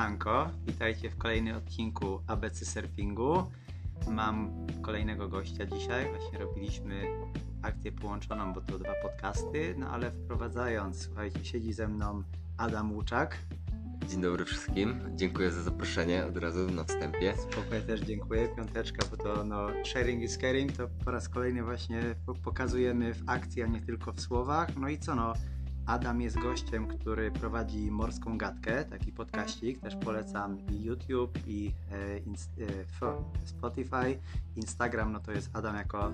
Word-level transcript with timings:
Siemanko, 0.00 0.50
witajcie 0.66 1.10
w 1.10 1.16
kolejnym 1.16 1.56
odcinku 1.56 2.20
ABC 2.26 2.64
Surfingu. 2.64 3.42
Mam 4.10 4.66
kolejnego 4.82 5.28
gościa 5.28 5.66
dzisiaj. 5.66 6.08
Właśnie 6.10 6.38
robiliśmy 6.38 7.06
akcję 7.62 7.92
połączoną, 7.92 8.52
bo 8.52 8.60
to 8.60 8.78
dwa 8.78 8.94
podcasty, 9.02 9.74
no 9.78 9.88
ale 9.88 10.10
wprowadzając, 10.10 11.02
słuchajcie, 11.02 11.44
siedzi 11.44 11.72
ze 11.72 11.88
mną 11.88 12.22
Adam 12.56 12.92
Łuczak. 12.92 13.38
Dzień 14.08 14.20
dobry 14.20 14.44
wszystkim. 14.44 15.00
Dziękuję 15.16 15.50
za 15.50 15.62
zaproszenie 15.62 16.26
od 16.26 16.36
razu 16.36 16.70
na 16.70 16.84
wstępie. 16.84 17.34
Spokojnie 17.52 17.86
też 17.86 18.00
dziękuję. 18.00 18.48
Piąteczka, 18.56 19.06
bo 19.10 19.16
to 19.16 19.44
no, 19.44 19.68
sharing 19.84 20.22
is 20.22 20.38
caring, 20.38 20.72
to 20.72 20.88
po 21.04 21.10
raz 21.10 21.28
kolejny 21.28 21.62
właśnie 21.62 22.00
pokazujemy 22.44 23.14
w 23.14 23.22
akcji, 23.26 23.62
a 23.62 23.66
nie 23.66 23.80
tylko 23.80 24.12
w 24.12 24.20
słowach. 24.20 24.76
No 24.76 24.88
i 24.88 24.98
co 24.98 25.14
no, 25.14 25.32
Adam 25.86 26.20
jest 26.20 26.38
gościem, 26.38 26.86
który 26.86 27.30
prowadzi 27.30 27.90
Morską 27.90 28.38
Gadkę, 28.38 28.84
taki 28.84 29.12
podkaścik. 29.12 29.80
Też 29.80 29.96
polecam 29.96 30.58
i 30.66 30.84
YouTube, 30.84 31.38
i 31.46 31.72
e, 31.92 31.96
e, 31.96 32.84
Spotify. 33.44 34.18
Instagram, 34.56 35.12
no 35.12 35.20
to 35.20 35.32
jest 35.32 35.50
Adam 35.52 35.76
jako 35.76 36.12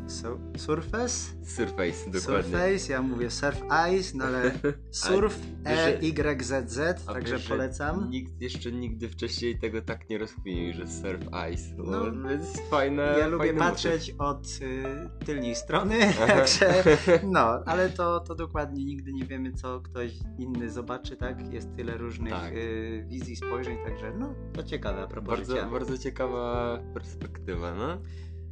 Surface. 0.56 1.09
Surface, 1.45 2.11
dokładnie. 2.11 2.20
Surface, 2.20 2.92
ja 2.92 3.02
mówię 3.02 3.30
Surf 3.30 3.62
Ice, 3.92 4.16
no 4.16 4.25
ale 4.25 4.52
Surf 4.91 5.39
E-Y-Z-Z, 5.65 7.05
także 7.06 7.39
polecam. 7.39 8.11
Nikt 8.11 8.41
jeszcze 8.41 8.73
nigdy 8.73 9.09
wcześniej 9.09 9.59
tego 9.59 9.83
tak 9.83 10.11
nie 10.11 10.19
rozkminił, 10.19 10.73
że 10.73 10.87
Surf 10.87 11.23
Ice. 11.53 11.75
No, 11.78 12.12
no 12.12 12.30
jest 12.30 12.70
fajne. 12.70 13.17
Ja 13.19 13.27
lubię 13.27 13.55
patrzeć 13.55 14.14
od 14.19 14.47
y, 14.47 15.25
tylnej 15.25 15.55
strony, 15.55 15.98
także 16.27 16.84
no, 17.37 17.62
ale 17.67 17.91
to, 17.91 18.20
to 18.20 18.34
dokładnie 18.34 18.84
nigdy 18.84 19.12
nie 19.12 19.25
wiemy, 19.25 19.53
co 19.56 19.80
ktoś 19.80 20.12
inny 20.38 20.70
zobaczy, 20.70 21.17
tak? 21.17 21.53
Jest 21.53 21.77
tyle 21.77 21.97
różnych 21.97 22.33
tak. 22.33 22.53
y, 22.55 23.05
wizji, 23.08 23.36
spojrzeń, 23.36 23.78
także 23.84 24.12
no, 24.19 24.34
to 24.53 24.62
ciekawe 24.62 25.03
a 25.03 25.06
propos 25.06 25.31
bardzo, 25.31 25.55
życia. 25.55 25.70
Bardzo 25.70 25.98
ciekawa 25.98 26.78
perspektywa, 26.94 27.75
no. 27.75 27.98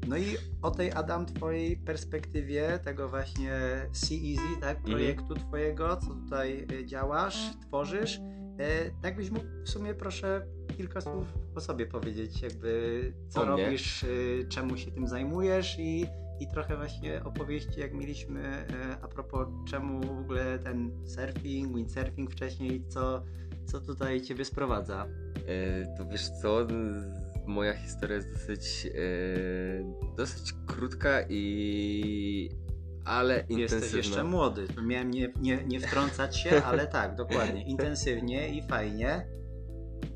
No 0.08 0.16
i 0.16 0.36
o 0.62 0.70
tej 0.70 0.92
Adam 0.92 1.26
twojej 1.26 1.76
perspektywie, 1.76 2.78
tego 2.84 3.08
właśnie 3.08 3.50
Sea 3.92 4.18
Easy, 4.18 4.60
tak? 4.60 4.76
Mhm. 4.76 4.94
Projektu 4.94 5.34
twojego, 5.34 5.96
co 5.96 6.14
tutaj 6.14 6.66
y, 6.72 6.86
działasz, 6.86 7.50
tworzysz. 7.66 8.20
tak 9.02 9.16
byś 9.16 9.30
mógł 9.30 9.46
w 9.64 9.70
sumie 9.70 9.94
proszę 9.94 10.46
kilka 10.76 11.00
słów 11.00 11.26
o 11.54 11.60
sobie 11.60 11.86
powiedzieć, 11.86 12.42
jakby 12.42 13.12
co 13.28 13.44
robisz, 13.44 14.02
y, 14.02 14.46
czemu 14.48 14.76
się 14.76 14.90
tym 14.90 15.08
zajmujesz 15.08 15.78
i 15.78 16.06
i 16.40 16.48
trochę 16.48 16.76
właśnie 16.76 17.24
opowieści, 17.24 17.80
jak 17.80 17.94
mieliśmy 17.94 18.40
e, 18.40 18.66
a 19.02 19.08
propos 19.08 19.48
czemu 19.68 20.00
w 20.00 20.18
ogóle 20.18 20.58
ten 20.58 21.06
surfing, 21.06 21.76
windsurfing 21.76 22.30
wcześniej, 22.30 22.84
co, 22.88 23.22
co 23.66 23.80
tutaj 23.80 24.20
Ciebie 24.20 24.44
sprowadza? 24.44 25.06
E, 25.46 25.96
to 25.96 26.06
wiesz 26.06 26.28
co, 26.42 26.66
moja 27.46 27.74
historia 27.74 28.16
jest 28.16 28.32
dosyć, 28.32 28.86
e, 28.86 30.16
dosyć 30.16 30.54
krótka 30.66 31.22
i 31.28 32.50
ale 33.04 33.40
intensywna. 33.40 33.84
Jesteś 33.86 33.92
jeszcze 33.92 34.24
młody. 34.24 34.66
Miałem 34.82 35.10
nie, 35.10 35.32
nie, 35.40 35.64
nie 35.64 35.80
wtrącać 35.80 36.36
się, 36.36 36.62
ale 36.64 36.86
tak, 36.86 37.14
dokładnie. 37.14 37.62
Intensywnie 37.62 38.48
i 38.48 38.62
fajnie. 38.62 39.26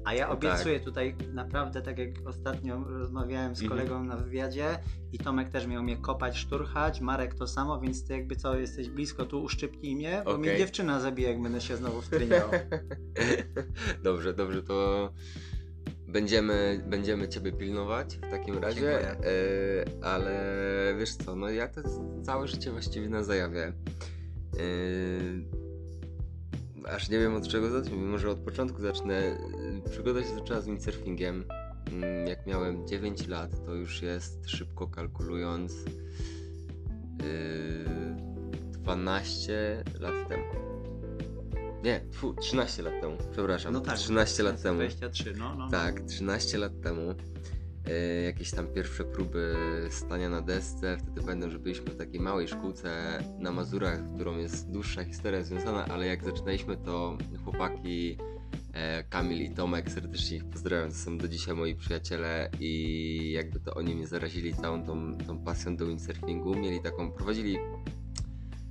A 0.08 0.14
ja 0.14 0.28
obiecuję 0.28 0.74
tak. 0.74 0.84
tutaj 0.84 1.14
naprawdę, 1.32 1.82
tak 1.82 1.98
jak 1.98 2.10
ostatnio 2.24 2.84
rozmawiałem 2.84 3.56
z 3.56 3.62
mhm. 3.62 3.78
kolegą 3.78 4.04
na 4.04 4.16
wywiadzie 4.16 4.78
i 5.12 5.18
Tomek 5.18 5.48
też 5.48 5.66
miał 5.66 5.82
mnie 5.82 5.96
kopać, 5.96 6.38
szturchać, 6.38 7.00
Marek 7.00 7.34
to 7.34 7.46
samo, 7.46 7.80
więc 7.80 8.06
ty 8.06 8.12
jakby 8.12 8.36
co, 8.36 8.58
jesteś 8.58 8.88
blisko, 8.88 9.24
tu 9.24 9.42
uszczypnij 9.42 9.96
mnie, 9.96 10.22
bo 10.24 10.30
okay. 10.30 10.40
mnie 10.40 10.58
dziewczyna 10.58 11.00
zabije, 11.00 11.28
jak 11.28 11.42
będę 11.42 11.60
się 11.60 11.76
znowu 11.76 12.02
wtryniał. 12.02 12.48
dobrze, 14.04 14.34
dobrze, 14.34 14.62
to 14.62 15.10
będziemy, 16.06 16.84
będziemy 16.86 17.28
ciebie 17.28 17.52
pilnować 17.52 18.16
w 18.16 18.30
takim 18.30 18.58
razie, 18.58 19.10
e, 19.10 19.16
ale 20.02 20.54
wiesz 20.98 21.14
co, 21.14 21.36
no 21.36 21.50
ja 21.50 21.68
to 21.68 21.80
całe 22.22 22.48
życie 22.48 22.70
właściwie 22.70 23.08
na 23.08 23.22
zajawie. 23.22 23.64
E, 23.64 23.72
aż 26.87 27.09
nie 27.09 27.19
wiem 27.19 27.34
od 27.34 27.49
czego 27.49 27.71
zacząć, 27.71 28.03
może 28.03 28.31
od 28.31 28.39
początku 28.39 28.83
zacznę. 28.83 29.39
Przygoda 29.91 30.22
się 30.22 30.34
zaczęła 30.34 30.61
z 30.61 30.66
windsurfingiem. 30.66 31.44
Mm, 31.93 32.27
jak 32.27 32.47
miałem 32.47 32.87
9 32.87 33.27
lat, 33.27 33.65
to 33.66 33.75
już 33.75 34.03
jest 34.03 34.50
szybko 34.50 34.87
kalkulując 34.87 35.72
yy, 37.22 37.28
12 38.71 39.84
lat 40.00 40.28
temu. 40.28 40.44
Nie, 41.84 42.00
fu, 42.12 42.34
13 42.34 42.83
lat 42.83 43.00
temu, 43.00 43.16
przepraszam. 43.33 43.72
No 43.72 43.81
tak, 43.81 43.99
13 43.99 44.43
lat 44.43 44.62
temu. 44.62 44.78
23, 44.78 45.34
no, 45.39 45.55
no. 45.55 45.71
Tak, 45.71 46.00
13 46.00 46.59
lat 46.59 46.81
temu. 46.83 47.15
E, 47.91 48.22
jakieś 48.22 48.50
tam 48.50 48.66
pierwsze 48.66 49.04
próby 49.04 49.54
stania 49.91 50.28
na 50.28 50.41
desce. 50.41 50.97
Wtedy 50.99 51.22
pamiętam, 51.22 51.50
że 51.50 51.59
byliśmy 51.59 51.84
w 51.84 51.97
takiej 51.97 52.21
małej 52.21 52.49
szkółce 52.49 53.19
na 53.38 53.53
Mazurach, 53.53 54.00
którą 54.15 54.38
jest 54.38 54.71
dłuższa 54.71 55.04
historia 55.04 55.43
związana, 55.43 55.84
ale 55.84 56.06
jak 56.06 56.25
zaczynaliśmy, 56.25 56.77
to 56.77 57.19
chłopaki 57.44 58.16
e, 58.72 59.04
Kamil 59.04 59.43
i 59.43 59.50
Tomek, 59.50 59.91
serdecznie 59.91 60.37
ich 60.37 60.44
pozdrawiam, 60.44 60.88
to 60.88 60.97
są 60.97 61.19
do 61.19 61.28
dzisiaj 61.28 61.54
moi 61.54 61.75
przyjaciele 61.75 62.50
i 62.60 63.32
jakby 63.32 63.60
to 63.60 63.75
oni 63.75 63.94
mnie 63.94 64.06
zarazili 64.06 64.54
całą 64.54 64.84
tą, 64.84 65.19
tą 65.19 65.38
pasją 65.38 65.77
do 65.77 65.87
windsurfingu. 65.87 66.54
Mieli 66.54 66.81
taką, 66.81 67.12
prowadzili 67.12 67.59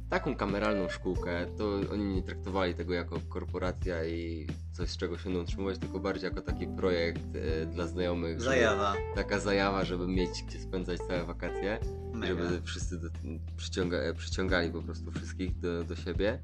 taką 0.09 0.35
kameralną 0.35 0.89
szkółkę, 0.89 1.45
to 1.57 1.79
oni 1.91 2.05
nie 2.15 2.23
traktowali 2.23 2.73
tego 2.73 2.93
jako 2.93 3.19
korporacja 3.29 4.05
i 4.05 4.47
coś, 4.71 4.89
z 4.89 4.97
czego 4.97 5.17
się 5.17 5.23
będą 5.23 5.41
utrzymywać, 5.41 5.77
tylko 5.77 5.99
bardziej 5.99 6.29
jako 6.29 6.41
taki 6.41 6.67
projekt 6.67 7.21
e, 7.35 7.65
dla 7.65 7.87
znajomych. 7.87 8.41
Zajawa. 8.41 8.93
Żeby, 8.93 9.15
taka 9.15 9.39
zajawa, 9.39 9.85
żeby 9.85 10.07
mieć 10.07 10.43
gdzie 10.47 10.59
spędzać 10.59 10.99
całe 10.99 11.25
wakacje. 11.25 11.79
Mega. 12.13 12.27
Żeby 12.27 12.61
wszyscy 12.61 12.99
do, 12.99 13.09
przyciąga, 13.57 13.97
e, 13.97 14.13
przyciągali 14.13 14.71
po 14.71 14.81
prostu 14.81 15.11
wszystkich 15.11 15.59
do, 15.59 15.83
do 15.83 15.95
siebie. 15.95 16.39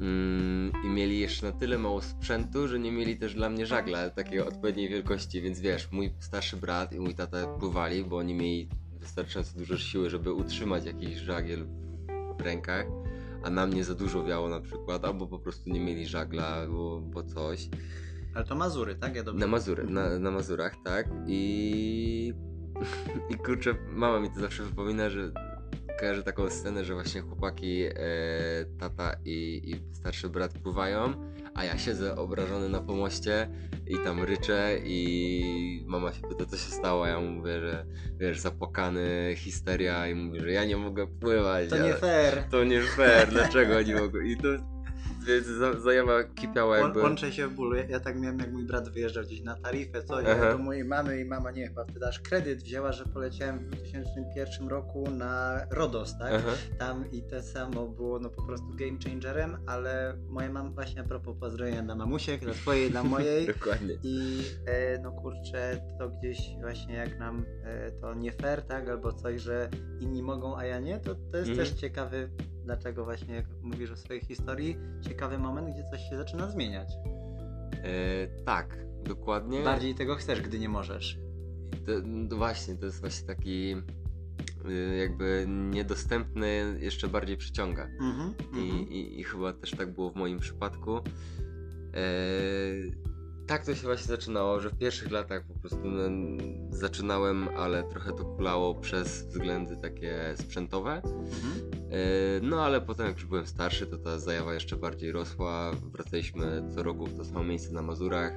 Mm, 0.00 0.72
I 0.84 0.88
mieli 0.88 1.20
jeszcze 1.20 1.46
na 1.46 1.52
tyle 1.52 1.78
mało 1.78 2.02
sprzętu, 2.02 2.68
że 2.68 2.78
nie 2.78 2.92
mieli 2.92 3.16
też 3.16 3.34
dla 3.34 3.50
mnie 3.50 3.66
żagla 3.66 4.10
takiej 4.10 4.40
odpowiedniej 4.40 4.88
wielkości, 4.88 5.40
więc 5.40 5.60
wiesz, 5.60 5.92
mój 5.92 6.12
starszy 6.20 6.56
brat 6.56 6.92
i 6.92 7.00
mój 7.00 7.14
tata 7.14 7.46
pływali, 7.46 8.04
bo 8.04 8.16
oni 8.16 8.34
mieli 8.34 8.68
wystarczająco 9.00 9.58
dużo 9.58 9.76
siły, 9.76 10.10
żeby 10.10 10.32
utrzymać 10.32 10.84
jakiś 10.84 11.16
żagiel 11.16 11.66
rękach, 12.44 12.86
a 13.42 13.50
na 13.50 13.66
mnie 13.66 13.84
za 13.84 13.94
dużo 13.94 14.24
wiało 14.24 14.48
na 14.48 14.60
przykład, 14.60 15.04
albo 15.04 15.26
po 15.26 15.38
prostu 15.38 15.70
nie 15.70 15.80
mieli 15.80 16.06
żagla, 16.06 16.66
bo, 16.66 17.00
bo 17.00 17.22
coś. 17.22 17.68
Ale 18.34 18.44
to 18.44 18.54
Mazury, 18.54 18.94
tak? 18.94 19.16
Ja 19.16 19.22
dobrze... 19.22 19.40
Na 19.40 19.46
Mazury, 19.46 19.84
na, 19.84 20.18
na 20.18 20.30
Mazurach, 20.30 20.76
tak. 20.84 21.06
I... 21.26 22.34
I 23.30 23.34
kurczę, 23.34 23.74
mama 23.88 24.20
mi 24.20 24.30
to 24.30 24.40
zawsze 24.40 24.62
wypomina, 24.62 25.10
że 25.10 25.32
kojarzę 26.00 26.22
taką 26.22 26.50
scenę, 26.50 26.84
że 26.84 26.94
właśnie 26.94 27.20
chłopaki, 27.20 27.82
e, 27.82 27.94
tata 28.78 29.16
i, 29.24 29.62
i 29.64 29.94
starszy 29.94 30.28
brat 30.28 30.58
pływają, 30.58 31.33
a 31.54 31.64
ja 31.64 31.78
siedzę 31.78 32.16
obrażony 32.16 32.68
na 32.68 32.80
pomoście 32.80 33.48
i 33.86 33.98
tam 33.98 34.22
ryczę 34.22 34.78
i 34.84 35.84
mama 35.86 36.12
się 36.12 36.20
pyta, 36.28 36.46
co 36.46 36.56
się 36.56 36.70
stało, 36.70 37.06
ja 37.06 37.20
mówię, 37.20 37.60
że 37.60 37.86
wiesz, 38.16 38.40
zapłakany, 38.40 39.34
histeria 39.36 40.08
i 40.08 40.14
mówię, 40.14 40.40
że 40.40 40.52
ja 40.52 40.64
nie 40.64 40.76
mogę 40.76 41.06
pływać. 41.06 41.70
To 41.70 41.78
nie 41.78 41.94
fair. 41.94 42.44
To 42.50 42.64
nie 42.64 42.82
fair, 42.82 43.28
dlaczego 43.28 43.82
nie 43.82 43.94
mogę? 43.94 44.26
I 44.26 44.36
to 44.36 44.73
zajawa 45.78 46.24
kipiała 46.24 46.78
jakby. 46.78 47.02
Łączę 47.02 47.32
się 47.32 47.46
w 47.46 47.54
bólu. 47.54 47.76
Ja, 47.76 47.84
ja, 47.84 48.00
tak 48.00 48.20
miałem, 48.20 48.38
jak 48.38 48.52
mój 48.52 48.64
brat 48.64 48.88
wyjeżdżał 48.88 49.24
gdzieś 49.24 49.40
na 49.40 49.56
tarifę, 49.56 50.04
co 50.04 50.20
ja 50.20 50.52
do 50.52 50.58
mojej 50.58 50.84
mamy 50.84 51.20
i 51.20 51.24
mama 51.24 51.50
nie 51.50 51.68
chyba 51.68 51.84
wtedy 51.84 52.06
aż 52.06 52.20
kredyt 52.20 52.62
wzięła, 52.62 52.92
że 52.92 53.04
poleciałem 53.04 53.58
w 53.58 53.66
2001 53.66 54.68
roku 54.68 55.10
na 55.10 55.60
Rodos, 55.70 56.18
tak? 56.18 56.32
Aha. 56.34 56.50
Tam 56.78 57.10
i 57.10 57.22
to 57.22 57.42
samo 57.42 57.88
było 57.88 58.18
no 58.18 58.30
po 58.30 58.42
prostu 58.42 58.66
game 58.74 58.98
changerem, 59.04 59.56
ale 59.66 60.18
moja 60.28 60.52
mama 60.52 60.70
właśnie 60.70 61.00
a 61.00 61.04
propos 61.04 61.36
pozdrowienia 61.40 61.82
dla 61.82 61.94
mamusiek, 61.94 62.40
dla 62.40 62.54
twojej, 62.54 62.90
dla 62.90 63.04
mojej. 63.04 63.46
Dokładnie. 63.54 63.94
I 64.02 64.42
e, 64.66 64.98
no 64.98 65.12
kurczę, 65.12 65.80
to 65.98 66.08
gdzieś 66.08 66.38
właśnie 66.60 66.94
jak 66.94 67.18
nam 67.18 67.44
e, 67.64 67.90
to 67.90 68.14
nie 68.14 68.32
fair, 68.32 68.62
tak? 68.62 68.88
Albo 68.88 69.12
coś, 69.12 69.40
że 69.40 69.70
inni 70.00 70.22
mogą, 70.22 70.56
a 70.56 70.64
ja 70.64 70.80
nie, 70.80 71.00
to, 71.00 71.14
to 71.14 71.36
jest 71.36 71.48
mm. 71.48 71.58
też 71.58 71.70
ciekawy 71.70 72.30
dlaczego 72.64 73.04
właśnie 73.04 73.34
jak 73.34 73.46
mówisz 73.62 73.90
o 73.90 73.96
swojej 73.96 74.22
historii, 74.22 74.76
ciekawy 75.08 75.38
moment, 75.38 75.70
gdzie 75.70 75.84
coś 75.90 76.10
się 76.10 76.16
zaczyna 76.16 76.50
zmieniać. 76.50 76.88
E, 77.72 78.26
tak, 78.44 78.78
dokładnie. 79.04 79.62
Bardziej 79.64 79.94
tego 79.94 80.14
chcesz, 80.14 80.40
gdy 80.40 80.58
nie 80.58 80.68
możesz. 80.68 81.18
To, 81.86 81.92
no 82.04 82.36
właśnie, 82.36 82.76
to 82.76 82.86
jest 82.86 83.00
właśnie 83.00 83.26
taki 83.26 83.76
y, 84.68 84.96
jakby 84.96 85.44
niedostępny 85.48 86.78
jeszcze 86.80 87.08
bardziej 87.08 87.36
przyciąga. 87.36 87.86
Mm-hmm, 87.86 88.32
I, 88.52 88.56
mm-hmm. 88.56 88.88
I, 88.88 89.20
I, 89.20 89.24
chyba 89.24 89.52
też 89.52 89.70
tak 89.70 89.94
było 89.94 90.10
w 90.10 90.16
moim 90.16 90.38
przypadku. 90.38 90.96
E, 90.96 92.02
tak 93.46 93.64
to 93.64 93.74
się 93.74 93.82
właśnie 93.82 94.06
zaczynało, 94.06 94.60
że 94.60 94.70
w 94.70 94.78
pierwszych 94.78 95.10
latach 95.10 95.46
po 95.46 95.54
prostu 95.54 95.80
no, 95.84 96.02
zaczynałem, 96.70 97.48
ale 97.56 97.84
trochę 97.84 98.12
to 98.12 98.24
kulało 98.24 98.74
przez 98.74 99.26
względy 99.26 99.76
takie 99.76 100.34
sprzętowe. 100.36 101.02
Mhm. 101.04 101.73
E, 101.94 102.40
no 102.42 102.64
ale 102.64 102.80
potem 102.80 103.06
jak 103.06 103.16
już 103.16 103.26
byłem 103.26 103.46
starszy, 103.46 103.86
to 103.86 103.98
ta 103.98 104.18
zajawa 104.18 104.54
jeszcze 104.54 104.76
bardziej 104.76 105.12
rosła. 105.12 105.72
Wracaliśmy 105.92 106.62
co 106.74 106.82
roku 106.82 107.06
w 107.06 107.16
to 107.16 107.24
samo 107.24 107.44
miejsce 107.44 107.72
na 107.72 107.82
Mazurach. 107.82 108.32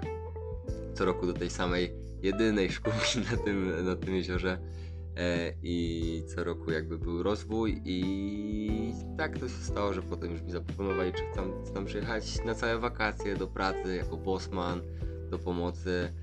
co 0.94 1.06
roku 1.06 1.27
do 1.27 1.33
tej 1.33 1.50
samej, 1.50 1.94
jedynej 2.24 2.71
szkółki 2.77 3.19
na 3.31 3.38
tym, 3.38 3.86
na 3.86 3.95
tym 3.95 4.15
jeziorze. 4.15 4.57
E, 5.18 5.54
I 5.63 6.24
co 6.27 6.44
roku 6.44 6.71
jakby 6.71 6.98
był 6.98 7.24
rozwój 7.24 7.81
i 7.86 8.94
tak 9.18 9.39
to 9.39 9.48
się 9.48 9.63
stało, 9.63 9.94
że 9.94 10.01
potem 10.01 10.31
już 10.31 10.42
mi 10.42 10.51
zaproponowali, 10.51 11.13
czy 11.13 11.24
chcę, 11.31 11.74
tam 11.74 11.86
przyjechać 11.86 12.45
na 12.45 12.56
całe 12.56 12.80
wakacje 12.80 13.36
do 13.36 13.48
pracy 13.48 13.95
jako 13.95 14.18
bosman, 14.18 14.81
do 15.30 15.39
pomocy. 15.39 16.13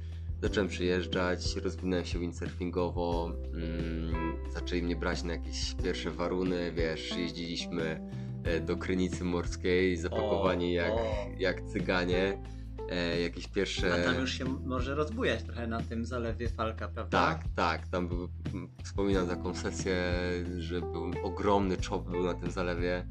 Zacząłem 0.45 0.69
przyjeżdżać, 0.69 1.57
rozwinąłem 1.57 2.05
się 2.05 2.19
windsurfingowo, 2.19 3.33
mm, 3.55 4.37
zaczęli 4.55 4.83
mnie 4.83 4.97
brać 4.97 5.23
na 5.23 5.33
jakieś 5.33 5.75
pierwsze 5.85 6.11
waruny, 6.11 6.73
wiesz, 6.73 7.17
jeździliśmy 7.17 8.11
e, 8.45 8.61
do 8.61 8.77
Krynicy 8.77 9.25
Morskiej, 9.25 9.97
zapakowani 9.97 10.73
jak, 10.73 10.93
jak 11.39 11.63
cyganie, 11.63 12.39
e, 12.91 13.21
jakieś 13.21 13.49
pierwsze... 13.49 13.95
A 13.95 14.13
tam 14.13 14.21
już 14.21 14.33
się 14.33 14.45
może 14.45 14.95
rozbujać 14.95 15.43
trochę 15.43 15.67
na 15.67 15.83
tym 15.83 16.05
zalewie 16.05 16.49
Falka, 16.49 16.89
prawda? 16.89 17.27
Tak, 17.27 17.45
tak, 17.55 17.89
tam 17.89 18.09
był, 18.09 18.29
wspominam 18.83 19.29
taką 19.29 19.55
sesję, 19.55 19.97
że 20.59 20.81
był 20.81 21.11
ogromny 21.23 21.77
czop 21.77 22.11
był 22.11 22.23
na 22.23 22.35
tym 22.35 22.51
zalewie, 22.51 23.07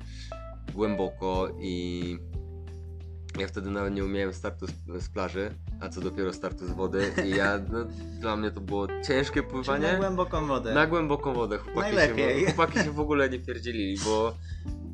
głęboko 0.74 1.50
i 1.62 2.18
ja 3.40 3.48
wtedy 3.48 3.70
nawet 3.70 3.94
nie 3.94 4.06
umiałem 4.06 4.34
startu 4.34 4.68
z, 4.68 5.04
z 5.04 5.10
plaży, 5.10 5.52
a 5.82 5.90
co 5.90 6.02
dopiero 6.02 6.34
startu 6.34 6.68
z 6.68 6.72
wody 6.72 7.12
i 7.26 7.30
ja, 7.30 7.60
no, 7.72 7.86
dla 8.20 8.36
mnie 8.36 8.52
to 8.52 8.62
było 8.62 8.88
ciężkie 9.08 9.42
Czyli 9.42 9.52
pływanie. 9.52 9.92
na 9.92 9.98
głęboką 9.98 10.48
wodę. 10.48 10.74
Na 10.74 10.88
głęboką 10.88 11.34
wodę 11.34 11.58
chłopaki 11.58 11.96
Najlepiej. 11.96 12.40
się, 12.40 12.46
chłopaki 12.46 12.80
się 12.80 12.92
w 12.92 13.00
ogóle 13.00 13.30
nie 13.30 13.40
pierdzielili, 13.40 13.98
bo 14.06 14.34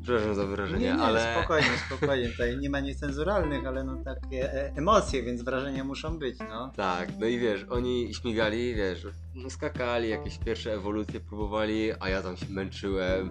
przepraszam 0.02 0.34
za 0.34 0.46
wyrażenie, 0.46 0.86
nie, 0.86 0.96
nie, 0.96 1.02
ale 1.02 1.36
spokojnie, 1.36 1.68
spokojnie. 1.86 2.28
Tutaj 2.28 2.58
nie 2.58 2.70
ma 2.70 2.80
niecenzuralnych, 2.80 3.66
ale 3.66 3.84
no 3.84 3.96
takie 4.04 4.54
e, 4.54 4.72
emocje, 4.76 5.22
więc 5.22 5.42
wrażenia 5.42 5.84
muszą 5.84 6.18
być, 6.18 6.38
no. 6.38 6.72
tak, 6.76 7.08
no 7.18 7.26
i 7.26 7.38
wiesz, 7.38 7.66
oni 7.70 8.14
śmigali, 8.14 8.74
wiesz, 8.74 9.06
skakali, 9.48 10.08
jakieś 10.08 10.38
pierwsze 10.38 10.74
ewolucje 10.74 11.20
próbowali, 11.20 11.90
a 12.00 12.08
ja 12.08 12.22
tam 12.22 12.36
się 12.36 12.46
męczyłem, 12.50 13.30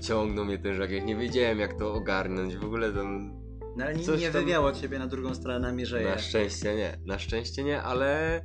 ciągnął 0.00 0.44
mnie 0.44 0.58
ten 0.58 0.74
żagiel, 0.74 1.04
nie 1.04 1.16
wiedziałem 1.16 1.58
jak 1.58 1.78
to 1.78 1.94
ogarnąć, 1.94 2.56
w 2.56 2.64
ogóle 2.64 2.92
tam 2.92 3.39
No 3.80 3.86
ale 3.86 3.94
nie, 3.94 4.04
Coś 4.04 4.20
nie 4.20 4.30
tam- 4.30 4.44
wywiało 4.44 4.72
ciebie 4.72 4.98
na 4.98 5.06
drugą 5.06 5.34
stronę 5.34 5.72
na 5.72 6.18
szczęście 6.18 6.76
nie, 6.76 6.98
na 7.06 7.18
szczęście 7.18 7.64
nie, 7.64 7.82
ale 7.82 8.40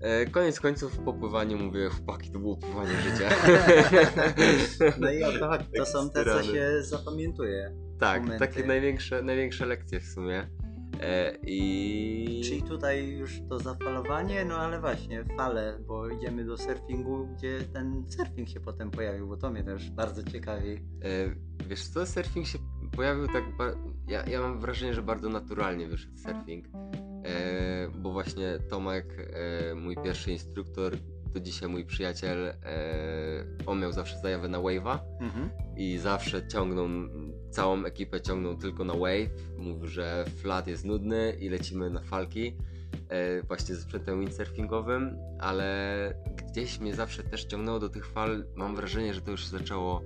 e, 0.00 0.26
koniec 0.26 0.60
końców 0.60 0.98
po 0.98 1.12
pływaniu 1.12 1.58
mówię, 1.58 1.88
chłopaki, 1.88 2.30
to 2.30 2.38
było 2.38 2.56
pływanie 2.56 2.92
życia. 3.00 3.28
No 5.00 5.10
i 5.10 5.22
o 5.22 5.32
to. 5.32 5.58
To 5.76 5.86
są 5.86 6.10
te, 6.10 6.24
co 6.24 6.42
się 6.42 6.82
zapamiętuje. 6.82 7.74
Tak, 8.00 8.22
momenty. 8.22 8.46
takie 8.46 8.66
największe, 8.66 9.22
największe 9.22 9.66
lekcje 9.66 10.00
w 10.00 10.04
sumie. 10.04 10.50
E, 11.00 11.36
I 11.42 12.40
Czyli 12.44 12.62
tutaj 12.62 13.08
już 13.08 13.40
to 13.48 13.58
zafalowanie, 13.58 14.44
no 14.44 14.56
ale 14.56 14.80
właśnie 14.80 15.24
fale, 15.36 15.78
bo 15.86 16.08
idziemy 16.08 16.44
do 16.44 16.56
surfingu, 16.58 17.26
gdzie 17.26 17.60
ten 17.72 18.04
surfing 18.08 18.48
się 18.48 18.60
potem 18.60 18.90
pojawił, 18.90 19.28
bo 19.28 19.36
to 19.36 19.50
mnie 19.50 19.64
też 19.64 19.90
bardzo 19.90 20.22
ciekawi. 20.22 20.72
e, 20.74 20.78
wiesz 21.68 21.88
co, 21.88 22.06
surfing 22.06 22.46
się 22.46 22.58
pojawił 22.96 23.26
tak, 23.26 23.44
ja, 24.08 24.26
ja 24.26 24.40
mam 24.40 24.60
wrażenie, 24.60 24.94
że 24.94 25.02
bardzo 25.02 25.28
naturalnie 25.28 25.86
wyszedł 25.86 26.16
surfing. 26.16 26.66
E, 27.24 27.88
bo 27.98 28.12
właśnie 28.12 28.58
Tomek, 28.68 29.30
e, 29.70 29.74
mój 29.74 29.96
pierwszy 30.04 30.32
instruktor, 30.32 30.96
to 31.32 31.40
dzisiaj 31.40 31.68
mój 31.68 31.84
przyjaciel, 31.84 32.46
e, 32.46 32.54
on 33.66 33.80
miał 33.80 33.92
zawsze 33.92 34.18
zajawę 34.18 34.48
na 34.48 34.58
wave'a. 34.58 34.98
Mhm. 35.20 35.50
i 35.76 35.98
zawsze 35.98 36.48
ciągną, 36.48 36.88
całą 37.50 37.84
ekipę 37.84 38.20
ciągną 38.20 38.56
tylko 38.56 38.84
na 38.84 38.94
wave. 38.94 39.56
Mówił, 39.58 39.86
że 39.86 40.24
flat 40.36 40.66
jest 40.66 40.84
nudny 40.84 41.36
i 41.40 41.48
lecimy 41.48 41.90
na 41.90 42.00
falki. 42.00 42.56
E, 43.08 43.42
właśnie 43.42 43.74
ze 43.74 43.80
sprzętem 43.80 44.20
windsurfingowym, 44.20 45.18
ale 45.38 46.14
gdzieś 46.46 46.80
mnie 46.80 46.94
zawsze 46.94 47.22
też 47.22 47.44
ciągnęło 47.44 47.78
do 47.78 47.88
tych 47.88 48.06
fal. 48.06 48.44
Mam 48.56 48.76
wrażenie, 48.76 49.14
że 49.14 49.20
to 49.20 49.30
już 49.30 49.44
się 49.44 49.58
zaczęło, 49.58 50.02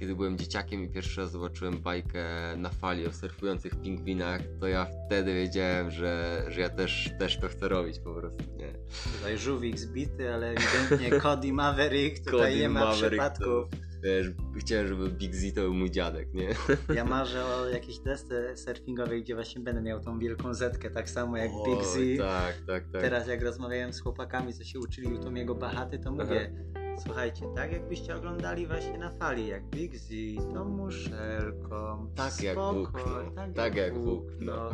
kiedy 0.00 0.14
byłem 0.14 0.38
dzieciakiem 0.38 0.84
i 0.84 0.88
pierwszy 0.88 1.20
raz 1.20 1.30
zobaczyłem 1.30 1.78
bajkę 1.78 2.24
na 2.56 2.70
fali 2.70 3.06
o 3.06 3.12
surfujących 3.12 3.80
pingwinach, 3.80 4.40
to 4.60 4.68
ja 4.68 4.86
wtedy 5.06 5.34
wiedziałem, 5.34 5.90
że, 5.90 6.44
że 6.48 6.60
ja 6.60 6.68
też, 6.68 7.10
też 7.18 7.38
to 7.40 7.48
chcę 7.48 7.68
robić 7.68 7.98
po 7.98 8.14
prostu, 8.14 8.44
nie? 8.56 8.72
Tutaj 9.18 9.38
żółwik 9.38 9.78
zbity, 9.78 10.34
ale 10.34 10.50
ewidentnie 10.50 11.10
Cody 11.22 11.52
Maverick, 11.52 12.18
tutaj 12.18 12.40
Cody 12.40 12.56
nie 12.56 12.68
ma 12.68 12.80
Maverick 12.80 13.08
przypadków. 13.08 13.68
Wiesz, 14.04 14.26
chciałem, 14.58 14.88
żeby 14.88 15.10
Big 15.10 15.34
Z 15.34 15.54
to 15.54 15.60
był 15.60 15.74
mój 15.74 15.90
dziadek, 15.90 16.34
nie? 16.34 16.48
Ja 16.94 17.04
marzę 17.04 17.44
o 17.44 17.68
jakiejś 17.68 17.98
desce 17.98 18.56
surfingowej, 18.56 19.22
gdzie 19.22 19.34
właśnie 19.34 19.60
będę 19.62 19.82
miał 19.82 20.00
tą 20.00 20.18
wielką 20.18 20.54
zetkę, 20.54 20.90
tak 20.90 21.10
samo 21.10 21.36
jak 21.36 21.50
Oj, 21.54 21.70
Big 21.70 21.84
Z. 21.84 22.18
Tak, 22.18 22.54
tak, 22.66 22.84
tak. 22.92 23.02
Teraz 23.02 23.28
jak 23.28 23.42
rozmawiałem 23.42 23.92
z 23.92 24.00
chłopakami, 24.00 24.54
co 24.54 24.64
się 24.64 24.78
uczyli 24.78 25.14
u 25.14 25.18
Tomiego 25.18 25.54
Bachaty, 25.54 25.98
to 25.98 26.12
mówię, 26.12 26.52
słuchajcie, 26.98 27.46
tak 27.56 27.72
jakbyście 27.72 28.16
oglądali 28.16 28.66
właśnie 28.66 28.98
na 28.98 29.10
fali, 29.10 29.46
jak 29.46 29.64
Big 29.64 29.96
Z, 29.96 30.08
tą 30.54 30.64
muszelką, 30.64 32.06
Tak 32.16 32.42
jak 32.42 32.52
spokój, 32.54 33.02
Bóg, 33.02 33.06
no. 33.06 33.30
tak, 33.34 33.52
Tak 33.52 33.74
jak 33.76 33.86
jak 33.86 33.94
Bóg, 33.94 34.04
Bóg, 34.04 34.24
no, 34.40 34.70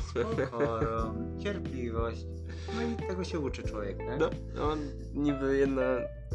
pokorą, 0.51 1.15
cierpliwość, 1.43 2.27
no 2.77 2.83
i 2.83 3.09
tego 3.09 3.25
się 3.25 3.39
uczy 3.41 3.63
człowiek, 3.63 3.99
tak? 3.99 4.19
No, 4.21 4.31
no 4.55 4.77
niby 5.15 5.57
jedna. 5.57 5.83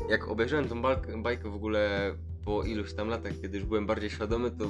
Jak 0.09 0.27
obejrzałem 0.27 0.67
tą 0.69 0.81
bajkę, 0.81 1.21
bajkę 1.21 1.49
w 1.49 1.55
ogóle 1.55 2.13
po 2.45 2.63
iluś 2.63 2.93
tam 2.93 3.07
latach, 3.07 3.31
kiedy 3.41 3.57
już 3.57 3.67
byłem 3.67 3.85
bardziej 3.85 4.09
świadomy, 4.09 4.51
to 4.51 4.65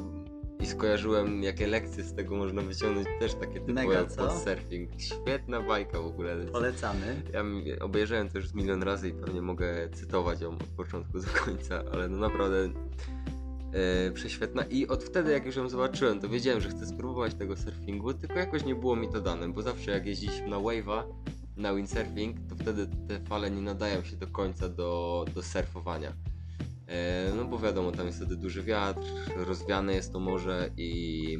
i 0.60 0.66
skojarzyłem, 0.66 1.44
jakie 1.44 1.68
lekcje 1.68 2.04
z 2.04 2.14
tego 2.14 2.36
można 2.36 2.62
wyciągnąć, 2.62 3.08
też 3.20 3.34
takie 3.34 3.54
typowe 3.60 3.74
Mega, 3.74 4.06
co? 4.06 4.40
surfing. 4.40 4.90
Świetna 4.98 5.62
bajka 5.62 6.02
w 6.02 6.06
ogóle. 6.06 6.38
Polecamy. 6.52 7.22
Ja 7.34 7.44
obejrzałem 7.80 8.30
to 8.30 8.38
już 8.38 8.54
milion 8.54 8.84
razy 8.84 9.10
i 9.10 9.14
pewnie 9.14 9.42
mogę 9.42 9.90
cytować 9.90 10.42
ją 10.42 10.50
od 10.50 10.64
początku 10.64 11.20
do 11.20 11.28
końca, 11.46 11.84
ale 11.94 12.10
no 12.10 12.18
naprawdę 12.18 12.70
e, 13.74 14.12
prześwietna. 14.12 14.64
I 14.64 14.88
od 14.88 15.04
wtedy, 15.04 15.32
jak 15.32 15.46
już 15.46 15.56
ją 15.56 15.70
zobaczyłem, 15.70 16.20
to 16.20 16.30
wiedziałem, 16.30 16.62
że 16.62 16.70
chcę 16.70 16.86
spróbować 16.86 17.34
tego 17.34 17.56
surfingu, 17.56 18.14
tylko 18.14 18.34
jakoś 18.34 18.66
nie 18.66 18.76
było 18.76 18.96
mi 18.96 19.10
to 19.10 19.22
dane, 19.22 19.50
bo 19.50 19.62
zawsze 19.62 19.92
jak 19.92 20.06
jeździliśmy 20.06 20.48
na 20.48 20.58
wave'a, 20.58 21.04
na 21.58 21.76
windsurfing, 21.76 22.38
to 22.50 22.56
wtedy 22.56 22.88
te 23.08 23.20
fale 23.20 23.52
nie 23.52 23.62
nadają 23.62 24.04
się 24.04 24.16
do 24.16 24.28
końca 24.28 24.70
do, 24.70 25.26
do 25.36 25.44
surfowania. 25.44 26.14
E, 26.88 27.32
no 27.38 27.46
bo 27.46 27.60
wiadomo, 27.60 27.92
tam 27.92 28.06
jest 28.06 28.18
wtedy 28.18 28.36
duży 28.36 28.64
wiatr, 28.64 29.02
rozwiane 29.36 29.94
jest 29.94 30.14
to 30.14 30.20
morze 30.20 30.70
i, 30.78 31.38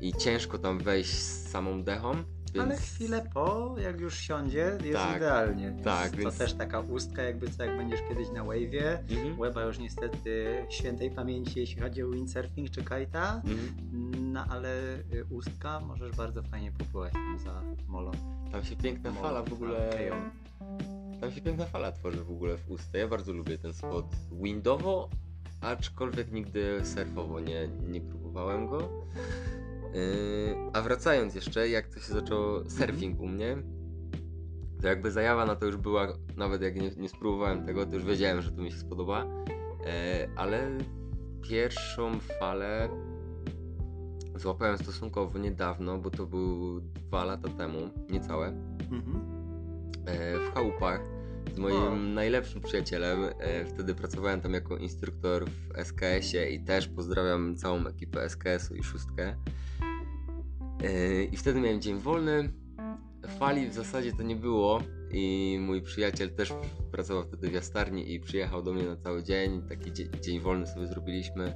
i 0.00 0.12
ciężko 0.12 0.58
tam 0.58 0.78
wejść 0.78 1.10
z 1.14 1.48
samą 1.50 1.82
dechą. 1.82 2.12
Więc... 2.54 2.66
Ale 2.66 2.76
chwilę 2.76 3.26
po, 3.34 3.74
jak 3.78 4.00
już 4.00 4.18
siądzie, 4.18 4.78
jest 4.84 4.98
Tak, 4.98 5.16
idealnie. 5.16 5.76
tak, 5.84 6.10
to 6.10 6.16
więc- 6.16 6.38
też 6.38 6.54
taka 6.54 6.80
ustka, 6.80 7.22
jakby 7.22 7.50
co, 7.50 7.64
jak 7.64 7.76
będziesz 7.76 8.00
kiedyś 8.08 8.30
na 8.30 8.42
wave'ie. 8.44 8.98
Mhm. 9.10 9.38
Łeba 9.40 9.62
już 9.62 9.78
niestety 9.78 10.46
świętej 10.68 11.10
pamięci, 11.10 11.60
jeśli 11.60 11.82
chodzi 11.82 12.02
o 12.02 12.08
windsurfing 12.10 12.70
czy 12.70 12.82
kajta. 12.84 13.42
Mhm. 13.44 14.32
No 14.32 14.44
ale 14.50 14.94
y, 14.94 15.24
ustka 15.30 15.80
możesz 15.80 16.16
bardzo 16.16 16.42
fajnie 16.42 16.72
popływać 16.72 17.12
tam 17.12 17.38
za 17.38 17.62
molą. 17.88 18.10
Tam 18.52 18.64
się 18.64 18.76
piękna 18.76 19.12
fala 19.12 19.42
w 19.42 19.52
ogóle. 19.52 19.90
Tam 21.20 21.32
się 21.32 21.40
piękna 21.40 21.64
fala 21.66 21.92
tworzy 21.92 22.24
w 22.24 22.30
ogóle 22.30 22.56
w 22.56 22.70
ustę. 22.70 22.98
Ja 22.98 23.08
bardzo 23.08 23.32
lubię 23.32 23.58
ten 23.58 23.74
spot 23.74 24.06
windowo, 24.32 25.10
aczkolwiek 25.60 26.32
nigdy 26.32 26.80
surfowo 26.84 27.40
nie, 27.40 27.68
nie 27.68 28.00
próbowałem 28.00 28.68
go. 28.68 28.78
Yy, 29.94 30.56
a 30.72 30.82
wracając 30.82 31.34
jeszcze, 31.34 31.68
jak 31.68 31.88
to 31.88 32.00
się 32.00 32.12
zaczęło 32.12 32.70
surfing 32.70 33.20
u 33.20 33.26
mnie, 33.26 33.56
to 34.80 34.88
jakby 34.88 35.10
zajawa 35.10 35.46
na 35.46 35.56
to 35.56 35.66
już 35.66 35.76
była, 35.76 36.08
nawet 36.36 36.62
jak 36.62 36.76
nie, 36.76 36.90
nie 36.96 37.08
spróbowałem 37.08 37.66
tego, 37.66 37.86
to 37.86 37.94
już 37.94 38.04
wiedziałem, 38.04 38.42
że 38.42 38.52
to 38.52 38.62
mi 38.62 38.70
się 38.70 38.78
spodoba. 38.78 39.24
Yy, 39.24 39.86
ale 40.36 40.78
pierwszą 41.42 42.20
falę 42.20 42.88
złapałem 44.34 44.78
stosunkowo 44.78 45.38
niedawno, 45.38 45.98
bo 45.98 46.10
to 46.10 46.26
był 46.26 46.80
dwa 46.80 47.24
lata 47.24 47.48
temu, 47.48 47.78
niecałe 48.10 48.46
Mhm. 48.90 49.37
E, 50.08 50.38
w 50.50 50.54
chałupach 50.54 51.00
z 51.54 51.58
moim 51.58 51.76
O. 51.76 51.96
najlepszym 51.96 52.60
przyjacielem. 52.62 53.18
E, 53.38 53.64
Wtedy 53.64 53.94
pracowałem 53.94 54.40
tam 54.40 54.54
jako 54.54 54.76
instruktor 54.76 55.44
w 55.50 55.78
SKS-ie 55.84 56.50
i 56.50 56.64
też 56.64 56.88
pozdrawiam 56.88 57.56
całą 57.56 57.86
ekipę 57.86 58.28
SKS-u 58.28 58.74
i 58.74 58.82
szóstkę. 58.82 59.36
E, 60.84 61.24
I 61.24 61.36
wtedy 61.36 61.60
miałem 61.60 61.80
dzień 61.80 61.98
wolny. 61.98 62.52
Fali 63.38 63.68
w 63.68 63.74
zasadzie 63.74 64.12
to 64.12 64.22
nie 64.22 64.36
było 64.36 64.82
i 65.12 65.58
mój 65.60 65.82
przyjaciel 65.82 66.30
też 66.30 66.52
pracował 66.92 67.22
wtedy 67.24 67.48
w 67.48 67.52
jastarni 67.52 68.12
i 68.14 68.20
przyjechał 68.20 68.62
do 68.62 68.72
mnie 68.72 68.82
na 68.82 68.96
cały 68.96 69.22
dzień. 69.22 69.62
Taki 69.68 69.92
dzie- 69.92 70.10
dzień 70.20 70.40
wolny 70.40 70.66
sobie 70.66 70.86
zrobiliśmy. 70.86 71.54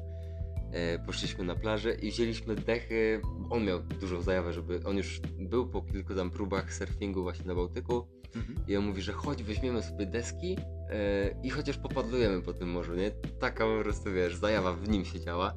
Poszliśmy 1.06 1.44
na 1.44 1.54
plażę 1.54 1.94
i 1.94 2.10
wzięliśmy 2.10 2.54
dechy. 2.54 3.20
On 3.50 3.64
miał 3.64 3.80
dużą 4.00 4.22
zajawę, 4.22 4.52
żeby. 4.52 4.80
On 4.84 4.96
już 4.96 5.20
był 5.38 5.66
po 5.68 5.82
kilku 5.82 6.14
tam 6.14 6.30
próbach 6.30 6.74
surfingu 6.74 7.22
właśnie 7.22 7.44
na 7.46 7.54
Bałtyku. 7.54 8.06
Mhm. 8.36 8.56
I 8.68 8.76
on 8.76 8.84
mówi, 8.84 9.02
że 9.02 9.12
chodź, 9.12 9.42
weźmiemy 9.42 9.82
sobie 9.82 10.06
deski 10.06 10.56
e, 10.90 11.30
i 11.42 11.50
chociaż 11.50 11.78
popadlujemy 11.78 12.42
po 12.42 12.52
tym 12.52 12.68
morzu, 12.70 12.94
nie? 12.94 13.10
Taka 13.40 13.64
po 13.64 13.82
prostu, 13.82 14.12
wiesz, 14.12 14.36
zajawa 14.36 14.72
w 14.72 14.88
nim 14.88 15.04
się 15.04 15.20
działa. 15.20 15.54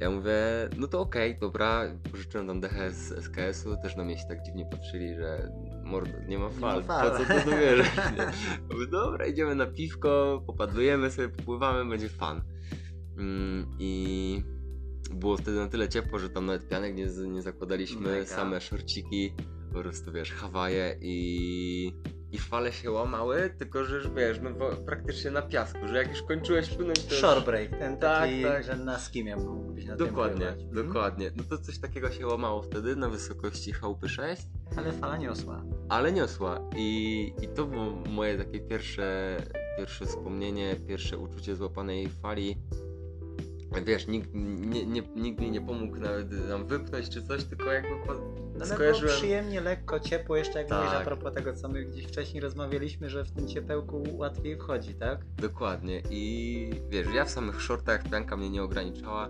Ja 0.00 0.10
mówię, 0.10 0.34
no 0.76 0.86
to 0.88 1.00
okej, 1.00 1.38
dobra, 1.38 1.82
pożyczyłem 2.10 2.46
tam 2.46 2.60
dechę 2.60 2.90
z 2.90 3.12
SKS-u, 3.12 3.76
też 3.82 3.96
na 3.96 4.04
mnie 4.04 4.18
się 4.18 4.24
tak 4.28 4.42
dziwnie 4.42 4.66
patrzyli, 4.66 5.14
że 5.14 5.52
mordo, 5.84 6.12
nie 6.28 6.38
ma 6.38 6.48
fal, 6.48 6.80
ma 6.80 6.86
fal. 6.86 7.10
po 7.10 7.16
co 7.16 7.50
to 7.50 7.56
wierzysz? 7.56 7.90
Mówię, 8.70 8.86
dobra, 8.86 9.26
idziemy 9.26 9.54
na 9.54 9.66
piwko, 9.66 10.42
popadujemy 10.46 11.10
sobie, 11.10 11.28
popływamy, 11.28 11.90
będzie 11.90 12.08
fan. 12.08 12.42
Mm, 13.18 13.66
I 13.78 14.42
było 15.14 15.36
wtedy 15.36 15.56
na 15.56 15.68
tyle 15.68 15.88
ciepło, 15.88 16.18
że 16.18 16.30
tam 16.30 16.46
nawet 16.46 16.68
pianek 16.68 16.94
nie, 16.94 17.06
nie 17.28 17.42
zakładaliśmy, 17.42 18.00
Mega. 18.00 18.26
same 18.26 18.60
szorciki, 18.60 19.34
po 19.72 19.80
prostu 19.82 20.12
wiesz, 20.12 20.32
Hawaje 20.32 20.96
i, 21.00 21.92
i 22.32 22.38
fale 22.38 22.72
się 22.72 22.90
łamały, 22.90 23.54
tylko 23.58 23.84
że 23.84 23.96
już 23.96 24.08
wiesz, 24.10 24.40
no 24.42 24.50
bo 24.50 24.70
praktycznie 24.70 25.30
na 25.30 25.42
piasku, 25.42 25.78
że 25.88 25.96
jak 25.96 26.08
już 26.10 26.22
kończyłeś 26.22 26.68
płynąć, 26.70 27.04
to 27.04 27.14
Shore 27.14 27.40
break, 27.40 27.70
ten 27.70 27.96
Tak, 27.96 28.20
taki, 28.20 28.42
tak. 28.42 28.64
że 28.64 28.76
na 28.76 28.98
skimie 28.98 29.36
mógłbyś 29.36 29.84
na 29.86 29.96
tym 29.96 30.06
Dokładnie, 30.06 30.46
pływać. 30.46 30.62
Mhm. 30.64 30.86
dokładnie. 30.86 31.30
No 31.36 31.44
to 31.44 31.58
coś 31.58 31.78
takiego 31.78 32.10
się 32.10 32.26
łamało 32.26 32.62
wtedy 32.62 32.96
na 32.96 33.08
wysokości 33.08 33.72
chałupy 33.72 34.08
6, 34.08 34.42
Ale 34.76 34.92
fala 34.92 35.16
niosła. 35.16 35.62
ale 35.88 36.12
niosła. 36.12 36.60
I, 36.76 37.32
i 37.42 37.48
to 37.48 37.66
było 37.66 37.84
moje 37.90 38.38
takie 38.38 38.60
pierwsze, 38.60 39.36
pierwsze 39.78 40.06
wspomnienie, 40.06 40.76
pierwsze 40.88 41.18
uczucie 41.18 41.56
złapanej 41.56 42.08
fali. 42.08 42.56
Wiesz, 43.84 44.06
nikt, 44.06 44.30
nie, 44.34 44.86
nie, 44.86 45.02
nikt 45.16 45.40
mi 45.40 45.50
nie 45.50 45.60
pomógł 45.60 45.96
nawet 45.96 46.48
nam 46.48 46.66
wypchnąć 46.66 47.08
czy 47.08 47.22
coś, 47.22 47.44
tylko 47.44 47.72
jakby 47.72 48.06
po, 48.06 48.12
ale 48.12 48.20
było 48.52 48.66
skojarzyłem... 48.66 49.16
przyjemnie, 49.16 49.60
lekko, 49.60 50.00
ciepło, 50.00 50.36
jeszcze 50.36 50.58
jak 50.58 50.70
mówisz 50.70 50.90
Tak. 50.90 51.02
a 51.02 51.04
propos 51.04 51.34
tego, 51.34 51.52
co 51.52 51.68
my 51.68 51.84
gdzieś 51.84 52.06
wcześniej 52.06 52.40
rozmawialiśmy, 52.40 53.10
że 53.10 53.24
w 53.24 53.30
tym 53.30 53.48
ciepełku 53.48 54.02
łatwiej 54.12 54.56
wchodzi, 54.56 54.94
tak? 54.94 55.18
Dokładnie. 55.36 56.02
I 56.10 56.70
wiesz, 56.88 57.06
ja 57.14 57.24
w 57.24 57.30
samych 57.30 57.62
shortach 57.62 58.02
pianka 58.10 58.36
mnie 58.36 58.50
nie 58.50 58.62
ograniczała. 58.62 59.28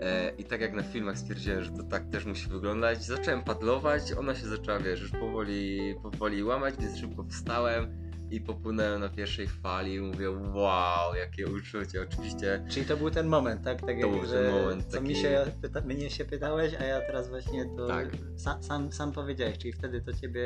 E, 0.00 0.32
I 0.38 0.44
tak 0.44 0.60
jak 0.60 0.72
na 0.72 0.82
filmach 0.82 1.18
stwierdziłem, 1.18 1.64
że 1.64 1.70
to 1.70 1.82
tak 1.82 2.10
też 2.10 2.24
musi 2.24 2.48
wyglądać, 2.48 3.04
zacząłem 3.04 3.42
padlować, 3.42 4.12
ona 4.12 4.34
się 4.34 4.46
zaczęła, 4.46 4.78
wiesz, 4.78 5.00
już 5.00 5.10
powoli, 5.10 5.94
powoli 6.02 6.44
łamać, 6.44 6.74
więc 6.80 6.98
szybko 6.98 7.24
wstałem 7.24 8.07
i 8.30 8.40
popłynąłem 8.40 9.00
na 9.00 9.08
pierwszej 9.08 9.46
fali 9.48 9.94
i 9.94 10.00
mówię, 10.00 10.30
wow, 10.30 11.14
jakie 11.14 11.46
uczucie. 11.46 12.02
Oczywiście 12.02 12.64
Czyli 12.70 12.86
to 12.86 12.96
był 12.96 13.10
ten 13.10 13.26
moment, 13.26 13.64
tak? 13.64 13.80
tak 13.80 14.00
To 14.00 14.08
był 14.08 14.26
ten 14.26 14.52
moment 14.52 14.84
co 14.84 14.92
taki- 14.96 15.08
mi 15.08 15.14
się, 15.16 15.44
pyta, 15.62 15.80
mnie 15.80 16.10
się 16.10 16.24
pytałeś, 16.24 16.74
a 16.74 16.84
ja 16.84 17.00
teraz 17.00 17.28
właśnie 17.28 17.64
to 17.76 17.86
Tak. 17.86 18.08
sa, 18.36 18.62
sam, 18.62 18.92
sam 18.92 19.12
powiedziałeś, 19.12 19.58
czyli 19.58 19.72
wtedy 19.72 20.00
to 20.00 20.12
ciebie 20.12 20.42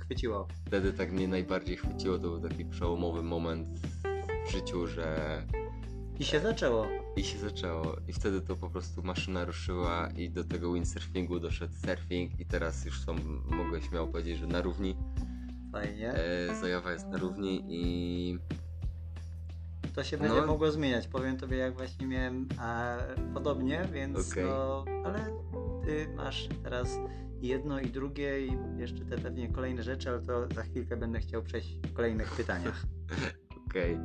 chwyciło. 0.00 0.48
wtedy 0.66 0.92
tak 0.92 1.12
mnie 1.12 1.28
najbardziej 1.28 1.76
chwyciło, 1.76 2.18
to 2.18 2.22
był 2.22 2.40
taki 2.48 2.64
przełomowy 2.64 3.22
moment 3.22 3.68
w 4.48 4.50
życiu, 4.52 4.86
że 4.86 5.06
I 6.18 6.24
się 6.24 6.40
zaczęło. 6.40 6.86
i 7.16 7.24
się 7.24 7.38
zaczęło. 7.38 7.96
I 8.08 8.12
wtedy 8.12 8.40
to 8.40 8.56
po 8.56 8.70
prostu 8.70 9.02
maszyna 9.02 9.44
ruszyła 9.44 10.08
i 10.16 10.30
do 10.30 10.44
tego 10.44 10.72
windsurfingu 10.72 11.40
doszedł 11.40 11.72
surfing 11.86 12.40
i 12.40 12.46
teraz 12.46 12.84
już 12.84 13.00
są, 13.00 13.14
mogę 13.44 13.82
śmiało 13.82 14.06
powiedzieć, 14.06 14.38
że 14.38 14.46
na 14.46 14.60
równi. 14.62 14.96
Fajnie. 15.72 16.12
E, 16.12 16.54
Zajawa 16.60 16.92
jest 16.92 17.08
na 17.08 17.18
równi 17.18 17.64
i 17.68 18.38
To 19.94 20.04
się 20.04 20.16
no. 20.16 20.22
będzie 20.22 20.46
mogło 20.46 20.70
zmieniać. 20.70 21.08
Powiem 21.08 21.36
tobie, 21.36 21.56
jak 21.56 21.74
właśnie 21.74 22.06
miałem 22.06 22.48
a, 22.58 22.96
podobnie, 23.34 23.88
więc 23.92 24.32
Okej. 24.32 24.44
no, 24.44 24.84
ale 25.04 25.18
ty 25.84 26.08
masz 26.16 26.48
teraz 26.64 26.88
jedno 27.40 27.80
i 27.80 27.86
drugie 27.86 28.46
i 28.46 28.58
jeszcze 28.76 29.04
te 29.04 29.18
pewnie 29.18 29.48
kolejne 29.48 29.82
rzeczy, 29.82 30.08
ale 30.10 30.20
to 30.20 30.48
za 30.54 30.62
chwilkę 30.62 30.96
będę 30.96 31.20
chciał 31.20 31.42
przejść 31.42 31.78
w 31.86 31.92
kolejnych 31.92 32.30
pytaniach. 32.30 32.82
okej. 33.68 33.94
Okej, 33.94 33.98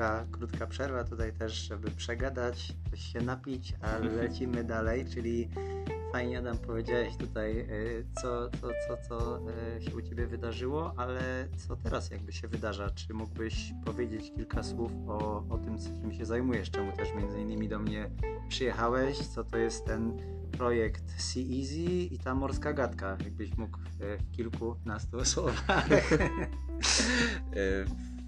krótka, 0.00 0.26
krótka 0.30 0.66
przerwa 0.66 1.04
tutaj 1.04 1.32
też, 1.32 1.52
żeby 1.68 1.90
przegadać, 1.90 2.72
coś 2.90 3.00
się 3.00 3.20
napić, 3.20 3.74
ale 3.80 4.10
lecimy 4.10 4.64
dalej, 4.64 5.04
czyli 5.14 5.48
fajnie 6.12 6.38
Adam 6.38 6.58
powiedziałeś 6.58 7.16
tutaj, 7.16 7.58
y, 7.60 8.06
co, 8.22 8.50
co, 8.50 8.68
co, 8.88 9.08
co 9.08 9.40
y, 9.78 9.82
się 9.82 9.96
u 9.96 10.02
Ciebie 10.02 10.26
wydarzyło, 10.26 10.94
ale 10.96 11.48
co 11.56 11.76
teraz 11.76 12.10
jakby 12.10 12.32
się 12.32 12.48
wydarza? 12.48 12.90
Czy 12.90 13.14
mógłbyś 13.14 13.72
powiedzieć 13.84 14.32
kilka 14.34 14.62
słów 14.62 14.92
o, 15.06 15.44
o 15.48 15.58
tym, 15.58 15.78
co- 15.78 15.90
czym 16.00 16.12
się 16.12 16.26
zajmujesz, 16.26 16.70
czemu 16.70 16.92
też 16.92 17.14
między 17.14 17.40
innymi 17.40 17.68
do 17.68 17.78
mnie 17.78 18.10
przyjechałeś, 18.48 19.18
co 19.18 19.44
to 19.44 19.56
jest 19.58 19.84
ten 19.84 20.16
projekt 20.58 21.20
Sea 21.22 21.42
Easy 21.42 22.14
i 22.14 22.18
ta 22.18 22.34
morska 22.34 22.72
gadka, 22.72 23.16
jakbyś 23.24 23.56
mógł 23.56 23.78
y, 23.78 24.18
w 24.18 24.30
kilkunastu 24.30 25.24
słowach. 25.34 25.86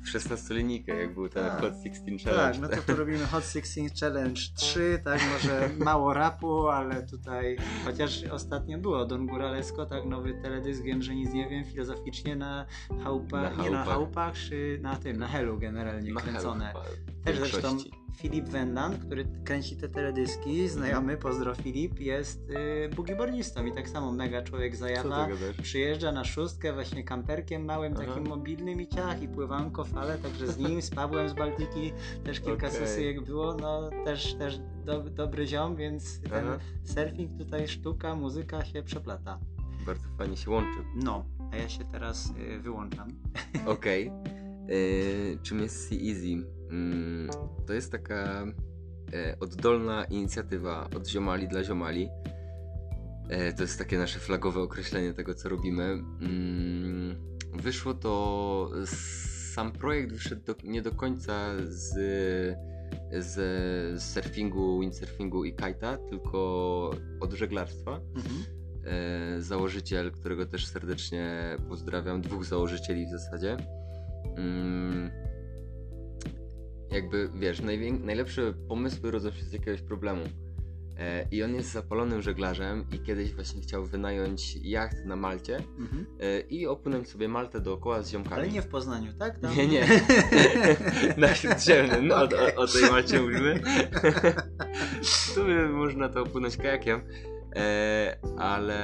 W 0.05 0.09
16 0.09 0.55
linijkę, 0.55 0.97
jak 0.97 1.15
był 1.15 1.29
ten 1.29 1.45
Tak. 1.45 1.61
Hot 1.61 1.75
16 1.85 2.01
Tak, 2.25 2.35
Challenge. 2.35 2.59
no 2.61 2.69
to 2.69 2.83
tu 2.83 2.97
robimy 2.97 3.27
Hot 3.27 3.45
16 3.45 3.81
Challenge 4.01 4.41
3, 4.57 5.01
tak, 5.05 5.21
może 5.33 5.71
mało 5.85 6.15
rapu, 6.15 6.69
ale 6.69 7.03
tutaj, 7.03 7.57
chociaż 7.85 8.25
ostatnio 8.25 8.79
było 8.79 9.07
Don 9.07 9.27
Góralesko, 9.27 9.87
tak, 9.87 10.05
nowy 10.05 10.35
teledysk, 10.43 10.83
wiem, 10.83 11.03
że 11.03 11.15
nic 11.15 11.33
nie 11.33 11.49
wiem, 11.49 11.65
filozoficznie 11.65 12.37
na 12.37 12.67
chałupach, 13.05 13.59
nie 13.59 13.71
na 13.71 13.85
chałupach. 13.85 14.35
czy 14.35 14.79
na 14.83 14.97
tym, 14.97 15.17
na 15.17 15.29
helu 15.29 15.59
generalnie 15.59 16.13
Na 16.13 16.21
kręcone. 16.21 16.73
w 17.21 17.22
Też 17.25 17.39
zresztą. 17.39 17.77
Filip 18.17 18.49
Wendan, 18.49 18.99
który 18.99 19.25
kręci 19.45 19.77
te 19.77 19.89
teledyski, 19.89 20.69
znajomy, 20.69 21.17
pozdro 21.17 21.55
Filip, 21.55 22.01
jest 22.01 22.51
y, 22.51 22.91
boogieboardistą 22.97 23.67
i 23.67 23.73
tak 23.73 23.89
samo 23.89 24.13
mega 24.13 24.43
człowiek 24.43 24.77
zajawa. 24.77 25.27
gadasz? 25.29 25.57
Przyjeżdża 25.63 26.13
na 26.13 26.25
szóstkę 26.25 26.73
właśnie 26.73 27.05
kamperkiem 27.05 27.65
małym, 27.65 27.95
Aha. 27.97 28.07
takim 28.07 28.29
mobilnym 28.29 28.81
i 28.81 28.89
ciach 28.89 29.23
i 29.23 29.29
pływanko, 29.29 29.85
fale, 29.85 30.19
także 30.19 30.47
z 30.47 30.59
nim, 30.59 30.83
z 30.83 30.91
Pawłem 30.91 31.29
z 31.29 31.33
Baltyki 31.33 31.93
też 32.25 32.41
kilka 32.41 32.67
Okej. 32.67 32.79
sesyjek 32.79 33.25
było, 33.25 33.55
no 33.55 33.91
też, 34.05 34.35
też 34.35 34.61
do, 34.85 35.01
dobry 35.01 35.47
ziom, 35.47 35.77
więc 35.77 36.21
ten 36.21 36.49
Aha. 36.49 36.59
surfing 36.85 37.39
tutaj, 37.39 37.69
sztuka, 37.69 38.15
muzyka 38.15 38.65
się 38.65 38.83
przeplata. 38.83 39.39
Bardzo 39.87 40.09
fajnie 40.19 40.37
się 40.37 40.51
łączy. 40.51 40.79
No, 40.97 41.25
a 41.53 41.57
ja 41.57 41.69
się 41.69 41.85
teraz 41.85 42.33
y, 42.57 42.61
wyłączam. 42.61 43.09
Okej. 43.67 44.07
E, 44.07 44.13
Czym 45.43 45.61
jest 45.61 45.89
Sea 45.89 45.99
Easy? 45.99 46.47
Mm, 46.71 47.29
To 47.67 47.73
jest 47.73 47.93
taka 47.93 48.45
e, 49.13 49.37
oddolna 49.41 50.05
inicjatywa 50.05 50.89
od 50.97 51.09
ziomali 51.09 51.49
dla 51.49 51.65
ziomali. 51.65 52.09
E, 53.29 53.53
To 53.53 53.63
jest 53.63 53.79
takie 53.79 53.99
nasze 53.99 54.19
flagowe 54.19 54.61
określenie 54.61 55.13
tego, 55.15 55.35
co 55.35 55.49
robimy. 55.49 55.85
Mm, 56.21 57.15
Wyszło 57.53 57.95
to. 57.95 58.71
Sam 59.55 59.73
projekt 59.73 60.13
wyszedł 60.13 60.43
do, 60.45 60.55
nie 60.65 60.83
do 60.83 60.91
końca 60.93 61.51
z, 61.69 61.95
z, 63.13 64.03
surfingu, 64.03 64.81
windsurfingu 64.81 65.45
i 65.45 65.55
kajta, 65.55 65.97
tylko 65.97 66.91
od 67.21 67.33
żeglarstwa. 67.33 68.01
Mhm. 68.17 68.35
e, 68.85 69.41
założyciel, 69.43 70.13
którego 70.13 70.47
też 70.47 70.67
serdecznie 70.67 71.57
pozdrawiam, 71.69 72.21
dwóch 72.21 72.45
założycieli 72.45 73.07
w 73.07 73.11
zasadzie. 73.11 73.57
Mm, 74.37 75.11
jakby 76.91 77.29
wiesz, 77.35 77.61
najlepsze 78.05 78.55
pomysły 78.69 79.11
rodzą 79.11 79.31
się 79.31 79.45
z 79.45 79.53
jakiegoś 79.53 79.83
problemu. 79.83 80.23
E, 80.99 81.27
I 81.31 81.43
on 81.43 81.55
jest 81.55 81.73
zapalonym 81.73 82.23
żeglarzem 82.23 82.85
i 82.93 82.99
kiedyś 82.99 83.35
właśnie 83.35 83.63
chciał 83.63 83.85
wynająć 83.85 84.57
jacht 84.57 85.05
na 85.05 85.17
Malcie 85.17 85.57
Mhm. 85.79 86.07
e, 86.21 86.41
i 86.41 86.67
opłynąć 86.67 87.09
sobie 87.09 87.29
Maltę 87.29 87.61
dookoła 87.61 88.03
z 88.03 88.11
ziomkami. 88.11 88.37
Ale 88.43 88.49
nie 88.51 88.63
w 88.63 88.69
Poznaniu, 88.69 89.13
tak? 89.19 89.39
Tam... 89.39 89.57
Nie, 89.57 89.67
nie. 89.67 89.87
Na 91.17 91.35
śródziemnym, 91.35 92.07
no, 92.07 92.23
Okej. 92.25 92.57
o, 92.57 92.61
o 92.61 92.67
tej 92.67 92.83
Malcie 92.83 93.21
mówimy. 93.21 93.61
tu 95.35 95.41
można 95.73 96.09
to 96.09 96.23
opłynąć 96.23 96.57
kajakiem, 96.57 97.01
e, 97.57 98.17
ale 98.39 98.83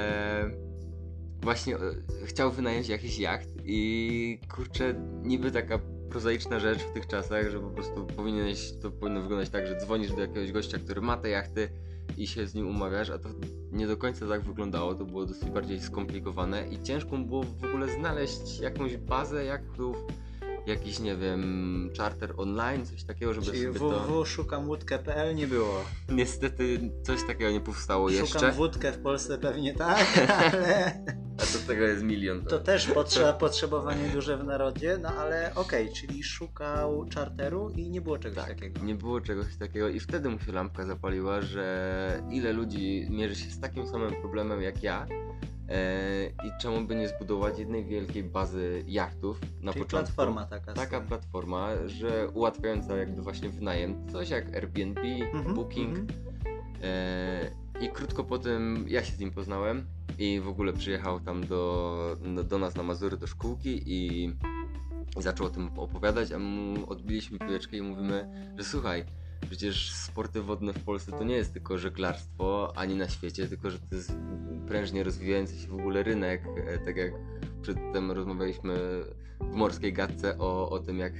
właśnie 1.41 1.75
e, 1.75 1.79
chciał 2.25 2.51
wynająć 2.51 2.87
jakiś 2.87 3.19
jacht 3.19 3.49
i 3.65 4.39
kurczę, 4.55 4.93
niby 5.23 5.51
taka 5.51 5.79
prozaiczna 6.09 6.59
rzecz 6.59 6.79
w 6.79 6.93
tych 6.93 7.07
czasach, 7.07 7.49
że 7.49 7.59
po 7.59 7.69
prostu 7.69 8.05
powinieneś, 8.05 8.71
to 8.81 8.91
powinno 8.91 9.21
wyglądać 9.21 9.49
tak, 9.49 9.67
że 9.67 9.75
dzwonisz 9.75 10.11
do 10.11 10.21
jakiegoś 10.21 10.51
gościa, 10.51 10.77
który 10.79 11.01
ma 11.01 11.17
te 11.17 11.29
jachty 11.29 11.69
i 12.17 12.27
się 12.27 12.47
z 12.47 12.55
nim 12.55 12.67
umawiasz, 12.67 13.09
a 13.09 13.17
to 13.17 13.29
nie 13.71 13.87
do 13.87 13.97
końca 13.97 14.27
tak 14.27 14.41
wyglądało, 14.41 14.95
to 14.95 15.05
było 15.05 15.25
dosyć 15.25 15.49
bardziej 15.49 15.79
skomplikowane 15.79 16.67
i 16.67 16.83
ciężko 16.83 17.17
było 17.17 17.43
w 17.43 17.63
ogóle 17.63 17.89
znaleźć 17.89 18.59
jakąś 18.59 18.97
bazę 18.97 19.45
jachtów, 19.45 19.97
jakiś, 20.69 20.99
nie 20.99 21.15
wiem, 21.15 21.89
charter 21.97 22.33
online, 22.37 22.85
coś 22.85 23.03
takiego, 23.03 23.33
żeby 23.33 23.45
Czyli 23.45 23.57
sobie 23.63 23.79
to... 23.79 23.89
www.szukamłódkę.pl 23.89 25.35
nie 25.35 25.47
było. 25.47 25.85
Niestety 26.09 26.91
coś 27.03 27.23
takiego 27.27 27.51
nie 27.51 27.61
powstało 27.61 28.09
Szukam 28.09 28.21
jeszcze, 28.25 28.51
wódkę 28.51 28.91
w 28.91 28.97
Polsce 29.01 29.37
pewnie 29.37 29.73
tak, 29.85 30.05
ale 30.53 31.03
a 31.37 31.41
do 31.41 31.67
tego 31.67 31.83
jest 31.83 32.03
milion. 32.03 32.45
to 32.45 32.59
też 32.59 32.87
potrzeba, 32.87 33.33
potrzebowanie 33.33 34.09
duże 34.13 34.37
w 34.37 34.43
narodzie, 34.43 34.97
no 35.01 35.09
ale 35.09 35.55
okej, 35.55 35.89
czyli 35.93 36.23
szukał 36.23 37.05
czarteru 37.09 37.69
i 37.69 37.89
nie 37.89 38.01
było 38.01 38.17
czegoś 38.17 38.37
Tak, 38.37 38.47
takiego. 38.47 38.85
nie 38.85 38.95
było 38.95 39.21
czegoś 39.21 39.57
takiego 39.57 39.89
i 39.89 39.99
wtedy 39.99 40.29
mu 40.29 40.39
się 40.39 40.51
lampka 40.51 40.85
zapaliła, 40.85 41.41
że 41.41 42.23
ile 42.31 42.53
ludzi 42.53 43.07
mierzy 43.09 43.35
się 43.35 43.49
z 43.51 43.59
takim 43.59 43.87
samym 43.87 44.15
problemem 44.21 44.61
jak 44.61 44.83
ja 44.83 45.07
I 46.45 46.51
czemu 46.61 46.81
by 46.81 46.95
nie 46.95 47.07
zbudować 47.09 47.59
jednej 47.59 47.85
wielkiej 47.85 48.23
bazy 48.23 48.83
jachtów 48.87 49.39
na 49.61 49.73
Czyli 49.73 49.85
początku? 49.85 50.05
platforma 50.15 50.45
taka. 50.45 50.73
Taka 50.73 50.97
sobie. 50.97 51.07
platforma, 51.07 51.69
że 51.85 52.29
ułatwiająca 52.33 52.97
jakby 52.97 53.21
właśnie 53.21 53.49
wynajem, 53.49 54.07
coś 54.11 54.29
jak 54.29 54.55
Airbnb, 54.55 55.01
Mhm, 55.33 55.55
Booking. 55.55 55.89
mhm. 55.99 56.07
E, 56.83 57.51
I 57.81 57.89
krótko 57.89 58.23
po 58.23 58.39
tym 58.39 58.85
ja 58.87 59.03
się 59.03 59.11
z 59.15 59.19
nim 59.19 59.31
poznałem 59.31 59.85
i 60.19 60.39
w 60.39 60.47
ogóle 60.47 60.73
przyjechał 60.73 61.19
tam 61.19 61.47
do, 61.47 62.17
no, 62.21 62.43
do 62.43 62.57
nas 62.57 62.75
na 62.75 62.83
Mazury, 62.83 63.17
do 63.17 63.27
szkółki 63.27 63.81
i 63.85 64.33
zaczął 65.17 65.47
o 65.47 65.49
tym 65.49 65.69
opowiadać, 65.79 66.31
a 66.31 66.39
mu 66.39 66.89
odbiliśmy 66.89 67.39
piłeczkę 67.39 67.77
i 67.77 67.81
mówimy, 67.81 68.29
że 68.57 68.63
słuchaj, 68.63 69.03
przecież 69.47 69.91
sporty 69.91 70.41
wodne 70.41 70.73
w 70.73 70.83
Polsce 70.83 71.11
to 71.11 71.23
nie 71.23 71.35
jest 71.35 71.53
tylko 71.53 71.77
żeglarstwo, 71.77 72.73
ani 72.75 72.95
na 72.95 73.09
świecie, 73.09 73.47
tylko 73.47 73.71
że 73.71 73.79
to 73.79 73.95
jest 73.95 74.13
prężnie 74.67 75.03
rozwijający 75.03 75.59
się 75.59 75.67
w 75.67 75.73
ogóle 75.73 76.03
rynek, 76.03 76.43
e, 76.67 76.79
tak 76.79 76.97
jak 76.97 77.11
przedtem 77.61 78.11
rozmawialiśmy 78.11 78.75
w 79.41 79.53
Morskiej 79.53 79.93
Gadce 79.93 80.37
o, 80.37 80.69
o 80.69 80.79
tym, 80.79 80.99
jak 80.99 81.13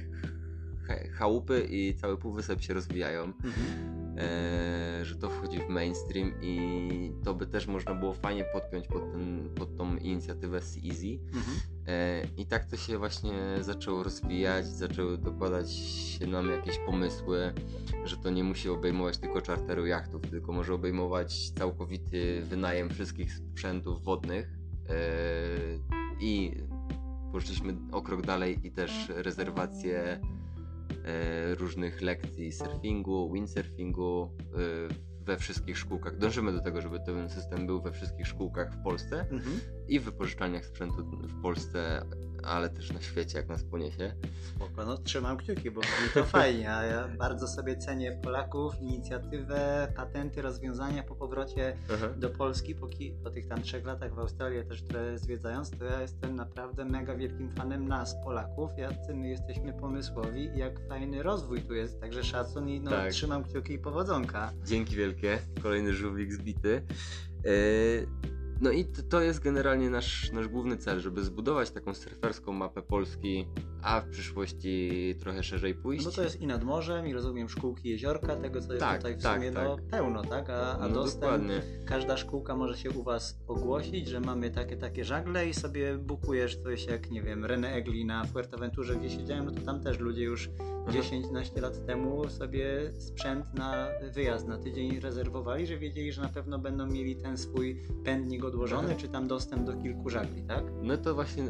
chałupy 1.12 1.66
i 1.70 1.94
cały 1.94 2.18
półwysep 2.18 2.62
się 2.62 2.74
rozwijają 2.74 3.24
Mhm. 3.24 3.54
e, 4.18 5.04
że 5.04 5.16
to 5.16 5.30
wchodzi 5.30 5.58
w 5.58 5.68
mainstream 5.68 6.32
i 6.42 7.12
to 7.24 7.34
by 7.34 7.46
też 7.46 7.66
można 7.66 7.94
było 7.94 8.14
fajnie 8.14 8.44
podpiąć 8.52 8.86
pod, 8.86 9.12
ten, 9.12 9.50
pod 9.54 9.76
tą 9.76 9.96
inicjatywę 9.96 10.60
Sea 10.60 10.82
Easy. 10.88 11.18
Mhm. 11.34 11.56
E, 11.86 12.22
I 12.36 12.46
tak 12.46 12.64
to 12.64 12.76
się 12.76 12.98
właśnie 12.98 13.32
zaczęło 13.60 14.02
rozwijać, 14.02 14.66
zaczęły 14.66 15.18
dokładać 15.18 15.72
się 15.72 16.26
nam 16.26 16.50
jakieś 16.50 16.78
pomysły, 16.78 17.52
że 18.04 18.16
to 18.16 18.30
nie 18.30 18.44
musi 18.44 18.68
obejmować 18.68 19.18
tylko 19.18 19.42
czarteru 19.42 19.86
jachtów, 19.86 20.22
tylko 20.30 20.52
może 20.52 20.74
obejmować 20.74 21.50
całkowity 21.50 22.42
wynajem 22.42 22.90
wszystkich 22.90 23.34
sprzętów 23.34 24.02
wodnych. 24.04 24.48
E, 24.88 24.94
I 26.20 26.52
poszliśmy 27.32 27.76
o 27.92 28.02
krok 28.02 28.26
dalej 28.26 28.66
i 28.66 28.70
też 28.72 29.12
rezerwacje 29.16 30.20
różnych 31.58 32.00
lekcji 32.00 32.52
surfingu, 32.52 33.32
windsurfingu 33.32 34.30
e, 34.54 35.10
we 35.24 35.36
wszystkich 35.36 35.78
szkółkach. 35.78 36.18
Dążymy 36.18 36.52
do 36.52 36.60
tego, 36.60 36.80
żeby 36.80 37.00
ten 37.00 37.30
system 37.30 37.66
był 37.66 37.82
we 37.82 37.92
wszystkich 37.92 38.26
szkółkach 38.26 38.72
w 38.74 38.82
Polsce 38.82 39.20
Mhm. 39.20 39.60
i 39.88 40.00
w 40.00 40.04
wypożyczalniach 40.04 40.66
sprzętu 40.66 41.06
w 41.22 41.42
Polsce, 41.42 42.02
ale 42.44 42.70
też 42.70 42.92
na 42.92 43.00
świecie, 43.00 43.38
jak 43.38 43.48
nas 43.48 43.64
poniesie. 43.64 44.14
Spoko, 44.56 44.84
no 44.86 44.98
trzymam 44.98 45.36
kciuki, 45.36 45.70
bo 45.70 45.80
brzmi 45.80 46.08
to 46.14 46.24
fajnie, 46.38 46.74
a 46.74 46.84
ja 46.84 47.08
bardzo 47.08 47.48
sobie 47.48 47.76
cenię 47.76 48.12
Polaków, 48.22 48.80
inicjatywę, 48.80 49.92
patenty, 49.96 50.42
rozwiązania 50.42 51.02
po 51.02 51.14
powrocie 51.14 51.76
do 52.16 52.30
Polski 52.30 52.74
po, 52.74 52.86
ki- 52.88 53.14
po 53.24 53.30
tych 53.30 53.46
tam 53.48 53.62
trzech 53.62 53.84
latach 53.86 54.14
w 54.14 54.18
Australii 54.18 54.64
też 54.68 54.82
trochę 54.82 55.18
zwiedzając, 55.18 55.70
to 55.70 55.84
ja 55.84 56.00
jestem 56.02 56.36
naprawdę 56.36 56.84
mega 56.84 57.14
wielkim 57.14 57.50
fanem 57.50 57.88
nas, 57.88 58.16
Polaków, 58.24 58.70
jacy 58.78 59.14
my 59.14 59.28
jesteśmy 59.28 59.72
pomysłowi 59.72 60.40
i 60.54 60.58
jak 60.58 60.88
fajny 60.88 61.22
rozwój 61.22 61.62
tu 61.62 61.74
jest, 61.74 62.00
także 62.00 62.24
szacun 62.24 62.68
i 62.68 62.80
no, 62.80 62.90
Tak. 62.90 63.12
trzymam 63.12 63.44
kciuki 63.44 63.72
i 63.72 63.78
powodzonka. 63.78 64.52
Dzięki 64.64 64.96
wielkie, 64.96 65.38
kolejny 65.62 65.92
żółwik 65.94 66.32
zbity. 66.32 66.82
E, 67.44 67.50
No 68.60 68.70
i 68.70 68.84
to- 68.84 69.20
jest 69.20 69.40
generalnie 69.40 69.90
nasz, 69.90 70.32
nasz 70.32 70.48
główny 70.48 70.76
cel, 70.76 71.00
żeby 71.00 71.24
zbudować 71.24 71.70
taką 71.70 71.94
surferską 71.94 72.52
mapę 72.52 72.82
Polski, 72.82 73.46
a 73.82 74.00
w 74.00 74.08
przyszłości 74.08 75.14
trochę 75.20 75.42
szerzej 75.42 75.74
pójść. 75.74 76.04
No 76.04 76.10
bo 76.10 76.16
to 76.16 76.22
jest 76.22 76.40
i 76.40 76.46
nad 76.46 76.64
morzem, 76.64 77.06
i 77.06 77.12
rozumiem 77.12 77.48
szkółki, 77.48 77.88
jeziorka, 77.88 78.36
tego 78.36 78.60
co 78.60 78.72
jest 78.72 78.84
Tak, 78.84 78.96
tutaj 78.96 79.14
w 79.16 79.22
tak, 79.22 79.34
sumie 79.36 79.50
no, 79.50 79.76
tak. 79.76 79.84
pełno, 79.86 80.22
tak? 80.22 80.50
A, 80.50 80.78
a 80.78 80.88
no 80.88 80.94
dostęp 80.94 81.20
dokładnie. 81.22 81.62
każda 81.86 82.16
szkółka 82.16 82.56
może 82.56 82.76
się 82.78 82.90
u 82.90 83.02
Was 83.02 83.38
ogłosić, 83.48 84.08
że 84.08 84.20
mamy 84.20 84.50
takie, 84.50 84.76
takie 84.76 85.04
żagle 85.04 85.48
i 85.48 85.54
sobie 85.54 85.98
bukujesz 85.98 86.56
coś 86.56 86.86
jak, 86.86 87.10
nie 87.10 87.22
wiem, 87.22 87.42
René 87.44 87.66
Egli 87.66 88.04
na 88.04 88.24
Fuerteventurze, 88.24 88.96
gdzie 88.96 89.10
siedziałem, 89.10 89.44
no 89.44 89.50
to 89.50 89.60
tam 89.60 89.80
też 89.80 89.98
ludzie 89.98 90.22
już 90.24 90.50
Mhm. 90.86 91.04
10-11 91.22 91.60
lat 91.62 91.86
temu 91.86 92.28
sobie 92.28 92.92
sprzęt 92.98 93.54
na 93.54 93.86
wyjazd 94.14 94.46
na 94.48 94.58
tydzień 94.58 95.00
rezerwowali, 95.00 95.66
że 95.66 95.78
wiedzieli, 95.78 96.12
że 96.12 96.22
na 96.22 96.28
pewno 96.28 96.58
będą 96.58 96.86
mieli 96.86 97.16
ten 97.16 97.38
swój 97.38 97.80
pędnik 98.04 98.44
odłożony, 98.44 98.82
Mhm. 98.82 99.00
czy 99.00 99.08
tam 99.08 99.28
dostęp 99.28 99.66
do 99.66 99.72
kilku 99.76 100.10
żagli, 100.10 100.42
tak? 100.42 100.64
No 100.82 100.96
to 100.96 101.14
właśnie 101.14 101.44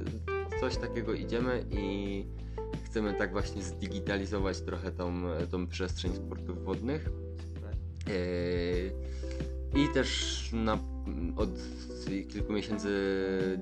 coś 0.61 0.77
takiego 0.77 1.15
idziemy 1.15 1.65
i 1.71 2.25
chcemy 2.85 3.15
tak 3.15 3.33
właśnie 3.33 3.63
zdigitalizować 3.63 4.61
trochę 4.61 4.93
tą, 4.93 5.23
tą 5.51 5.67
przestrzeń 5.67 6.13
sportów 6.15 6.65
wodnych. 6.65 7.09
Eee, 8.07 8.91
I 9.85 9.89
też 9.95 10.51
na, 10.53 10.79
od 11.37 11.51
kilku 12.33 12.53
miesięcy 12.53 12.91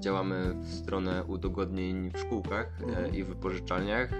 działamy 0.01 0.55
w 0.65 0.75
stronę 0.75 1.25
udogodnień 1.25 2.11
w 2.11 2.19
szkółkach 2.19 2.81
e, 2.81 2.85
Mhm. 2.85 3.15
i 3.15 3.25
wypożyczalniach. 3.25 4.13
e, 4.13 4.17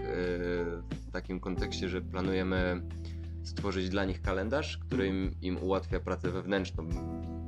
W 1.09 1.11
takim 1.13 1.41
kontekście, 1.41 1.89
że 1.89 2.01
planujemy 2.03 2.83
stworzyć 3.49 3.89
dla 3.89 4.05
nich 4.05 4.23
kalendarz, 4.23 4.79
który 4.79 5.07
im, 5.07 5.35
im 5.43 5.63
ułatwia 5.63 6.01
pracę 6.01 6.31
wewnętrzną 6.31 6.89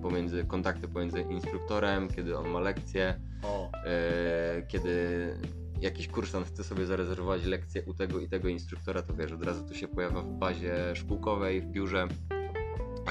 pomiędzy 0.03 0.45
kontakty 0.45 0.89
pomiędzy 0.89 1.21
instruktorem, 1.21 2.09
kiedy 2.09 2.39
on 2.39 2.49
ma 2.49 2.61
lekcje, 2.61 3.21
O, 3.43 3.71
e, 3.87 4.63
kiedy 4.69 5.35
jakiś 5.81 6.09
kursant 6.09 6.47
chce 6.47 6.65
sobie 6.65 6.87
zarezerwować 6.87 7.45
lekcję 7.45 7.83
u 7.85 7.95
tego 7.95 8.21
i 8.21 8.29
tego 8.29 8.49
instruktora, 8.49 9.03
to 9.03 9.15
wiesz, 9.15 9.33
od 9.33 9.45
razu 9.45 9.65
to 9.65 9.75
się 9.75 9.89
pojawia 9.89 10.21
w 10.21 10.39
bazie 10.39 10.75
szkółkowej, 10.95 11.61
w 11.61 11.67
biurze. 11.67 12.09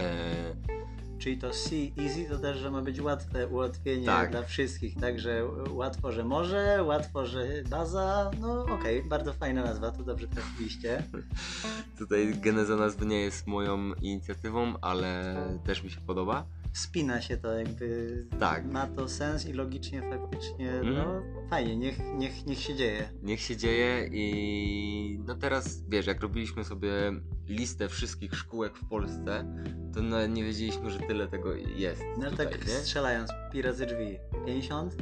E, 0.02 0.79
czyli 1.20 1.38
to 1.38 1.54
Sea 1.54 1.80
Easy 1.98 2.26
to 2.30 2.38
też, 2.38 2.58
że 2.58 2.72
ma 2.72 2.82
być 2.82 3.02
łatwe 3.02 3.48
ułatwienie 3.48 4.06
Tak. 4.06 4.32
dla 4.32 4.44
wszystkich, 4.44 4.96
także 5.00 5.44
łatwo, 5.70 6.12
że 6.12 6.24
może, 6.24 6.84
łatwo, 6.84 7.26
że 7.26 7.48
baza, 7.70 8.32
no 8.42 8.64
okej, 8.64 9.04
bardzo 9.04 9.34
fajna 9.34 9.64
nazwa, 9.64 9.92
to 9.92 10.04
dobrze 10.04 10.28
trafiliście. 10.28 11.04
tutaj 11.98 12.34
geneza 12.42 12.76
nazwy 12.76 13.06
nie 13.06 13.22
jest 13.22 13.48
moją 13.48 13.94
inicjatywą, 14.02 14.74
ale 14.82 15.36
też 15.66 15.84
mi 15.84 15.90
się 15.92 16.02
podoba. 16.02 16.46
Spina 16.74 17.22
się 17.22 17.38
to 17.38 17.54
jakby, 17.54 18.26
Tak. 18.40 18.66
ma 18.66 18.88
to 18.88 19.10
sens 19.10 19.46
i 19.46 19.54
logicznie 19.54 20.02
faktycznie, 20.02 20.72
Mhm. 20.72 20.96
no 20.96 21.22
fajnie, 21.50 21.76
niech, 21.78 22.00
niech, 22.18 22.46
niech 22.46 22.60
się 22.60 22.76
dzieje. 22.76 23.10
Niech 23.24 23.40
się 23.42 23.58
dzieje 23.58 24.10
i 24.12 25.20
no 25.28 25.36
teraz 25.36 25.84
wiesz, 25.90 26.08
jak 26.08 26.22
robiliśmy 26.22 26.64
sobie 26.64 26.90
listę 27.48 27.88
wszystkich 27.90 28.36
szkółek 28.36 28.78
w 28.78 28.86
Polsce, 28.86 29.56
to 29.94 30.28
nie 30.28 30.44
wiedzieliśmy, 30.44 30.90
że 30.90 31.00
tyle 31.00 31.28
tego 31.28 31.56
jest. 31.56 32.02
No 32.18 32.32
tutaj, 32.32 32.50
tak 32.50 32.68
nie? 32.68 32.74
strzelając, 32.74 33.30
pi 33.52 33.62
razy 33.62 33.86
drzwi, 33.86 34.18
50? 34.46 34.96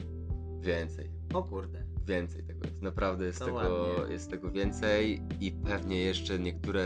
Więcej. 0.62 1.10
O 1.34 1.44
kurde. 1.44 1.84
Więcej 2.08 2.44
tego 2.44 2.66
jest. 2.68 2.82
Naprawdę 2.82 3.26
jest 3.26 3.40
To 3.40 3.46
tego, 3.46 3.58
ładnie. 3.58 4.14
jest 4.14 4.30
tego 4.30 4.52
więcej 4.52 5.22
i 5.40 5.52
pewnie 5.52 6.00
jeszcze 6.02 6.40
niektóre 6.40 6.86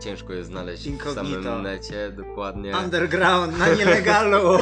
ciężko 0.00 0.32
jest 0.32 0.48
znaleźć 0.48 0.82
w 0.82 0.86
Incognito. 0.86 1.42
samym 1.42 1.62
necie, 1.62 2.12
dokładnie. 2.12 2.76
Underground, 2.76 3.58
na 3.58 3.68
nielegalu! 3.74 4.58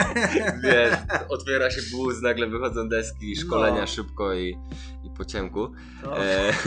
Wiesz, 0.64 0.94
otwiera 1.28 1.70
się 1.70 1.80
bus, 1.92 2.22
nagle 2.22 2.46
wychodzą 2.46 2.88
deski, 2.88 3.36
szkolenia 3.36 3.80
No. 3.80 3.86
szybko 3.86 4.34
i 4.34 4.58
po 5.18 5.24
ciemku. 5.24 5.68
To- 6.02 6.24
E, 6.24 6.52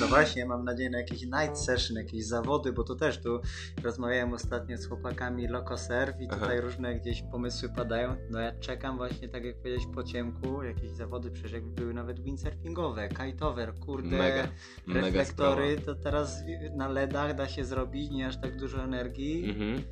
No 0.00 0.06
właśnie, 0.06 0.46
mam 0.46 0.64
nadzieję 0.64 0.90
na 0.90 0.98
jakiś 0.98 1.22
night 1.22 1.58
session, 1.58 1.96
jakieś 1.96 2.24
zawody, 2.26 2.72
bo 2.72 2.84
to 2.84 2.94
też 2.94 3.20
tu 3.22 3.40
rozmawiałem 3.82 4.32
ostatnio 4.32 4.78
z 4.78 4.86
chłopakami 4.86 5.48
Loco 5.48 5.78
Surf 5.78 6.20
i 6.20 6.28
tutaj 6.28 6.58
Aha. 6.58 6.66
różne 6.66 6.94
gdzieś 6.94 7.22
pomysły 7.22 7.68
padają. 7.68 8.16
No 8.30 8.40
ja 8.40 8.52
czekam 8.60 8.96
właśnie, 8.96 9.28
tak 9.28 9.44
jak 9.44 9.56
powiedziałeś, 9.56 9.86
po 9.94 10.02
ciemku, 10.04 10.62
jakieś 10.62 10.90
zawody, 10.90 11.30
przecież 11.30 11.52
jakby 11.52 11.80
były 11.80 11.94
nawet 11.94 12.20
windsurfingowe, 12.20 13.08
kiteover, 13.08 13.74
kurde, 13.86 14.16
mega, 14.16 14.48
mega 14.86 15.00
reflektory, 15.06 15.76
to 15.80 15.94
teraz 15.94 16.36
na 16.76 16.88
LEDach 16.88 17.34
da 17.34 17.48
się 17.48 17.64
zrobić, 17.64 18.10
nie 18.10 18.26
aż 18.26 18.40
tak 18.40 18.56
dużo 18.56 18.82
energii. 18.84 19.50
Mhm. 19.50 19.82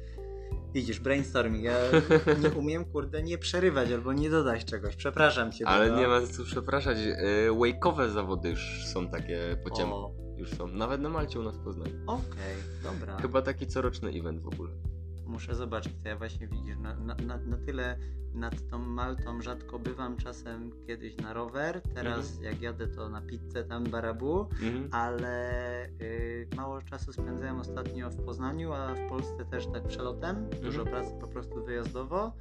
Widzisz, 0.75 1.01
brainstorming, 1.01 1.65
ja 1.65 1.75
nie 2.43 2.51
umiem, 2.61 2.85
kurde, 2.85 3.23
nie 3.23 3.39
przerywać 3.39 3.93
albo 3.93 4.13
nie 4.13 4.31
dodać 4.31 4.65
czegoś, 4.65 4.97
przepraszam 4.97 5.53
cię. 5.53 5.69
Ale 5.69 5.91
nie 5.91 6.09
ma 6.09 6.21
co 6.27 6.45
przepraszać. 6.45 6.99
E, 6.99 7.51
Wake'owe 7.51 8.11
zawody 8.11 8.51
już 8.51 8.85
są 8.93 9.09
takie 9.09 9.57
po 9.65 9.71
ciemku. 9.71 10.15
Już 10.37 10.51
są. 10.51 10.67
Nawet 10.67 11.01
na 11.01 11.09
Malcie 11.09 11.41
u 11.41 11.43
nas 11.43 11.57
w 11.57 11.65
Poznaniu. 11.65 11.95
Okej, 12.07 12.57
dobra. 12.83 13.17
Chyba 13.17 13.43
taki 13.43 13.67
coroczny 13.67 14.11
event 14.11 14.43
w 14.43 14.47
ogóle. 14.47 14.71
Muszę 15.27 15.55
zobaczyć, 15.55 15.93
to 16.03 16.09
ja 16.09 16.17
właśnie 16.17 16.47
widzisz, 16.49 16.77
na, 16.79 16.95
na, 16.95 17.15
na, 17.15 17.37
na 17.37 17.57
tyle 17.57 17.99
nad 18.35 18.69
tą 18.71 18.79
Maltą 18.79 19.43
rzadko 19.43 19.79
bywam, 19.79 20.17
czasem 20.17 20.71
kiedyś 20.87 21.17
na 21.17 21.33
rower, 21.33 21.81
teraz 21.95 22.27
Mhm. 22.31 22.45
jak 22.45 22.63
jadę 22.63 22.87
to 22.89 23.09
na 23.09 23.21
pizzę 23.23 23.65
tam 23.65 23.85
barabu, 23.85 24.41
Mhm. 24.63 24.89
ale 24.93 25.87
y, 26.01 26.49
mało 26.57 26.83
czasu 26.83 27.13
spędzałem 27.13 27.61
ostatnio 27.61 28.11
w 28.11 28.25
Poznaniu, 28.25 28.73
a 28.73 28.95
w 28.95 29.09
Polsce 29.09 29.45
też 29.45 29.67
tak 29.67 29.89
przelotem, 29.89 30.47
dużo 30.63 30.83
Mhm. 30.83 30.97
pracy 30.97 31.17
po 31.21 31.29
prostu 31.29 31.65
wyjazdowo 31.65 32.33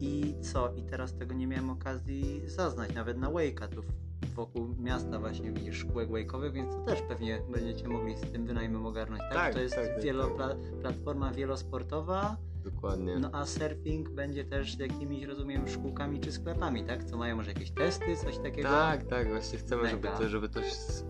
i 0.00 0.34
co, 0.52 0.72
i 0.74 0.82
teraz 0.82 1.14
tego 1.14 1.34
nie 1.34 1.46
miałem 1.46 1.70
okazji 1.70 2.42
zaznać, 2.46 2.94
nawet 2.94 3.18
na 3.18 3.30
Wake'a 3.30 3.68
tu 3.68 3.82
w- 3.82 3.92
wokół 4.36 4.74
miasta 4.78 5.18
właśnie 5.18 5.52
widzisz 5.52 5.76
szkółek 5.78 6.08
wake'owych, 6.10 6.52
więc 6.52 6.74
to 6.74 6.80
też 6.80 7.02
pewnie 7.02 7.42
będziecie 7.52 7.88
mogli 7.88 8.16
z 8.16 8.20
tym 8.32 8.46
wynajmem 8.46 8.86
ogarnąć, 8.86 9.20
tak? 9.20 9.32
Tak, 9.32 9.54
to 9.54 9.60
jest 9.60 9.74
tak, 9.74 9.86
tak, 9.86 10.02
wielopla- 10.04 10.56
platforma 10.80 11.32
wielosportowa, 11.32 12.36
dokładnie. 12.70 13.18
No 13.18 13.30
a 13.32 13.46
surfing 13.46 14.10
będzie 14.10 14.44
też 14.44 14.76
z 14.76 14.78
jakimiś, 14.78 15.24
rozumiem, 15.24 15.68
szkółkami 15.68 16.20
czy 16.20 16.32
sklepami, 16.32 16.84
tak? 16.84 17.04
Co 17.04 17.16
mają 17.16 17.36
może 17.36 17.52
jakieś 17.52 17.70
testy, 17.70 18.16
coś 18.16 18.38
takiego? 18.38 18.68
Tak, 18.68 19.04
tak, 19.04 19.28
właśnie 19.28 19.58
chcemy, 19.58 19.88
żeby 19.88 20.08
Mega. 20.08 20.18
to, 20.18 20.28
żeby 20.28 20.48
to, 20.48 20.60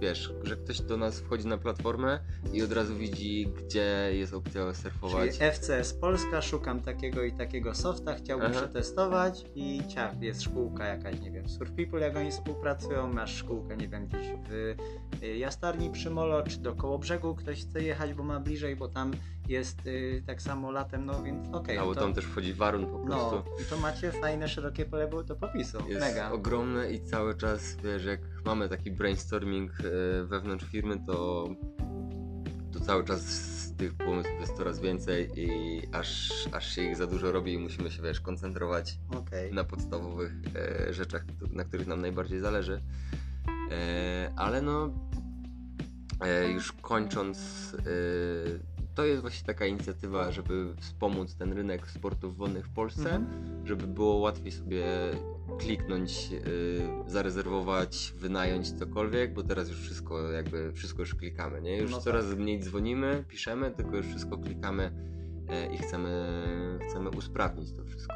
wiesz, 0.00 0.34
że 0.42 0.56
ktoś 0.56 0.80
do 0.80 0.96
nas 0.96 1.20
wchodzi 1.20 1.46
na 1.46 1.58
platformę 1.58 2.20
i 2.52 2.62
od 2.62 2.72
razu 2.72 2.96
widzi, 2.96 3.48
gdzie 3.56 4.10
jest 4.12 4.34
opcja 4.34 4.62
Czyli 4.62 4.76
surfować. 4.76 5.38
FCS 5.38 5.94
Polska, 5.94 6.42
szukam 6.42 6.80
takiego 6.80 7.22
i 7.22 7.32
takiego 7.32 7.74
softa, 7.74 8.14
chciałbym 8.14 8.50
Aha. 8.50 8.60
przetestować 8.60 9.44
i 9.54 9.80
ciach, 9.88 10.22
jest 10.22 10.42
szkółka 10.42 10.86
jakaś, 10.86 11.20
nie 11.20 11.30
wiem, 11.30 11.48
Surf 11.48 11.72
People, 11.72 12.00
jak 12.00 12.16
oni 12.16 12.30
współpracują, 12.30 13.12
masz 13.12 13.34
szkółkę, 13.34 13.76
nie 13.76 13.88
wiem, 13.88 14.06
gdzieś 14.06 14.26
w 14.48 14.52
y, 15.22 15.36
Jastarni 15.36 15.90
przy 15.90 16.10
Molo, 16.10 16.42
czy 16.42 16.58
do 16.58 16.74
Kołobrzegu 16.74 17.34
ktoś 17.34 17.64
chce 17.64 17.82
jechać, 17.82 18.14
bo 18.14 18.22
ma 18.22 18.40
bliżej, 18.40 18.76
bo 18.76 18.88
tam 18.88 19.10
jest 19.48 19.87
y, 19.87 20.22
tak 20.26 20.42
samo 20.42 20.70
latem, 20.70 21.06
no 21.06 21.22
więc 21.22 21.48
okej. 21.54 21.78
Albo 21.78 21.94
to, 21.94 22.00
tam 22.00 22.14
też 22.14 22.24
wchodzi 22.24 22.54
warun 22.54 22.87
po 22.87 22.98
prostu. 22.98 23.37
No, 23.37 23.44
i 23.62 23.64
to 23.70 23.78
macie 23.78 24.12
fajne, 24.12 24.48
szerokie 24.48 24.85
pole 24.85 25.24
do 25.24 25.37
popisu, 25.37 25.78
jest 25.88 26.00
mega. 26.00 26.30
ogromne 26.30 26.92
i 26.92 27.00
cały 27.00 27.35
czas, 27.35 27.76
wiesz, 27.85 28.04
jak 28.04 28.20
mamy 28.44 28.68
taki 28.68 28.90
brainstorming 28.90 29.72
e, 29.80 30.24
wewnątrz 30.24 30.66
firmy, 30.66 30.98
to, 31.06 31.48
to 32.72 32.80
cały 32.80 33.04
czas 33.04 33.56
tych 33.76 33.94
pomysłów 33.94 34.40
jest 34.40 34.56
coraz 34.56 34.80
więcej 34.80 35.30
i 35.37 35.82
aż, 35.92 36.32
aż 36.52 36.74
się 36.74 36.82
ich 36.82 36.96
za 36.96 37.06
dużo 37.06 37.32
robi 37.32 37.52
i 37.52 37.59
musimy 37.59 37.90
się, 37.90 38.02
wiesz, 38.02 38.20
koncentrować 38.20 38.98
Okej. 39.16 39.52
na 39.52 39.64
podstawowych 39.64 40.32
e, 40.88 40.92
rzeczach, 40.94 41.24
na 41.50 41.64
których 41.64 41.87
nam 41.87 42.00
najbardziej 42.00 42.40
zależy. 42.40 42.82
E, 43.70 44.32
ale 44.37 44.62
no, 44.62 44.90
e, 46.20 46.48
już 46.48 46.72
kończąc, 46.72 47.38
e, 47.78 48.75
to 48.96 49.04
jest 49.04 49.22
właśnie 49.22 49.46
taka 49.46 49.66
inicjatywa, 49.66 50.30
żeby 50.30 50.74
wspomóc 50.80 51.35
ten 51.37 51.52
rynek 51.52 51.90
sportów 51.90 52.37
wodnych 52.37 52.66
w 52.66 52.70
Polsce, 52.74 53.14
Mhm. 53.16 53.66
żeby 53.66 53.87
było 53.87 54.14
łatwiej 54.16 54.52
sobie 54.52 54.85
kliknąć, 55.59 56.30
e, 57.06 57.11
zarezerwować, 57.11 58.14
wynająć 58.16 58.72
cokolwiek, 58.72 59.35
bo 59.35 59.42
teraz 59.42 59.68
już 59.68 59.80
wszystko 59.80 60.30
jakby, 60.30 60.72
wszystko 60.72 61.02
już 61.02 61.14
klikamy, 61.14 61.62
nie? 61.62 61.76
Już 61.78 61.90
No 61.90 62.00
coraz 62.00 62.26
mniej 62.35 62.61
dzwonimy, 62.61 63.24
piszemy, 63.28 63.70
tylko 63.70 63.96
już 63.96 64.06
wszystko 64.06 64.38
klikamy 64.38 64.92
e, 65.48 65.74
i 65.74 65.78
chcemy, 65.78 66.28
chcemy 66.88 67.11
usprawnić 67.11 67.72
to 67.72 67.85
wszystko. 67.85 68.14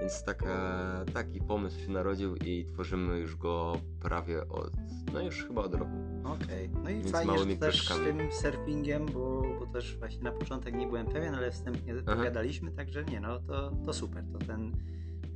Więc 0.00 0.24
taka, 0.24 1.04
taki 1.14 1.40
pomysł 1.40 1.80
się 1.80 1.90
narodził 1.90 2.36
i 2.36 2.66
tworzymy 2.72 3.18
już 3.18 3.36
go 3.36 3.80
prawie 4.00 4.48
od, 4.48 4.72
no 5.12 5.22
już 5.22 5.44
chyba 5.46 5.62
od 5.62 5.74
roku. 5.74 5.92
Okej, 6.24 6.68
no 6.84 6.90
i 6.90 6.94
Więc 6.94 7.10
fajnie, 7.10 7.30
że 7.30 7.36
małymi 7.36 7.56
też 7.58 7.88
z 7.88 7.88
tym 7.88 8.18
surfingiem, 8.32 9.06
bo, 9.06 9.33
bo 9.66 9.72
też 9.72 9.96
właśnie 9.96 10.22
na 10.22 10.32
początek 10.32 10.74
nie 10.74 10.86
byłem 10.86 11.06
pewien, 11.06 11.34
ale 11.34 11.50
wstępnie 11.50 11.94
Aha. 12.06 12.16
pogadaliśmy, 12.16 12.72
także 12.72 13.04
nie 13.04 13.20
no, 13.20 13.40
to, 13.40 13.70
to 13.70 13.92
super, 13.92 14.24
to 14.32 14.38
ten 14.38 14.76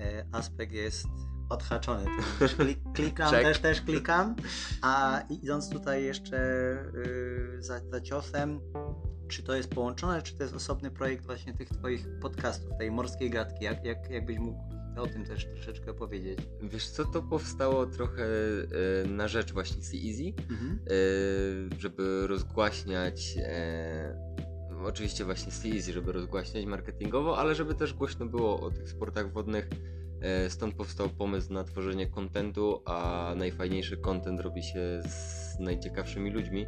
e, 0.00 0.24
aspekt 0.32 0.72
jest 0.72 1.08
odhaczony. 1.48 2.04
Klik, 2.56 2.78
klikam, 2.94 3.30
Check. 3.30 3.42
też, 3.42 3.58
też 3.58 3.80
klikam, 3.80 4.36
a 4.82 5.22
idąc 5.30 5.70
tutaj 5.70 6.04
jeszcze 6.04 6.38
y, 6.94 7.62
za, 7.62 7.80
za 7.90 8.00
ciosem, 8.00 8.60
czy 9.28 9.42
to 9.42 9.54
jest 9.54 9.70
połączone, 9.70 10.22
czy 10.22 10.36
to 10.36 10.42
jest 10.42 10.54
osobny 10.54 10.90
projekt 10.90 11.26
właśnie 11.26 11.54
tych 11.54 11.68
twoich 11.68 12.06
podcastów, 12.20 12.78
tej 12.78 12.90
morskiej 12.90 13.30
gadki, 13.30 13.64
jak, 13.64 13.84
jak, 13.84 14.10
jakbyś 14.10 14.38
mógł 14.38 14.77
o 15.02 15.06
tym 15.06 15.24
też 15.24 15.46
troszeczkę 15.46 15.94
powiedzieć? 15.94 16.38
Wiesz 16.62 16.88
co, 16.88 17.04
to 17.04 17.22
powstało 17.22 17.86
trochę 17.86 18.24
e, 18.24 19.08
na 19.08 19.28
rzecz 19.28 19.52
właśnie 19.52 19.82
Sea 19.82 20.00
Easy, 20.08 20.32
Mhm. 20.50 20.78
e, 20.86 21.80
żeby 21.80 22.26
rozgłaśniać 22.26 23.34
e, 23.38 24.18
oczywiście 24.84 25.24
właśnie 25.24 25.52
Sea 25.52 25.74
Easy, 25.74 25.92
żeby 25.92 26.12
rozgłaśniać 26.12 26.64
marketingowo, 26.66 27.38
ale 27.38 27.54
żeby 27.54 27.74
też 27.74 27.94
głośno 27.94 28.26
było 28.26 28.60
o 28.60 28.70
tych 28.70 28.88
sportach 28.90 29.32
wodnych. 29.32 29.68
Stąd 30.48 30.74
powstał 30.74 31.08
pomysł 31.08 31.52
na 31.52 31.64
tworzenie 31.64 32.06
kontentu, 32.06 32.82
a 32.84 33.32
najfajniejszy 33.36 33.96
content 33.96 34.40
robi 34.40 34.62
się 34.62 35.02
z 35.08 35.58
najciekawszymi 35.58 36.30
ludźmi. 36.30 36.66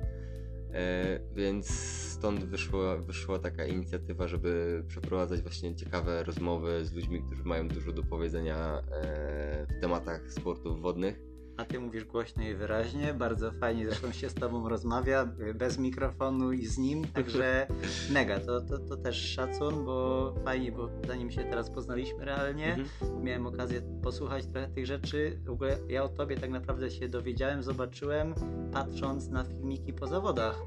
E, 0.74 1.20
więc 1.34 1.70
stąd 2.10 2.44
wyszła, 2.44 2.96
wyszła 2.96 3.38
taka 3.38 3.64
inicjatywa, 3.64 4.28
żeby 4.28 4.82
przeprowadzać 4.88 5.42
właśnie 5.42 5.76
ciekawe 5.76 6.24
rozmowy 6.24 6.84
z 6.84 6.92
ludźmi, 6.92 7.22
którzy 7.22 7.44
mają 7.44 7.68
dużo 7.68 7.92
do 7.92 8.02
powiedzenia 8.02 8.82
e, 8.92 9.66
w 9.66 9.80
tematach 9.80 10.32
sportów 10.32 10.80
wodnych. 10.80 11.29
A 11.60 11.64
ty 11.64 11.80
mówisz 11.80 12.04
głośno 12.04 12.42
i 12.42 12.54
wyraźnie, 12.54 13.14
bardzo 13.14 13.52
fajnie 13.52 13.86
zresztą 13.86 14.12
się 14.12 14.28
z 14.28 14.34
tobą 14.34 14.68
rozmawia, 14.68 15.26
bez 15.54 15.78
mikrofonu 15.78 16.52
i 16.52 16.66
z 16.66 16.78
nim, 16.78 17.04
także 17.04 17.66
mega, 18.14 18.40
to, 18.40 18.60
to, 18.60 18.78
to 18.78 18.96
też 18.96 19.16
szacun, 19.34 19.84
bo 19.84 20.34
fajnie, 20.44 20.72
bo 20.72 20.88
zanim 21.06 21.30
się 21.30 21.44
teraz 21.44 21.70
poznaliśmy 21.70 22.24
realnie, 22.24 22.70
Mhm. 22.74 23.24
miałem 23.24 23.46
okazję 23.46 23.82
posłuchać 24.02 24.46
trochę 24.46 24.68
tych 24.68 24.86
rzeczy, 24.86 25.38
w 25.46 25.50
ogóle 25.50 25.78
ja 25.88 26.04
o 26.04 26.08
tobie 26.08 26.36
tak 26.36 26.50
naprawdę 26.50 26.90
się 26.90 27.08
dowiedziałem, 27.08 27.62
zobaczyłem, 27.62 28.34
patrząc 28.72 29.28
na 29.28 29.44
filmiki 29.44 29.92
po 29.92 30.06
zawodach 30.06 30.62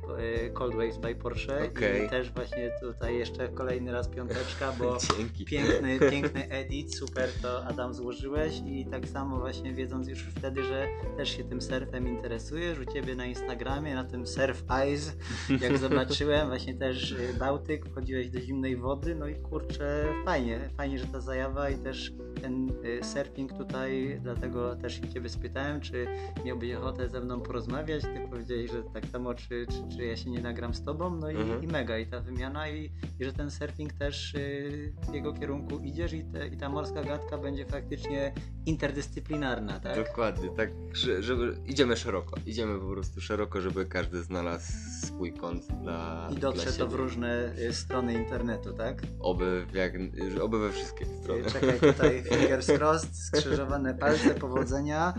y, 0.48 0.52
Cold 0.52 0.76
Waves 0.76 0.98
by 0.98 1.16
Porsche 1.16 1.70
Okej. 1.72 2.06
i 2.06 2.10
też 2.10 2.32
właśnie 2.32 2.72
tutaj 2.82 3.18
jeszcze 3.18 3.48
kolejny 3.50 3.92
raz 3.92 4.08
piąteczka, 4.10 4.72
bo 4.80 4.98
Dzięki. 5.18 5.46
Piękny, 5.46 6.00
piękny 6.10 6.50
edit, 6.50 6.96
super 6.96 7.30
to 7.42 7.66
Adam 7.66 7.94
złożyłeś 7.94 8.62
i 8.66 8.86
tak 8.86 9.08
samo 9.08 9.40
właśnie 9.40 9.74
wiedząc 9.74 10.08
już 10.08 10.20
wtedy, 10.24 10.64
że 10.64 10.83
też 11.17 11.38
się 11.38 11.43
tym 11.43 11.62
surfem 11.62 12.08
interesujesz, 12.08 12.80
u 12.80 12.86
Ciebie 12.86 13.15
na 13.15 13.26
Instagramie, 13.26 13.96
na 13.96 14.04
tym 14.04 14.28
Surf 14.28 14.63
Eyes, 14.72 15.17
jak 15.62 15.78
zobaczyłem, 15.78 16.48
właśnie 16.48 16.74
też 16.74 17.12
y, 17.12 17.34
Bałtyk, 17.39 17.86
wchodziłeś 17.86 18.30
do 18.30 18.39
zimnej 18.41 18.78
wody, 18.78 19.15
no 19.15 19.28
i 19.28 19.36
kurczę, 19.36 20.06
fajnie, 20.26 20.60
fajnie, 20.78 21.00
że 21.00 21.06
ta 21.08 21.22
zajawa 21.22 21.69
i 21.69 21.78
też 21.78 22.13
ten 22.41 22.69
y, 22.86 23.04
surfing 23.04 23.54
tutaj, 23.54 24.19
dlatego 24.22 24.76
też 24.76 25.02
się 25.02 25.10
Ciebie 25.10 25.30
spytałem, 25.30 25.82
czy 25.82 26.08
miałbyś 26.46 26.74
ochotę 26.74 27.10
ze 27.10 27.22
mną 27.22 27.41
porozmawiać, 27.41 28.02
Ty 28.02 28.28
powiedziałeś, 28.30 28.72
że 28.72 28.84
tak 28.93 29.06
samo, 29.06 29.34
czy, 29.34 29.65
czy, 29.69 29.98
czy 29.98 30.04
ja 30.06 30.15
się 30.17 30.30
nie 30.30 30.41
nagram 30.41 30.74
z 30.74 30.84
Tobą, 30.84 31.15
no 31.15 31.30
i, 31.30 31.36
Mhm. 31.36 31.63
i 31.63 31.67
mega, 31.67 31.98
i 31.98 32.06
ta 32.08 32.19
wymiana 32.19 32.69
i, 32.69 32.91
i 33.19 33.26
że 33.26 33.34
ten 33.34 33.52
surfing 33.52 33.93
też 33.93 34.34
y, 34.36 34.93
w 35.12 35.13
jego 35.13 35.34
kierunku 35.34 35.80
idziesz 35.80 36.13
i, 36.13 36.24
te, 36.24 36.48
i 36.48 36.58
ta 36.58 36.69
morska 36.69 37.04
gadka 37.04 37.38
będzie 37.38 37.65
faktycznie 37.65 38.34
interdyscyplinarna, 38.65 39.80
tak? 39.80 39.96
Dokładnie, 40.08 40.50
tak, 40.50 40.62
że- 40.93 41.23
żeby 41.23 41.58
idziemy 41.65 41.97
szeroko, 41.97 42.36
idziemy 42.45 42.80
po 42.80 42.88
prostu 42.88 43.21
szeroko, 43.21 43.62
żeby 43.62 43.86
każdy 43.86 44.23
znalazł 44.23 44.71
swój 45.02 45.34
kąt 45.34 45.67
dla 45.84 46.30
I 46.32 46.36
dotrze 46.36 46.65
dla 46.71 46.86
to 46.86 46.88
w 46.88 46.93
różne 46.93 47.54
y, 47.60 47.73
strony 47.73 48.13
internetu, 48.13 48.73
tak? 48.73 49.02
Oby, 49.19 49.65
jak, 49.73 49.93
oby 50.41 50.60
we 50.60 50.71
wszystkie 50.71 51.06
strony. 51.06 51.41
Y, 51.41 51.52
Czekaj 51.52 51.80
tutaj, 51.93 52.23
fingers 52.30 52.67
crossed, 52.69 53.17
skrzyżowane 53.17 53.93
palce, 53.93 54.36
powodzenia. 54.36 55.13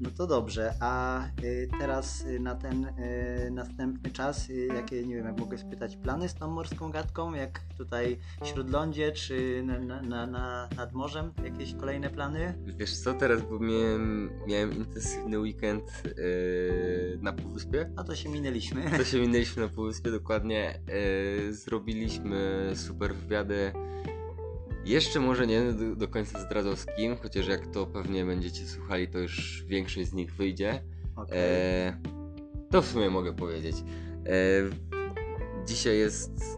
No 0.00 0.10
to 0.10 0.26
dobrze, 0.26 0.74
a 0.80 1.24
y, 1.42 1.68
teraz 1.78 2.24
y, 2.24 2.40
na 2.40 2.54
ten 2.54 2.84
y, 2.84 3.50
następny 3.50 4.10
czas, 4.10 4.48
jakie, 4.74 5.06
nie 5.06 5.16
wiem, 5.16 5.26
jak 5.26 5.40
mogę 5.40 5.58
spytać, 5.58 5.96
plany 5.96 6.28
z 6.28 6.34
tą 6.34 6.50
morską 6.50 6.90
gadką? 6.90 7.34
Jak 7.34 7.60
tutaj 7.78 8.18
śródlądzie, 8.44 9.12
czy 9.12 9.62
na, 9.66 10.02
na, 10.02 10.26
na, 10.26 10.68
nad 10.76 10.92
morzem? 10.92 11.32
Jakieś 11.44 11.74
kolejne 11.74 12.10
plany? 12.10 12.54
Wiesz 12.66 12.96
co, 12.96 13.14
teraz 13.14 13.42
bo 13.42 13.58
miałem, 13.58 14.30
miałem 14.46 14.76
intensywny 14.76 15.38
weekend 15.40 16.02
yy, 16.04 17.18
na 17.22 17.32
Półwyspie. 17.32 17.90
A 17.96 18.04
to 18.04 18.16
się 18.16 18.28
minęliśmy. 18.28 18.90
To 18.98 19.04
się 19.04 19.20
minęliśmy 19.20 19.62
na 19.62 19.68
Półwyspie 19.68 20.10
dokładnie. 20.10 20.80
Yy, 21.46 21.52
zrobiliśmy 21.54 22.72
super 22.74 23.14
wywiady. 23.14 23.72
Jeszcze 24.88 25.20
może 25.20 25.46
nie 25.46 25.72
do, 25.72 25.96
do 25.96 26.08
końca 26.08 26.40
zdradzał 26.40 26.76
z 26.76 26.86
kim, 26.86 27.16
chociaż 27.16 27.48
jak 27.48 27.66
to 27.66 27.86
pewnie 27.86 28.24
będziecie 28.24 28.66
słuchali, 28.66 29.08
to 29.08 29.18
już 29.18 29.64
większość 29.66 30.08
z 30.08 30.12
nich 30.12 30.34
wyjdzie. 30.34 30.82
Okej. 31.16 31.38
E, 31.38 32.00
to 32.70 32.82
w 32.82 32.86
sumie 32.86 33.10
mogę 33.10 33.32
powiedzieć. 33.32 33.76
E, 33.76 34.32
dzisiaj 35.66 35.98
jest 35.98 36.57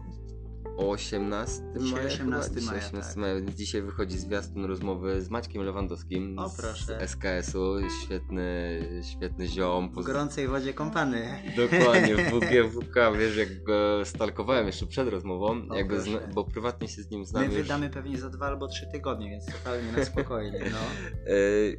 18 0.89 1.63
Dzisiaj 1.79 1.93
maja. 1.95 2.07
18 2.07 2.49
chyba. 2.49 2.59
Dzisiaj 2.59 2.75
maja, 2.75 2.87
18 2.87 3.07
tak. 3.09 3.17
maja, 3.17 3.41
dzisiaj 3.41 3.81
wychodzi 3.81 4.17
zwiastun 4.17 4.65
rozmowy 4.65 5.21
z 5.21 5.29
Maćkiem 5.29 5.63
Lewandowskim 5.63 6.39
O, 6.39 6.49
proszę. 6.57 6.85
z 6.85 7.11
SKS-u. 7.11 7.75
Świetny, 8.05 8.79
świetny 9.03 9.47
ziom. 9.47 9.91
W 9.91 10.03
gorącej 10.03 10.47
wodzie 10.47 10.73
kąpany. 10.73 11.27
Dokładnie, 11.57 12.15
w 12.25 12.29
WGWK, 12.39 12.95
wiesz, 13.19 13.37
jak 13.37 13.63
go 13.63 14.05
stalkowałem 14.05 14.67
jeszcze 14.67 14.85
przed 14.87 15.07
rozmową, 15.09 15.61
O, 15.69 15.75
jak 15.75 15.87
go 15.87 15.95
proszę. 15.95 16.11
zna- 16.11 16.33
bo 16.33 16.43
prywatnie 16.43 16.87
się 16.87 17.01
z 17.03 17.09
nim 17.11 17.19
My 17.19 17.25
znam 17.25 17.43
już. 17.45 17.53
wydamy 17.53 17.89
pewnie 17.89 18.17
za 18.17 18.29
dwa 18.29 18.47
albo 18.47 18.67
trzy 18.67 18.87
tygodnie, 18.91 19.29
więc 19.29 19.45
totalnie 19.45 19.91
na 19.91 20.05
spokojnie. 20.05 20.59
No. 20.71 20.77
E, 21.27 21.33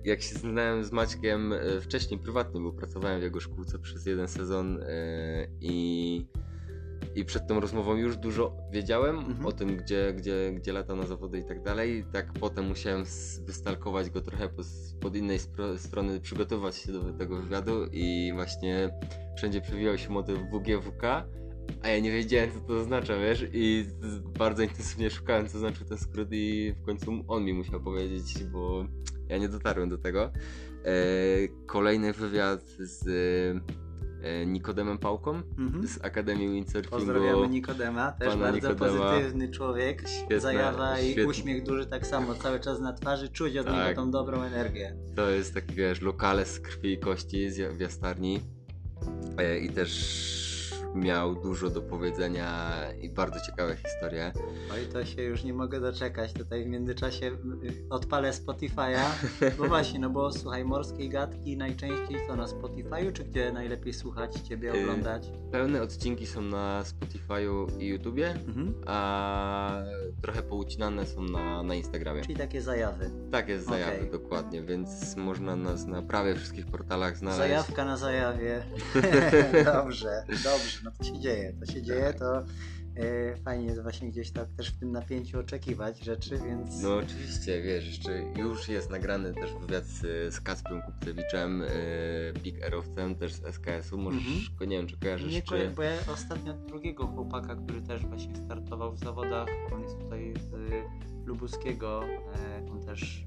jak 0.05 0.23
się 0.23 0.35
znałem 0.39 0.85
z 0.85 0.93
Maćkiem 0.93 1.53
e, 1.53 1.81
wcześniej 1.81 2.21
prywatnie, 2.21 2.61
bo 2.61 2.73
pracowałem 2.73 3.21
w 3.21 3.23
jego 3.23 3.41
szkółce 3.41 3.79
przez 3.79 4.07
jeden 4.07 4.29
sezon 4.29 4.83
e, 4.83 4.87
i, 5.61 6.27
i 7.15 7.25
przed 7.25 7.47
tą 7.47 7.61
rozmową 7.61 7.97
już 7.97 8.17
dużo 8.17 8.57
wiedziałem 8.73 9.19
Mhm. 9.19 9.47
o 9.47 9.53
tym, 9.53 9.77
gdzie, 9.77 10.15
gdzie, 10.17 10.53
gdzie 10.55 10.73
lata 10.73 10.95
na 10.95 11.07
zawody 11.07 11.39
i 11.39 11.45
tak 11.45 11.63
dalej. 11.63 12.05
Tak 12.13 12.33
potem 12.33 12.69
musiałem 12.69 13.05
wystalkować 13.47 14.11
go 14.11 14.21
trochę 14.21 14.49
pod, 14.49 14.67
pod 15.01 15.17
innej 15.17 15.39
strony, 15.77 16.21
przygotować 16.21 16.77
się 16.77 16.93
do 16.93 17.13
tego 17.13 17.37
wywiadu 17.43 17.87
i 17.93 18.31
właśnie 18.35 18.91
wszędzie 19.37 19.61
przewijał 19.61 19.99
się 19.99 20.11
motyw 20.11 20.39
WGWK, 20.39 21.03
A 21.83 21.89
ja 21.89 21.99
nie 22.01 22.13
wiedziałem, 22.13 22.51
co 22.53 22.61
to 22.61 22.75
oznacza, 22.75 23.19
wiesz? 23.19 23.47
I 23.53 23.87
bardzo 24.39 24.63
intensywnie 24.63 25.11
szukałem, 25.11 25.49
co 25.49 25.59
znaczył 25.59 25.87
ten 25.87 25.99
skrót 25.99 26.29
i 26.31 26.75
w 26.83 26.87
końcu 26.87 27.25
on 27.29 27.45
mi 27.45 27.55
musiał 27.55 27.81
powiedzieć, 27.81 28.45
bo 28.45 28.85
ja 29.29 29.39
nie 29.39 29.49
dotarłem 29.49 29.89
do 29.89 29.99
tego. 29.99 30.25
E, 30.25 30.93
kolejny 31.67 32.13
wywiad 32.13 32.63
z 32.79 33.05
Nikodemem 34.47 34.99
Pałką 34.99 35.43
Mhm. 35.59 35.87
z 35.89 36.05
Akademii 36.05 36.49
Windsurfingu. 36.53 36.97
Pozdrawiamy 36.97 37.49
Nikodema, 37.49 38.13
też 38.13 38.29
Pana 38.29 38.41
bardzo 38.53 38.69
Nikodema. 38.73 39.11
pozytywny 39.13 39.49
człowiek. 39.51 40.09
Świetne, 40.09 40.41
Zajawa 40.41 40.99
i 41.01 41.05
świetne. 41.13 41.31
uśmiech 41.31 41.63
duży 41.65 41.87
tak 41.87 42.07
samo, 42.07 42.35
cały 42.35 42.61
czas 42.61 42.81
na 42.81 42.93
twarzy, 42.93 43.29
czuć 43.29 43.57
od 43.57 43.67
Tak. 43.67 43.75
niego 43.89 44.03
tą 44.03 44.11
dobrą 44.11 44.43
energię. 44.43 44.97
To 45.17 45.31
jest 45.31 45.55
taki, 45.55 45.75
wiesz, 45.75 46.01
lokale 46.01 46.45
z 46.45 46.61
krwi 46.61 46.93
i 46.93 46.99
kości 46.99 47.51
z 47.51 47.77
w 47.77 47.81
jastarni 47.81 48.41
e, 49.39 49.59
i 49.59 49.69
też 49.71 50.42
miał 50.95 51.35
dużo 51.35 51.71
do 51.71 51.83
powiedzenia 51.83 52.71
i 53.01 53.11
bardzo 53.11 53.41
ciekawe 53.41 53.77
historie. 53.77 54.33
Oj, 54.73 54.87
to 54.93 55.05
się 55.05 55.23
już 55.23 55.45
nie 55.45 55.55
mogę 55.55 55.81
doczekać. 55.81 56.33
Tutaj 56.33 56.65
w 56.65 56.67
międzyczasie 56.67 57.27
y, 57.27 57.85
odpalę 57.91 58.31
Spotify'a. 58.33 59.01
Bo 59.59 59.65
właśnie, 59.75 59.99
no 59.99 60.11
bo 60.11 60.33
słuchaj, 60.33 60.65
morskiej 60.65 61.09
gadki 61.09 61.57
najczęściej 61.57 62.17
co 62.27 62.37
na 62.37 62.47
Spotify'u, 62.47 63.13
czy 63.13 63.25
gdzie 63.25 63.53
najlepiej 63.53 63.93
słuchać 63.95 64.35
Ciebie, 64.35 64.73
Y, 64.75 64.83
oglądać? 64.83 65.31
Pełne 65.53 65.83
odcinki 65.83 66.27
są 66.27 66.43
na 66.43 66.83
Spotify'u 66.83 67.81
i 67.81 67.87
YouTubie, 67.87 68.31
Mhm. 68.31 68.75
a 68.87 69.83
trochę 70.23 70.43
poucinane 70.43 71.07
są 71.07 71.23
na, 71.23 71.63
na 71.63 71.75
Instagramie. 71.75 72.23
Czyli 72.23 72.37
takie 72.37 72.63
zajawy. 72.63 73.11
Tak 73.31 73.49
jest 73.49 73.67
zajawy, 73.67 73.97
Okej. 73.97 74.11
dokładnie, 74.11 74.63
więc 74.63 75.17
można 75.17 75.57
nas 75.57 75.87
na 75.87 76.03
prawie 76.03 76.35
wszystkich 76.35 76.67
portalach 76.67 77.17
znaleźć. 77.17 77.39
Zajawka 77.39 77.85
na 77.85 77.97
zajawie. 77.97 78.63
dobrze, 79.75 80.25
dobrze, 80.29 80.79
no 80.85 80.91
to 80.91 81.05
się 81.05 81.19
dzieje, 81.21 81.53
to 81.61 81.73
się 81.73 81.83
dzieje, 81.83 82.15
to 82.19 82.39
e, 82.97 83.37
fajnie 83.37 83.67
jest 83.67 83.83
właśnie 83.83 84.09
gdzieś 84.09 84.31
tak 84.31 84.49
też 84.49 84.69
w 84.71 84.79
tym 84.79 84.93
napięciu 84.93 85.39
oczekiwać 85.39 86.05
rzeczy, 86.05 86.39
więc 86.47 86.83
No 86.83 86.97
oczywiście, 86.97 87.63
wiesz, 87.63 87.87
jeszcze 87.87 88.23
już 88.37 88.69
jest 88.69 88.91
nagrany 88.91 89.35
też 89.35 89.51
wywiad 89.61 89.85
z, 89.85 90.35
z 90.35 90.41
Kacprem 90.41 90.83
Kupcewiczem, 90.83 91.61
yy, 91.61 92.41
Big 92.43 92.63
Aerowcem, 92.63 93.15
też 93.15 93.33
z 93.33 93.45
SKS-u, 93.45 93.99
możesz, 93.99 94.21
Mhm. 94.27 94.57
go 94.59 94.65
nie 94.65 94.77
wiem 94.77 94.87
czy 94.87 94.97
kojarzysz, 94.97 95.33
nie 95.33 95.43
czy... 95.43 95.71
bo 95.77 95.83
ja 95.83 95.97
ostatnio 96.13 96.53
drugiego 96.55 97.07
chłopaka, 97.07 97.57
który 97.57 97.83
też 97.83 98.07
właśnie 98.07 98.37
startował 98.37 98.93
w 98.93 98.99
zawodach, 98.99 99.49
on 99.75 99.83
jest 99.83 99.99
tutaj 99.99 100.35
z 100.51 100.53
Lubuskiego, 101.27 102.05
e, 102.05 102.67
on 102.71 102.83
też 102.83 103.27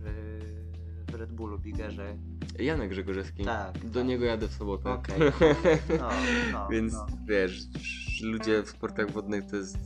w 1.11 1.15
Red 1.15 1.31
Bullu, 1.31 1.59
Bigerze. 1.59 2.17
Janek 2.60 2.89
Grzegorzewski. 2.89 3.43
Tak, 3.43 3.86
Do 3.86 3.99
tak. 3.99 4.08
niego 4.08 4.25
jadę 4.25 4.47
w 4.47 4.53
sobotę. 4.53 4.89
Okej, 4.91 5.19
no, 5.99 6.10
no, 6.51 6.67
Więc 6.71 6.93
no. 6.93 7.08
wiesz, 7.25 7.60
ludzie 8.23 8.63
w 8.63 8.69
sportach 8.69 9.12
wodnych 9.12 9.45
to 9.45 9.55
jest 9.55 9.77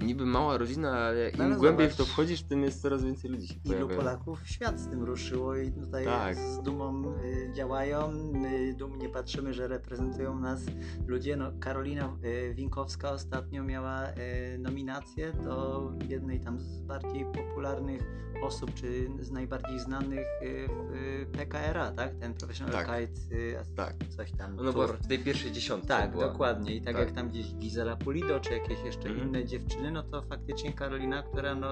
niby 0.00 0.26
mała 0.26 0.58
rodzina, 0.58 0.92
ale 0.92 1.30
im 1.30 1.36
No 1.38 1.56
głębiej 1.56 1.86
zobacz. 1.90 1.94
w 1.94 1.96
to 1.96 2.04
wchodzisz, 2.04 2.42
tym 2.42 2.62
jest 2.62 2.82
coraz 2.82 3.04
więcej 3.04 3.30
ludzi 3.30 3.48
się 3.48 3.54
Ilu 3.64 3.74
pojawia. 3.74 3.96
Polaków 3.96 4.40
w 4.42 4.48
świat 4.48 4.80
z 4.80 4.88
tym 4.88 5.02
ruszyło 5.02 5.56
i 5.56 5.72
tutaj 5.72 6.04
Tak. 6.04 6.36
z 6.36 6.62
dumą 6.62 7.14
y, 7.24 7.50
działają. 7.54 8.12
My 8.32 8.74
dumnie 8.74 9.08
patrzymy, 9.08 9.54
że 9.54 9.68
reprezentują 9.68 10.40
nas 10.40 10.60
ludzie. 11.06 11.36
No, 11.36 11.52
Karolina 11.60 12.16
y, 12.24 12.54
Winkowska 12.54 13.10
ostatnio 13.12 13.64
miała 13.64 14.08
y, 14.08 14.58
nominację 14.58 15.32
do 15.32 15.82
jednej 16.08 16.40
tam 16.40 16.60
z 16.60 16.78
bardziej 16.78 17.24
popularnych 17.24 18.02
osób, 18.42 18.74
czy 18.74 19.08
z 19.20 19.30
najbardziej 19.30 19.80
znanych 19.80 20.26
y, 20.42 20.68
w 20.68 20.94
y, 20.94 21.26
PKRA, 21.32 21.90
tak? 21.92 22.14
Ten 22.14 22.34
Professional 22.34 22.72
Tak. 22.72 22.86
Kite, 22.86 23.34
y, 23.36 23.56
Tak. 23.76 23.94
coś 24.16 24.32
tam. 24.32 24.56
No 24.56 24.72
bo 24.72 24.86
tour. 24.86 24.96
w 24.98 25.06
tej 25.06 25.18
pierwszej 25.18 25.52
dziesiątce 25.52 25.88
Tak, 25.88 26.10
była. 26.10 26.28
dokładnie. 26.28 26.74
I 26.74 26.82
tak, 26.82 26.96
Tak. 26.96 27.06
jak 27.06 27.14
tam 27.14 27.28
gdzieś 27.28 27.54
Gizela 27.54 27.96
Pulido, 27.96 28.40
czy 28.40 28.52
jakieś 28.52 28.84
jeszcze 28.84 29.08
Mhm. 29.08 29.28
inne 29.28 29.44
dziewczyny, 29.44 29.83
no 29.90 30.02
to 30.02 30.22
faktycznie 30.22 30.72
Karolina, 30.72 31.22
która 31.22 31.54
no 31.54 31.68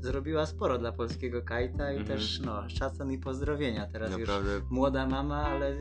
zrobiła 0.00 0.46
sporo 0.46 0.78
dla 0.78 0.92
polskiego 0.92 1.42
kajta 1.42 1.92
i 1.92 1.96
Mhm. 1.96 2.06
też 2.06 2.40
no 2.40 2.68
szacun 2.68 3.12
i 3.12 3.18
pozdrowienia. 3.18 3.86
Teraz 3.86 4.10
już 4.10 4.20
Naprawdę 4.20 4.50
młoda 4.70 5.06
mama, 5.06 5.42
ale 5.46 5.74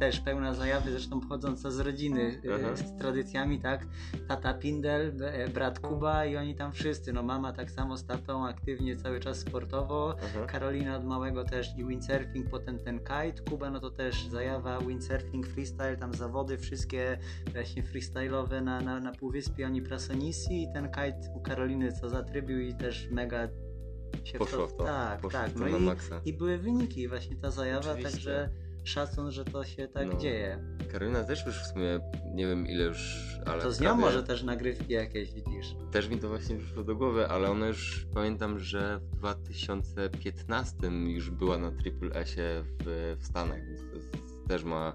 też 0.00 0.20
pełna 0.20 0.54
zajawy, 0.54 0.90
zresztą 0.90 1.20
pochodząca 1.20 1.70
z 1.70 1.80
rodziny 1.80 2.40
e, 2.44 2.54
Aha. 2.54 2.76
z 2.76 2.96
tradycjami, 2.96 3.60
tak? 3.60 3.86
Tata 4.28 4.54
Pindel, 4.54 5.12
e, 5.22 5.48
brat 5.48 5.78
Kuba 5.80 6.24
i 6.24 6.36
oni 6.36 6.54
tam 6.54 6.72
wszyscy. 6.72 7.12
No 7.12 7.22
mama 7.22 7.52
tak 7.52 7.70
samo 7.70 7.96
z 7.96 8.04
tatą 8.06 8.46
aktywnie 8.46 8.96
cały 8.96 9.20
czas 9.20 9.38
sportowo. 9.38 10.14
Aha. 10.24 10.46
Karolina 10.46 10.96
od 10.96 11.04
małego 11.04 11.44
też 11.44 11.78
i 11.78 11.84
windsurfing, 11.84 12.50
potem 12.50 12.78
ten 12.78 12.98
kite, 12.98 13.42
Kuba 13.50 13.70
no 13.70 13.80
to 13.80 13.90
też 13.90 14.26
zajawa 14.26 14.78
windsurfing, 14.80 15.46
freestyle, 15.46 15.96
tam 15.96 16.14
zawody 16.14 16.58
wszystkie 16.58 17.18
właśnie 17.52 17.82
freestyle'owe 17.82 18.62
na, 18.62 18.80
na, 18.80 19.00
na 19.00 19.12
Półwyspie 19.12 19.66
oni 19.66 19.82
Prasonisi 19.82 20.62
i 20.62 20.72
ten 20.72 20.88
kite 20.88 21.19
u 21.34 21.40
Karoliny 21.40 21.92
co 21.92 22.08
zatrybił 22.08 22.60
i 22.60 22.74
też 22.74 23.08
mega 23.10 23.48
się 24.24 24.38
Poszło 24.38 24.66
w 24.66 24.76
to. 24.76 24.84
Tak, 24.84 25.20
Poszło 25.20 25.40
tak. 25.40 25.50
w 25.50 25.54
to 25.54 25.60
No 25.60 25.66
na 25.70 25.78
i, 25.78 25.80
maksa. 25.80 26.20
i 26.24 26.32
były 26.32 26.58
wyniki 26.58 27.08
właśnie 27.08 27.36
ta 27.36 27.50
zajawa, 27.50 27.90
Oczywiście. 27.92 28.10
także 28.10 28.50
szacun, 28.84 29.30
że 29.30 29.44
to 29.44 29.64
się 29.64 29.88
tak 29.88 30.06
No. 30.12 30.18
dzieje. 30.18 30.58
Karolina 30.92 31.24
też 31.24 31.46
już 31.46 31.62
w 31.62 31.66
sumie, 31.66 32.00
nie 32.34 32.46
wiem 32.46 32.66
ile 32.66 32.84
już, 32.84 33.26
ale 33.46 33.62
To 33.62 33.72
z 33.72 33.80
nią 33.80 33.86
prawie- 33.88 34.00
może 34.00 34.22
też 34.22 34.42
nagrywki 34.42 34.92
jakieś 34.92 35.32
widzisz. 35.32 35.74
Też 35.92 36.08
mi 36.08 36.16
to 36.18 36.28
właśnie 36.28 36.56
przyszło 36.56 36.84
do 36.84 36.96
głowy, 36.96 37.28
ale 37.28 37.50
ona 37.50 37.66
już 37.66 38.06
pamiętam, 38.14 38.58
że 38.58 38.98
w 38.98 39.16
2015 39.16 40.76
już 41.06 41.30
była 41.30 41.58
na 41.58 41.70
Triple 41.70 42.10
S-ie 42.14 42.62
w, 42.62 43.16
w 43.20 43.26
Stanach, 43.26 43.66
więc 43.66 43.80
to 43.80 43.96
jest, 43.96 44.08
też 44.48 44.64
ma 44.64 44.92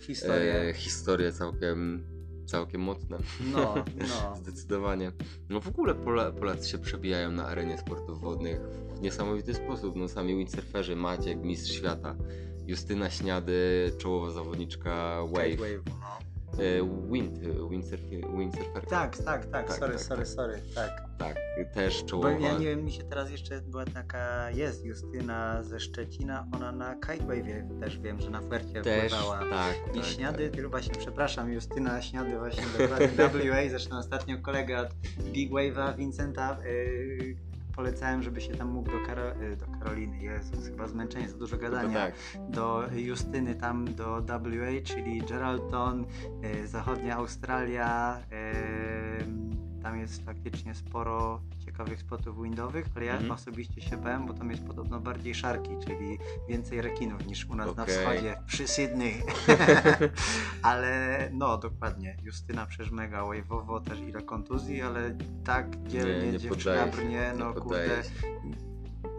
Historię. 0.00 0.54
e, 0.68 0.72
historię 0.74 1.32
całkiem, 1.32 2.04
całkiem 2.50 2.80
mocne. 2.80 3.18
No, 3.52 3.74
no. 3.98 4.36
Zdecydowanie. 4.42 5.12
No 5.48 5.60
w 5.60 5.68
ogóle 5.68 5.94
Pola, 5.94 6.32
Polacy 6.32 6.68
się 6.68 6.78
przebijają 6.78 7.32
na 7.32 7.46
arenie 7.46 7.78
sportów 7.78 8.20
wodnych 8.20 8.60
w 8.96 9.00
niesamowity 9.00 9.54
sposób. 9.54 9.96
No 9.96 10.08
sami 10.08 10.36
windsurferzy, 10.36 10.96
Maciek, 10.96 11.38
mistrz 11.42 11.72
świata, 11.72 12.16
Justyna 12.66 13.10
Śniady, 13.10 13.92
czołowa 13.98 14.30
zawodniczka 14.30 15.22
Wave, 15.26 15.56
Wave, 15.56 15.82
no. 16.00 16.29
E, 16.58 17.10
wind, 17.12 17.38
windsurf- 17.70 18.38
windsurferka. 18.38 18.90
Tak, 18.90 19.16
tak, 19.18 19.46
tak, 19.46 19.68
Tak, 19.68 19.72
sorry, 19.78 19.92
tak, 19.92 20.02
sorry, 20.02 20.20
tak. 20.22 20.28
sorry, 20.28 20.62
tak. 20.74 20.90
Tak, 21.18 21.36
też 21.74 22.02
Bo 22.02 22.08
czołowa. 22.08 22.30
ja 22.30 22.58
nie 22.58 22.66
wiem, 22.66 22.84
mi 22.84 22.92
się 22.92 23.02
teraz 23.02 23.30
jeszcze 23.30 23.60
była 23.60 23.84
taka, 23.84 24.50
jest 24.50 24.84
Justyna 24.84 25.62
ze 25.62 25.80
Szczecina, 25.80 26.46
ona 26.56 26.72
na 26.72 26.94
Kite 26.94 27.24
Wave'ie 27.24 27.80
też 27.80 27.98
wiem, 27.98 28.20
że 28.20 28.30
na 28.30 28.40
Fuercie 28.40 28.82
też, 28.82 29.12
pływała. 29.12 29.38
tak, 29.50 29.74
I 29.94 29.96
tak, 29.98 30.04
śniady, 30.04 30.50
tylko 30.50 30.70
właśnie, 30.70 30.94
przepraszam, 30.98 31.52
Justyna 31.52 32.02
Śniady 32.02 32.38
właśnie 32.38 32.62
dokładnie 32.78 33.50
WA, 33.50 33.68
zresztą 33.70 33.98
ostatnio 33.98 34.38
kolega 34.38 34.80
od 34.80 34.88
Big 35.32 35.50
Wave'a, 35.52 35.96
Vincenta, 35.96 36.58
yy, 36.64 37.36
polecałem, 37.80 38.22
żeby 38.22 38.40
się 38.40 38.54
tam 38.54 38.68
mógł 38.68 38.90
do, 38.90 38.98
Karo- 38.98 39.40
yy, 39.42 39.56
do 39.56 39.66
Karoliny, 39.66 40.18
Jezus, 40.18 40.66
chyba 40.66 40.88
zmęczenie, 40.88 41.28
za 41.28 41.36
dużo 41.38 41.56
tak. 41.56 41.62
No 41.64 41.70
gadania, 41.70 42.06
tak, 42.06 42.14
do 42.50 42.82
Justyny 42.94 43.54
tam 43.54 43.94
do 43.94 44.22
WA, 44.22 44.82
czyli 44.84 45.22
Geraldton, 45.22 46.06
yy, 46.42 46.66
zachodnia 46.66 47.16
Australia, 47.16 48.20
yy, 48.30 49.49
tam 49.82 49.98
jest 49.98 50.24
faktycznie 50.24 50.74
sporo 50.74 51.40
ciekawych 51.64 52.00
spotów 52.00 52.42
windowych, 52.42 52.86
ale 52.96 53.04
ja 53.04 53.12
Mhm. 53.12 53.30
osobiście 53.30 53.80
się 53.80 53.96
bałem, 53.96 54.26
bo 54.26 54.34
tam 54.34 54.50
jest 54.50 54.64
podobno 54.64 55.00
bardziej 55.00 55.34
szarki, 55.34 55.70
czyli 55.86 56.18
więcej 56.48 56.80
rekinów 56.82 57.26
niż 57.26 57.46
u 57.46 57.54
nas 57.54 57.76
na 57.76 57.82
Okej. 57.82 57.94
wschodzie, 57.94 58.36
przy 58.46 58.68
Sydney. 58.68 59.22
ale 60.62 61.28
no, 61.32 61.58
dokładnie. 61.58 62.16
Justyna 62.22 62.66
przecież 62.66 62.90
mega 62.90 63.22
wave'owo, 63.22 63.80
też 63.84 64.00
ile 64.00 64.22
kontuzji, 64.22 64.82
ale 64.82 65.16
tak 65.44 65.82
dzielnie 65.86 66.32
nie 66.32 66.38
dziewczyna 66.38 66.74
poddaje 66.74 66.92
się, 66.92 66.96
brnie, 66.96 67.32
no 67.38 67.48
nie 67.48 67.54
kurde. 67.60 68.02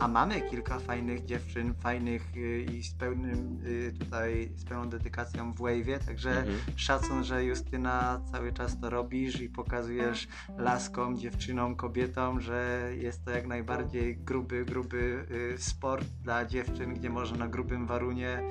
A 0.02 0.08
mamy 0.08 0.42
kilka 0.42 0.80
fajnych 0.80 1.26
dziewczyn, 1.26 1.74
fajnych 1.74 2.38
y, 2.38 2.62
i 2.62 2.84
z 2.84 2.94
pełnym 2.94 3.60
y, 3.66 3.94
tutaj, 4.00 4.52
z 4.56 4.66
pełną 4.66 4.90
dedykacją 4.90 5.54
w 5.54 5.60
wave'ie, 5.60 6.00
także 6.06 6.30
Mhm. 6.30 6.58
szacun, 6.76 7.24
że 7.24 7.46
Justyna 7.46 8.22
cały 8.32 8.54
czas 8.54 8.80
to 8.80 8.90
robisz 8.90 9.42
i 9.42 9.50
pokazujesz 9.50 10.28
laskom, 10.58 11.18
dziewczynom, 11.18 11.76
kobietom, 11.76 12.42
że 12.42 12.90
jest 12.98 13.26
to 13.26 13.32
jak 13.32 13.48
najbardziej 13.48 14.18
gruby, 14.18 14.66
gruby 14.66 15.26
y, 15.32 15.58
sport 15.58 16.06
dla 16.22 16.46
dziewczyn, 16.46 16.94
gdzie 16.94 17.10
można 17.10 17.38
na 17.38 17.48
grubym 17.48 17.88
warunie 17.88 18.44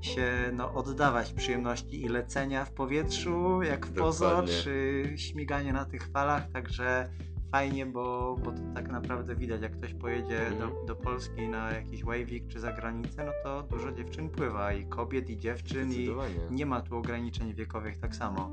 się 0.00 0.32
no, 0.52 0.74
oddawać 0.74 1.32
przyjemności 1.32 2.02
i 2.02 2.08
lecenia 2.08 2.64
w 2.64 2.72
powietrzu, 2.72 3.62
jak 3.62 3.86
w 3.86 3.94
pozo, 3.94 4.42
czy 4.62 5.04
śmiganie 5.16 5.72
na 5.72 5.84
tych 5.84 6.06
falach, 6.06 6.50
także 6.52 7.08
fajnie, 7.54 7.86
bo, 7.86 8.36
bo 8.44 8.52
to 8.52 8.58
tak 8.74 8.92
naprawdę 8.92 9.36
widać, 9.36 9.62
jak 9.62 9.72
ktoś 9.76 9.94
pojedzie 9.94 10.46
Mhm. 10.46 10.58
do, 10.58 10.86
do 10.86 10.96
Polski 10.96 11.48
na 11.48 11.72
jakiś 11.72 12.04
wave'ik 12.04 12.46
czy 12.48 12.60
za 12.60 12.72
granicę, 12.72 13.24
no 13.24 13.32
to 13.44 13.62
dużo 13.62 13.92
dziewczyn 13.92 14.30
pływa 14.30 14.72
i 14.72 14.86
kobiet, 14.86 15.30
i 15.30 15.36
dziewczyn, 15.36 15.92
i 15.92 16.10
nie 16.50 16.66
ma 16.66 16.80
tu 16.80 16.96
ograniczeń 16.96 17.54
wiekowych 17.54 17.98
tak 17.98 18.16
samo. 18.16 18.50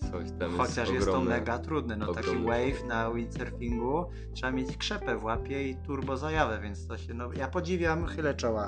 Coś 0.00 0.30
tam 0.38 0.50
Chociaż 0.56 0.76
jest, 0.76 0.92
jest 0.92 1.06
to 1.06 1.20
mega 1.20 1.58
trudne. 1.58 1.96
No 1.96 2.14
taki 2.14 2.36
wave 2.36 2.84
na 2.86 3.10
windsurfingu 3.10 4.04
trzeba 4.34 4.52
mieć 4.52 4.76
krzepę 4.76 5.16
w 5.16 5.24
łapie 5.24 5.68
i 5.68 5.76
turbo 5.76 6.16
zajawę, 6.16 6.60
więc 6.62 6.86
to 6.86 6.98
się, 6.98 7.14
no 7.14 7.32
ja 7.32 7.48
podziwiam, 7.48 8.06
chylę 8.06 8.34
czoła. 8.34 8.66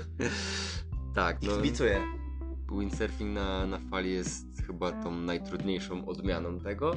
tak, 1.14 1.42
no. 1.42 1.56
Kibicuję. 1.56 2.00
windsurfing 2.78 3.34
na, 3.34 3.66
na 3.66 3.78
fali 3.90 4.12
jest 4.12 4.46
chyba 4.66 4.92
tą 4.92 5.10
najtrudniejszą 5.10 6.06
odmianą 6.06 6.58
tego. 6.60 6.96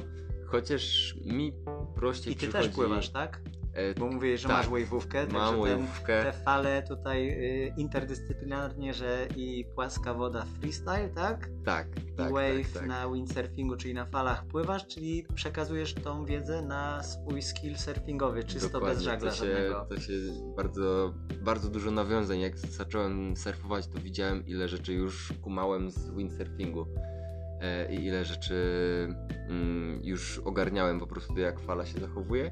Chociaż 0.50 1.14
mi 1.24 1.52
prościej 1.94 2.32
I 2.32 2.36
ty 2.36 2.46
przychodzi... 2.48 2.68
też 2.68 2.76
pływasz, 2.76 3.08
tak? 3.10 3.40
E, 3.74 3.94
Bo 3.94 4.06
mówisz, 4.06 4.40
że 4.40 4.48
Tak. 4.48 4.56
masz 4.56 4.66
wave'ówkę, 4.68 5.32
Mam 5.32 5.54
także 5.54 5.64
ten, 5.76 5.86
wave'ówkę. 5.86 6.22
te 6.22 6.32
fale 6.32 6.82
tutaj 6.82 7.28
y, 7.28 7.74
interdyscyplinarnie, 7.76 8.94
że 8.94 9.28
i 9.36 9.64
płaska 9.74 10.14
woda 10.14 10.44
freestyle, 10.60 11.08
tak? 11.14 11.48
tak, 11.64 11.86
tak, 12.16 12.30
I 12.30 12.32
wave 12.32 12.62
tak, 12.72 12.72
tak. 12.82 12.86
na 12.88 13.08
windsurfingu, 13.12 13.76
czyli 13.76 13.94
na 13.94 14.06
falach 14.06 14.44
pływasz, 14.46 14.86
czyli 14.86 15.26
przekazujesz 15.34 15.94
tą 15.94 16.24
wiedzę 16.24 16.62
na 16.62 17.02
swój 17.02 17.42
skill 17.42 17.76
surfingowy, 17.76 18.44
czysto 18.44 18.68
Dokładnie, 18.68 18.94
bez 18.94 19.04
żagla 19.04 19.30
to 19.30 19.36
się, 19.36 19.46
żadnego. 19.46 19.86
to 19.88 20.00
się 20.00 20.12
bardzo, 20.56 21.14
bardzo 21.42 21.68
dużo 21.68 21.90
nawiązań. 21.90 22.40
Jak 22.40 22.58
zacząłem 22.58 23.36
surfować, 23.36 23.86
to 23.86 23.98
widziałem 24.00 24.46
ile 24.46 24.68
rzeczy 24.68 24.92
już 24.92 25.32
kumałem 25.42 25.90
z 25.90 26.10
windsurfingu 26.10 26.86
i 27.90 28.04
ile 28.04 28.24
rzeczy 28.24 28.54
mm, 29.48 30.00
już 30.04 30.38
ogarniałem 30.38 31.00
po 31.00 31.06
prostu 31.06 31.38
jak 31.38 31.60
fala 31.60 31.86
się 31.86 32.00
zachowuje. 32.00 32.50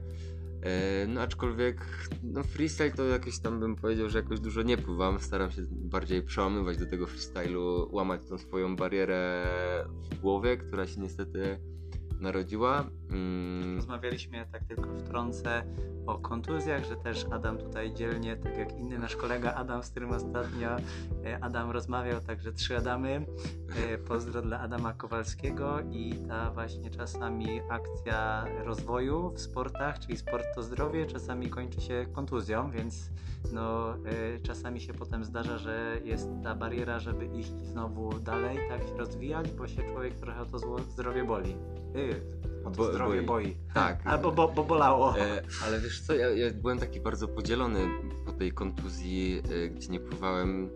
E, 0.63 1.07
no 1.07 1.21
aczkolwiek 1.21 1.87
no 2.23 2.43
freestyle 2.43 2.91
to 2.91 3.05
jakoś 3.05 3.39
tam 3.39 3.61
bym 3.61 3.77
powiedział, 3.77 4.09
że 4.09 4.19
jakoś 4.19 4.41
dużo 4.41 4.63
nie 4.63 4.79
pływam. 4.79 5.21
Staram 5.21 5.51
się 5.51 5.63
bardziej 5.71 6.23
przełamywać 6.23 6.79
do 6.79 6.87
tego 6.87 7.07
freestylu, 7.07 7.89
łamać 7.93 8.25
tą 8.25 8.39
swoją 8.39 8.77
barierę 8.77 9.47
w 10.11 10.21
głowie, 10.21 10.57
która 10.57 10.87
się 10.87 11.01
niestety 11.01 11.59
narodziła. 12.21 12.85
Mm, 13.11 13.77
Rozmawialiśmy, 13.77 14.47
tak 14.53 14.65
tylko 14.65 14.99
wtrącę, 14.99 15.63
o 16.09 16.19
kontuzjach, 16.19 16.85
że 16.85 16.97
też 16.97 17.27
Adam 17.31 17.59
tutaj 17.59 17.95
dzielnie, 17.95 18.37
tak 18.37 18.59
jak 18.59 18.73
inny 18.73 18.99
nasz 18.99 19.17
kolega 19.17 19.55
Adam, 19.55 19.83
z 19.83 19.91
którym 19.91 20.11
ostatnio 20.11 20.77
e, 21.25 21.39
Adam 21.41 21.71
rozmawiał, 21.71 22.21
także 22.21 22.53
trzy 22.53 22.77
Adamy. 22.77 23.27
E, 23.77 23.99
Pozdro 23.99 24.43
dla 24.43 24.61
Adama 24.61 24.93
Kowalskiego 24.93 25.79
i 25.91 26.15
ta 26.29 26.51
właśnie 26.51 26.91
czasami 26.91 27.61
akcja 27.69 28.45
rozwoju 28.65 29.31
w 29.31 29.41
sportach, 29.41 29.99
czyli 29.99 30.17
sport 30.17 30.45
to 30.55 30.63
zdrowie, 30.63 31.07
czasami 31.07 31.51
kończy 31.51 31.81
się 31.81 32.07
kontuzją, 32.13 32.71
więc 32.71 33.11
no, 33.53 33.95
e, 33.95 34.41
czasami 34.43 34.81
się 34.81 34.95
potem 34.95 35.25
zdarza, 35.25 35.59
że 35.59 36.01
jest 36.05 36.29
ta 36.43 36.55
bariera, 36.55 36.99
żeby 36.99 37.27
iść 37.27 37.51
znowu 37.63 38.19
dalej, 38.19 38.59
tak 38.69 38.83
się 38.83 38.97
rozwijać, 38.97 39.51
bo 39.51 39.69
się 39.69 39.83
człowiek 39.93 40.15
trochę 40.15 40.41
o 40.41 40.47
to 40.47 40.59
zdrowie 40.79 41.25
boli. 41.25 41.57
O 42.65 42.71
to 42.71 42.77
Bo- 42.77 42.93
zdrowie 42.93 43.23
boi. 43.23 43.45
boi. 43.47 43.57
Tak. 43.75 44.01
Albo 44.07 44.33
bo, 44.33 44.49
bo 44.49 44.65
bolało. 44.65 45.19
E, 45.19 45.43
ale 45.67 45.81
wiesz 45.81 46.01
co, 46.01 46.15
ja, 46.15 46.29
ja 46.29 46.51
byłem 46.55 46.79
taki 46.79 47.01
bardzo 47.01 47.29
podzielony 47.29 47.81
po 48.27 48.33
tej 48.33 48.53
kontuzji, 48.53 49.43
e, 49.65 49.69
gdzie 49.69 49.89
nie 49.89 50.01
pływałem. 50.01 50.71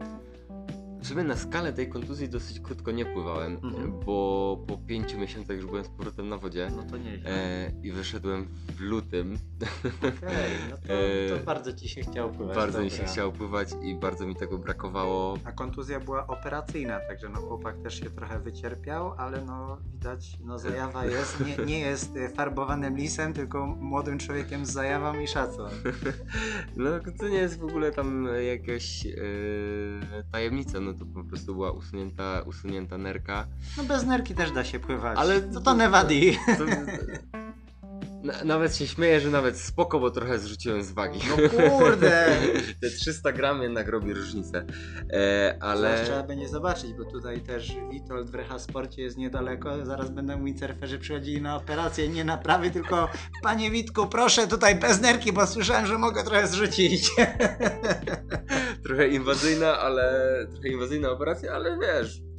Sumie 1.03 1.25
na 1.25 1.37
skalę 1.37 1.73
tej 1.73 1.89
kontuzji 1.89 2.29
dosyć 2.29 2.61
krótko 2.61 2.91
nie 2.91 3.05
pływałem, 3.07 3.59
Mhm. 3.63 4.01
bo 4.07 4.59
po 4.67 4.79
pięciu 4.79 5.19
miesiącach 5.19 5.57
już 5.57 5.67
byłem 5.67 5.85
z 5.85 5.89
powrotem 5.89 6.29
na 6.29 6.37
wodzie 6.39 6.71
No 6.77 6.83
to 6.83 6.97
nieźle. 6.99 7.31
e, 7.31 7.73
i 7.83 7.93
wyszedłem 7.93 8.49
w 8.77 8.81
lutym. 8.81 9.39
Okej, 9.99 10.51
no 10.71 10.77
to, 10.87 10.93
e, 10.95 11.39
to 11.39 11.45
bardzo 11.45 11.73
ci 11.73 11.89
się 11.89 12.01
chciało 12.03 12.31
pływać. 12.31 12.57
bardzo 12.57 12.83
mi 12.83 12.91
dobra. 12.91 13.07
się 13.07 13.13
chciało 13.13 13.33
pływać 13.33 13.69
i 13.83 13.95
bardzo 13.95 14.27
mi 14.27 14.37
tego 14.37 14.59
brakowało. 14.59 15.39
A 15.45 15.53
kontuzja 15.53 16.01
była 16.01 16.27
operacyjna, 16.27 17.01
także 17.09 17.29
no 17.29 17.41
chłopak 17.41 17.79
też 17.83 18.01
się 18.01 18.11
trochę 18.11 18.41
wycierpiał, 18.41 19.13
ale 19.19 19.45
no 19.45 19.79
widać, 19.93 20.39
no 20.45 20.59
zajawa 20.59 21.05
jest, 21.07 21.37
nie, 21.59 21.65
nie 21.67 21.79
jest 21.81 22.17
e, 22.17 22.29
farbowanym 22.29 22.97
lisem, 22.97 23.33
tylko 23.33 23.67
młodym 23.67 24.19
człowiekiem 24.19 24.67
z 24.67 24.73
zajawą 24.73 25.21
i 25.21 25.27
szacun. 25.29 25.71
No 26.77 26.91
to 27.19 27.29
nie 27.29 27.37
jest 27.39 27.59
w 27.59 27.65
ogóle 27.65 27.91
tam 27.93 28.29
jakaś 28.47 29.07
e, 29.07 29.11
tajemnica, 30.33 30.81
no 30.81 30.92
to 30.95 31.07
po 31.07 31.25
prostu 31.25 31.55
była 31.55 31.71
usunięta, 31.73 32.43
usunięta 32.47 32.99
nerka. 32.99 33.47
No 33.77 33.85
bez 33.85 34.05
nerki 34.07 34.35
też 34.35 34.51
da 34.53 34.65
się 34.65 34.79
pływać. 34.81 35.19
Ale- 35.19 35.51
Co 35.51 35.61
to 35.61 35.75
Nevadi? 35.75 36.39
To, 36.59 36.65
na, 38.23 38.45
nawet 38.45 38.77
się 38.77 38.87
śmieję, 38.87 39.21
że 39.21 39.31
nawet 39.31 39.59
spoko, 39.59 40.01
bo 40.01 40.11
trochę 40.11 40.39
zrzuciłem 40.39 40.83
z 40.85 40.93
wagi. 40.93 41.21
No 41.29 41.49
kurde! 41.69 42.37
Te 42.81 42.91
300 42.91 43.33
gram 43.33 43.63
jednak 43.63 43.89
robi 43.89 44.15
różnicę. 44.15 44.65
E, 45.13 45.57
Ale... 45.61 45.89
ale 45.89 46.05
trzeba 46.05 46.23
będzie 46.23 46.49
zobaczyć, 46.49 46.93
bo 46.95 47.05
tutaj 47.05 47.41
też 47.41 47.77
Witold 47.91 48.31
w 48.31 48.35
Reha 48.35 48.59
Sporcie 48.59 49.03
jest 49.03 49.17
niedaleko. 49.17 49.87
Zaraz 49.87 50.11
będą 50.11 50.45
windsurferzy 50.45 50.99
przychodzili 50.99 51.43
na 51.43 51.57
operację, 51.57 52.09
nie 52.09 52.25
naprawy, 52.25 52.71
tylko 52.71 53.09
panie 53.43 53.71
Witku, 53.71 54.07
proszę 54.07 54.47
tutaj 54.47 54.75
bez 54.75 55.01
nerki, 55.01 55.33
bo 55.33 55.47
słyszałem, 55.47 55.87
że 55.87 55.99
mogę 55.99 56.25
trochę 56.25 56.47
zrzucić. 56.47 57.11
trochę 58.85 59.09
inwazyjna, 59.09 59.79
ale 59.79 60.23
trochę 60.53 60.69
inwazyjna 60.69 61.11
operacja, 61.11 61.53
ale 61.53 61.79
wiesz. 61.79 62.32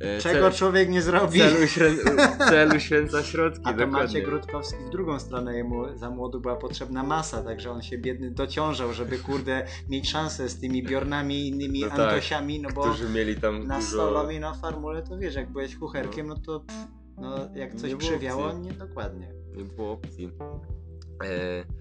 E, 0.00 0.18
Czego 0.18 0.46
cel- 0.50 0.54
człowiek 0.58 0.88
nie 0.88 1.02
zrobi. 1.02 1.38
celu, 1.38 1.66
śrę, 1.66 1.90
celu 2.50 2.80
święca 2.80 3.22
środki, 3.22 3.62
A 3.64 3.72
to 3.72 3.78
dokładnie. 3.78 4.02
Maciek 4.06 4.28
Rutkowski 4.28 4.84
w 4.86 4.90
drugą 4.90 5.20
stronę, 5.20 5.56
jemu 5.56 5.96
za 5.98 6.10
młodu 6.10 6.40
była 6.40 6.56
potrzebna 6.56 7.02
masa, 7.02 7.42
także 7.42 7.70
on 7.70 7.82
się 7.82 7.98
biedny 7.98 8.30
dociążał, 8.30 8.92
żeby 8.92 9.18
kurde 9.18 9.66
mieć 9.88 10.10
szansę 10.10 10.48
z 10.48 10.60
tymi 10.60 10.82
Bjornami 10.82 11.34
i 11.40 11.48
innymi 11.48 11.80
No 11.80 11.88
tak, 11.88 11.98
Antosiami, 12.00 12.60
no 12.60 12.68
bo 12.74 12.82
Którzy 12.82 13.08
mieli 13.08 13.36
tam 13.36 13.66
na 13.66 13.76
dużo... 13.76 13.88
solo 13.90 14.30
i 14.30 14.40
na 14.40 14.54
formule 14.54 15.02
to 15.02 15.18
wiesz, 15.18 15.34
jak 15.34 15.50
byłeś 15.52 15.76
kucherkiem, 15.76 16.26
no 16.26 16.36
to 16.46 16.60
pff, 16.60 16.80
no, 17.18 17.48
jak 17.54 17.74
coś 17.74 17.90
Nie 17.90 17.96
przywiało, 17.96 18.52
nie 18.52 18.72
dokładnie. 18.72 19.32
Nie 19.56 19.64
było 19.64 19.92
opcji. 19.92 20.30
E... 21.24 21.79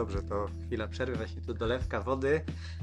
dobrze, 0.00 0.22
to 0.22 0.46
chwila 0.66 0.88
przerwy, 0.88 1.16
właśnie 1.16 1.42
tu 1.42 1.54
dolewka 1.54 2.00
wody, 2.00 2.40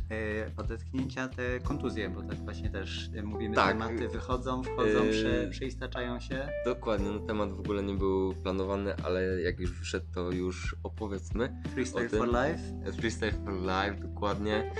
yy, 0.09 0.17
odetchnięcia, 0.57 1.27
te 1.27 1.59
kontuzje, 1.59 2.09
bo 2.09 2.21
tak 2.23 2.37
właśnie 2.37 2.69
też 2.69 3.09
yy, 3.13 3.23
mówimy, 3.23 3.55
Tak. 3.55 3.77
tematy 3.77 4.07
wychodzą, 4.07 4.63
wchodzą, 4.63 5.03
Yy. 5.03 5.11
prze, 5.11 5.47
przeistaczają 5.51 6.19
się. 6.19 6.49
Dokładnie, 6.65 7.09
no 7.11 7.19
temat 7.19 7.53
w 7.53 7.59
ogóle 7.59 7.83
nie 7.83 7.93
był 7.93 8.33
planowany, 8.33 8.95
ale 9.03 9.41
jak 9.41 9.59
już 9.59 9.79
wyszedł, 9.79 10.05
to 10.13 10.31
już 10.31 10.75
opowiedzmy. 10.83 11.61
Freestyle 11.73 12.09
for 12.09 12.27
life. 12.27 12.91
Freestyle 12.97 13.31
for 13.31 13.53
Life, 13.53 14.07
dokładnie. 14.07 14.71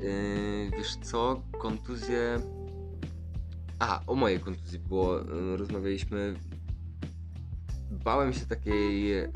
Yy, 0.00 0.70
wiesz 0.78 0.96
co, 0.96 1.42
kontuzje... 1.58 2.40
A, 3.78 4.00
o 4.06 4.14
mojej 4.14 4.40
kontuzji 4.40 4.78
było, 4.78 5.18
rozmawialiśmy... 5.56 6.34
Bałem 7.90 8.32
się 8.32 8.46
takiej 8.46 9.08
yy, 9.08 9.32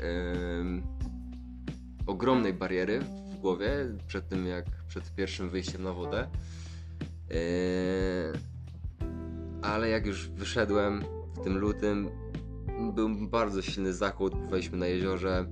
ogromnej 2.05 2.53
bariery 2.53 2.99
w 2.99 3.35
głowie 3.35 3.69
przed 4.07 4.27
tym, 4.27 4.47
jak 4.47 4.65
przed 4.87 5.15
pierwszym 5.15 5.49
wyjściem 5.49 5.83
na 5.83 5.93
wodę. 5.93 6.27
Yy, 7.29 7.35
ale 9.61 9.89
jak 9.89 10.05
już 10.05 10.29
wyszedłem 10.29 11.03
w 11.35 11.43
tym 11.43 11.57
lutym, 11.57 12.09
był 12.93 13.09
bardzo 13.27 13.61
silny 13.61 13.93
zachód, 13.93 14.33
pływaliśmy 14.33 14.77
na 14.77 14.87
jeziorze. 14.87 15.45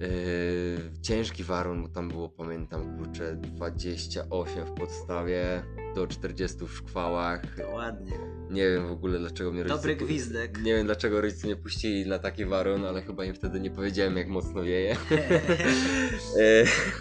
Yy, 0.00 0.08
ciężki 1.02 1.44
warun, 1.44 1.82
bo 1.82 1.88
tam 1.88 2.08
było, 2.08 2.28
pamiętam, 2.28 2.98
kurczę, 2.98 3.36
28 3.36 4.66
w 4.66 4.70
podstawie 4.72 5.62
do 5.94 6.06
40 6.06 6.58
w 6.66 6.70
szkwałach. 6.72 7.42
Ładnie. 7.72 8.12
Nie 8.50 8.70
wiem 8.70 8.88
w 8.88 8.90
ogóle 8.90 9.18
dlaczego 9.18 9.52
mnie 9.52 9.62
rodzice... 9.62 9.78
Dobry 9.78 9.96
pu- 9.96 10.04
gwizdek. 10.04 10.62
Nie 10.62 10.74
wiem 10.74 10.86
dlaczego 10.86 11.20
rodzice 11.20 11.48
nie 11.48 11.56
puścili 11.56 12.06
na 12.06 12.18
taki 12.18 12.44
warun, 12.44 12.84
ale 12.84 13.02
chyba 13.02 13.24
im 13.24 13.34
wtedy 13.34 13.60
nie 13.60 13.70
powiedziałem 13.70 14.16
jak 14.16 14.28
mocno 14.28 14.62
wieje. 14.62 14.96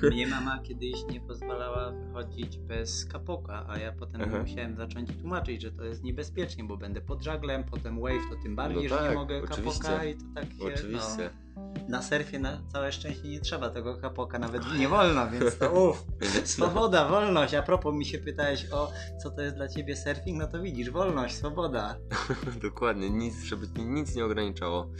Yy, 0.01 0.09
Mnie 0.11 0.27
mama 0.27 0.59
kiedyś 0.63 1.05
nie 1.11 1.21
pozwalała 1.21 1.91
wychodzić 1.91 2.57
bez 2.57 3.05
kapoka, 3.05 3.65
a 3.69 3.77
ja 3.77 3.91
potem 3.91 4.21
Aha. 4.25 4.39
musiałem 4.41 4.75
zacząć 4.75 5.09
tłumaczyć, 5.17 5.61
że 5.61 5.71
to 5.71 5.83
jest 5.83 6.03
niebezpiecznie, 6.03 6.63
bo 6.63 6.77
będę 6.77 7.01
pod 7.01 7.23
żaglem, 7.23 7.63
potem 7.63 7.99
wave, 8.01 8.29
to 8.29 8.35
tym 8.43 8.55
bardziej, 8.55 8.83
No 8.83 8.89
że 8.89 8.95
nie 8.95 9.07
tak, 9.07 9.15
mogę 9.15 9.41
oczywiście. 9.43 9.83
kapoka 9.83 10.05
i 10.05 10.15
to 10.15 10.23
tak 10.35 10.45
się, 10.45 10.65
Oczywiście. 10.65 11.29
No, 11.50 11.50
na 11.89 12.01
surfie 12.01 12.39
na 12.39 12.61
całe 12.73 12.91
szczęście 12.91 13.27
nie 13.27 13.39
trzeba 13.39 13.69
tego 13.69 13.97
kapoka, 13.97 14.39
nawet 14.39 14.63
nie 14.79 14.87
wolno, 14.87 15.29
więc 15.29 15.57
to 15.57 15.71
uff, 15.71 16.05
swoboda, 16.43 17.09
wolność. 17.09 17.53
A 17.53 17.63
propos 17.63 17.95
mi 17.95 18.05
się 18.05 18.17
pytałeś 18.19 18.67
o 18.71 18.91
co 19.23 19.31
to 19.31 19.41
jest 19.41 19.55
dla 19.55 19.67
ciebie 19.67 19.95
surfing, 19.95 20.39
no 20.39 20.47
to 20.47 20.61
widzisz, 20.61 20.89
wolność, 20.89 21.35
swoboda. 21.35 21.97
Dokładnie, 22.63 23.09
nic, 23.09 23.43
żeby 23.43 23.67
nic 23.85 24.15
nie 24.15 24.25
ograniczało. 24.25 24.91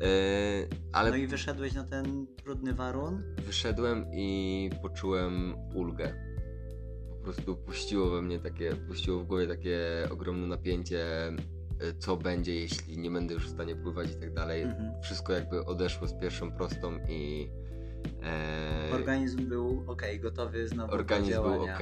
Yy, 0.00 0.68
ale 0.92 1.10
No 1.10 1.16
i 1.16 1.26
wyszedłeś 1.26 1.72
na 1.74 1.84
ten 1.84 2.26
trudny 2.44 2.74
warun. 2.74 3.22
wyszedłem 3.46 4.06
i 4.14 4.70
poczułem 4.82 5.54
ulgę. 5.74 6.14
Po 7.10 7.24
prostu 7.24 7.56
puściło 7.56 8.10
we 8.10 8.22
mnie 8.22 8.38
takie, 8.38 8.72
puściło 8.76 9.20
w 9.20 9.26
głowie 9.26 9.46
takie 9.46 10.08
ogromne 10.10 10.46
napięcie, 10.46 11.06
co 11.98 12.16
będzie, 12.16 12.54
jeśli 12.54 12.98
nie 12.98 13.10
będę 13.10 13.34
już 13.34 13.46
w 13.46 13.50
stanie 13.50 13.76
pływać 13.76 14.10
i 14.10 14.14
tak 14.14 14.34
dalej. 14.34 14.62
Mhm. 14.62 15.02
Wszystko 15.02 15.32
jakby 15.32 15.64
odeszło 15.64 16.08
z 16.08 16.14
pierwszą 16.14 16.52
prostą 16.52 16.98
i 17.08 17.48
e, 18.22 18.94
Organizm 18.94 19.48
był 19.48 19.84
ok, 19.86 20.02
gotowy 20.20 20.68
znowu 20.68 20.92
organizm 20.92 21.32
do 21.32 21.42
był 21.42 21.62
ok. 21.62 21.80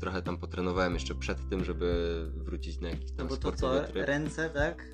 Trochę 0.00 0.22
tam 0.22 0.38
potrenowałem 0.38 0.94
jeszcze 0.94 1.14
przed 1.14 1.48
tym, 1.50 1.64
żeby 1.64 2.30
wrócić 2.36 2.80
na 2.80 2.88
jakiś 2.88 3.10
No 3.10 3.16
tam 3.16 3.28
bo 3.28 3.36
to 3.36 3.52
co, 3.52 3.80
tryb. 3.80 4.06
ręce, 4.06 4.50
tak? 4.50 4.84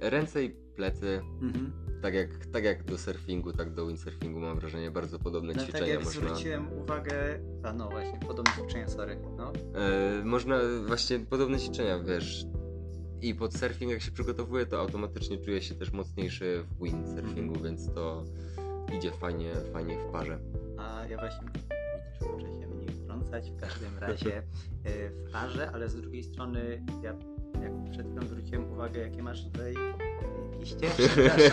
Ręce 0.00 0.44
i 0.44 0.50
plecy, 0.50 1.20
mhm. 1.42 1.72
tak, 2.02 2.14
jak, 2.14 2.46
tak 2.46 2.64
jak 2.64 2.84
do 2.84 2.98
surfingu, 2.98 3.52
tak 3.52 3.74
do 3.74 3.86
windsurfingu 3.86 4.40
mam 4.40 4.58
wrażenie, 4.58 4.90
bardzo 4.90 5.18
podobne 5.18 5.52
no, 5.52 5.62
ćwiczenia 5.62 5.84
tak 5.84 5.94
jak 5.94 6.04
można... 6.04 6.20
zwróciłem 6.20 6.72
uwagę, 6.72 7.40
a 7.62 7.72
no 7.72 7.88
właśnie, 7.88 8.18
podobne 8.18 8.52
ćwiczenia, 8.52 8.88
sorry, 8.88 9.18
no. 9.36 9.52
E, 9.74 10.24
można 10.24 10.58
właśnie 10.86 11.18
podobne 11.18 11.58
ćwiczenia, 11.58 11.98
wiesz, 11.98 12.46
i 13.22 13.34
pod 13.34 13.54
surfing 13.54 13.92
jak 13.92 14.02
się 14.02 14.10
przygotowuje, 14.10 14.66
to 14.66 14.80
automatycznie 14.80 15.38
czuję 15.38 15.62
się 15.62 15.74
też 15.74 15.92
mocniejszy 15.92 16.64
w 16.64 16.84
windsurfingu, 16.84 17.54
mm. 17.54 17.62
więc 17.64 17.94
to 17.94 18.24
idzie 18.98 19.10
fajnie, 19.10 19.52
fajnie 19.72 19.98
w 19.98 20.12
parze. 20.12 20.38
A 20.78 21.06
ja 21.06 21.18
właśnie, 21.18 21.48
widzisz, 21.54 22.32
muszę 22.32 22.60
się 22.60 22.66
mnie 22.66 22.86
wtrącać 22.92 23.50
w 23.50 23.56
każdym 23.56 23.98
razie 23.98 24.38
e, 24.84 25.10
w 25.10 25.32
parze, 25.32 25.70
ale 25.72 25.88
z 25.88 25.96
drugiej 25.96 26.24
strony 26.24 26.84
ja 27.02 27.16
jak 27.62 27.90
przed 27.90 28.06
chwilą 28.06 28.26
zwróciłem 28.26 28.72
uwagę, 28.72 29.00
jakie 29.00 29.22
masz 29.22 29.44
tutaj 29.44 29.74
liście, 30.60 30.86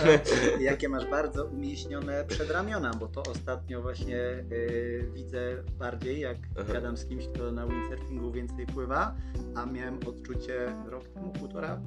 jakie 0.70 0.90
masz 0.90 1.06
bardzo 1.06 1.46
umieśnione 1.46 2.26
przedramiona, 2.26 2.94
bo 2.94 3.08
to 3.08 3.24
ostatnio 3.32 3.82
właśnie 3.82 4.16
yy, 4.16 5.12
widzę 5.14 5.64
bardziej, 5.80 6.20
jak 6.20 6.38
Aha. 6.60 6.74
gadam 6.74 6.98
z 6.98 7.06
kimś, 7.06 7.28
kto 7.28 7.52
na 7.52 7.68
windsurfingu 7.68 8.32
więcej 8.32 8.66
pływa, 8.66 9.16
a 9.56 9.66
miałem 9.66 10.00
odczucie 10.08 10.74
rok 10.90 11.08
temu, 11.08 11.32
półtora, 11.32 11.80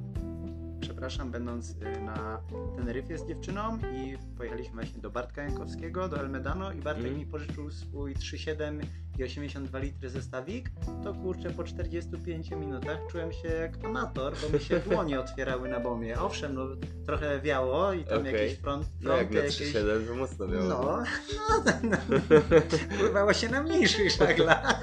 przepraszam, 0.81 1.31
będąc 1.31 1.71
y, 1.71 2.01
na 2.01 2.41
Teneryfie 2.75 3.17
z 3.17 3.27
dziewczyną 3.27 3.77
i 3.93 4.17
pojechaliśmy 4.37 4.73
właśnie 4.73 5.01
do 5.01 5.09
Bartka 5.09 5.43
Jankowskiego, 5.43 6.07
do 6.07 6.19
Elmedano 6.19 6.71
i 6.71 6.81
Bartek 6.81 7.05
mm. 7.05 7.17
mi 7.17 7.25
pożyczył 7.25 7.71
swój 7.71 8.15
3,7 8.15 8.81
i 9.21 9.23
82 9.23 9.79
litry 9.79 10.09
zestawik, 10.09 10.71
to 11.03 11.13
kurczę 11.13 11.49
po 11.49 11.63
45 11.63 12.51
minutach 12.51 12.99
czułem 13.11 13.31
się 13.31 13.47
jak 13.47 13.85
amator, 13.85 14.33
bo 14.41 14.57
mi 14.57 14.63
się 14.63 14.79
dłonie 14.89 15.19
otwierały 15.19 15.69
na 15.69 15.79
bomie. 15.79 16.19
Owszem, 16.19 16.53
no 16.53 16.67
trochę 17.05 17.41
wiało 17.41 17.93
i 17.93 18.03
tam 18.03 18.19
okay. 18.19 18.31
jakiś 18.31 18.57
front, 18.57 18.85
front 18.85 19.01
no 19.01 19.17
jak 19.17 19.31
na 19.31 19.39
3,7 19.39 20.07
to 20.07 20.15
mocno 20.15 20.47
wiało. 20.47 20.67
No, 20.69 21.03
no, 21.39 21.63
no, 21.83 21.97
no. 22.09 22.17
pływało 22.99 23.33
się 23.33 23.49
na 23.49 23.63
mniejszych 23.63 24.11
żaglach. 24.11 24.81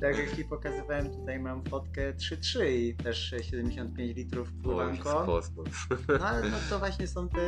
tak 0.00 0.18
jak 0.18 0.36
Ci 0.36 0.44
pokazywałem, 0.44 1.10
tutaj 1.10 1.38
mam 1.38 1.64
fotkę 1.64 2.12
3,3 2.12 2.66
i 2.66 2.94
też 2.94 3.34
75 3.42 4.16
litrów 4.16 4.52
pływanko. 4.62 5.40
No 6.08 6.26
ale 6.26 6.50
no, 6.50 6.56
to 6.70 6.78
właśnie 6.78 7.08
są 7.08 7.28
te 7.28 7.38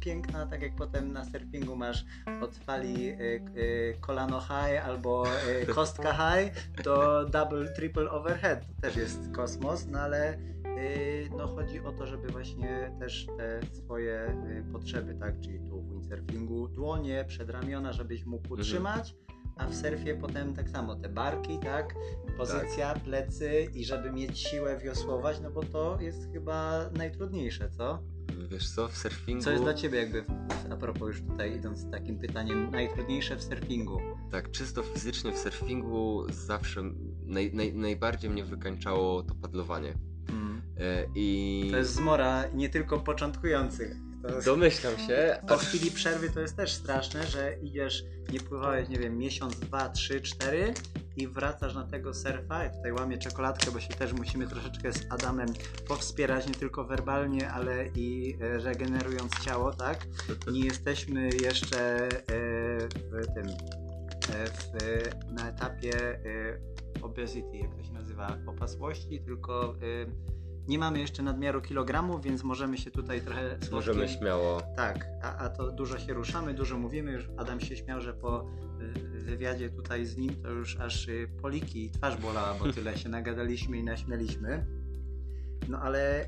piękna, 0.00 0.46
tak 0.46 0.62
jak 0.62 0.76
potem 0.76 1.12
na 1.12 1.24
surfingu 1.24 1.76
masz 1.76 2.04
od 2.40 2.56
fali 2.56 3.10
y, 3.10 3.44
y, 3.56 3.96
kolano 4.00 4.40
high 4.40 4.84
albo 4.84 5.23
y, 5.62 5.66
kostka 5.66 6.12
high 6.12 6.52
do 6.84 7.24
double, 7.24 7.68
triple 7.68 8.10
overhead. 8.10 8.66
To 8.66 8.82
też 8.82 8.96
jest 8.96 9.32
kosmos, 9.32 9.86
no 9.86 9.98
ale 9.98 10.38
y, 10.78 11.30
no 11.36 11.46
chodzi 11.46 11.80
o 11.80 11.92
to, 11.92 12.06
żeby 12.06 12.28
właśnie 12.28 12.92
też 12.98 13.26
te 13.36 13.60
swoje 13.72 14.36
y, 14.68 14.72
potrzeby, 14.72 15.14
tak, 15.14 15.40
czyli 15.40 15.60
tu 15.60 15.80
w 15.80 15.90
windsurfingu 15.90 16.68
dłonie, 16.68 17.24
przedramiona, 17.28 17.92
żebyś 17.92 18.24
mógł 18.24 18.54
mhm. 18.54 19.02
A 19.56 19.66
w 19.66 19.74
surfie 19.74 20.14
potem 20.14 20.54
tak 20.54 20.70
samo 20.70 20.96
te 20.96 21.08
barki, 21.08 21.58
tak, 21.58 21.94
pozycja, 22.36 22.94
tak. 22.94 23.02
plecy 23.02 23.68
i 23.74 23.84
żeby 23.84 24.12
mieć 24.12 24.38
siłę 24.38 24.78
wiosłować, 24.78 25.40
no 25.42 25.50
bo 25.50 25.62
to 25.62 25.98
jest 26.00 26.32
chyba 26.32 26.90
najtrudniejsze, 26.96 27.70
co? 27.70 28.02
Wiesz 28.50 28.70
co, 28.70 28.88
w 28.88 28.96
surfingu... 28.96 29.44
Co 29.44 29.50
jest 29.50 29.62
dla 29.62 29.74
Ciebie 29.74 29.98
jakby, 29.98 30.24
a 30.70 30.76
propos 30.76 31.08
już 31.08 31.22
tutaj 31.22 31.56
idąc 31.56 31.78
z 31.78 31.90
takim 31.90 32.18
pytaniem, 32.18 32.70
najtrudniejsze 32.70 33.36
w 33.36 33.42
surfingu? 33.42 33.98
Tak, 34.30 34.50
czysto 34.50 34.82
fizycznie 34.82 35.32
w 35.32 35.38
surfingu 35.38 36.24
zawsze 36.32 36.82
naj, 37.22 37.54
naj, 37.54 37.74
najbardziej 37.74 38.30
mnie 38.30 38.44
wykańczało 38.44 39.22
to 39.22 39.34
padlowanie. 39.34 39.94
Mm. 40.28 40.62
E, 40.78 41.06
I... 41.14 41.68
To 41.70 41.76
jest 41.76 41.94
zmora 41.94 42.44
nie 42.54 42.68
tylko 42.68 43.00
początkujących. 43.00 43.96
Domyślam 44.44 44.98
się. 44.98 45.38
Po 45.48 45.56
chwili 45.56 45.90
przerwy 45.90 46.30
to 46.30 46.40
jest 46.40 46.56
też 46.56 46.72
straszne, 46.72 47.26
że 47.26 47.56
idziesz, 47.62 48.04
nie 48.32 48.40
pływałeś, 48.40 48.88
nie 48.88 48.98
wiem, 48.98 49.18
miesiąc, 49.18 49.60
dwa, 49.60 49.88
trzy, 49.88 50.20
cztery 50.20 50.74
i 51.16 51.28
wracasz 51.28 51.74
na 51.74 51.84
tego 51.84 52.14
surfa. 52.14 52.64
Ja 52.64 52.70
tutaj 52.70 52.92
łamię 52.92 53.18
czekoladkę, 53.18 53.70
bo 53.70 53.80
się 53.80 53.88
też 53.88 54.12
musimy 54.12 54.46
troszeczkę 54.46 54.92
z 54.92 55.06
Adamem 55.10 55.48
powspierać, 55.88 56.46
nie 56.46 56.54
tylko 56.54 56.84
werbalnie, 56.84 57.50
ale 57.50 57.86
i 57.86 58.36
e, 58.40 58.58
regenerując 58.58 59.32
ciało, 59.44 59.72
tak? 59.72 60.06
Nie 60.52 60.60
jesteśmy 60.60 61.28
jeszcze 61.42 62.08
e, 62.08 62.18
w 62.88 63.34
tym, 63.34 63.46
e, 63.46 64.46
w, 64.46 65.32
na 65.32 65.48
etapie 65.48 66.20
obesity, 67.02 67.56
jak 67.56 67.74
to 67.76 67.82
się 67.82 67.92
nazywa, 67.92 68.38
opasłości, 68.46 69.20
tylko 69.20 69.74
nie 70.68 70.78
mamy 70.78 71.00
jeszcze 71.00 71.22
nadmiaru 71.22 71.62
kilogramów, 71.62 72.22
więc 72.22 72.44
możemy 72.44 72.78
się 72.78 72.90
tutaj 72.90 73.20
trochę. 73.20 73.58
Możemy 73.72 74.08
śmiało. 74.08 74.62
Tak, 74.76 75.06
a, 75.22 75.36
a 75.36 75.48
to 75.48 75.72
dużo 75.72 75.98
się 75.98 76.12
ruszamy, 76.14 76.54
dużo 76.54 76.78
mówimy. 76.78 77.12
Już 77.12 77.28
Adam 77.36 77.60
się 77.60 77.76
śmiał, 77.76 78.00
że 78.00 78.14
po 78.14 78.46
wywiadzie 79.24 79.70
tutaj 79.70 80.06
z 80.06 80.16
nim 80.16 80.42
to 80.42 80.50
już 80.50 80.76
aż 80.80 81.08
y, 81.08 81.28
poliki 81.42 81.84
i 81.84 81.90
twarz 81.90 82.16
bolała, 82.16 82.54
bo 82.54 82.72
tyle 82.72 82.98
się 82.98 83.08
nagadaliśmy 83.08 83.78
i 83.78 83.84
naśmialiśmy. 83.84 84.66
No 85.68 85.78
ale 85.78 86.26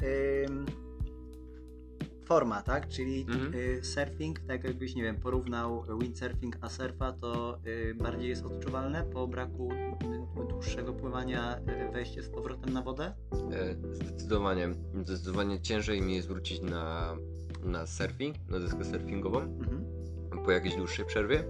forma, 2.26 2.62
tak? 2.62 2.88
Czyli 2.88 3.20
mhm. 3.20 3.54
y, 3.54 3.84
surfing, 3.84 4.40
tak 4.40 4.64
jakbyś, 4.64 4.94
nie 4.94 5.02
wiem, 5.02 5.16
porównał 5.16 5.84
windsurfing 6.00 6.56
a 6.60 6.68
surfa, 6.68 7.12
to 7.12 7.58
y, 7.66 7.94
bardziej 7.94 8.28
jest 8.28 8.44
odczuwalne 8.44 9.02
po 9.02 9.28
braku 9.28 9.68
dłuższego 10.48 10.92
pływania 10.92 11.58
y, 11.58 11.92
wejście 11.92 12.22
z 12.22 12.28
powrotem 12.28 12.72
na 12.72 12.82
wodę? 12.82 13.12
E, 13.52 13.94
zdecydowanie. 13.94 14.68
Zdecydowanie 15.04 15.60
ciężej 15.60 16.02
mi 16.02 16.14
jest 16.14 16.28
wrócić 16.28 16.60
na, 16.60 17.16
na 17.64 17.86
surfing, 17.86 18.36
na 18.48 18.60
deskę 18.60 18.84
surfingową 18.84 19.40
mhm. 19.40 19.84
po 20.44 20.50
jakiejś 20.50 20.76
dłuższej 20.76 21.06
przerwie. 21.06 21.44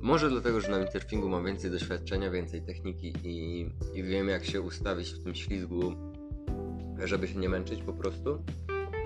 Może 0.00 0.30
dlatego, 0.30 0.60
że 0.60 0.68
na 0.68 0.78
windsurfingu 0.78 1.28
mam 1.28 1.44
więcej 1.44 1.70
doświadczenia, 1.70 2.30
więcej 2.30 2.62
techniki 2.62 3.12
i, 3.24 3.66
i 3.94 4.02
wiem 4.02 4.28
jak 4.28 4.44
się 4.44 4.60
ustawić 4.60 5.10
w 5.10 5.24
tym 5.24 5.34
ślizgu, 5.34 5.92
żeby 7.04 7.28
się 7.28 7.38
nie 7.38 7.48
męczyć 7.48 7.82
po 7.82 7.92
prostu 7.92 8.42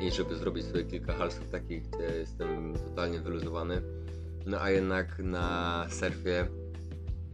i 0.01 0.11
żeby 0.11 0.37
zrobić 0.37 0.65
sobie 0.65 0.85
kilka 0.85 1.13
halsów 1.13 1.51
takich, 1.51 1.91
gdzie 1.91 2.19
jestem 2.19 2.75
totalnie 2.75 3.21
wyluzowany. 3.21 3.83
No 4.47 4.61
a 4.61 4.71
jednak 4.71 5.19
na 5.19 5.87
surfie, 5.91 6.47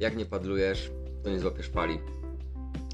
jak 0.01 0.17
nie 0.17 0.27
padlujesz, 0.27 0.91
to 1.25 1.31
nie 1.31 1.41
złapiesz 1.41 1.69
pali. 1.69 1.99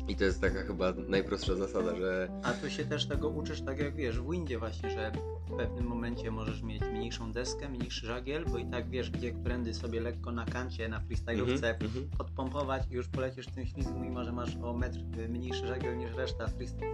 I 0.09 0.17
to 0.17 0.25
jest 0.25 0.41
taka 0.41 0.63
chyba 0.63 0.93
najprostsza 1.09 1.55
zasada, 1.55 1.97
że... 1.97 2.29
A 2.43 2.53
tu 2.53 2.71
się 2.71 2.85
też 2.85 3.07
tego 3.07 3.29
uczysz, 3.29 3.63
tak 3.63 3.79
jak 3.79 3.95
wiesz, 3.95 4.21
w 4.21 4.31
windzie 4.31 4.59
właśnie, 4.59 4.91
że 4.91 5.13
w 5.47 5.57
pewnym 5.57 5.87
momencie 5.87 6.31
możesz 6.31 6.63
mieć 6.63 6.83
mniejszą 6.83 7.33
deskę, 7.33 7.69
mniejszy 7.69 8.07
żagiel, 8.07 8.45
bo 8.53 8.59
i 8.59 8.67
tak 8.67 8.91
wiesz, 8.91 9.11
gdzie 9.11 9.33
którędy 9.33 9.75
sobie 9.75 10.01
lekko 10.01 10.33
na 10.33 10.45
kancie, 10.45 10.89
na 10.89 11.01
freestylówce 11.01 11.77
mm 11.77 11.93
-hmm. 11.93 12.17
podpompować 12.19 12.83
i 12.91 12.95
już 12.95 13.09
polecisz 13.09 13.47
tym 13.47 13.67
ślizgu, 13.67 14.01
mimo 14.01 14.25
że 14.25 14.33
masz 14.33 14.57
o 14.57 14.73
metr 14.73 14.99
mniejszy 15.29 15.67
żagiel 15.67 15.99
niż 15.99 16.15
reszta 16.15 16.49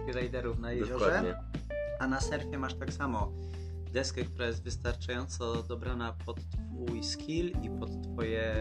freeriderów 0.05 0.59
na 0.59 0.71
jeziorze. 0.71 1.05
Dokładnie. 1.05 1.35
A 1.99 2.07
na 2.07 2.21
surfie 2.21 2.57
masz 2.57 2.73
tak 2.73 2.93
samo 2.93 3.31
deskę, 3.93 4.23
która 4.23 4.47
jest 4.47 4.63
wystarczająco 4.63 5.63
dobrana 5.63 6.15
pod 6.25 6.37
twój 6.49 7.03
skill 7.03 7.51
i 7.61 7.69
pod 7.69 7.89
twoje 8.03 8.53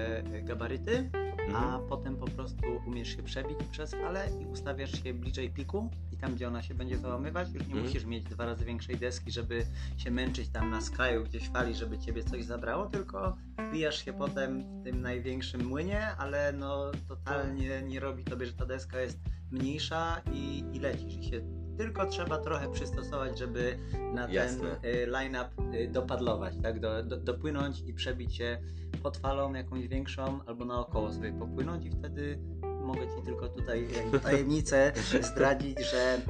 gabaryty, 0.42 1.10
mhm. 1.48 1.56
a 1.56 1.78
potem 1.78 2.16
po 2.16 2.26
prostu 2.26 2.66
umiesz 2.86 3.16
się 3.16 3.22
przebić 3.22 3.58
przez 3.70 3.90
falę 3.90 4.28
i 4.40 4.46
ustawiasz 4.46 5.02
się 5.02 5.14
bliżej 5.14 5.50
piku 5.50 5.90
i 6.12 6.16
tam, 6.16 6.34
gdzie 6.34 6.48
ona 6.48 6.62
się 6.62 6.74
będzie 6.74 6.98
załamywać, 6.98 7.48
już 7.48 7.62
nie 7.62 7.74
mhm. 7.74 7.84
musisz 7.84 8.04
mieć 8.04 8.24
dwa 8.24 8.46
razy 8.46 8.64
większej 8.64 8.96
deski, 8.96 9.30
żeby 9.30 9.66
się 9.96 10.10
męczyć 10.10 10.48
tam 10.48 10.70
na 10.70 10.80
skraju 10.80 11.24
gdzieś 11.24 11.48
fali, 11.48 11.74
żeby 11.74 11.98
ciebie 11.98 12.24
coś 12.24 12.44
zabrało, 12.44 12.86
tylko 12.86 13.36
wbijasz 13.68 14.04
się 14.04 14.12
potem 14.12 14.80
w 14.80 14.84
tym 14.84 15.00
największym 15.00 15.64
młynie, 15.66 16.06
ale 16.16 16.52
no 16.52 16.90
totalnie 17.08 17.82
nie 17.82 18.00
robi 18.00 18.24
tobie, 18.24 18.46
że 18.46 18.52
ta 18.52 18.66
deska 18.66 19.00
jest 19.00 19.18
mniejsza 19.50 20.20
i, 20.32 20.64
i 20.72 20.80
lecisz 20.80 21.16
i 21.16 21.24
się 21.24 21.61
tylko 21.78 22.06
trzeba 22.06 22.38
trochę 22.38 22.72
przystosować, 22.72 23.38
żeby 23.38 23.78
na 24.14 24.28
Jasne. 24.28 24.76
ten 24.76 25.10
line-up 25.10 25.50
y, 25.74 25.88
dopadlować, 25.88 26.54
tak? 26.62 26.80
Do, 26.80 27.02
do, 27.02 27.16
dopłynąć 27.16 27.80
i 27.80 27.94
przebić 27.94 28.36
się 28.36 28.58
pod 29.02 29.16
falą 29.16 29.54
jakąś 29.54 29.88
większą 29.88 30.40
albo 30.46 30.64
naokoło 30.64 31.12
sobie 31.12 31.32
popłynąć 31.32 31.86
i 31.86 31.90
wtedy 31.90 32.38
mogę 32.84 33.00
Ci 33.00 33.22
tylko 33.24 33.48
tutaj 33.48 33.88
tajemnicę 34.22 34.92
zdradzić, 35.32 35.78
że 35.90 36.20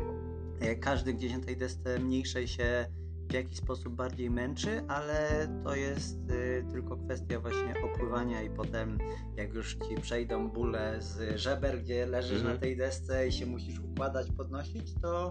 y, 0.67 0.77
każdy 0.77 1.15
gdzieś 1.15 1.33
na 1.33 1.41
tej 1.41 1.57
desce 1.57 1.99
mniejszej 1.99 2.49
się 2.49 2.87
w 3.33 3.35
jakiś 3.35 3.59
sposób 3.59 3.95
bardziej 3.95 4.31
męczy, 4.31 4.83
ale 4.89 5.49
to 5.65 5.75
jest 5.75 6.31
y, 6.31 6.65
tylko 6.73 6.97
kwestia 6.97 7.41
właśnie 7.41 7.75
opływania 7.85 8.43
i 8.43 8.51
potem 8.51 8.99
jak 9.37 9.55
już 9.55 9.75
ci 9.75 9.95
przejdą 10.03 10.51
bóle 10.51 11.03
z 11.03 11.37
żeber, 11.37 11.83
gdzie 11.83 12.07
leżysz 12.07 12.41
mm 12.41 12.47
-hmm. 12.47 12.55
na 12.55 12.61
tej 12.61 12.77
desce 12.77 13.29
i 13.29 13.33
się 13.33 13.47
musisz 13.47 13.79
układać, 13.79 14.31
podnosić, 14.31 14.95
to 15.03 15.29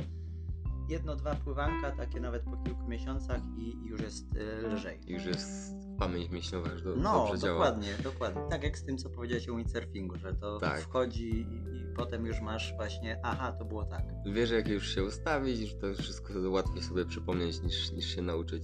jedno, 0.92 1.16
dwa 1.16 1.36
pływanka, 1.36 1.92
takie 1.92 2.20
nawet 2.20 2.44
po 2.44 2.58
kilku 2.58 2.88
miesiącach 2.88 3.42
i, 3.58 3.78
już 3.86 4.02
jest 4.02 4.36
y, 4.36 4.68
lżej. 4.68 5.00
Już 5.08 5.26
jest 5.26 5.74
pamięć 6.00 6.30
mięśniowa 6.32 6.72
już 6.72 6.82
do, 6.82 6.96
No, 6.96 7.14
dobrze 7.28 7.42
działa. 7.42 7.54
dokładnie, 7.66 7.94
dokładnie. 8.04 8.42
Tak 8.50 8.64
jak 8.64 8.78
z 8.78 8.84
tym, 8.84 8.98
co 8.98 9.10
powiedziałeś 9.10 9.50
o 9.50 9.56
windsurfingu, 9.56 10.18
że 10.18 10.34
to 10.34 10.60
Tak. 10.60 10.82
wchodzi 10.82 11.30
i, 11.30 11.42
i 11.42 11.86
potem 11.96 12.26
już 12.26 12.42
masz 12.42 12.74
właśnie, 12.76 13.20
aha, 13.24 13.52
to 13.52 13.66
było 13.66 13.86
tak. 13.86 14.04
Wiesz, 14.26 14.52
jak 14.52 14.68
już 14.68 14.96
się 14.96 15.04
ustawić, 15.04 15.58
że 15.70 15.76
to 15.76 15.94
wszystko 15.94 16.34
łatwiej 16.50 16.84
sobie 16.84 17.06
przypomnieć 17.06 17.62
niż, 17.62 17.92
niż 17.92 18.06
się 18.16 18.22
nauczyć. 18.22 18.64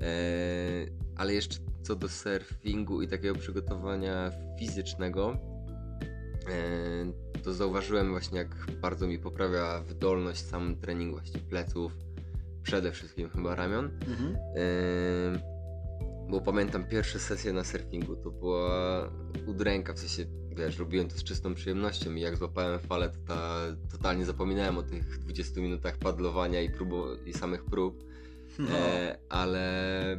Eee, 0.00 0.92
ale 1.16 1.34
jeszcze 1.34 1.56
co 1.82 1.96
do 1.96 2.08
surfingu 2.08 3.02
i 3.02 3.08
takiego 3.08 3.34
przygotowania 3.34 4.30
fizycznego, 4.58 5.36
to 7.44 7.54
zauważyłem 7.54 8.10
właśnie, 8.10 8.38
jak 8.38 8.66
bardzo 8.80 9.06
mi 9.06 9.18
poprawia 9.18 9.80
wydolność 9.80 10.46
sam 10.46 10.76
trening 10.76 11.12
właśnie 11.12 11.40
pleców, 11.40 11.96
przede 12.62 12.92
wszystkim 12.92 13.30
chyba 13.30 13.54
ramion. 13.54 13.90
Mhm. 14.08 14.36
Eee, 14.36 15.40
bo 16.30 16.40
pamiętam 16.40 16.84
pierwsze 16.84 17.18
sesje 17.18 17.52
na 17.52 17.64
surfingu, 17.64 18.16
to 18.16 18.30
była 18.30 19.10
udręka, 19.46 19.92
w 19.92 19.98
sensie, 19.98 20.24
wiesz, 20.56 20.78
robiłem 20.78 21.08
to 21.08 21.18
z 21.18 21.24
czystą 21.24 21.54
przyjemnością 21.54 22.14
i 22.14 22.20
jak 22.20 22.36
złapałem 22.36 22.80
falę, 22.80 23.08
to 23.08 23.18
ta, 23.26 23.60
totalnie 23.92 24.24
zapominałem 24.24 24.78
o 24.78 24.82
tych 24.82 25.18
20 25.18 25.60
minutach 25.60 25.98
padlowania 25.98 26.62
i, 26.62 26.70
próbu, 26.70 27.04
i 27.26 27.32
samych 27.32 27.64
prób, 27.64 28.04
No. 28.58 28.78
e, 28.78 29.18
ale 29.28 30.16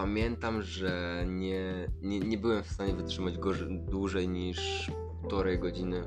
pamiętam, 0.00 0.62
że 0.62 1.24
nie, 1.28 1.88
nie, 2.02 2.20
nie 2.20 2.38
byłem 2.38 2.62
w 2.62 2.72
stanie 2.72 2.94
wytrzymać 2.94 3.34
dłużej 3.70 4.28
niż 4.28 4.90
półtorej 5.20 5.58
godziny. 5.58 6.02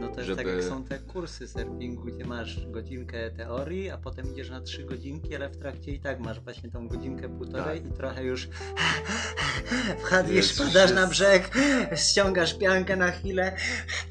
No 0.00 0.08
to 0.08 0.14
jest 0.14 0.26
żeby- 0.26 0.36
tak 0.44 0.46
jak 0.46 0.64
są 0.64 0.84
te 0.84 0.98
kursy 0.98 1.48
surfingu, 1.48 2.02
gdzie 2.04 2.24
masz 2.24 2.66
godzinkę 2.66 3.30
teorii, 3.30 3.90
a 3.90 3.98
potem 3.98 4.32
idziesz 4.32 4.50
na 4.50 4.60
trzy 4.60 4.84
godzinki, 4.84 5.34
ale 5.36 5.48
w 5.48 5.56
trakcie 5.56 5.92
i 5.92 6.00
tak 6.00 6.20
masz 6.20 6.40
właśnie 6.40 6.70
tą 6.70 6.88
godzinkę 6.88 7.28
półtorej 7.28 7.80
Tak. 7.80 7.90
i 7.90 7.96
trochę 7.96 8.24
już 8.24 8.48
wchodzisz, 10.04 10.52
padasz 10.58 10.92
na 10.92 11.06
brzeg, 11.06 11.50
ściągasz 11.96 12.54
piankę 12.58 12.96
na 12.96 13.10
chwilę, 13.10 13.56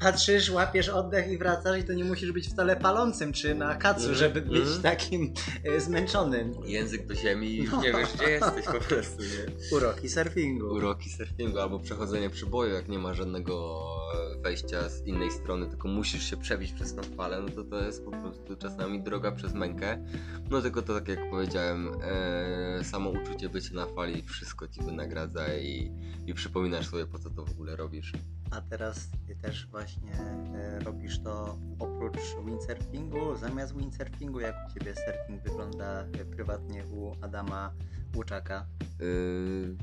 patrzysz, 0.00 0.50
łapiesz 0.50 0.88
oddech 0.88 1.28
i 1.30 1.38
wracasz 1.38 1.78
i 1.80 1.84
to 1.84 1.92
nie 1.92 2.04
musisz 2.04 2.32
być 2.32 2.48
wcale 2.48 2.76
palącym 2.76 3.32
czy 3.32 3.54
na 3.54 3.74
kacu, 3.74 4.00
Mhm, 4.00 4.14
żeby 4.18 4.40
być 4.42 4.60
mhm. 4.60 4.82
takim 4.82 5.32
e, 5.64 5.80
zmęczonym. 5.80 6.52
Język 6.64 7.06
do 7.06 7.14
ziemi 7.14 7.46
i 7.48 7.56
już 7.56 7.72
No. 7.72 7.82
nie 7.82 7.92
wiesz, 7.92 8.08
gdzie 8.14 8.30
jesteś 8.30 8.64
po 8.64 8.72
prostu, 8.80 9.22
nie? 9.22 9.76
Uroki 9.76 10.08
surfingu. 10.08 10.66
uroki 10.74 11.10
surfingu 11.10 11.58
albo 11.58 11.78
przechodzenie 11.78 12.30
przyboju, 12.30 12.74
jak 12.74 12.88
nie 12.88 12.98
ma 12.98 13.14
żadnego 13.14 13.84
wejścia 14.42 14.88
z 14.88 15.06
innej 15.06 15.30
strony, 15.30 15.65
tylko 15.66 15.88
musisz 15.88 16.30
się 16.30 16.36
przebić 16.36 16.72
przez 16.72 16.94
tą 16.94 17.02
falę, 17.02 17.42
no 17.42 17.48
to 17.48 17.64
to 17.64 17.84
jest 17.84 18.04
po 18.04 18.10
prostu 18.10 18.56
czasami 18.56 19.02
droga 19.02 19.32
przez 19.32 19.54
mękę. 19.54 20.04
No 20.50 20.62
tylko 20.62 20.82
to 20.82 20.94
tak 20.94 21.08
jak 21.08 21.30
powiedziałem, 21.30 21.88
e, 22.02 22.84
samo 22.84 23.10
uczucie 23.10 23.48
bycia 23.48 23.74
na 23.74 23.86
fali 23.86 24.22
wszystko 24.22 24.68
ci 24.68 24.82
wynagradza 24.82 25.56
i, 25.56 25.92
i 26.26 26.34
przypominasz 26.34 26.88
sobie 26.88 27.06
po 27.06 27.18
co 27.18 27.30
to 27.30 27.44
w 27.44 27.50
ogóle 27.50 27.76
robisz. 27.76 28.12
A 28.50 28.60
teraz 28.60 29.08
ty 29.26 29.36
też 29.36 29.66
właśnie 29.66 30.12
e, 30.12 30.78
robisz 30.78 31.18
to 31.18 31.58
oprócz 31.78 32.20
windsurfingu, 32.46 33.36
zamiast 33.36 33.76
windsurfingu, 33.76 34.40
jak 34.40 34.54
u 34.70 34.78
Ciebie 34.78 34.94
surfing 34.94 35.42
wygląda 35.42 36.00
e, 36.02 36.24
prywatnie 36.24 36.84
u 36.86 37.12
Adama 37.22 37.72
Łuczaka? 38.16 38.66
Yy, 39.00 39.76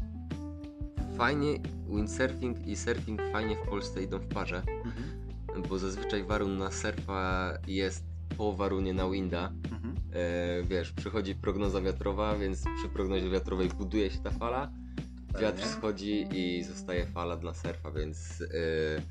fajnie, 1.17 1.59
windsurfing 1.89 2.67
i 2.67 2.75
surfing 2.75 3.21
fajnie 3.31 3.55
w 3.55 3.69
Polsce 3.69 4.03
idą 4.03 4.19
w 4.19 4.27
parze, 4.27 4.63
Mhm. 4.86 5.12
Bo 5.70 5.80
zazwyczaj 5.80 6.24
warun 6.24 6.58
na 6.58 6.72
surfa 6.72 7.54
jest 7.68 8.04
po 8.38 8.54
warunie 8.54 8.93
na 8.93 9.10
winda. 9.10 9.54
Mhm. 9.72 9.95
E, 10.14 10.64
wiesz, 10.64 10.91
przychodzi 10.91 11.36
prognoza 11.36 11.82
wiatrowa, 11.82 12.36
więc 12.36 12.64
przy 12.80 12.89
prognozie 12.93 13.30
wiatrowej 13.30 13.70
buduje 13.70 14.12
się 14.12 14.20
ta 14.20 14.32
fala, 14.32 14.72
wiatr 15.41 15.60
Fajnie. 15.60 15.74
schodzi 15.74 16.28
i 16.32 16.64
zostaje 16.64 17.06
fala 17.06 17.38
dla 17.38 17.54
surfa, 17.54 17.91
więc 17.91 18.41
e, 18.41 19.01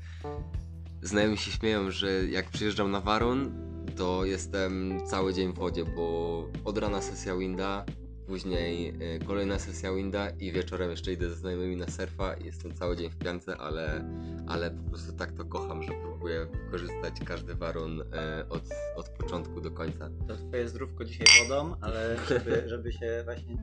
znajomi 1.01 1.37
się 1.37 1.51
śmieją, 1.51 1.91
że 1.91 2.25
jak 2.25 2.49
przyjeżdżam 2.49 2.91
na 2.91 2.99
Warun, 2.99 3.51
to 3.97 4.25
jestem 4.25 4.99
cały 5.05 5.33
dzień 5.33 5.53
w 5.53 5.55
wodzie, 5.55 5.85
bo 5.85 6.47
od 6.65 6.77
rana 6.77 7.01
sesja 7.01 7.35
winda, 7.37 7.85
później 8.27 8.93
e, 8.99 9.19
kolejna 9.19 9.59
sesja 9.59 9.93
winda 9.93 10.29
i 10.29 10.51
wieczorem 10.51 10.89
jeszcze 10.89 11.13
idę 11.13 11.29
ze 11.29 11.35
znajomymi 11.35 11.75
na 11.75 11.87
surfa 11.87 12.33
i 12.33 12.45
jestem 12.45 12.73
cały 12.73 12.97
dzień 12.97 13.09
w 13.09 13.17
piance, 13.17 13.57
ale, 13.57 14.05
ale 14.47 14.71
po 14.71 14.89
prostu 14.89 15.13
tak 15.13 15.31
to 15.31 15.45
kocham, 15.45 15.83
że 15.83 15.91
próbuję 16.03 16.47
wykorzystać 16.65 17.19
każdy 17.25 17.55
warun 17.55 18.01
e, 18.01 18.45
od, 18.49 18.63
od 18.95 19.09
początku 19.09 19.61
do 19.61 19.71
końca. 19.71 20.09
To 20.27 20.35
Twoje 20.35 20.69
zdrówko 20.69 21.05
dzisiaj 21.05 21.27
wodą, 21.39 21.75
ale 21.81 22.17
żeby, 22.29 22.63
żeby 22.69 22.91
się 22.91 23.21
właśnie 23.25 23.57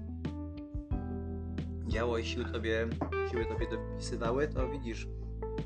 działo 1.89 2.19
i 2.19 2.25
siły 2.25 2.45
Tobie, 2.45 2.89
siły 3.31 3.47
tobie 3.47 3.67
dopisywały, 3.71 4.49
to 4.49 4.69
widzisz, 4.69 5.09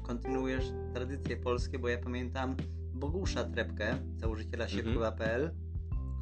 kontynuujesz 0.02 0.64
tradycje 0.94 1.36
polskie, 1.36 1.78
bo 1.78 1.88
ja 1.88 1.98
pamiętam 1.98 2.56
Bogusza 2.94 3.44
Trepkę, 3.44 3.98
założyciela 4.16 4.64
Mhm. 4.64 5.63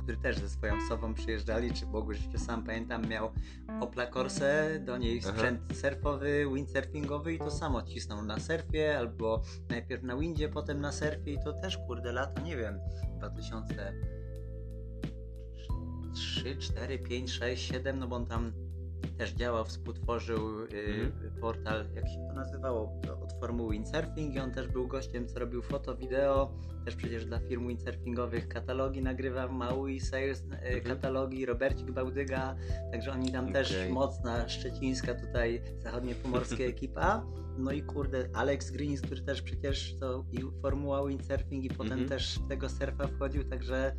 Który 0.03 0.17
też 0.17 0.39
ze 0.39 0.49
swoją 0.49 0.89
sobą 0.89 1.15
przyjeżdżali, 1.15 1.73
czy 1.73 1.87
Bogusz 1.87 2.17
jeszcze 2.17 2.39
sam 2.39 2.65
pamiętam, 2.65 3.09
miał 3.09 3.33
Opla 3.81 4.07
Corse, 4.07 4.81
do 4.81 4.99
niej 4.99 5.21
Aha. 5.25 5.33
sprzęt 5.33 5.61
surfowy, 5.77 6.47
windsurfingowy 6.55 7.33
i 7.33 7.39
to 7.39 7.51
samo 7.51 7.83
cisnął 7.83 8.23
na 8.23 8.41
surfie, 8.41 8.99
albo 8.99 9.43
najpierw 9.69 10.03
na 10.03 10.17
windzie, 10.17 10.49
potem 10.49 10.81
na 10.81 10.93
surfie 10.93 11.33
i 11.33 11.39
to 11.45 11.53
też 11.53 11.79
kurde 11.79 12.13
lata, 12.13 12.43
nie 12.43 12.57
wiem, 12.57 12.79
2000 13.19 13.93
3, 16.15 16.57
4, 16.57 16.99
5, 16.99 17.31
6, 17.31 17.69
7, 17.69 17.99
no 17.99 18.09
bo 18.09 18.17
on 18.17 18.27
tam 18.27 18.53
też 19.19 19.33
działał, 19.33 19.65
współtworzył 19.65 20.61
y, 20.65 20.67
Mhm. 21.05 21.41
portal, 21.41 21.85
jak 21.95 22.09
się 22.09 22.27
to 22.29 22.35
nazywało, 22.35 23.01
od 23.23 23.33
formuły 23.41 23.73
Windsurfing 23.73 24.35
i 24.35 24.41
on 24.41 24.51
też 24.51 24.69
był 24.69 24.87
gościem, 24.89 25.29
co 25.29 25.39
robił 25.39 25.63
foto, 25.63 25.97
wideo, 25.97 26.53
też 26.85 26.97
przecież 26.97 27.25
dla 27.27 27.39
firm 27.39 27.69
windsurfingowych 27.69 28.49
katalogi 28.49 29.03
nagrywa, 29.03 29.49
Maui 29.49 30.01
Sales 30.01 30.41
y, 30.41 30.45
Mhm. 30.55 30.83
katalogi, 30.85 31.47
Robercik 31.47 31.91
Bałdyga, 31.91 32.55
także 32.93 33.13
oni 33.13 33.33
tam 33.33 33.53
też 33.53 33.71
Okej. 33.73 33.93
mocna, 33.93 34.49
szczecińska 34.49 35.15
tutaj 35.15 35.63
zachodniopomorskie 35.79 36.67
ekipa. 36.75 37.27
No 37.59 37.73
i 37.73 37.83
kurde, 37.83 38.29
Alex 38.33 38.71
Greens, 38.71 39.01
który 39.01 39.23
też 39.23 39.43
przecież 39.43 39.97
to 40.01 40.25
i 40.33 40.39
formuła 40.63 41.07
windsurfing 41.09 41.65
i 41.65 41.69
potem 41.69 41.93
Mhm. 41.93 42.09
też 42.09 42.39
w 42.39 42.49
tego 42.49 42.69
surfa 42.69 43.07
wchodził, 43.07 43.45
także 43.45 43.97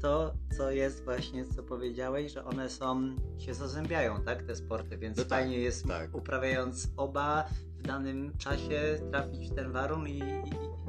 to, 0.00 0.34
co 0.56 0.70
jest 0.70 1.04
właśnie, 1.04 1.44
co 1.44 1.62
powiedziałeś, 1.62 2.32
że 2.32 2.44
one 2.44 2.70
są, 2.70 3.16
się 3.38 3.54
zazębiają, 3.54 4.22
tak, 4.22 4.42
te 4.42 4.56
sporty, 4.56 4.98
więc 4.98 5.16
No 5.18 5.24
tak, 5.24 5.30
fajnie 5.40 5.58
jest 5.58 5.86
tak. 5.86 6.14
uprawiając 6.14 6.88
oba 6.96 7.48
w 7.78 7.82
danym 7.82 8.32
czasie 8.38 8.80
trafić 9.10 9.50
w 9.50 9.54
ten 9.54 9.72
warun 9.72 10.08
i, 10.08 10.18
i, 10.18 10.20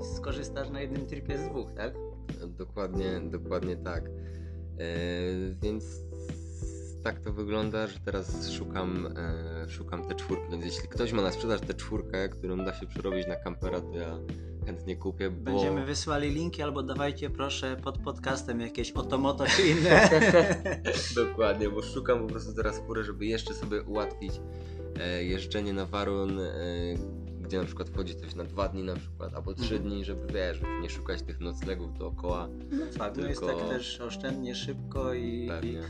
i 0.01 0.15
skorzystasz 0.15 0.69
na 0.69 0.81
jednym 0.81 1.05
tripie 1.07 1.37
z 1.37 1.49
dwóch, 1.49 1.73
tak? 1.73 1.93
Dokładnie, 2.47 3.21
dokładnie 3.31 3.77
tak. 3.77 4.03
E, 4.05 4.11
więc 5.61 5.85
tak 7.03 7.19
to 7.19 7.33
wygląda, 7.33 7.87
że 7.87 7.99
teraz 8.05 8.51
szukam, 8.51 9.07
e, 9.17 9.69
szukam 9.69 10.07
te 10.07 10.15
czwórki, 10.15 10.51
więc 10.51 10.65
jeśli 10.65 10.87
ktoś 10.89 11.11
ma 11.13 11.21
na 11.21 11.31
sprzedaż 11.31 11.61
tę 11.61 11.73
czwórkę, 11.73 12.29
którą 12.29 12.57
da 12.57 12.73
się 12.73 12.87
przerobić 12.87 13.27
na 13.27 13.35
kampera, 13.35 13.81
to 13.81 13.97
ja 13.97 14.17
chętnie 14.65 14.95
kupię, 14.95 15.29
bo... 15.29 15.51
Będziemy 15.51 15.85
wysłali 15.85 16.29
linki 16.29 16.61
albo 16.63 16.83
dawajcie 16.83 17.29
proszę 17.29 17.77
pod 17.83 17.97
podcastem 17.97 18.61
jakieś 18.61 18.91
otomoto 18.91 19.45
czy 19.45 19.61
inne. 19.67 20.09
Dokładnie, 21.15 21.69
bo 21.69 21.81
szukam 21.81 22.19
po 22.21 22.27
prostu 22.27 22.53
teraz 22.53 22.79
furę, 22.79 23.03
żeby 23.03 23.25
jeszcze 23.25 23.53
sobie 23.53 23.81
ułatwić 23.81 24.31
e, 24.99 25.23
jeżdżenie 25.23 25.73
na 25.73 25.85
warun, 25.85 26.39
e, 26.39 26.51
gdzie 27.41 27.57
na 27.59 27.65
przykład 27.65 27.89
wchodzi 27.89 28.15
coś 28.15 28.35
na 28.35 28.43
dwa 28.43 28.67
dni 28.67 28.83
na 28.83 28.95
przykład, 28.95 29.33
albo 29.35 29.53
trzy 29.53 29.75
Mhm. 29.75 29.83
dni, 29.83 30.05
żeby 30.05 30.33
wiesz, 30.33 30.61
nie 30.81 30.89
szukać 30.89 31.21
tych 31.21 31.39
noclegów 31.39 31.97
dookoła. 31.97 32.47
No 32.71 32.85
fakt, 32.97 33.17
no 33.17 33.27
jest 33.27 33.41
Tylko- 33.41 33.55
tak 33.59 33.69
też 33.69 34.01
oszczędnie, 34.01 34.55
szybko 34.55 35.13
i, 35.13 35.45
i 35.45 35.47
Pewnie. 35.47 35.81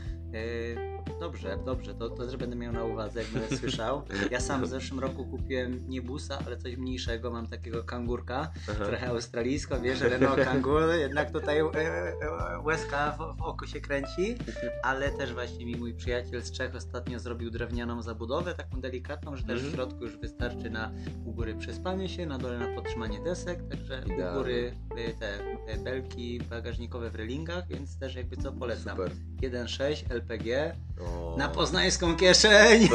Dobrze, 1.20 1.58
dobrze, 1.64 1.94
to, 1.94 2.10
to 2.10 2.26
też 2.26 2.36
będę 2.36 2.56
miał 2.56 2.72
na 2.72 2.84
uwadze, 2.84 3.22
jak 3.22 3.28
będę 3.30 3.56
słyszał. 3.56 4.02
Ja 4.30 4.40
sam 4.40 4.62
w 4.64 4.68
zeszłym 4.68 5.00
roku 5.00 5.24
kupiłem 5.26 5.88
nie 5.88 6.02
busa, 6.02 6.38
ale 6.46 6.56
coś 6.56 6.76
mniejszego, 6.76 7.30
mam 7.30 7.46
takiego 7.46 7.84
kangurka, 7.84 8.50
Aha. 8.70 8.84
trochę 8.84 9.06
australijsko, 9.08 9.80
wiesz, 9.80 10.00
Renault 10.00 10.44
Kangoo, 10.44 10.92
jednak 10.92 11.30
tutaj 11.30 11.58
e, 11.58 11.64
e, 11.74 12.58
łezka 12.64 13.10
w, 13.18 13.36
w 13.38 13.42
oku 13.42 13.66
się 13.66 13.80
kręci, 13.80 14.36
ale 14.82 15.10
też 15.10 15.32
właśnie 15.34 15.66
mi 15.66 15.76
mój 15.76 15.94
przyjaciel 15.94 16.42
z 16.42 16.50
Czech 16.52 16.74
ostatnio 16.74 17.18
zrobił 17.18 17.50
drewnianą 17.50 18.02
zabudowę, 18.02 18.54
taką 18.54 18.80
delikatną, 18.80 19.36
że 19.36 19.42
też 19.42 19.60
w 19.60 19.64
Mhm. 19.64 19.74
środku 19.74 20.04
już 20.04 20.16
wystarczy 20.18 20.70
na 20.70 20.90
u 21.24 21.32
góry 21.32 21.54
przespanie 21.54 22.08
się, 22.08 22.26
na 22.26 22.38
dole 22.38 22.58
na 22.58 22.74
podtrzymanie 22.74 23.20
desek, 23.24 23.58
także 23.70 24.02
u 24.06 24.34
góry 24.38 24.74
e, 24.96 25.12
te, 25.12 25.38
te 25.66 25.76
belki 25.84 26.40
bagażnikowe 26.50 27.10
w 27.10 27.14
relingach, 27.14 27.66
więc 27.68 27.98
też 27.98 28.14
jakby 28.14 28.36
co 28.36 28.52
polecam. 28.52 28.96
Super. 28.96 29.12
1.6 29.42 30.21
LPG 30.22 30.76
O, 31.00 31.34
na 31.38 31.48
poznańską 31.48 32.16
kieszeń. 32.16 32.88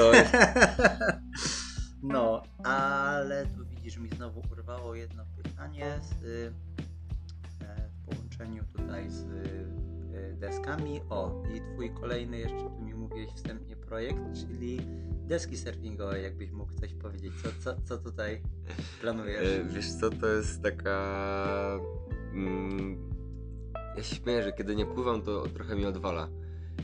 No, 2.04 2.44
ale 2.64 3.46
tu 3.46 3.66
widzisz, 3.66 3.98
mi 3.98 4.10
znowu 4.10 4.42
urwało 4.52 4.96
jedno 4.96 5.24
pytanie 5.44 6.00
z, 6.02 6.24
y, 6.24 6.54
e, 7.62 7.90
w 7.90 8.06
połączeniu 8.06 8.64
tutaj 8.78 9.10
z 9.10 9.22
y, 9.24 10.36
deskami. 10.40 11.02
O, 11.10 11.44
i 11.56 11.62
twój 11.74 11.90
kolejny 11.94 12.40
jeszcze 12.40 12.58
tu 12.58 12.82
mi 12.82 12.94
mówiłeś 12.94 13.30
wstępnie 13.30 13.76
projekt, 13.76 14.22
czyli 14.34 14.82
deski 15.28 15.58
surfingowe, 15.58 16.22
jakbyś 16.22 16.52
mógł 16.52 16.74
coś 16.74 16.94
powiedzieć. 16.94 17.34
Co, 17.44 17.50
co, 17.64 17.82
co 17.82 17.98
tutaj 17.98 18.42
planujesz? 19.02 19.48
E, 19.48 19.64
Wiesz 19.64 19.94
co, 19.94 20.10
to 20.10 20.28
jest 20.28 20.64
taka... 20.64 21.00
Mm, 22.34 23.10
ja 23.98 24.04
się 24.04 24.16
śmieję, 24.16 24.44
że 24.44 24.54
kiedy 24.54 24.76
nie 24.76 24.86
pływam, 24.86 25.22
to 25.22 25.48
trochę 25.48 25.76
mi 25.76 25.86
odwala. 25.86 26.28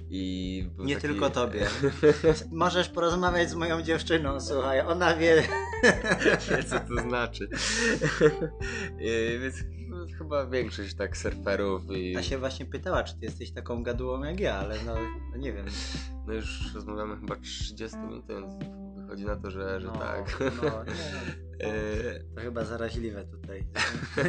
I 0.10 0.70
Nie 0.78 0.96
taki- 0.96 1.08
tylko 1.08 1.30
tobie. 1.30 1.68
Możesz 2.52 2.90
porozmawiać 2.90 3.50
z 3.50 3.56
moją 3.56 3.82
dziewczyną, 3.82 4.40
słuchaj, 4.40 4.80
ona 4.82 5.16
wie. 5.18 5.44
wie 6.50 6.64
co 6.64 6.80
to 6.80 7.02
znaczy. 7.02 7.48
E, 9.00 9.40
Więc 9.40 9.56
chyba 10.18 10.46
większość 10.48 10.94
tak 10.96 11.18
surferów 11.18 11.82
i... 11.92 12.14
Ta 12.14 12.24
się 12.24 12.38
właśnie 12.38 12.66
pytała, 12.66 13.04
czy 13.04 13.14
ty 13.14 13.26
jesteś 13.26 13.52
taką 13.52 13.84
gadułą 13.84 14.24
jak 14.24 14.40
ja, 14.40 14.56
ale 14.56 14.76
no, 14.86 14.96
no 15.32 15.38
nie 15.38 15.54
wiem. 15.54 15.66
No 16.28 16.34
już 16.34 16.74
rozmawiamy 16.76 17.16
chyba 17.18 17.36
30 17.36 17.98
minut, 17.98 18.26
więc 18.30 18.52
wychodzi 19.04 19.26
na 19.26 19.36
to, 19.36 19.52
że, 19.52 19.82
że 19.82 19.88
no, 19.88 19.94
tak. 19.94 20.40
No, 20.64 20.84
nie, 20.84 20.94
E, 21.60 22.20
to 22.36 22.42
chyba 22.42 22.64
zaraźliwe 22.64 23.26
tutaj. 23.26 23.68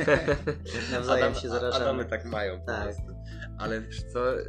Nawzajem 0.92 1.32
Adam- 1.32 1.42
się 1.42 1.48
zarażamy. 1.48 1.84
Adamy 1.84 2.04
tak 2.04 2.24
mają 2.24 2.60
po 2.60 2.66
Tak. 2.66 2.82
prostu. 2.84 3.02
Ale 3.58 3.80
wiesz 3.80 4.02
co, 4.02 4.40
y, 4.40 4.44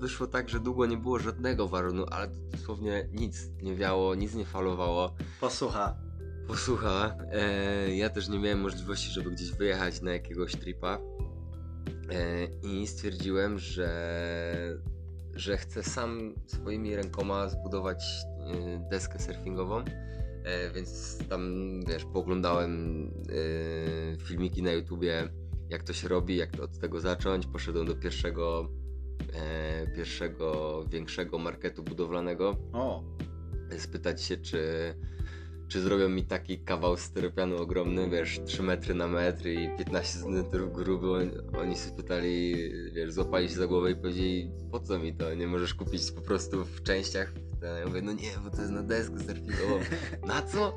wyszło 0.00 0.26
tak, 0.26 0.48
że 0.48 0.60
długo 0.60 0.86
nie 0.86 0.96
było 0.96 1.18
żadnego 1.18 1.68
warunu, 1.68 2.06
ale 2.10 2.28
dosłownie 2.28 3.08
nic 3.12 3.48
nie 3.62 3.76
wiało, 3.76 4.14
nic 4.14 4.34
nie 4.34 4.44
falowało. 4.44 5.14
Posłucha. 5.40 5.96
Posłucha, 6.48 7.16
e, 7.32 7.94
ja 7.96 8.10
też 8.10 8.28
nie 8.28 8.38
miałem 8.38 8.60
możliwości, 8.60 9.10
żeby 9.10 9.30
gdzieś 9.30 9.52
wyjechać 9.52 10.00
na 10.02 10.12
jakiegoś 10.12 10.52
tripa 10.56 10.98
e, 12.10 12.44
i 12.62 12.86
stwierdziłem, 12.86 13.58
że, 13.58 13.90
że 15.34 15.56
chcę 15.56 15.82
sam 15.82 16.34
swoimi 16.46 16.96
rękoma 16.96 17.48
zbudować 17.48 18.04
e, 18.04 18.31
deskę 18.90 19.18
surfingową. 19.18 19.84
E, 20.44 20.70
więc 20.70 21.18
tam, 21.28 21.80
wiesz, 21.88 22.04
pooglądałem 22.04 23.04
e, 23.28 24.16
filmiki 24.18 24.62
na 24.62 24.72
YouTubie, 24.72 25.28
jak 25.70 25.82
to 25.82 25.92
się 25.92 26.08
robi, 26.08 26.36
jak 26.36 26.60
od 26.60 26.78
tego 26.78 27.00
zacząć. 27.00 27.46
Poszedłem 27.46 27.86
do 27.86 27.94
pierwszego, 27.94 28.68
e, 29.34 29.86
pierwszego 29.96 30.84
większego 30.88 31.38
marketu 31.38 31.82
budowlanego 31.82 32.56
O, 32.72 33.04
spytać 33.78 34.22
się, 34.22 34.36
czy, 34.36 34.94
czy 35.68 35.80
zrobią 35.80 36.08
mi 36.08 36.24
taki 36.24 36.58
kawał 36.58 36.96
styropianu 36.96 37.56
ogromny, 37.56 38.10
wiesz, 38.10 38.40
3 38.44 38.62
metry 38.62 38.94
na 38.94 39.08
metr 39.08 39.46
i 39.46 39.76
15 39.78 40.18
cm 40.18 40.72
gruby. 40.72 41.10
Oni, 41.10 41.30
oni 41.58 41.74
się 41.74 41.80
spytali, 41.80 42.54
wiesz, 42.92 43.12
złapali 43.12 43.48
się 43.48 43.54
za 43.54 43.66
głowę 43.66 43.90
i 43.90 43.96
powiedzieli, 43.96 44.50
po 44.70 44.80
co 44.80 44.98
mi 44.98 45.16
to, 45.16 45.34
nie 45.34 45.46
możesz 45.46 45.74
kupić 45.74 46.10
po 46.10 46.20
prostu 46.20 46.64
w 46.64 46.82
częściach. 46.82 47.32
Ja 47.62 47.86
mówię, 47.86 48.02
no 48.02 48.12
nie, 48.12 48.30
bo 48.44 48.50
to 48.50 48.60
jest 48.60 48.72
na 48.72 48.82
deskę 48.82 49.18
surfingową. 49.18 49.80
Na 50.26 50.42
co? 50.42 50.74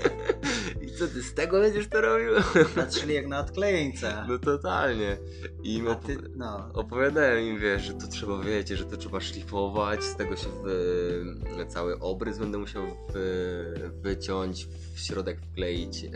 I 0.86 0.92
co, 0.98 1.06
ty 1.06 1.22
z 1.22 1.34
tego 1.34 1.60
będziesz 1.60 1.88
to 1.88 2.00
robił? 2.00 2.30
patrzyli 2.74 3.14
jak 3.14 3.26
na 3.26 3.40
odklejeńca. 3.40 4.26
No 4.28 4.38
totalnie. 4.38 5.16
I 5.62 5.74
im 5.74 5.86
opowi- 5.86 6.06
ty, 6.06 6.16
no, 6.36 6.70
Opowiadałem 6.74 7.44
im, 7.44 7.58
wiesz, 7.58 7.82
że 7.82 7.94
to 7.94 8.06
trzeba, 8.06 8.42
wiecie, 8.42 8.76
że 8.76 8.84
to 8.84 8.96
trzeba 8.96 9.20
szlifować, 9.20 10.04
z 10.04 10.16
tego 10.16 10.36
się 10.36 10.48
wy... 10.62 11.66
cały 11.68 11.98
obrys 11.98 12.38
będę 12.38 12.58
musiał 12.58 12.86
wy... 13.12 13.90
wyciąć, 14.02 14.68
w 14.94 15.00
środek 15.00 15.40
wkleić 15.40 16.04
e... 16.04 16.08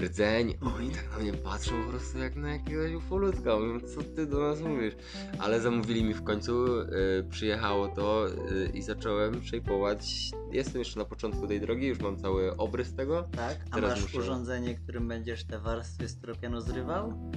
rdzeń. 0.00 0.54
Oni 0.76 0.90
tak 0.90 1.10
na 1.12 1.18
mnie 1.18 1.32
patrzą 1.32 1.84
po 1.84 1.90
prostu 1.90 2.18
jak 2.18 2.36
na 2.36 2.52
jakiegoś 2.52 2.94
ufolutka. 2.94 3.58
Mówią, 3.58 3.80
co 3.80 4.02
ty 4.02 4.26
do 4.26 4.40
nas 4.40 4.60
mówisz? 4.60 4.94
Ale 5.38 5.60
zamówili 5.60 6.04
mi 6.04 6.14
w 6.14 6.22
końcu, 6.22 6.80
e... 6.80 6.86
przyjechało 7.30 7.88
to 7.88 8.26
e... 8.28 8.66
i 8.66 8.82
zacząłem 8.82 9.42
szejpować. 9.44 10.30
Jestem 10.52 10.78
jeszcze 10.78 10.98
na 10.98 11.04
początku 11.04 11.46
tej 11.46 11.60
drogi, 11.60 11.86
już 11.86 12.00
mam 12.00 12.16
cały 12.16 12.56
obrys 12.56 12.94
tego. 12.94 13.28
tak? 13.36 13.56
A 13.70 13.74
Teraz 13.74 13.90
masz 13.90 14.02
muszę- 14.02 14.18
urządzenie, 14.18 14.74
którym 14.74 15.08
będziesz 15.08 15.44
te 15.44 15.58
warstwy 15.58 16.08
styropianu 16.08 16.60
zrywał? 16.60 17.32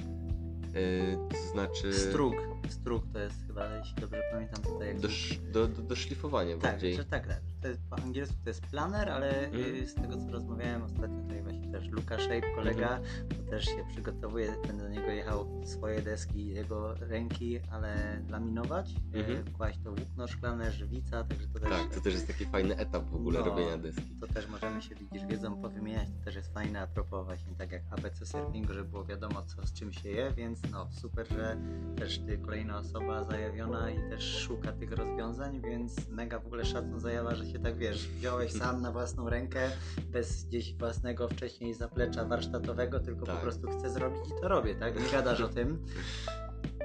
E... 0.74 1.16
To 1.30 1.52
znaczy... 1.52 1.92
Strug. 1.92 2.34
Strug 2.68 3.04
to 3.12 3.18
jest 3.18 3.46
chyba, 3.46 3.76
jeśli 3.76 3.94
dobrze 4.00 4.22
pamiętam 4.32 4.62
tutaj. 4.62 4.88
Jak 4.88 4.98
Do, 5.00 5.08
do, 5.52 5.68
do, 5.68 5.82
do 5.82 5.96
szlifowania 5.96 6.52
Tak, 6.58 6.62
bardziej. 6.72 6.96
że 6.96 7.04
tak, 7.04 7.26
tak. 7.26 7.40
To 7.62 7.68
jest, 7.68 7.80
po 7.90 7.96
angielsku 8.02 8.34
to 8.44 8.50
jest 8.50 8.60
planer, 8.66 9.08
ale 9.10 9.46
Mhm. 9.46 9.74
y, 9.74 9.86
z 9.86 9.94
tego 9.94 10.16
co 10.16 10.30
rozmawiałem 10.32 10.82
ostatnio 10.82 11.22
tutaj 11.22 11.42
właśnie 11.42 11.72
też 11.72 11.88
Luka 11.88 12.18
Shape, 12.18 12.54
kolega, 12.54 13.00
to 13.28 13.50
też 13.50 13.64
się 13.64 13.84
przygotowuje, 13.88 14.52
będę 14.66 14.82
do 14.82 14.88
niego 14.88 15.06
jechał 15.10 15.62
swoje 15.64 16.02
deski, 16.02 16.46
jego 16.46 16.94
ręki, 16.94 17.60
ale 17.70 18.20
laminować, 18.30 18.94
Mhm. 19.14 19.36
y, 19.48 19.50
kłaść 19.50 19.78
to 19.84 19.92
włókno 19.92 20.26
szklane, 20.28 20.72
żywica, 20.72 21.24
także 21.24 21.46
to 21.48 21.58
też, 21.60 21.68
Tak, 21.70 21.94
to 21.94 22.00
też 22.00 22.14
jest 22.14 22.26
taki 22.26 22.44
fajny 22.44 22.76
etap 22.76 23.04
w 23.10 23.14
ogóle 23.14 23.40
No. 23.40 23.46
robienia 23.46 23.78
deski. 23.78 24.02
to 24.20 24.26
też 24.26 24.48
możemy 24.48 24.82
się 24.82 24.94
widzisz 24.94 25.26
wiedzą 25.26 25.62
powymieniać, 25.62 26.08
to 26.18 26.24
też 26.24 26.34
jest 26.34 26.54
fajne 26.54 26.80
a 26.80 26.86
propos 26.86 27.24
właśnie 27.26 27.54
tak 27.54 27.72
jak 27.72 27.82
ABC 27.90 28.26
surfingu, 28.26 28.72
żeby 28.72 28.88
było 28.88 29.04
wiadomo 29.04 29.42
co 29.42 29.66
z 29.66 29.72
czym 29.72 29.92
się 29.92 30.08
je, 30.08 30.30
więc 30.36 30.60
no 30.72 30.88
super, 30.90 31.28
że 31.28 31.56
też 31.96 32.18
ty 32.18 32.38
kolejna 32.56 32.78
osoba 32.78 33.24
zajawiona 33.24 33.90
i 33.90 34.10
też 34.10 34.38
szuka 34.38 34.72
tych 34.72 34.92
rozwiązań, 34.92 35.60
więc 35.60 36.08
mega 36.08 36.38
w 36.40 36.46
ogóle 36.46 36.64
szacun 36.64 37.00
zajawa, 37.00 37.34
że 37.34 37.46
się 37.46 37.58
tak 37.58 37.76
wiesz, 37.78 38.08
wziąłeś 38.08 38.52
sam 38.62 38.82
na 38.82 38.92
własną 38.92 39.28
rękę, 39.30 39.70
bez 40.12 40.44
gdzieś 40.44 40.74
własnego 40.74 41.28
wcześniej 41.28 41.74
zaplecza 41.74 42.24
warsztatowego, 42.24 43.00
tylko 43.00 43.26
Tak. 43.26 43.36
po 43.36 43.42
prostu 43.42 43.68
chcę 43.68 43.90
zrobić 43.90 44.20
i 44.28 44.40
to 44.40 44.48
robię, 44.48 44.74
tak? 44.74 45.00
Nie 45.00 45.10
gadasz 45.12 45.40
o 45.40 45.48
tym. 45.48 45.78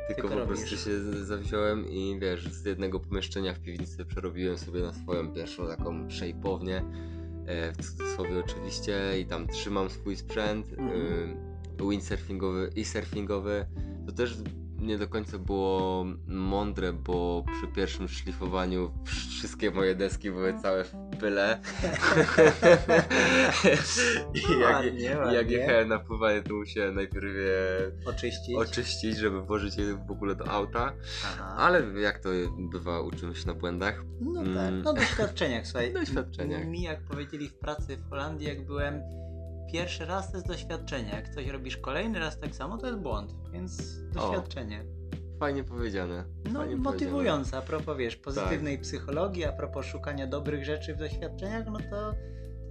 Tylko, 0.07 0.21
Tylko 0.21 0.29
po 0.29 0.39
robisz. 0.39 0.57
prostu 0.59 0.75
się 0.77 0.99
z- 0.99 1.27
zawziąłem 1.27 1.87
i 1.89 2.17
wiesz, 2.21 2.47
z 2.53 2.65
jednego 2.65 2.99
pomieszczenia 2.99 3.53
w 3.53 3.59
piwnicy 3.59 4.05
przerobiłem 4.05 4.57
sobie 4.57 4.81
na 4.81 4.93
swoją 4.93 5.33
pierwszą 5.33 5.67
taką 5.67 6.09
szejpownię, 6.09 6.85
e, 7.45 7.71
w 7.71 7.77
cudzysłowie 7.77 8.39
oczywiście, 8.45 9.19
i 9.19 9.25
tam 9.25 9.47
trzymam 9.47 9.89
swój 9.89 10.15
sprzęt, 10.15 10.67
Mhm. 10.77 11.01
y, 11.01 11.89
windsurfingowy 11.89 12.69
i 12.75 12.85
surfingowy. 12.85 13.65
To 14.05 14.11
też 14.11 14.37
nie 14.81 14.97
do 14.97 15.07
końca 15.07 15.37
było 15.39 16.05
mądre, 16.27 16.93
bo 16.93 17.43
przy 17.57 17.67
pierwszym 17.75 18.07
szlifowaniu 18.07 18.91
wszystkie 19.29 19.71
moje 19.71 19.95
deski 19.95 20.31
były 20.31 20.53
całe 20.61 20.83
w 20.83 20.91
pyle. 21.19 21.59
I 24.35 24.59
jak, 24.61 24.73
Ładnie, 24.73 24.99
jak 25.01 25.17
ładnie. 25.19 25.57
jechałem 25.57 25.87
na 25.87 25.99
pływanie, 25.99 26.41
to 26.41 26.53
musiałem 26.53 26.95
najpierw 26.95 27.35
je 27.35 27.91
Oczyścić. 28.05 28.55
oczyścić, 28.55 29.17
żeby 29.17 29.41
włożyć 29.41 29.75
je 29.77 29.95
w 30.07 30.11
ogóle 30.11 30.35
do 30.35 30.47
auta. 30.47 30.93
Aha. 31.25 31.55
Ale 31.57 31.99
jak 32.01 32.19
to 32.19 32.29
bywa, 32.71 33.01
uczymy 33.01 33.35
się 33.35 33.47
na 33.47 33.53
błędach. 33.53 34.03
No 34.21 34.41
Mm. 34.41 34.53
tak, 34.55 34.73
no 34.85 34.93
doświadczeniach, 34.93 35.67
słuchaj. 35.67 35.93
Doświadczeniach. 36.01 36.65
Mi, 36.67 36.81
jak 36.81 37.01
powiedzieli 37.01 37.49
w 37.49 37.53
pracy 37.53 37.97
w 37.97 38.09
Holandii, 38.09 38.47
jak 38.47 38.65
byłem, 38.65 39.01
pierwszy 39.71 40.05
raz 40.05 40.31
to 40.31 40.37
jest 40.37 40.47
doświadczenie. 40.47 41.09
Jak 41.09 41.29
coś 41.29 41.47
robisz 41.47 41.77
kolejny 41.77 42.19
raz 42.19 42.39
tak 42.39 42.55
samo, 42.55 42.77
to 42.77 42.87
jest 42.87 42.99
błąd, 42.99 43.35
więc 43.53 44.01
doświadczenie. 44.13 44.85
Fajnie 45.39 45.63
powiedziane. 45.63 46.23
No, 46.53 46.59
Fajnie 46.59 46.75
motywujące, 46.75 47.57
a 47.57 47.61
propos, 47.61 47.97
wiesz, 47.97 48.15
pozytywnej 48.15 48.79
psychologii, 48.79 49.45
a 49.45 49.51
propos 49.51 49.85
szukania 49.85 50.27
dobrych 50.27 50.65
rzeczy 50.65 50.95
w 50.95 50.97
doświadczeniach, 50.97 51.65
no 51.65 51.79
to 51.89 52.13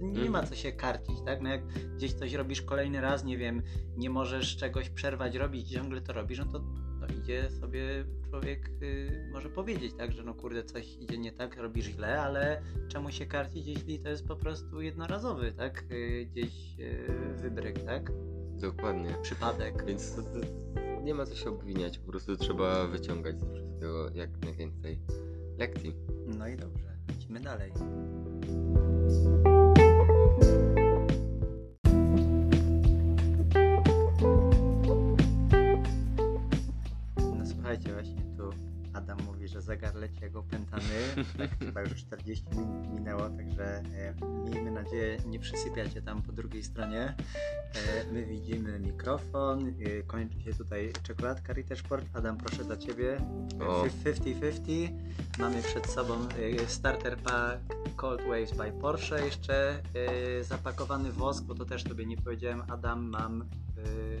nie 0.01 0.29
ma 0.29 0.43
co 0.43 0.55
się 0.55 0.71
karcić, 0.71 1.15
tak? 1.25 1.41
No 1.41 1.49
jak 1.49 1.67
gdzieś 1.67 2.13
coś 2.13 2.33
robisz 2.33 2.61
kolejny 2.61 3.01
raz, 3.01 3.23
nie 3.23 3.37
wiem, 3.37 3.63
nie 3.97 4.09
możesz 4.09 4.57
czegoś 4.57 4.89
przerwać 4.89 5.35
robić 5.35 5.69
ciągle 5.69 6.01
to 6.01 6.13
robisz, 6.13 6.39
no 6.39 6.45
to 6.45 6.61
idzie 7.19 7.49
sobie 7.49 8.05
człowiek, 8.29 8.69
y, 8.81 9.29
może 9.31 9.49
powiedzieć, 9.49 9.93
tak, 9.93 10.11
że 10.11 10.23
no 10.23 10.33
kurde, 10.33 10.63
coś 10.63 10.97
idzie 10.97 11.17
nie 11.17 11.31
tak, 11.31 11.57
robisz 11.57 11.85
źle, 11.85 12.21
ale 12.21 12.61
czemu 12.87 13.11
się 13.11 13.25
karcić, 13.25 13.67
jeśli 13.67 13.99
to 13.99 14.09
jest 14.09 14.27
po 14.27 14.35
prostu 14.35 14.81
jednorazowy, 14.81 15.51
tak? 15.51 15.83
Y, 15.91 16.27
gdzieś 16.31 16.79
y, 16.79 17.07
wybryk, 17.41 17.83
tak? 17.83 18.11
Dokładnie. 18.61 19.15
Przypadek. 19.21 19.85
Więc 19.85 20.15
to, 20.15 20.21
to 20.21 20.39
nie 21.03 21.13
ma 21.13 21.25
co 21.25 21.35
się 21.35 21.49
obwiniać, 21.49 21.99
po 21.99 22.11
prostu 22.11 22.37
trzeba 22.37 22.87
wyciągać 22.87 23.39
z 23.39 23.43
wszystkiego 23.43 24.09
jak 24.13 24.29
najwięcej 24.45 24.99
lekcji. 25.57 25.95
No 26.37 26.47
i 26.47 26.57
dobrze, 26.57 26.97
lecimy 27.09 27.39
dalej. 27.39 27.71
Że 40.01 40.07
zegar 40.07 40.09
leci 40.09 40.23
jak 40.23 40.35
opętany. 40.35 40.83
Tak 41.37 41.59
chyba 41.59 41.81
już 41.81 41.95
40 41.95 42.45
minut 42.51 42.87
minęło, 42.93 43.29
także 43.29 43.63
e, 43.63 44.13
miejmy 44.49 44.71
nadzieję 44.71 45.17
nie 45.25 45.39
przysypiacie 45.39 46.01
tam 46.01 46.21
po 46.21 46.31
drugiej 46.31 46.63
stronie. 46.63 47.15
E, 47.73 48.11
my 48.13 48.25
widzimy 48.25 48.79
mikrofon, 48.79 49.67
e, 49.67 50.03
kończy 50.03 50.41
się 50.41 50.53
tutaj 50.53 50.93
czekoladka 51.03 51.53
Rittersport. 51.53 52.05
Adam, 52.13 52.37
proszę 52.37 52.63
dla 52.63 52.77
Ciebie. 52.77 53.17
O. 53.67 53.83
50-50. 53.83 54.89
Mamy 55.39 55.61
przed 55.61 55.87
sobą 55.87 56.13
e, 56.59 56.67
starter 56.67 57.17
pack 57.17 57.59
Cold 57.95 58.21
Waves 58.21 58.57
by 58.57 58.71
Porsche 58.81 59.25
jeszcze 59.25 59.81
e, 60.39 60.43
zapakowany 60.43 61.11
wosk, 61.11 61.43
bo 61.43 61.55
to 61.55 61.65
też 61.65 61.83
Tobie 61.83 62.05
nie 62.05 62.17
powiedziałem, 62.17 62.63
Adam, 62.69 63.09
mam 63.09 63.45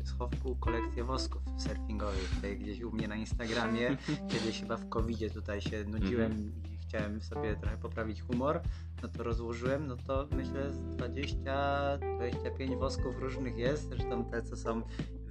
w 0.03 0.09
schowku 0.09 0.55
kolekcję 0.55 1.03
wosków 1.03 1.41
surfingowych, 1.57 2.29
tutaj 2.35 2.57
gdzieś 2.57 2.81
u 2.81 2.91
mnie 2.91 3.07
na 3.07 3.15
Instagramie. 3.15 3.97
Kiedyś 4.31 4.59
chyba 4.59 4.77
w 4.77 4.89
covid 4.89 5.33
tutaj 5.33 5.61
się 5.61 5.83
nudziłem 5.83 6.31
Mhm. 6.31 6.51
i 6.65 6.70
chciałem 6.91 7.21
sobie 7.21 7.55
trochę 7.55 7.77
poprawić 7.77 8.21
humor, 8.21 8.61
no 9.03 9.09
to 9.09 9.23
rozłożyłem, 9.23 9.87
no 9.87 9.97
to 9.97 10.27
myślę 10.31 10.73
z 10.73 10.81
20-25 10.81 12.79
wosków 12.79 13.19
różnych 13.19 13.57
jest, 13.57 13.89
zresztą 13.89 14.25
te 14.25 14.43
co 14.43 14.57
są 14.57 14.81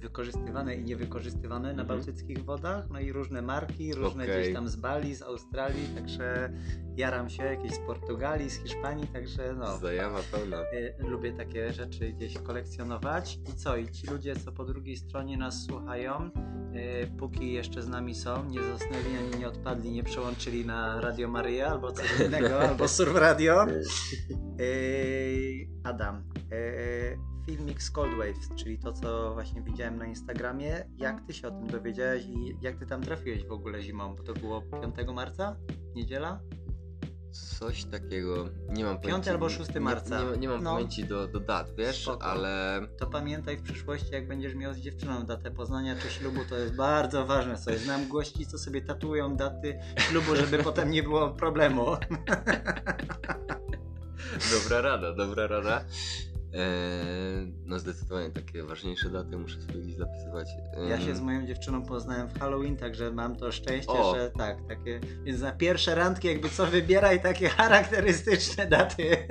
wykorzystywane 0.01 0.75
i 0.75 0.83
niewykorzystywane 0.83 1.73
na 1.73 1.81
Mhm. 1.81 1.87
bałtyckich 1.87 2.45
wodach, 2.45 2.89
no 2.89 2.99
i 2.99 3.11
różne 3.11 3.41
marki, 3.41 3.93
różne 3.93 4.23
Okej. 4.23 4.41
gdzieś 4.41 4.53
tam 4.53 4.67
z 4.67 4.75
Bali, 4.75 5.15
z 5.15 5.21
Australii, 5.21 5.87
także 5.95 6.53
jaram 6.97 7.29
się, 7.29 7.43
jakieś 7.43 7.71
z 7.73 7.79
Portugalii, 7.79 8.49
z 8.49 8.63
Hiszpanii, 8.63 9.07
także 9.07 9.53
no. 9.59 9.77
Zajawa 9.77 10.19
pełna. 10.31 10.57
Y, 10.73 10.93
Lubię 10.99 11.33
takie 11.33 11.73
rzeczy 11.73 12.11
gdzieś 12.11 12.37
kolekcjonować. 12.37 13.39
I 13.53 13.55
co? 13.57 13.77
I 13.77 13.91
ci 13.91 14.07
ludzie, 14.07 14.35
co 14.35 14.51
po 14.51 14.65
drugiej 14.65 14.97
stronie 14.97 15.37
nas 15.37 15.63
słuchają, 15.65 16.29
y, 17.05 17.17
póki 17.19 17.53
jeszcze 17.53 17.81
z 17.81 17.87
nami 17.87 18.15
są, 18.15 18.45
nie 18.45 18.63
zasnęli 18.63 19.17
ani 19.19 19.39
nie 19.39 19.47
odpadli, 19.47 19.91
nie 19.91 20.03
przełączyli 20.03 20.65
na 20.65 21.01
Radio 21.01 21.27
Maryja 21.27 21.67
albo 21.67 21.91
coś 21.91 22.19
innego, 22.19 22.59
albo 22.69 22.87
Surf 22.87 23.15
Radio. 23.15 23.65
Y, 24.61 25.67
Adam, 25.83 26.23
filmik 27.45 27.83
z 27.83 27.91
Cold 27.91 28.11
Waves, 28.17 28.49
czyli 28.55 28.79
to, 28.79 28.93
co 28.93 29.33
właśnie 29.33 29.61
widziałem 29.61 29.97
na 29.97 30.05
Instagramie. 30.05 30.85
Jak 30.97 31.25
ty 31.27 31.33
się 31.33 31.47
o 31.47 31.51
tym 31.51 31.67
dowiedziałeś 31.67 32.25
i 32.25 32.57
jak 32.61 32.77
ty 32.79 32.85
tam 32.85 33.01
trafiłeś 33.01 33.45
w 33.45 33.51
ogóle 33.51 33.81
zimą? 33.81 34.15
Bo 34.15 34.23
to 34.23 34.33
było 34.33 34.61
5 34.95 34.95
marca? 35.15 35.55
Niedziela? 35.95 36.39
Coś 37.59 37.83
takiego. 37.85 38.49
Nie 38.69 38.83
mam 38.85 39.01
pojęcia. 39.01 39.31
albo 39.31 39.49
6 39.49 39.75
marca. 39.79 40.23
Nie, 40.23 40.31
nie, 40.31 40.37
nie 40.37 40.47
mam 40.49 40.63
No. 40.63 40.73
pamięci 40.73 41.05
do, 41.05 41.27
do 41.27 41.39
dat, 41.39 41.75
wiesz, 41.77 42.01
Spoko. 42.03 42.25
ale 42.25 42.81
to 42.97 43.07
pamiętaj 43.07 43.57
w 43.57 43.61
przyszłości, 43.61 44.11
jak 44.11 44.27
będziesz 44.27 44.55
miał 44.55 44.73
z 44.73 44.77
dziewczyną 44.77 45.25
datę 45.25 45.51
poznania 45.51 45.95
czy 45.95 46.09
ślubu, 46.09 46.39
to 46.49 46.57
jest 46.57 46.75
bardzo 46.75 47.25
ważne. 47.25 47.57
Sobie 47.57 47.77
znam 47.77 48.07
gości, 48.09 48.45
co 48.47 48.57
sobie 48.57 48.81
tatuują 48.81 49.35
daty 49.35 49.79
ślubu, 49.97 50.35
żeby 50.35 50.57
potem 50.63 50.91
nie 50.91 51.03
było 51.03 51.29
problemu. 51.29 51.85
dobra 54.53 54.81
rada, 54.81 55.13
dobra 55.13 55.47
rada. 55.47 55.85
Eee, 56.53 57.53
no 57.65 57.79
zdecydowanie 57.79 58.29
takie 58.29 58.63
ważniejsze 58.63 59.09
daty 59.09 59.37
muszę 59.37 59.61
sobie 59.61 59.79
gdzieś 59.79 59.95
zapisywać. 59.95 60.49
Ja 60.89 60.95
Eee, 60.95 61.05
się 61.05 61.15
z 61.15 61.21
moją 61.21 61.45
dziewczyną 61.45 61.85
poznałem 61.85 62.27
w 62.27 62.39
Halloween, 62.39 62.77
także 62.77 63.11
mam 63.11 63.35
to 63.35 63.51
szczęście, 63.51 63.91
O. 63.91 64.15
że 64.15 64.31
tak, 64.37 64.57
takie. 64.67 64.99
Więc 65.23 65.41
na 65.41 65.51
pierwsze 65.51 65.95
randki, 65.95 66.27
jakby 66.27 66.49
co 66.49 66.65
wybieraj 66.65 67.21
takie 67.21 67.49
charakterystyczne 67.59 68.67
daty. 68.67 69.27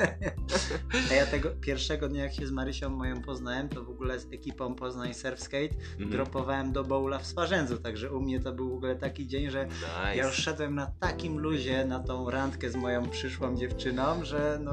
A 1.11 1.15
ja 1.15 1.27
tego 1.27 1.51
pierwszego 1.51 2.09
dnia, 2.09 2.23
jak 2.23 2.33
się 2.33 2.47
z 2.47 2.51
Marysią 2.51 2.91
moją 2.91 3.23
poznałem, 3.23 3.69
to 3.69 3.85
w 3.85 3.91
ogóle 3.91 4.19
z 4.19 4.27
ekipą 4.33 4.75
Poznań 4.75 5.15
Surf 5.15 5.41
Skate 5.41 5.75
mhm. 5.93 6.11
dropowałem 6.11 6.73
do 6.73 6.85
bowla 6.85 7.19
w 7.19 7.27
Swarzędzu, 7.27 7.79
także 7.79 8.13
u 8.13 8.21
mnie 8.21 8.41
to 8.41 8.53
był 8.53 8.71
w 8.71 8.75
ogóle 8.75 8.97
taki 8.97 9.27
dzień, 9.27 9.51
że 9.51 9.67
Nice. 9.67 10.17
Ja 10.17 10.27
już 10.27 10.35
szedłem 10.35 10.75
na 10.75 10.87
takim 10.87 11.39
luzie 11.39 11.85
na 11.85 12.01
tą 12.01 12.31
randkę 12.31 12.71
z 12.71 12.77
moją 12.77 13.09
przyszłą 13.09 13.57
dziewczyną, 13.57 14.25
że 14.25 14.59
no 14.63 14.73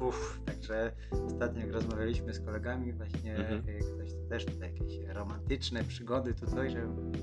uff, 0.00 0.40
także 0.46 0.92
ostatnio 1.26 1.60
jak 1.60 1.72
rozmawialiśmy 1.90 2.34
z 2.34 2.40
kolegami 2.40 2.92
właśnie 2.92 3.36
Mhm. 3.36 3.62
y, 3.68 3.78
ktoś 3.94 4.10
też 4.28 4.44
tutaj 4.46 4.72
jakieś 4.74 4.98
romantyczne 5.08 5.84
przygody 5.84 6.34
tu 6.34 6.46
coś, 6.46 6.72
żeby, 6.72 7.18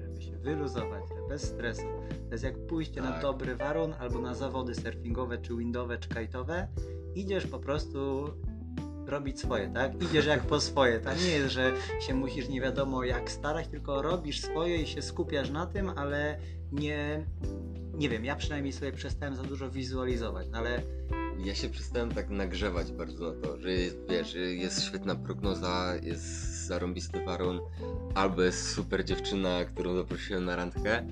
żeby 0.00 0.22
się 0.22 0.38
wyluzować, 0.38 1.02
że 1.08 1.28
bez 1.28 1.42
stresu. 1.42 1.82
To 2.28 2.32
jest 2.32 2.44
jak 2.44 2.66
pójście 2.66 3.00
na 3.02 3.12
Tak. 3.12 3.22
dobry 3.22 3.56
warun 3.56 3.94
albo 3.98 4.18
na 4.20 4.34
zawody 4.34 4.74
surfingowe, 4.74 5.38
czy 5.38 5.56
windowe, 5.56 5.98
czy 5.98 6.08
kajtowe. 6.08 6.68
Idziesz 7.14 7.46
po 7.46 7.58
prostu 7.58 8.30
robić 9.06 9.40
swoje, 9.40 9.68
tak? 9.68 10.02
Idziesz 10.02 10.26
jak 10.26 10.40
po 10.42 10.60
swoje. 10.60 11.00
To 11.00 11.14
nie 11.14 11.30
jest, 11.30 11.48
że 11.54 11.72
się 12.00 12.14
musisz 12.14 12.48
nie 12.48 12.60
wiadomo 12.60 13.04
jak 13.04 13.30
starać, 13.30 13.68
tylko 13.68 14.02
robisz 14.02 14.40
swoje 14.42 14.76
i 14.82 14.86
się 14.86 15.02
skupiasz 15.02 15.50
na 15.50 15.66
tym, 15.66 15.90
ale 15.96 16.38
nie, 16.72 17.26
nie 17.94 18.08
wiem, 18.08 18.24
ja 18.24 18.36
przynajmniej 18.36 18.72
sobie 18.72 18.92
przestałem 18.92 19.34
za 19.36 19.42
dużo 19.42 19.70
wizualizować, 19.70 20.48
no 20.50 20.58
ale 20.58 20.82
Ja 21.44 21.54
się 21.54 21.68
przestałem 21.68 22.14
tak 22.14 22.30
nagrzewać 22.30 22.92
bardzo 22.92 23.32
na 23.32 23.40
to, 23.42 23.60
że 23.60 23.72
jest, 23.72 23.96
wiesz, 24.08 24.34
jest 24.34 24.84
świetna 24.84 25.14
prognoza, 25.14 25.94
jest 26.02 26.24
zarąbisty 26.66 27.24
warun, 27.24 27.60
albo 28.14 28.42
jest 28.42 28.70
super 28.70 29.04
dziewczyna, 29.04 29.64
którą 29.64 29.96
zaprosiłem 29.96 30.44
na 30.44 30.56
randkę 30.56 31.06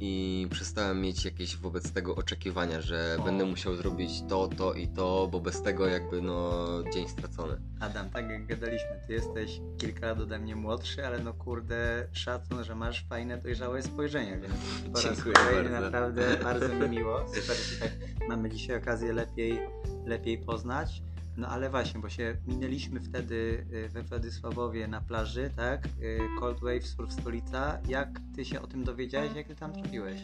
i 0.00 0.46
przestałem 0.50 1.00
mieć 1.00 1.24
jakieś 1.24 1.56
wobec 1.56 1.92
tego 1.92 2.16
oczekiwania, 2.16 2.80
że 2.80 3.16
będę 3.24 3.44
musiał 3.44 3.76
zrobić 3.76 4.22
to, 4.28 4.48
to 4.48 4.74
i 4.74 4.88
to, 4.88 5.28
bo 5.32 5.40
bez 5.40 5.62
tego 5.62 5.86
jakby 5.86 6.22
no 6.22 6.68
dzień 6.94 7.08
stracony. 7.08 7.56
Adam, 7.80 8.10
tak 8.10 8.30
jak 8.30 8.46
gadaliśmy, 8.46 9.00
ty 9.06 9.12
jesteś 9.12 9.60
kilka 9.78 10.06
lat 10.06 10.20
ode 10.20 10.38
mnie 10.38 10.56
młodszy, 10.56 11.06
ale 11.06 11.18
no 11.18 11.34
kurde, 11.34 12.08
szacun, 12.12 12.64
że 12.64 12.74
masz 12.74 13.06
fajne, 13.08 13.38
dojrzałe 13.38 13.82
spojrzenie, 13.82 14.40
więc 14.40 14.54
po 14.92 15.08
raz 15.08 15.22
kolejny 15.22 15.80
naprawdę 15.80 16.36
bardzo 16.42 16.68
mi 16.68 16.88
miło. 16.88 17.20
Super, 17.34 17.56
że 17.56 17.76
tak 17.80 17.92
mamy 18.28 18.50
dzisiaj 18.50 18.76
okazję 18.76 19.12
lepiej, 19.12 19.60
lepiej 20.06 20.38
poznać. 20.38 21.02
No 21.40 21.48
ale 21.48 21.70
właśnie, 21.70 22.00
bo 22.00 22.08
się 22.08 22.36
minęliśmy 22.46 23.00
wtedy 23.00 23.66
y, 23.72 23.88
we 23.88 24.02
Władysławowie 24.02 24.88
na 24.88 25.00
plaży, 25.00 25.50
tak? 25.56 25.86
Y, 25.86 26.18
Cold 26.40 26.60
Wave 26.60 26.86
Surf 26.86 27.12
Stolica. 27.12 27.78
Jak 27.88 28.20
ty 28.36 28.44
się 28.44 28.60
o 28.62 28.66
tym 28.66 28.84
dowiedziałeś, 28.84 29.34
jak 29.36 29.46
ty 29.46 29.54
tam 29.54 29.72
trafiłeś? 29.72 30.20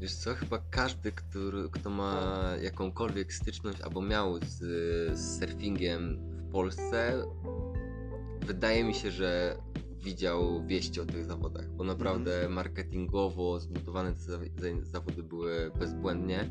Wiesz 0.00 0.14
co, 0.14 0.34
chyba 0.34 0.58
każdy, 0.70 1.12
który, 1.12 1.68
kto 1.70 1.90
ma 1.90 2.34
jakąkolwiek 2.62 3.32
styczność 3.32 3.80
albo 3.80 4.02
miał 4.02 4.38
z, 4.38 4.58
z 5.18 5.40
surfingiem 5.40 6.18
w 6.18 6.50
Polsce, 6.52 7.24
wydaje 8.40 8.84
mi 8.84 8.94
się, 8.94 9.10
że 9.10 9.56
widział 10.04 10.66
wieści 10.66 11.00
o 11.00 11.06
tych 11.06 11.24
zawodach, 11.24 11.70
bo 11.70 11.84
naprawdę 11.84 12.48
marketingowo 12.48 13.60
zbudowane 13.60 14.12
te 14.12 14.18
za- 14.20 14.38
za- 14.38 14.82
zawody 14.82 15.22
były 15.22 15.70
bezbłędnie 15.78 16.50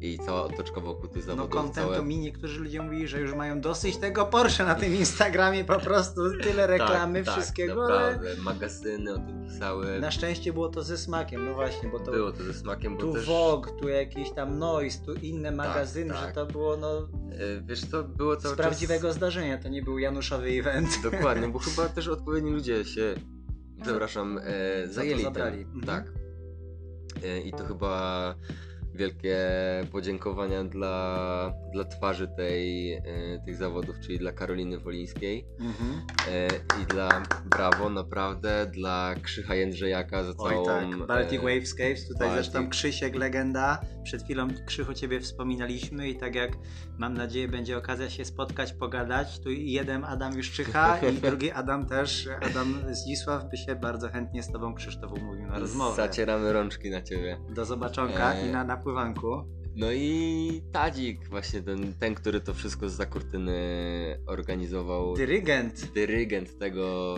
i 0.00 0.18
cała 0.26 0.42
otoczka 0.44 0.80
wokół 0.80 1.08
tych 1.08 1.26
No 1.26 1.34
zawodów, 1.34 1.50
kontentu 1.50 1.92
całe... 1.92 2.04
mi 2.04 2.18
niektórzy 2.18 2.60
ludzie 2.60 2.82
mówili, 2.82 3.08
że 3.08 3.20
już 3.20 3.34
mają 3.34 3.60
dosyć 3.60 3.96
tego 3.96 4.26
Porsche 4.26 4.64
na 4.64 4.74
tym 4.74 4.94
Instagramie, 4.94 5.64
po 5.64 5.80
prostu 5.80 6.20
tyle 6.42 6.66
reklamy, 6.66 7.24
tak, 7.24 7.34
wszystkiego, 7.34 7.88
tak, 7.88 7.96
ale 7.96 8.12
naprawdę, 8.12 8.42
magazyny 8.42 9.14
o 9.14 9.18
tym 9.18 9.44
pisały, 9.48 10.00
na 10.00 10.10
szczęście 10.10 10.52
było 10.52 10.68
to 10.68 10.82
ze 10.82 10.98
smakiem, 10.98 11.44
no 11.44 11.54
właśnie, 11.54 11.88
bo 11.88 12.00
to 12.00 12.12
było 12.12 12.32
to 12.32 12.42
ze 12.44 12.54
smakiem, 12.54 12.94
bo 12.96 13.00
tu 13.00 13.12
też... 13.12 13.26
Vogue, 13.26 13.68
tu 13.80 13.88
jakiś 13.88 14.30
tam 14.32 14.58
Noise, 14.58 15.04
tu 15.04 15.14
inne 15.14 15.50
magazyny, 15.50 16.14
tak. 16.14 16.28
że 16.28 16.34
to 16.34 16.46
było 16.46 16.76
no 16.76 16.98
e, 16.98 17.62
Wiesz 17.62 17.80
co, 17.80 18.04
było 18.04 18.40
z 18.40 18.42
cały 18.42 18.56
prawdziwego 18.56 19.08
czas... 19.08 19.16
zdarzenia, 19.16 19.58
to 19.58 19.68
nie 19.68 19.82
był 19.82 19.98
Januszowy 19.98 20.48
event. 20.48 20.88
Dokładnie, 21.02 21.48
bo 21.54 21.58
chyba 21.58 21.88
też 21.88 22.08
odpowiedni 22.08 22.50
ludzie 22.50 22.84
się, 22.84 23.14
przepraszam, 23.82 24.40
e, 24.44 24.88
zajęli 24.88 25.22
zabrali. 25.22 25.58
tym. 25.64 25.74
Mhm. 25.74 25.84
Tak. 26.04 26.12
E, 27.24 27.40
I 27.40 27.52
to 27.52 27.64
chyba 27.64 28.34
wielkie 28.98 29.38
podziękowania 29.92 30.64
dla, 30.64 31.52
dla 31.72 31.84
twarzy 31.84 32.28
tej, 32.36 32.92
e, 32.92 33.02
tych 33.44 33.56
zawodów, 33.56 33.96
czyli 34.00 34.18
dla 34.18 34.32
Karoliny 34.32 34.78
Wolińskiej 34.78 35.46
Mhm. 35.60 36.00
e, 36.30 36.46
i 36.82 36.86
dla 36.86 37.22
Brawo, 37.44 37.90
naprawdę, 37.90 38.66
dla 38.66 39.14
Krzycha 39.22 39.54
Jędrzejaka 39.54 40.24
za 40.24 40.32
Oj 40.38 40.50
całą... 40.54 40.64
tak, 40.66 41.06
Baltic 41.06 41.38
e, 41.40 41.42
Wavescapes, 41.42 42.08
tutaj 42.08 42.28
Baltic. 42.28 42.44
zresztą 42.44 42.68
Krzysiek, 42.68 43.14
legenda, 43.14 43.80
przed 44.04 44.22
chwilą 44.22 44.48
Krzychu 44.66 44.94
Ciebie 44.94 45.20
wspominaliśmy 45.20 46.08
i 46.08 46.16
tak 46.16 46.34
jak 46.34 46.50
mam 46.98 47.14
nadzieję 47.14 47.48
będzie 47.48 47.78
okazja 47.78 48.10
się 48.10 48.24
spotkać, 48.24 48.72
pogadać, 48.72 49.40
tu 49.40 49.50
jeden 49.50 50.04
Adam 50.04 50.36
już 50.36 50.50
czyha 50.50 50.98
i 50.98 51.12
drugi 51.28 51.50
Adam 51.50 51.86
też, 51.86 52.28
Adam 52.40 52.74
Zdzisław 52.90 53.44
by 53.50 53.56
się 53.56 53.74
bardzo 53.76 54.08
chętnie 54.08 54.42
z 54.42 54.52
Tobą 54.52 54.74
Krzysztof 54.74 55.12
umówił 55.12 55.46
na 55.46 55.58
rozmowę. 55.58 55.96
Zacieramy 55.96 56.52
rączki 56.52 56.90
na 56.90 57.02
ciebie. 57.02 57.38
Do 57.50 57.64
zobaczonka 57.64 58.34
Eee. 58.34 58.48
i 58.48 58.52
na 58.52 58.64
napływanku. 58.88 59.44
No 59.76 59.92
i 59.92 60.62
Tadzik, 60.72 61.28
właśnie 61.28 61.62
ten, 61.62 61.94
ten 61.94 62.14
który 62.14 62.40
to 62.40 62.54
wszystko 62.54 62.88
z 62.88 62.92
za 62.92 63.06
kurtyny 63.06 63.54
organizował. 64.26 65.14
Dyrygent. 65.14 65.92
dyrygent 65.94 66.58
tego 66.58 67.14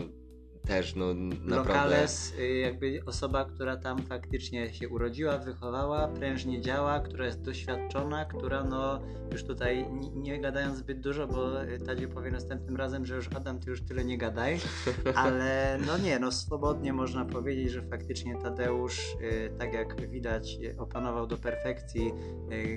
też, 0.66 0.94
no 0.94 1.14
naprawdę. 1.14 1.56
Lokales, 1.56 2.34
y, 2.38 2.58
jakby 2.58 3.02
osoba, 3.06 3.44
która 3.44 3.76
tam 3.76 3.98
faktycznie 3.98 4.74
się 4.74 4.88
urodziła, 4.88 5.38
wychowała, 5.38 6.08
prężnie 6.08 6.60
działa, 6.60 7.00
która 7.00 7.26
jest 7.26 7.42
doświadczona, 7.42 8.24
która 8.24 8.64
no 8.64 9.00
już 9.32 9.44
tutaj 9.44 9.86
nie, 10.14 10.40
gadając 10.40 10.78
zbyt 10.78 11.00
dużo, 11.00 11.26
bo 11.26 11.64
y, 11.64 11.78
Tadzie 11.78 12.08
powie 12.08 12.30
następnym 12.30 12.76
razem, 12.76 13.06
że 13.06 13.16
już 13.16 13.28
Adam, 13.36 13.60
ty 13.60 13.70
już 13.70 13.82
tyle 13.82 14.04
nie 14.04 14.18
gadaj, 14.18 14.58
ale 15.14 15.78
no 15.86 15.98
nie, 15.98 16.18
no 16.18 16.32
swobodnie 16.32 16.92
można 16.92 17.24
powiedzieć, 17.24 17.70
że 17.70 17.82
faktycznie 17.82 18.36
Tadeusz, 18.42 18.98
y, 19.20 19.52
tak 19.58 19.72
jak 19.72 20.10
widać, 20.10 20.58
opanował 20.78 21.26
do 21.26 21.36
perfekcji 21.36 22.12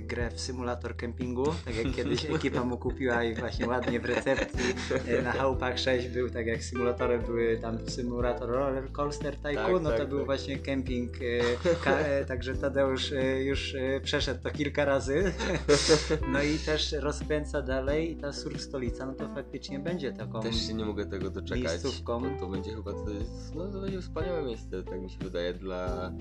grę 0.01 0.31
w 0.31 0.39
symulator 0.39 0.95
kempingu, 0.95 1.45
tak 1.65 1.75
jak 1.75 1.95
kiedyś 1.95 2.25
ekipa 2.35 2.63
mu 2.63 2.77
kupiła 2.77 3.23
i 3.23 3.35
właśnie 3.35 3.67
ładnie 3.67 3.99
w 3.99 4.05
recepcji 4.05 4.75
na 5.23 5.31
chałupach 5.31 5.79
6 5.79 6.07
był, 6.07 6.29
tak 6.29 6.47
jak 6.47 6.63
symulatorem 6.63 7.21
były 7.21 7.57
tam 7.57 7.72
tam 7.77 7.89
symulator 7.89 8.49
Roller 8.49 8.91
Coaster 8.91 9.35
Tycoon, 9.35 9.55
Tak, 9.55 9.83
no 9.83 9.89
tak, 9.89 9.99
to 9.99 10.07
był 10.07 10.17
tak. 10.17 10.25
właśnie 10.25 10.57
kemping, 10.57 11.11
e, 11.85 11.89
e, 12.19 12.25
także 12.25 12.55
Tadeusz 12.55 13.11
e, 13.11 13.43
już 13.43 13.75
przeszedł 14.03 14.43
to 14.43 14.49
kilka 14.49 14.85
razy. 14.85 15.23
No 16.31 16.43
i 16.43 16.57
też 16.57 16.91
rozkręca 16.91 17.61
dalej 17.61 18.11
i 18.11 18.15
ta 18.15 18.33
surf 18.33 18.61
stolica, 18.61 19.05
no 19.05 19.13
to 19.13 19.35
faktycznie 19.35 19.79
będzie 19.79 20.13
taką... 20.13 20.41
Też 20.41 20.67
się 20.67 20.73
nie 20.73 20.85
mogę 20.85 21.05
tego 21.05 21.29
doczekać. 21.29 21.63
miejscówką. 21.63 22.21
To, 22.21 22.39
to 22.39 22.47
będzie 22.47 22.75
chyba 22.75 22.93
to 22.93 23.09
jest, 23.09 23.55
no 23.55 23.67
to 23.67 23.81
będzie 23.81 24.01
wspaniałe 24.01 24.43
miejsce, 24.43 24.83
tak 24.83 25.01
mi 25.01 25.09
się 25.09 25.17
wydaje, 25.19 25.53
dla 25.53 26.11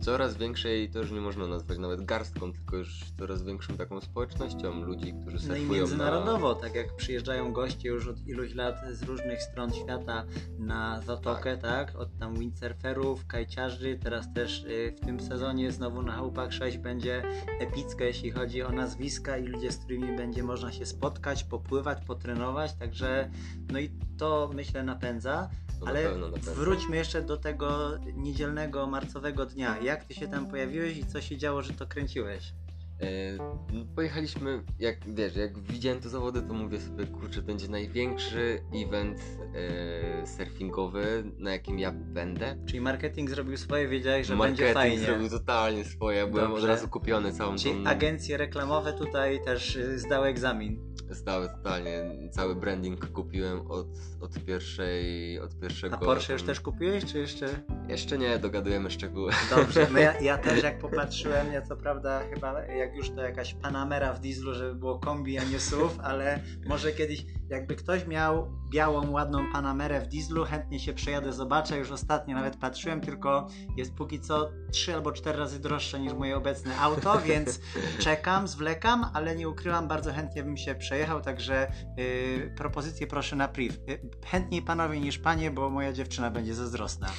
coraz 0.00 0.36
większej, 0.36 0.90
to 0.90 0.98
już 0.98 1.10
nie 1.10 1.20
można 1.20 1.46
nazwać 1.46 1.78
nawet 1.78 2.04
garstką, 2.04 2.52
tylko 2.52 2.76
już 2.76 3.04
coraz 3.18 3.42
większą 3.42 3.76
taką 3.76 4.00
społecznością 4.00 4.82
ludzi, 4.84 5.14
którzy 5.22 5.48
No 5.48 5.56
i 5.56 5.58
surfują 5.58 5.80
międzynarodowo, 5.80 6.54
tak 6.54 6.74
jak 6.74 6.96
przyjeżdżają 6.96 7.52
goście 7.52 7.88
już 7.88 8.08
od 8.08 8.26
iluś 8.26 8.54
lat 8.54 8.76
z 8.90 9.02
różnych 9.02 9.42
stron 9.42 9.72
świata 9.72 10.24
na 10.58 11.00
Zatokę, 11.00 11.56
tak? 11.56 11.96
Od 11.96 12.18
tam 12.18 12.34
windsurferów, 12.34 13.26
kajciarzy, 13.26 13.98
teraz 14.02 14.32
też 14.32 14.64
y, 14.64 14.94
w 14.96 15.06
tym 15.06 15.20
sezonie 15.20 15.72
znowu 15.72 16.02
na 16.02 16.12
Chałupach 16.12 16.52
6 16.52 16.78
będzie 16.78 17.22
epicko, 17.60 18.04
jeśli 18.04 18.30
chodzi 18.30 18.62
o 18.62 18.72
nazwiska 18.72 19.38
i 19.38 19.46
ludzie, 19.46 19.72
z 19.72 19.78
którymi 19.78 20.16
będzie 20.16 20.42
można 20.42 20.72
się 20.72 20.86
spotkać, 20.86 21.44
popływać, 21.44 22.04
potrenować, 22.04 22.74
także 22.74 23.30
no 23.72 23.78
i 23.78 23.90
to 24.18 24.50
myślę 24.54 24.82
napędza. 24.82 25.50
To 25.80 25.84
na 25.84 25.90
Ale 25.90 26.02
pewno, 26.02 26.28
na 26.28 26.36
pewno. 26.36 26.52
wróćmy 26.54 26.96
jeszcze 26.96 27.22
do 27.22 27.36
tego 27.36 27.90
niedzielnego, 28.16 28.86
marcowego 28.86 29.46
dnia. 29.46 29.78
Jak 29.78 30.04
ty 30.04 30.14
się 30.14 30.28
tam 30.28 30.46
pojawiłeś 30.46 30.96
i 30.96 31.06
co 31.06 31.20
się 31.20 31.36
działo, 31.36 31.62
że 31.62 31.72
to 31.72 31.86
kręciłeś? 31.86 32.52
E, 33.00 33.36
no, 33.72 33.84
pojechaliśmy, 33.96 34.62
jak 34.78 35.14
wiesz, 35.14 35.36
jak 35.36 35.58
widziałem 35.58 36.00
te 36.00 36.08
zawody, 36.08 36.42
to 36.42 36.54
mówię 36.54 36.80
sobie, 36.80 37.06
kurczę, 37.06 37.42
będzie 37.42 37.68
największy 37.68 38.62
event 38.74 39.18
e, 39.54 40.26
surfingowy, 40.26 41.24
na 41.38 41.50
jakim 41.50 41.78
ja 41.78 41.92
będę. 41.92 42.56
Czyli 42.66 42.80
marketing 42.80 43.30
zrobił 43.30 43.56
swoje, 43.56 43.88
wiedziałeś, 43.88 44.26
że 44.26 44.36
Marketing 44.36 44.58
będzie 44.58 44.74
fajnie. 44.74 44.98
zrobił 44.98 45.28
totalnie 45.30 45.84
swoje, 45.84 46.26
byłem 46.26 46.48
Dobrze. 46.48 46.62
od 46.62 46.68
razu 46.68 46.88
kupiony 46.88 47.32
całą 47.32 47.56
Czyli 47.56 47.84
tą... 47.84 47.90
agencje 47.90 48.36
reklamowe 48.36 48.92
tutaj 48.92 49.44
też 49.44 49.76
y, 49.76 49.98
zdały 49.98 50.26
egzamin. 50.26 50.88
Stały 51.12 51.48
totalnie, 51.48 52.10
cały 52.30 52.56
branding 52.56 53.12
kupiłem 53.12 53.70
od, 53.70 53.86
od 54.20 54.44
pierwszej, 54.44 55.38
od 55.40 55.60
pierwszego... 55.60 55.96
A 55.96 55.98
Porsche 55.98 56.32
już 56.32 56.42
też 56.42 56.60
kupiłeś, 56.60 57.04
czy 57.04 57.18
jeszcze? 57.18 57.46
Jeszcze 57.88 58.18
nie, 58.18 58.38
dogadujemy 58.38 58.90
szczegóły. 58.90 59.32
Dobrze, 59.50 59.86
no 59.92 59.98
ja, 59.98 60.20
ja 60.30 60.38
też 60.38 60.62
jak 60.62 60.78
popatrzyłem, 60.78 61.52
ja 61.52 61.62
co 61.62 61.76
prawda 61.76 62.22
chyba 62.34 62.64
jak 62.64 62.87
już 62.94 63.10
to 63.10 63.22
jakaś 63.22 63.54
Panamera 63.54 64.12
w 64.12 64.20
dieslu, 64.20 64.54
żeby 64.54 64.74
było 64.74 64.98
kombi, 64.98 65.38
a 65.38 65.44
nie 65.44 65.60
SUV, 65.60 66.02
ale 66.02 66.42
może 66.66 66.92
kiedyś 66.92 67.24
jakby 67.50 67.76
ktoś 67.76 68.06
miał 68.06 68.58
białą, 68.70 69.10
ładną 69.10 69.52
Panamerę 69.52 70.00
w 70.00 70.08
dieslu, 70.08 70.44
chętnie 70.44 70.80
się 70.80 70.92
przejadę, 70.92 71.32
zobaczę, 71.32 71.78
już 71.78 71.90
ostatnio 71.90 72.36
nawet 72.36 72.56
patrzyłem, 72.56 73.00
tylko 73.00 73.48
jest 73.76 73.94
póki 73.94 74.20
co 74.20 74.50
trzy 74.72 74.94
albo 74.94 75.12
cztery 75.12 75.38
razy 75.38 75.60
droższe 75.60 76.00
niż 76.00 76.12
moje 76.12 76.36
obecne 76.36 76.76
auto, 76.76 77.20
więc 77.28 77.60
czekam, 77.98 78.48
zwlekam, 78.48 79.06
ale 79.14 79.36
nie 79.36 79.48
ukrywam, 79.48 79.88
bardzo 79.88 80.12
chętnie 80.12 80.42
bym 80.42 80.56
się 80.56 80.74
przejechał, 80.74 81.20
także 81.20 81.72
yy, 81.96 82.54
propozycje 82.56 83.06
proszę 83.06 83.36
na 83.36 83.48
priv. 83.48 83.76
Yy, 83.86 84.00
chętniej 84.26 84.62
panowie 84.62 85.00
niż 85.00 85.18
panie, 85.18 85.50
bo 85.50 85.70
moja 85.70 85.92
dziewczyna 85.92 86.30
będzie 86.30 86.54
zazdrosna. 86.54 87.08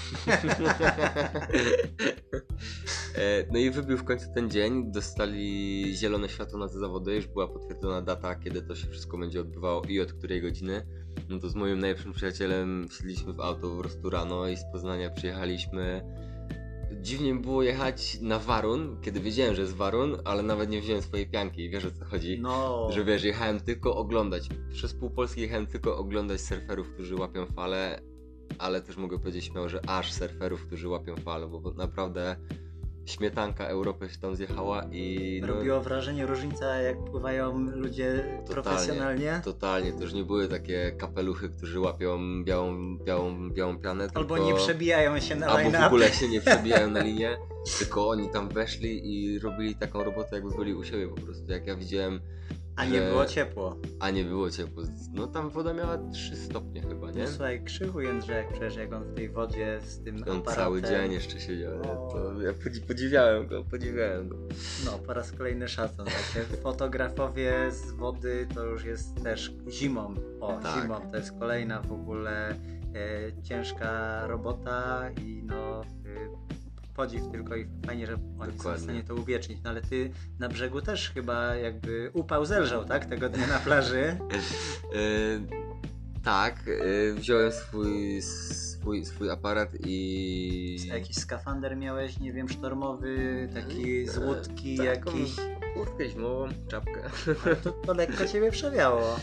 E, 3.16 3.46
No 3.52 3.60
i 3.60 3.72
wybił 3.72 3.98
w 3.98 4.04
końcu 4.04 4.34
ten 4.34 4.50
dzień, 4.50 4.92
dostali 4.92 5.84
zielone 5.96 6.30
światło 6.30 6.60
na 6.60 6.68
te 6.68 6.80
zawody, 6.80 7.16
już 7.16 7.28
była 7.28 7.48
potwierdzona 7.48 8.02
data, 8.02 8.36
kiedy 8.36 8.62
to 8.62 8.76
się 8.76 8.88
wszystko 8.88 9.18
będzie 9.18 9.42
odbywało 9.42 9.82
i 9.88 10.00
od 10.00 10.19
której 10.20 10.42
godziny. 10.42 10.86
No 11.30 11.40
to 11.40 11.50
z 11.50 11.56
moim 11.56 11.80
najlepszym 11.80 12.14
przyjacielem 12.14 12.88
wsiedliśmy 12.90 13.34
w 13.34 13.40
auto 13.40 13.70
po 13.70 13.78
prostu 13.78 14.10
rano 14.10 14.48
i 14.48 14.58
z 14.58 14.64
Poznania 14.72 15.10
przyjechaliśmy. 15.10 16.02
Dziwnie 17.02 17.36
było 17.36 17.64
jechać 17.64 18.22
na 18.22 18.40
Warun, 18.40 18.98
kiedy 19.02 19.20
wiedziałem, 19.20 19.56
że 19.56 19.62
jest 19.62 19.74
Warun, 19.74 20.18
ale 20.26 20.44
nawet 20.44 20.70
nie 20.70 20.82
wziąłem 20.82 21.02
swojej 21.02 21.30
pianki 21.30 21.70
wiesz 21.70 21.86
o 21.86 21.92
co 21.92 22.06
chodzi. 22.06 22.40
No, 22.42 22.88
Że 22.92 23.06
wiesz, 23.06 23.24
jechałem 23.24 23.60
tylko 23.60 23.96
oglądać. 23.96 24.50
Przez 24.74 24.94
pół 24.94 25.10
Polski 25.10 25.42
jechałem 25.42 25.68
tylko 25.68 25.98
oglądać 25.98 26.42
surferów, 26.42 26.94
którzy 26.94 27.16
łapią 27.16 27.46
fale, 27.46 28.02
ale 28.58 28.82
też 28.82 28.98
mogę 28.98 29.20
powiedzieć 29.20 29.46
śmiało, 29.46 29.70
że 29.70 29.90
aż 29.90 30.14
surferów, 30.14 30.68
którzy 30.68 30.88
łapią 30.88 31.16
fale, 31.16 31.48
bo 31.48 31.72
naprawdę 31.72 32.36
śmietanka 33.10 33.68
Europy 33.68 34.10
się 34.10 34.20
tam 34.20 34.36
zjechała 34.36 34.86
i 34.92 35.38
no, 35.42 35.48
robiło 35.48 35.82
wrażenie 35.82 36.26
różnica, 36.26 36.76
jak 36.76 37.04
pływają 37.06 37.60
ludzie 37.60 38.24
profesjonalnie. 38.48 39.42
totalnie, 39.44 39.94
to 39.94 40.02
już 40.02 40.14
nie 40.14 40.24
były 40.24 40.48
takie 40.48 40.92
kapeluchy, 40.92 41.50
którzy 41.50 41.80
łapią 41.80 42.44
białą, 42.44 42.98
białą, 42.98 43.50
białą 43.50 43.78
pianę, 43.78 44.08
Albo 44.14 44.36
tylko... 44.36 44.52
nie 44.52 44.56
przebijają 44.56 45.20
się 45.20 45.36
na 45.36 45.48
Albo 45.48 45.72
w 45.72 45.84
ogóle 45.84 46.14
się 46.14 46.28
nie 46.28 46.42
przebijają 46.42 46.90
na 46.98 47.04
linię, 47.04 47.38
tylko 47.80 48.10
oni 48.10 48.30
tam 48.30 48.50
weszli 48.50 49.14
i 49.14 49.40
robili 49.40 49.76
taką 49.76 50.04
robotę, 50.04 50.36
jakby 50.36 50.56
byli 50.56 50.74
u 50.74 50.84
siebie 50.84 51.08
po 51.08 51.22
prostu. 51.22 51.52
Jak 51.52 51.68
ja 51.68 51.76
widziałem, 51.76 52.22
A 52.80 52.86
nie 52.86 53.02
było 53.02 53.26
ciepło. 53.26 53.78
a 54.00 54.10
nie 54.10 54.24
było 54.24 54.52
ciepło. 54.52 54.84
No 55.14 55.28
tam 55.28 55.50
woda 55.50 55.74
miała 55.74 55.98
3 56.14 56.36
stopnie 56.36 56.82
chyba, 56.82 57.12
nie? 57.12 57.24
No 57.24 57.30
słuchaj, 57.30 57.64
krzychu 57.64 58.02
Jędrzejek 58.02 58.48
przecież 58.52 58.76
jak 58.76 58.94
on 58.94 59.04
w 59.04 59.14
tej 59.16 59.30
wodzie 59.30 59.80
z 59.82 60.04
tym 60.04 60.16
On 60.16 60.22
aparatem. 60.22 60.56
cały 60.56 60.82
dzień 60.82 61.12
jeszcze 61.12 61.40
siedział, 61.40 61.72
nie? 61.74 61.88
No. 61.88 62.08
To 62.12 62.42
ja 62.42 62.52
podzi- 62.54 62.82
podziwiałem 62.88 63.48
go, 63.48 63.64
podziwiałem 63.64 64.30
go. 64.30 64.38
No, 64.86 64.92
po 64.92 65.14
raz 65.14 65.32
kolejny 65.32 65.68
szacun. 65.68 66.06
Fotografowie 66.64 67.72
z 67.72 67.92
wody 67.92 68.48
to 68.56 68.64
już 68.66 68.86
jest 68.86 69.24
też 69.24 69.52
zimą. 69.70 70.16
O, 70.42 70.60
Tak. 70.64 70.82
zimą 70.84 71.12
to 71.12 71.18
jest 71.18 71.32
kolejna 71.40 71.82
w 71.82 71.92
ogóle 71.92 72.50
e, 72.50 72.56
ciężka 73.44 74.28
robota 74.28 75.10
i 75.22 75.44
no 75.46 75.82
e, 75.82 75.86
podziw 77.00 77.32
tylko 77.32 77.56
i 77.56 77.68
fajnie, 77.86 78.08
że 78.08 78.14
oni 78.14 78.52
są 78.52 78.52
w 78.52 78.58
Dokładnie. 78.58 78.84
stanie 78.84 79.04
to 79.04 79.16
uwiecznić. 79.16 79.60
No 79.64 79.70
ale 79.70 79.82
ty 79.82 80.12
na 80.40 80.50
brzegu 80.50 80.82
też 80.82 81.10
chyba 81.10 81.56
jakby 81.56 82.12
upał 82.14 82.46
zelżał, 82.46 82.86
tak? 82.86 83.06
Tego 83.06 83.30
dnia 83.30 83.48
na 83.48 83.60
plaży. 83.60 84.04
E, 84.96 86.22
tak, 86.24 86.64
e, 86.68 87.14
wziąłem 87.14 87.52
swój, 87.52 88.22
swój, 88.22 89.06
swój 89.06 89.30
aparat 89.30 89.70
i... 89.86 90.88
Jakiś 90.88 91.16
skafander 91.18 91.78
miałeś, 91.78 92.20
nie 92.20 92.34
wiem, 92.34 92.50
sztormowy, 92.50 93.50
taki 93.54 94.08
z 94.08 94.18
E, 94.18 94.26
łódki 94.26 94.78
taką 94.78 94.90
jakiś. 94.90 95.36
Kurtkę 95.74 96.10
zimową, 96.10 96.48
czapkę. 96.68 97.10
To, 97.64 97.72
to 97.72 97.94
lekko 97.94 98.26
ciebie 98.26 98.52
przewiało. 98.52 99.20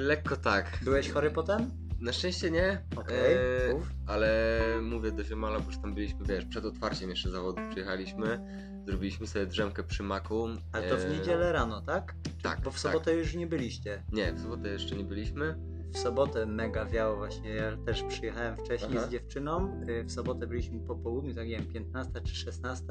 Lekko 0.00 0.36
tak. 0.36 0.78
Byłeś 0.82 1.10
chory 1.10 1.30
potem? 1.30 1.83
Na 2.04 2.12
szczęście 2.12 2.50
nie, 2.50 2.82
Okej, 2.96 3.34
e, 3.34 3.80
ale 4.06 4.60
mówię 4.82 5.12
do 5.12 5.24
ziomala, 5.24 5.60
bo 5.60 5.66
już 5.66 5.78
tam 5.78 5.94
byliśmy, 5.94 6.26
wiesz, 6.26 6.44
przed 6.44 6.64
otwarciem 6.64 7.10
jeszcze 7.10 7.30
zawodów 7.30 7.68
przyjechaliśmy, 7.70 8.40
zrobiliśmy 8.86 9.26
sobie 9.26 9.46
drzemkę 9.46 9.82
przy 9.82 10.02
maku. 10.02 10.48
Ale 10.72 10.88
to 10.88 10.96
w 10.96 11.04
e, 11.04 11.08
niedzielę 11.08 11.52
rano, 11.52 11.80
tak? 11.80 12.14
Tak, 12.42 12.60
Bo 12.60 12.70
w 12.70 12.82
tak. 12.82 12.92
sobotę 12.92 13.14
już 13.14 13.34
nie 13.34 13.46
byliście. 13.46 14.02
Nie, 14.12 14.32
w 14.32 14.42
sobotę 14.42 14.68
jeszcze 14.68 14.96
nie 14.96 15.04
byliśmy. 15.04 15.73
W 15.94 15.98
sobotę 15.98 16.46
mega 16.46 16.84
wiało 16.84 17.16
właśnie. 17.16 17.50
Ja 17.50 17.76
też 17.76 18.02
przyjechałem 18.02 18.56
wcześniej 18.56 18.98
Aha. 18.98 19.06
z 19.06 19.10
dziewczyną. 19.10 19.80
Y, 19.88 20.04
W 20.04 20.12
sobotę 20.12 20.46
byliśmy 20.46 20.80
po 20.80 20.94
południu, 20.96 21.34
tak 21.34 21.48
nie 21.48 21.56
wiem, 21.56 21.66
15 21.66 22.20
czy 22.20 22.34
16. 22.34 22.84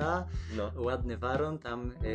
No. 0.57 0.71
Ładny 0.75 1.17
warun. 1.17 1.59
Tam 1.59 1.91
y, 1.91 2.07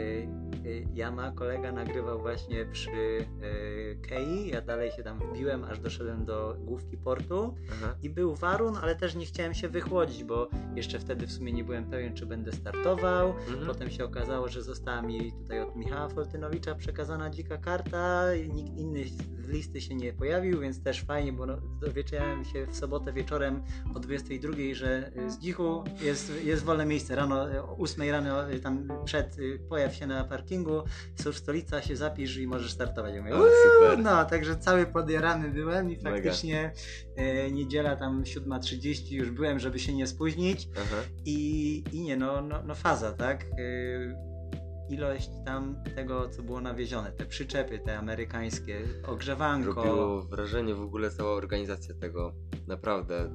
y, 0.67 0.87
Jama, 0.95 1.33
kolega, 1.33 1.73
nagrywał 1.73 2.21
właśnie 2.21 2.67
przy 2.67 2.91
y, 2.91 3.99
Kei. 4.09 4.49
Ja 4.49 4.61
dalej 4.61 4.91
się 4.91 5.03
tam 5.03 5.19
wbiłem, 5.19 5.65
aż 5.65 5.79
doszedłem 5.81 6.25
do 6.25 6.57
główki 6.59 6.97
portu. 6.97 7.55
Aha. 7.73 7.95
I 8.03 8.11
był 8.11 8.35
warun, 8.35 8.77
ale 8.83 8.97
też 8.97 9.15
nie 9.15 9.27
chciałem 9.27 9.55
się 9.55 9.69
wychłodzić, 9.69 10.25
bo 10.25 10.49
jeszcze 10.75 10.99
wtedy 10.99 11.27
w 11.27 11.33
sumie 11.33 11.53
nie 11.53 11.65
byłem 11.65 11.91
pewien, 11.91 12.15
czy 12.15 12.27
będę 12.27 12.53
startował. 12.53 13.29
Mhm. 13.29 13.67
Potem 13.67 13.91
się 13.91 14.05
okazało, 14.05 14.49
że 14.49 14.63
została 14.63 15.03
mi 15.03 15.33
tutaj 15.33 15.61
od 15.61 15.77
Michała 15.77 16.09
Foltynowicza 16.09 16.75
przekazana 16.75 17.31
dzika 17.31 17.59
karta, 17.59 18.35
i 18.35 18.49
nikt 18.53 18.77
inny 18.77 19.05
z 19.39 19.49
listy 19.49 19.81
się 19.81 19.95
nie 19.95 20.13
pojawił, 20.13 20.61
więc 20.61 20.78
też 20.85 21.03
fajnie, 21.03 21.33
bo 21.33 21.47
no, 21.47 21.57
dowiedziałem 21.81 22.45
się 22.45 22.67
w 22.67 22.77
sobotę 22.77 23.13
wieczorem 23.13 23.63
o 23.95 24.01
22, 24.01 24.53
że 24.73 25.13
y, 25.27 25.31
z 25.31 25.39
dzichu 25.39 25.85
jest, 26.01 26.33
jest 26.45 26.65
wolne 26.65 26.87
miejsce. 26.87 27.17
Rano, 27.17 27.43
o 27.43 27.77
8 27.79 28.11
rano 28.11 28.53
y, 28.53 28.61
tam 28.61 28.89
przed 29.05 29.39
y, 29.39 29.61
pojaw 29.69 29.95
się 29.95 30.07
na 30.07 30.25
parkingu, 30.25 30.83
Surf 31.15 31.37
Stolica, 31.37 31.83
się 31.83 31.97
zapisz 31.97 32.37
i 32.37 32.47
możesz 32.47 32.73
startować. 32.73 33.15
Ja 33.15 33.23
mówię, 33.23 33.35
O, 33.35 33.39
super. 33.39 33.99
no, 33.99 34.25
także 34.25 34.57
cały 34.57 34.87
podjarany 34.87 35.51
byłem 35.51 35.91
i 35.91 35.97
faktycznie 36.01 36.73
y, 37.19 37.53
niedziela 37.53 37.97
tam 37.97 38.23
7.30 38.23 39.13
już 39.13 39.31
byłem, 39.31 39.59
żeby 39.59 39.79
się 39.79 39.93
nie 39.95 40.07
spóźnić. 40.07 40.69
Aha. 40.77 40.97
I, 41.25 41.85
i 41.93 42.01
nie, 42.01 42.17
no, 42.17 42.41
no, 42.43 42.63
no 42.67 42.75
faza, 42.75 43.13
tak? 43.13 43.45
Yy, 43.59 44.28
ilość 44.91 45.31
tam 45.45 45.77
tego, 45.95 46.29
co 46.29 46.43
było 46.43 46.61
nawiezione, 46.61 47.13
te 47.13 47.25
przyczepy, 47.25 47.79
te 47.79 47.99
amerykańskie, 47.99 48.81
ogrzewanko. 49.07 49.73
Robiło 49.85 50.23
wrażenie 50.23 50.75
w 50.75 50.83
ogóle 50.83 51.11
cała 51.11 51.31
organizacja 51.33 51.95
tego, 51.95 52.33
naprawdę. 52.67 53.31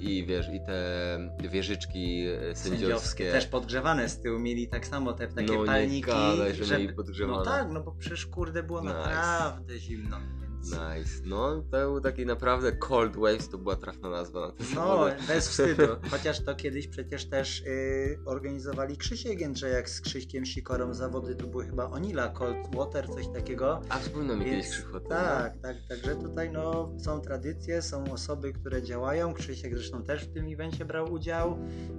I 0.00 0.26
wiesz, 0.26 0.48
i 0.48 0.60
te 0.66 1.48
wieżyczki 1.50 2.26
e, 2.50 2.54
sędziowskie. 2.56 3.32
też 3.32 3.46
podgrzewane 3.46 4.08
z 4.08 4.20
tyłu 4.20 4.38
mieli 4.38 4.68
tak 4.68 4.86
samo 4.86 5.12
te 5.12 5.28
takie 5.28 5.52
No 5.52 5.60
nie 5.60 5.66
palniki. 5.66 6.06
gadaj, 6.06 6.54
że 6.54 6.64
żeby- 6.64 6.80
mieli 6.82 6.94
podgrzewane. 6.94 7.38
No 7.38 7.44
tak, 7.44 7.68
no 7.70 7.82
bo 7.82 7.92
przecież 7.92 8.26
kurde 8.26 8.62
było 8.62 8.80
Nice. 8.80 8.92
naprawdę 8.94 9.78
zimno. 9.78 10.16
Nice. 10.64 11.10
No, 11.24 11.62
to 11.70 11.78
był 11.78 12.00
taki 12.00 12.26
naprawdę 12.26 12.72
Cold 12.72 13.16
Waves, 13.16 13.48
to 13.48 13.58
była 13.58 13.76
trafna 13.76 14.10
nazwa 14.10 14.40
na 14.40 14.52
te 14.52 14.64
No, 14.74 15.04
bez 15.28 15.48
wstydu. 15.48 15.82
Chociaż 16.10 16.44
to 16.44 16.54
kiedyś 16.54 16.88
przecież 16.88 17.28
też 17.28 17.60
y, 17.60 18.18
organizowali 18.26 18.96
Krzysiek 18.96 19.40
Jędrzejak 19.40 19.90
z 19.90 20.00
Krzyśkiem 20.00 20.46
Sikorą 20.46 20.94
zawody, 20.94 21.34
to 21.34 21.46
były 21.46 21.66
chyba 21.66 21.90
Onila, 21.90 22.28
Cold 22.28 22.74
Water, 22.74 23.08
coś 23.08 23.28
takiego. 23.28 23.80
A 23.88 23.98
wspomniał 23.98 24.36
mi 24.36 24.44
kiedyś 24.44 24.62
Więc, 24.64 24.74
Krzychu 24.74 24.96
o 24.96 25.00
tym, 25.00 25.08
tak, 25.08 25.58
tak, 25.62 25.76
także 25.88 26.16
tutaj 26.16 26.50
no, 26.50 26.90
są 26.98 27.20
tradycje, 27.20 27.82
są 27.82 28.12
osoby, 28.12 28.52
które 28.52 28.82
działają. 28.82 29.34
Krzysiek 29.34 29.74
zresztą 29.74 30.02
też 30.02 30.24
w 30.24 30.32
tym 30.34 30.46
evencie 30.52 30.84
brał 30.84 31.12
udział. 31.12 31.58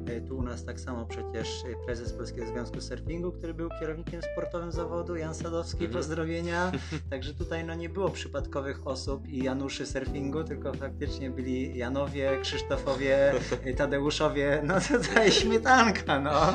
Y, 0.10 0.22
Tu 0.22 0.38
u 0.38 0.44
nas 0.44 0.66
tak 0.66 0.80
samo 0.80 1.06
przecież 1.06 1.64
y, 1.64 1.76
prezes 1.86 2.14
Polskiego 2.14 2.48
Związku 2.48 2.82
Surfingu, 2.82 3.32
który 3.32 3.54
był 3.54 3.70
kierownikiem 3.80 4.22
sportowym 4.34 4.72
zawodu, 4.72 5.16
Jan 5.16 5.36
Sadowski, 5.36 5.86
Mhm. 5.86 5.92
pozdrowienia. 5.94 6.72
Także 7.12 7.34
tutaj 7.34 7.66
no, 7.66 7.76
nie 7.76 7.90
było 7.90 8.10
przypadkowych 8.50 8.88
osób 8.88 9.28
i 9.28 9.44
Januszy 9.44 9.86
surfingu, 9.86 10.44
tylko 10.44 10.74
faktycznie 10.74 11.30
byli 11.30 11.78
Janowie, 11.78 12.40
Krzysztofowie, 12.42 13.34
Tadeuszowie, 13.78 14.62
no 14.66 14.74
tutaj 14.82 15.32
śmietanka, 15.32 16.20
no. 16.20 16.54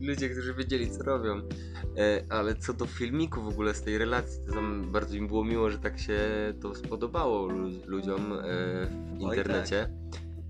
ludzie, 0.00 0.28
którzy 0.28 0.54
wiedzieli, 0.54 0.90
co 0.90 1.02
robią. 1.02 1.36
E, 1.96 2.24
ale 2.28 2.54
co 2.54 2.72
do 2.72 2.86
filmiku 2.86 3.42
w 3.42 3.48
ogóle 3.48 3.74
z 3.74 3.82
tej 3.82 3.98
relacji, 3.98 4.40
to 4.46 4.52
tam 4.52 4.92
bardzo 4.92 5.14
mi 5.14 5.26
było 5.26 5.44
miło, 5.44 5.70
że 5.70 5.78
tak 5.78 5.98
się 5.98 6.18
to 6.60 6.74
spodobało 6.74 7.46
lu- 7.46 7.80
ludziom 7.86 8.32
e, 8.32 8.36
w 9.16 9.20
internecie. 9.20 9.90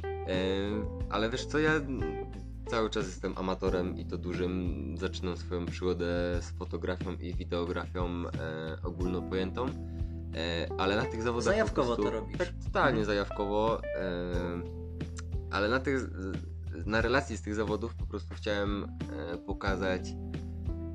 E, 0.05 0.37
ale 1.11 1.31
wiesz 1.31 1.47
co, 1.47 1.59
ja 1.59 1.73
cały 2.67 2.91
czas 2.91 3.07
jestem 3.07 3.33
amatorem 3.39 3.99
i 3.99 4.05
to 4.07 4.19
dużym. 4.19 4.95
Zaczynam 4.99 5.37
swoją 5.37 5.67
przygodę 5.67 6.39
z 6.41 6.51
fotografią 6.59 7.13
i 7.13 7.35
wideografią 7.35 8.09
e, 8.27 8.77
ogólnopojętą. 8.83 9.67
E, 10.37 10.69
ale 10.79 10.97
na 10.97 11.05
tych 11.05 11.23
zawodach. 11.23 11.45
Zajawkowo 11.45 11.87
prostu, 11.97 12.03
to 12.05 12.11
robisz. 12.11 12.39
Tak, 12.39 12.49
totalnie 12.65 12.89
Mhm. 13.01 13.05
zajawkowo. 13.07 13.85
E, 13.85 14.33
ale 15.51 15.69
na 15.69 15.81
tych, 15.81 16.11
na 16.87 17.01
relacji 17.01 17.37
z 17.37 17.43
tych 17.43 17.55
zawodów 17.55 17.95
po 17.95 18.07
prostu 18.07 18.35
chciałem 18.35 18.85
e, 19.33 19.39
pokazać 19.39 20.03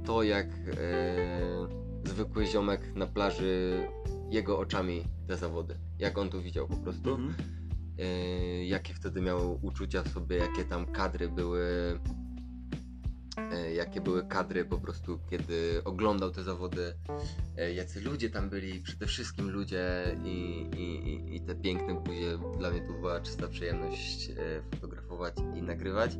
to, 0.06 0.24
jak 0.24 0.48
zwykły 2.04 2.46
ziomek 2.46 2.96
na 2.96 3.08
plaży 3.08 3.80
jego 4.30 4.60
oczami 4.60 5.04
te 5.28 5.38
zawody. 5.38 5.76
Jak 6.00 6.18
on 6.18 6.30
to 6.30 6.42
widział 6.42 6.68
po 6.68 6.78
prostu. 6.78 7.10
Mhm. 7.16 7.34
Jakie 8.64 8.94
wtedy 8.94 9.22
miał 9.22 9.60
uczucia 9.62 10.04
w 10.04 10.08
sobie, 10.08 10.38
jakie 10.38 10.64
tam 10.66 10.86
kadry 10.86 11.30
były. 11.30 12.00
E, 13.38 13.74
Jakie 13.74 14.02
były 14.02 14.24
kadry 14.28 14.66
po 14.66 14.78
prostu, 14.78 15.20
kiedy 15.30 15.82
oglądał 15.86 16.32
te 16.32 16.44
zawody, 16.44 16.94
e, 17.58 17.74
jacy 17.74 18.02
ludzie 18.02 18.30
tam 18.30 18.50
byli, 18.50 18.80
przede 18.82 19.06
wszystkim 19.06 19.50
ludzie 19.50 20.16
i, 20.24 20.62
i, 20.78 21.36
i- 21.36 21.42
te 21.42 21.56
piękne 21.56 21.94
buzie. 21.94 22.38
Dla 22.60 22.72
mnie 22.72 22.82
to 22.82 22.94
była 22.94 23.22
czysta 23.22 23.48
przyjemność 23.48 24.30
e, 24.30 24.36
fotografować 24.76 25.36
i 25.56 25.62
nagrywać. 25.62 26.12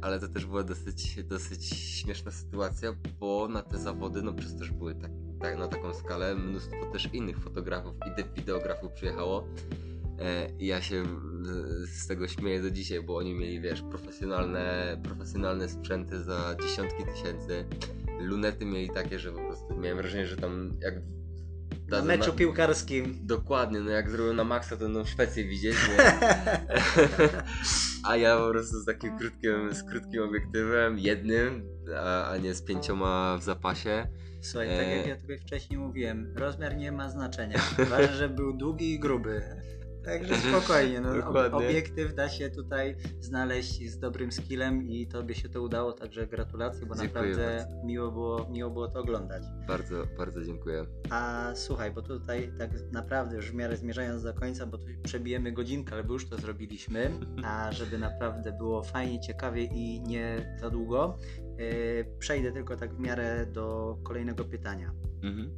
Ale 0.00 0.20
to 0.20 0.28
też 0.28 0.46
była 0.46 0.62
dosyć, 0.62 1.24
dosyć 1.24 1.64
śmieszna 1.68 2.30
sytuacja, 2.30 2.94
bo 3.20 3.48
na 3.48 3.62
te 3.62 3.78
zawody, 3.78 4.22
no 4.22 4.32
przez 4.32 4.56
to, 4.56 4.64
że 4.64 4.72
były 4.72 4.94
tak, 4.94 5.10
tak, 5.40 5.58
na 5.58 5.68
taką 5.68 5.94
skalę, 5.94 6.34
mnóstwo 6.34 6.76
też 6.92 7.08
innych 7.12 7.38
fotografów 7.38 7.94
i 8.06 8.16
de- 8.22 8.28
wideografów 8.36 8.92
przyjechało. 8.92 9.46
E, 10.20 10.50
ja 10.58 10.82
się 10.82 11.04
z- 11.42 11.88
z 12.02 12.06
tego 12.06 12.28
śmieję 12.28 12.62
do 12.62 12.70
dzisiaj, 12.70 13.02
bo 13.02 13.16
oni 13.16 13.34
mieli, 13.34 13.60
wiesz, 13.60 13.82
profesjonalne, 13.82 14.96
profesjonalne 15.04 15.68
sprzęty 15.68 16.22
za 16.22 16.56
dziesiątki 16.62 17.04
tysięcy. 17.04 17.64
Lunety 18.20 18.64
mieli 18.64 18.90
takie, 18.90 19.18
że 19.18 19.32
po 19.32 19.38
prostu 19.38 19.76
miałem 19.76 19.98
wrażenie, 19.98 20.26
że 20.26 20.36
tam 20.36 20.72
jak 20.80 20.94
Na 21.88 22.02
meczu 22.02 22.32
piłkarskim. 22.32 23.18
Dokładnie, 23.22 23.80
no 23.80 23.90
jak 23.90 24.10
zrobią 24.10 24.32
na 24.32 24.44
maksa, 24.44 24.76
to 24.76 24.84
będą 24.84 25.04
Szwecję 25.04 25.44
widzieć? 25.44 25.76
A 28.08 28.16
ja 28.16 28.36
po 28.38 28.50
prostu 28.50 28.80
z 28.80 28.84
takim 28.84 29.18
krótkim, 29.18 29.74
z 29.74 29.82
krótkim 29.82 30.22
obiektywem, 30.22 30.98
jednym, 30.98 31.62
a, 31.96 32.30
a 32.30 32.36
nie 32.36 32.54
z 32.54 32.62
pięcioma 32.62 33.36
w 33.40 33.42
zapasie. 33.42 34.06
Słuchaj, 34.42 34.68
tak 34.68 34.78
E. 34.78 34.96
jak 34.96 35.06
ja 35.06 35.16
tutaj 35.16 35.38
wcześniej 35.38 35.78
mówiłem, 35.78 36.32
rozmiar 36.36 36.76
nie 36.76 36.92
ma 36.92 37.10
znaczenia. 37.10 37.58
Ważne, 37.90 38.16
że 38.16 38.28
był 38.28 38.52
długi 38.56 38.94
i 38.94 39.00
gruby. 39.00 39.42
Także 40.04 40.34
spokojnie, 40.34 41.00
no, 41.00 41.14
Dokładnie. 41.14 41.58
obiektyw 41.58 42.14
da 42.14 42.28
się 42.28 42.50
tutaj 42.50 42.96
znaleźć 43.20 43.90
z 43.90 43.98
dobrym 43.98 44.32
skillem 44.32 44.88
i 44.88 45.06
tobie 45.06 45.34
się 45.34 45.48
to 45.48 45.62
udało, 45.62 45.92
także 45.92 46.26
gratulacje, 46.26 46.86
bo 46.86 46.94
Dziękuję 46.94 47.22
naprawdę 47.22 47.66
miło 47.84 48.12
było, 48.12 48.48
miło 48.50 48.70
było 48.70 48.88
to 48.88 49.00
oglądać. 49.00 49.42
Bardzo, 49.68 50.06
bardzo 50.18 50.44
dziękuję. 50.44 50.86
A 51.10 51.52
słuchaj, 51.54 51.92
bo 51.92 52.02
tutaj 52.02 52.52
tak 52.58 52.70
naprawdę 52.92 53.36
już 53.36 53.50
w 53.50 53.54
miarę 53.54 53.76
zmierzając 53.76 54.22
do 54.22 54.34
końca, 54.34 54.66
bo 54.66 54.78
tu 54.78 54.84
przebijemy 55.02 55.52
godzinkę, 55.52 55.92
ale 55.92 56.04
już 56.08 56.28
to 56.28 56.36
zrobiliśmy, 56.36 57.10
a 57.44 57.72
żeby 57.72 57.98
naprawdę 57.98 58.52
było 58.52 58.82
fajnie, 58.82 59.20
ciekawie 59.20 59.64
i 59.64 60.00
nie 60.00 60.56
za 60.60 60.70
długo, 60.70 61.18
yy, 61.58 62.16
przejdę 62.18 62.52
tylko 62.52 62.76
tak 62.76 62.94
w 62.94 62.98
miarę 62.98 63.46
do 63.46 63.96
kolejnego 64.02 64.44
pytania. 64.44 64.92
Mhm. 65.22 65.50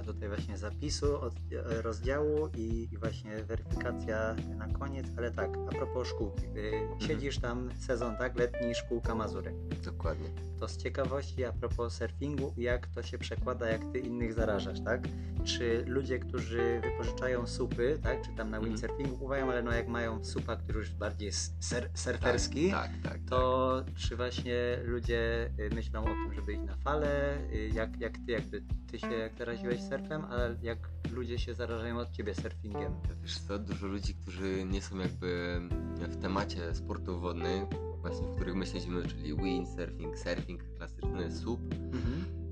Tutaj 0.00 0.28
właśnie 0.28 0.58
zapisu, 0.58 1.20
od, 1.20 1.34
e, 1.52 1.82
rozdziału 1.82 2.48
i, 2.56 2.88
i 2.92 2.98
właśnie 2.98 3.36
weryfikacja 3.44 4.36
na 4.56 4.68
koniec, 4.68 5.06
ale 5.18 5.30
tak, 5.30 5.50
a 5.68 5.70
propos 5.70 6.08
szkółki. 6.08 6.42
Yy, 6.54 7.06
Siedzisz 7.06 7.38
tam 7.38 7.70
sezon, 7.78 8.16
tak? 8.16 8.36
Letni, 8.38 8.74
szkółka 8.74 9.14
Mazurek. 9.14 9.54
Dokładnie. 9.84 10.28
To 10.60 10.68
z 10.68 10.76
ciekawości 10.76 11.44
a 11.44 11.52
propos 11.52 11.94
surfingu, 11.94 12.54
jak 12.56 12.86
to 12.86 13.02
się 13.02 13.18
przekłada, 13.18 13.68
jak 13.68 13.80
ty 13.92 13.98
innych 13.98 14.34
zarażasz, 14.34 14.80
tak? 14.84 15.00
Czy 15.44 15.84
ludzie, 15.86 16.18
którzy 16.18 16.80
wypożyczają 16.82 17.46
supy, 17.46 17.98
tak? 18.02 18.22
Czy 18.22 18.28
tam 18.36 18.50
na 18.50 18.56
Mhm. 18.56 18.64
windsurfingu 18.64 19.18
pływają, 19.18 19.50
ale 19.50 19.62
no 19.62 19.72
jak 19.72 19.88
mają 19.88 20.24
supa, 20.24 20.56
który 20.56 20.78
już 20.78 20.90
bardziej 20.90 21.26
jest 21.26 21.64
ser, 21.64 21.90
surferski, 21.94 22.70
Tak, 22.70 22.90
tak, 23.02 23.12
tak. 23.12 23.20
to 23.30 23.84
czy 23.96 24.16
właśnie 24.16 24.54
ludzie 24.84 25.50
y, 25.60 25.74
myślą 25.74 26.00
o 26.02 26.04
tym, 26.06 26.34
żeby 26.34 26.52
iść 26.52 26.62
na 26.62 26.76
falę? 26.76 27.38
Y, 27.52 27.70
Jak, 27.74 28.00
jak 28.00 28.12
ty, 28.26 28.32
jakby 28.32 28.62
ty 28.90 28.98
się 28.98 29.10
jak 29.12 29.34
zaraziłeś 29.38 29.80
surfem, 29.90 30.24
a 30.24 30.36
jak 30.62 30.78
ludzie 31.12 31.38
się 31.38 31.54
zarażają 31.54 31.98
od 31.98 32.10
ciebie 32.10 32.34
surfingiem? 32.34 32.92
Wiesz 33.22 33.38
co, 33.38 33.58
dużo 33.58 33.86
ludzi, 33.86 34.14
którzy 34.14 34.64
nie 34.64 34.82
są 34.82 34.98
jakby 34.98 35.60
w 36.08 36.16
temacie 36.16 36.74
sportów 36.74 37.20
wodnych, 37.20 37.64
właśnie 38.00 38.26
w 38.26 38.34
których 38.34 38.54
my 38.54 38.66
siedzimy, 38.66 39.06
czyli 39.06 39.36
windsurfing, 39.36 40.18
surfing 40.18 40.62
klasyczny, 40.76 41.32
SUP, 41.32 41.60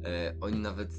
e, 0.05 0.35
oni 0.41 0.59
nawet 0.59 0.91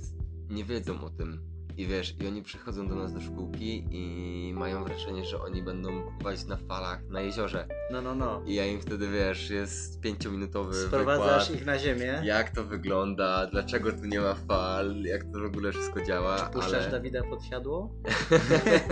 nie 0.50 0.64
wiedzą 0.64 1.02
o 1.02 1.10
tym. 1.10 1.59
I 1.80 1.88
wiesz, 1.88 2.16
i 2.22 2.28
oni 2.28 2.44
przychodzą 2.44 2.88
do 2.88 2.96
nas 2.96 3.14
do 3.14 3.22
szkółki 3.22 3.86
i 3.92 4.54
mają 4.54 4.84
wrażenie, 4.84 5.26
że 5.26 5.42
oni 5.42 5.62
będą 5.62 6.04
pływać 6.04 6.46
na 6.46 6.58
falach 6.58 7.10
na 7.10 7.22
jeziorze. 7.22 7.68
No, 7.92 8.02
no, 8.02 8.16
no. 8.16 8.42
I 8.46 8.56
ja 8.56 8.66
im 8.66 8.82
wtedy, 8.82 9.08
wiesz, 9.08 9.50
jest 9.50 10.02
pięciominutowy 10.02 10.74
Sprowadzasz 10.74 11.44
wykład, 11.44 11.62
ich 11.62 11.66
na 11.66 11.80
ziemię, 11.80 12.22
jak 12.24 12.50
to 12.50 12.64
wygląda, 12.64 13.48
dlaczego 13.48 13.92
tu 13.92 14.06
nie 14.06 14.20
ma 14.20 14.36
fal, 14.36 15.02
jak 15.04 15.24
to 15.24 15.40
w 15.40 15.46
ogóle 15.46 15.72
wszystko 15.72 16.06
działa, 16.06 16.50
puszczasz 16.54 16.74
ale... 16.74 16.92
Dawida 16.92 17.24
pod 17.24 17.44
siadło? 17.44 17.96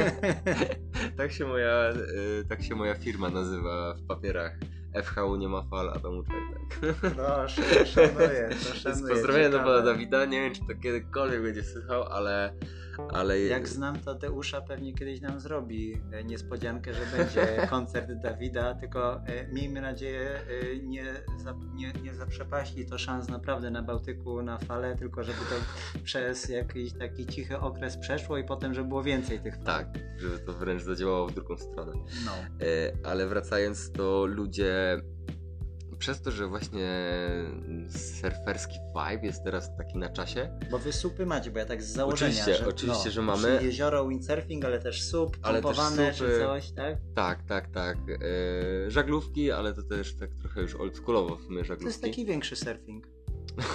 tak, 1.17 1.31
się 1.31 1.45
moja, 1.45 1.93
y, 2.41 2.45
tak 2.49 2.63
się 2.63 2.75
moja 2.75 2.95
firma 2.95 3.29
nazywa 3.29 3.93
w 3.93 4.07
papierach. 4.07 4.59
FHU 5.03 5.35
nie 5.35 5.47
ma 5.47 5.63
fal, 5.63 5.89
a 5.89 5.99
tam 5.99 6.23
tak. 6.23 6.91
Proszę, 7.15 7.85
szanuję, 7.95 8.49
to 8.49 8.75
szanuję. 8.75 9.13
pozdrowienia 9.13 9.49
do 9.49 9.59
pana 9.59 9.81
Dawida. 9.81 10.25
Nie 10.25 10.41
wiem, 10.41 10.53
czy 10.53 10.61
to 10.61 10.81
kiedykolwiek 10.83 11.41
będzie 11.41 11.63
słychał, 11.63 12.03
ale. 12.03 12.53
Ale 13.13 13.39
Jak 13.39 13.67
znam 13.67 13.99
Tadeusza, 13.99 14.61
pewnie 14.61 14.93
kiedyś 14.93 15.21
nam 15.21 15.39
zrobi 15.39 16.01
e, 16.11 16.23
niespodziankę, 16.23 16.93
że 16.93 17.17
będzie 17.17 17.57
koncert 17.69 18.11
Dawida, 18.11 18.75
tylko 18.75 19.15
e, 19.15 19.47
miejmy 19.47 19.81
nadzieję 19.81 20.29
e, 20.29 20.77
nie, 20.77 21.05
za, 21.37 21.55
nie, 21.73 21.93
nie 22.03 22.13
zaprzepaści 22.13 22.85
to 22.85 22.97
szans 22.97 23.29
naprawdę 23.29 23.71
na 23.71 23.81
Bałtyku 23.81 24.41
na 24.41 24.57
falę, 24.57 24.95
tylko 24.99 25.23
żeby 25.23 25.39
to 25.39 25.55
przez 26.03 26.49
jakiś 26.49 26.93
taki 26.93 27.25
cichy 27.25 27.59
okres 27.59 27.97
przeszło 27.97 28.37
i 28.37 28.43
potem, 28.43 28.73
żeby 28.73 28.87
było 28.87 29.03
więcej 29.03 29.39
tych 29.39 29.55
fal. 29.55 29.65
Tak, 29.65 29.87
żeby 30.17 30.39
to 30.39 30.53
wręcz 30.53 30.83
zadziałało 30.83 31.27
w 31.27 31.33
drugą 31.33 31.57
stronę. 31.57 31.91
No. 32.25 32.31
Ale 33.03 33.27
wracając, 33.27 33.91
to 33.91 34.25
ludzie. 34.25 35.01
Przez 35.99 36.21
to, 36.21 36.31
że 36.31 36.47
właśnie 36.47 36.87
surferski 37.89 38.77
vibe 38.95 39.25
jest 39.27 39.43
teraz 39.43 39.75
taki 39.77 39.97
na 39.97 40.09
czasie, 40.09 40.59
Bo 40.71 40.79
wy 40.79 40.93
supy 40.93 41.25
macie, 41.25 41.51
bo 41.51 41.59
ja 41.59 41.65
tak 41.65 41.83
z 41.83 41.87
założenia, 41.93 42.31
Oczywiście, 42.31 42.55
że, 42.63 42.67
oczywiście, 42.69 43.05
no, 43.05 43.11
że 43.11 43.21
mamy. 43.21 43.59
jezioro 43.63 44.07
windsurfing, 44.07 44.65
ale 44.65 44.79
też 44.79 45.03
sup, 45.03 45.37
Ale 45.41 45.61
też 45.61 45.63
pompowane 45.63 46.13
supy. 46.13 46.29
czy 46.31 46.39
coś, 46.39 46.71
tak? 46.71 46.97
tak, 47.15 47.43
tak, 47.43 47.71
tak. 47.71 47.97
E, 47.97 48.91
żaglówki, 48.91 49.51
ale 49.51 49.73
to 49.73 49.83
też 49.83 50.15
tak 50.15 50.29
trochę 50.41 50.61
już 50.61 50.75
oldschoolowo 50.75 51.35
w 51.35 51.43
sumie 51.43 51.57
To 51.59 51.63
żaglówki. 51.65 51.85
jest 51.87 52.01
taki 52.01 52.25
większy 52.25 52.55
surfing. 52.55 53.07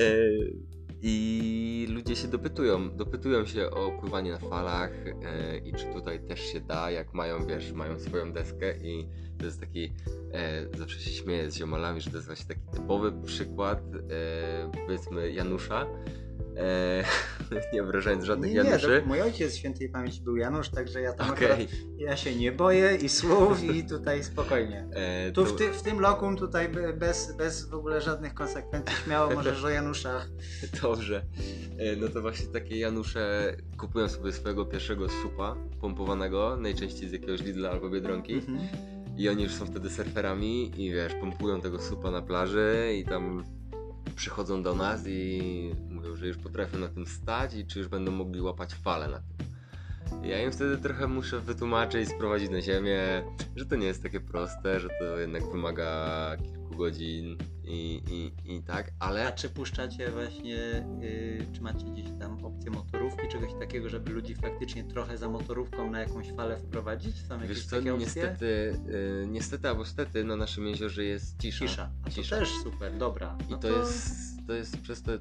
E, 0.00 0.04
I 1.04 1.86
ludzie 1.90 2.16
się 2.16 2.28
dopytują, 2.28 2.96
dopytują 2.96 3.46
się 3.46 3.70
o 3.70 3.92
pływanie 4.00 4.30
na 4.30 4.38
falach 4.38 4.90
e, 5.06 5.58
i 5.58 5.72
czy 5.72 5.84
tutaj 5.86 6.20
też 6.20 6.40
się 6.40 6.60
da, 6.60 6.90
jak 6.90 7.14
mają, 7.14 7.46
wiesz, 7.46 7.72
mają 7.72 7.98
swoją 7.98 8.32
deskę 8.32 8.76
i 8.76 9.08
to 9.38 9.44
jest 9.44 9.60
taki, 9.60 9.92
e, 10.32 10.66
zawsze 10.78 11.00
się 11.00 11.10
śmieję 11.10 11.50
z 11.50 11.56
ziomalami, 11.56 12.00
że 12.00 12.10
to 12.10 12.16
jest 12.16 12.26
właśnie 12.26 12.46
taki 12.46 12.60
typowy 12.72 13.12
przykład, 13.22 13.78
e, 13.78 14.70
powiedzmy, 14.86 15.32
Janusza, 15.32 15.86
e, 16.56 17.04
nie 17.74 17.82
obrażając 17.82 18.24
żadnych 18.24 18.50
Nie, 18.50 18.56
Januszy. 18.56 19.02
mój 19.06 19.20
ojciec 19.22 19.56
świętej 19.56 19.88
pamięci 19.88 20.20
był 20.22 20.36
Janusz, 20.36 20.68
także 20.68 21.00
ja 21.00 21.12
tam 21.12 21.30
Okej. 21.30 21.50
akurat, 21.52 21.68
ja 21.98 22.16
się 22.16 22.34
nie 22.36 22.52
boję 22.52 22.96
i 22.96 23.08
słów 23.08 23.64
i 23.64 23.84
tutaj 23.86 24.24
spokojnie. 24.24 24.88
E, 24.94 25.32
Tu 25.32 25.44
to- 25.44 25.50
w, 25.54 25.56
ty, 25.58 25.72
w 25.72 25.82
tym 25.82 26.00
lokum 26.00 26.36
tutaj 26.36 26.68
be- 26.68 26.92
bez, 26.92 27.36
bez 27.36 27.68
w 27.68 27.74
ogóle 27.74 28.00
żadnych 28.00 28.34
konsekwencji 28.34 28.96
śmiało 29.04 29.30
możesz 29.34 29.64
o 29.64 29.68
Januszach. 29.70 30.28
Dobrze. 30.82 31.22
E, 31.78 31.96
No 31.96 32.08
to 32.08 32.20
właśnie 32.22 32.46
takie 32.46 32.78
Janusze 32.78 33.56
kupują 33.78 34.08
sobie 34.08 34.32
swojego 34.32 34.64
pierwszego 34.64 35.08
supa 35.08 35.56
pompowanego, 35.80 36.56
najczęściej 36.56 37.08
z 37.08 37.12
jakiegoś 37.12 37.40
Lidla 37.42 37.70
albo 37.70 37.90
Biedronki. 37.90 38.34
Mhm. 38.34 38.58
I 39.16 39.28
oni 39.28 39.42
już 39.42 39.52
są 39.52 39.66
wtedy 39.66 39.90
surferami 39.90 40.72
i 40.84 40.92
wiesz, 40.92 41.14
pompują 41.14 41.60
tego 41.60 41.78
supa 41.82 42.10
na 42.10 42.22
plaży 42.22 42.94
i 43.00 43.04
tam 43.04 43.44
przychodzą 44.16 44.62
do 44.62 44.74
nas 44.74 45.02
i 45.06 45.40
mówią, 45.90 46.16
że 46.16 46.26
już 46.26 46.36
potrafią 46.36 46.78
na 46.78 46.88
tym 46.88 47.06
stać 47.06 47.54
i 47.54 47.66
czy 47.66 47.78
już 47.78 47.88
będą 47.88 48.12
mogli 48.12 48.40
łapać 48.40 48.74
fale 48.74 49.08
na 49.08 49.18
tym. 49.18 49.52
Ja 50.24 50.42
im 50.42 50.52
wtedy 50.52 50.78
trochę 50.78 51.06
muszę 51.06 51.40
wytłumaczyć, 51.40 52.08
sprowadzić 52.08 52.50
na 52.50 52.60
ziemię, 52.60 53.24
że 53.56 53.66
to 53.66 53.76
nie 53.76 53.86
jest 53.86 54.02
takie 54.02 54.20
proste, 54.20 54.80
że 54.80 54.88
to 55.00 55.18
jednak 55.18 55.42
wymaga 55.52 56.36
kilku 56.36 56.76
godzin 56.76 57.36
i, 57.72 58.02
i, 58.46 58.54
i 58.56 58.62
tak, 58.62 58.90
ale... 58.98 59.26
A 59.28 59.32
czy 59.32 59.48
puszczacie 59.50 60.10
właśnie, 60.10 60.56
y, 61.02 61.46
czy 61.52 61.60
macie 61.62 61.86
gdzieś 61.86 62.06
tam 62.20 62.44
opcję 62.44 62.70
motorówki, 62.70 63.28
czegoś 63.28 63.50
takiego, 63.60 63.88
żeby 63.88 64.12
ludzi 64.12 64.34
faktycznie 64.34 64.84
trochę 64.84 65.18
za 65.18 65.28
motorówką 65.28 65.90
na 65.90 66.00
jakąś 66.00 66.32
falę 66.32 66.58
wprowadzić? 66.58 67.16
Są 67.28 67.34
jakieś 67.34 67.48
Wiesz 67.48 67.66
co, 67.66 67.76
takie 67.76 67.94
opcje? 67.94 68.06
niestety, 68.06 68.46
y, 68.88 69.26
niestety 69.28 69.68
albo 69.68 69.84
stety 69.84 70.24
na 70.24 70.36
naszym 70.36 70.66
jeziorze 70.66 71.04
jest 71.04 71.40
cisza. 71.42 71.66
Cisza. 71.66 71.90
A 72.02 72.04
to 72.04 72.10
Cisza. 72.10 72.36
też 72.38 72.48
super, 72.62 72.96
dobra. 72.96 73.36
I 73.48 73.50
No 73.52 73.58
to, 73.58 73.68
jest, 73.68 74.16
to 74.46 74.52
jest 74.52 74.80
przez 74.80 75.02
to, 75.02 75.12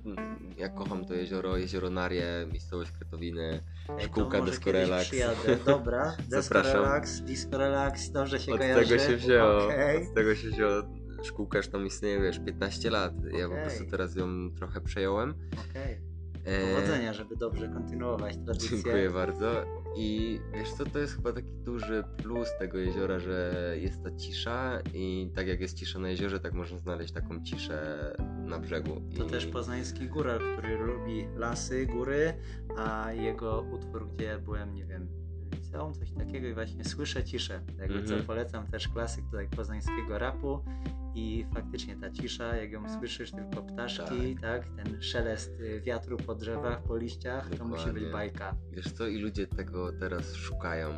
ja 0.58 0.70
kocham 0.70 1.06
to 1.06 1.14
jezioro, 1.14 1.58
jezioro 1.58 1.89
Narie, 1.89 2.47
miejscowość 2.52 2.91
Kretowiny. 2.91 3.62
Ej, 3.89 3.95
to 3.97 4.02
szkółka 4.04 4.41
Disco 4.41 4.72
Relax. 4.72 5.12
Dobra, 5.12 5.56
dobra. 5.74 6.18
Disco. 6.30 6.62
Relax, 6.62 7.22
Disco 7.22 7.58
Relax, 7.58 8.12
dobrze 8.12 8.39
się 8.39 8.52
Od 8.54 8.58
kojarzy. 8.60 8.89
tego 8.89 9.04
się 9.04 9.18
wzięło, 9.18 9.66
Okej. 9.66 10.08
od 10.08 10.14
tego 10.16 10.36
się 10.36 10.47
wzięło. 10.49 10.84
Szkółka 11.22 11.57
już 11.57 11.67
tam 11.67 11.86
istnieje, 11.86 12.22
wiesz, 12.22 12.39
15 12.39 12.89
lat. 12.89 13.13
Ja 13.39 13.49
po 13.49 13.55
prostu 13.55 13.86
teraz 13.91 14.15
ją 14.15 14.51
trochę 14.55 14.82
przejąłem. 14.82 15.34
Okej. 15.69 16.11
E, 16.45 16.76
Powodzenia, 16.76 17.13
żeby 17.13 17.36
dobrze 17.36 17.69
kontynuować 17.69 18.38
tradycję. 18.45 18.69
Dziękuję 18.69 19.09
bardzo. 19.09 19.65
I 19.95 20.39
wiesz 20.53 20.72
co, 20.74 20.86
to 20.86 20.99
jest 20.99 21.15
chyba 21.15 21.34
taki 21.34 21.53
duży 21.53 22.03
plus 22.17 22.47
tego 22.59 22.78
jeziora, 22.78 23.19
że 23.19 23.53
jest 23.80 24.03
ta 24.03 24.11
cisza 24.11 24.80
i 24.93 25.32
tak 25.36 25.47
jak 25.47 25.61
jest 25.61 25.78
cisza 25.78 25.99
na 25.99 26.09
jeziorze, 26.09 26.39
tak 26.39 26.53
można 26.53 26.78
znaleźć 26.78 27.13
taką 27.13 27.43
ciszę 27.43 27.97
na 28.45 28.59
brzegu. 28.59 29.01
To 29.17 29.26
I... 29.26 29.30
też 29.30 29.45
poznański 29.45 30.07
góral, 30.07 30.39
który 30.53 30.78
lubi 30.78 31.28
lasy, 31.36 31.86
góry, 31.86 32.34
a 32.78 33.13
jego 33.13 33.61
utwór, 33.61 34.07
gdzie 34.13 34.26
ja 34.26 34.39
byłem, 34.39 34.74
nie 34.76 34.86
wiem, 34.86 35.07
liceum, 35.72 35.93
coś 35.93 36.11
takiego 36.11 36.47
i 36.47 36.53
właśnie 36.53 36.84
słyszę 36.84 37.24
ciszę. 37.24 37.53
Jakby 37.80 37.99
Mhm. 37.99 38.07
co 38.07 38.28
polecam 38.28 38.67
też 38.67 38.88
klasyk 38.88 39.26
tutaj 39.26 39.47
poznańskiego 39.49 40.19
rapu 40.19 40.59
i 41.15 41.45
faktycznie 41.53 41.95
ta 41.95 42.11
cisza, 42.11 42.55
jak 42.55 42.72
ją 42.72 42.89
słyszysz, 42.99 43.32
tylko 43.32 43.63
ptaszki, 43.63 44.36
tak, 44.41 44.69
ten 44.69 45.01
szelest 45.01 45.59
y, 45.59 45.82
wiatru 45.82 46.17
po 46.17 46.36
drzewach, 46.36 46.84
po 46.84 46.97
liściach, 46.97 47.49
to 47.49 47.65
musi 47.65 47.84
być 47.86 47.93
Dokładnie. 47.93 48.11
bajka. 48.11 48.55
Wiesz 48.72 48.91
co, 48.91 49.07
i 49.07 49.17
ludzie 49.17 49.47
tego 49.47 49.91
teraz 49.99 50.34
szukają. 50.34 50.89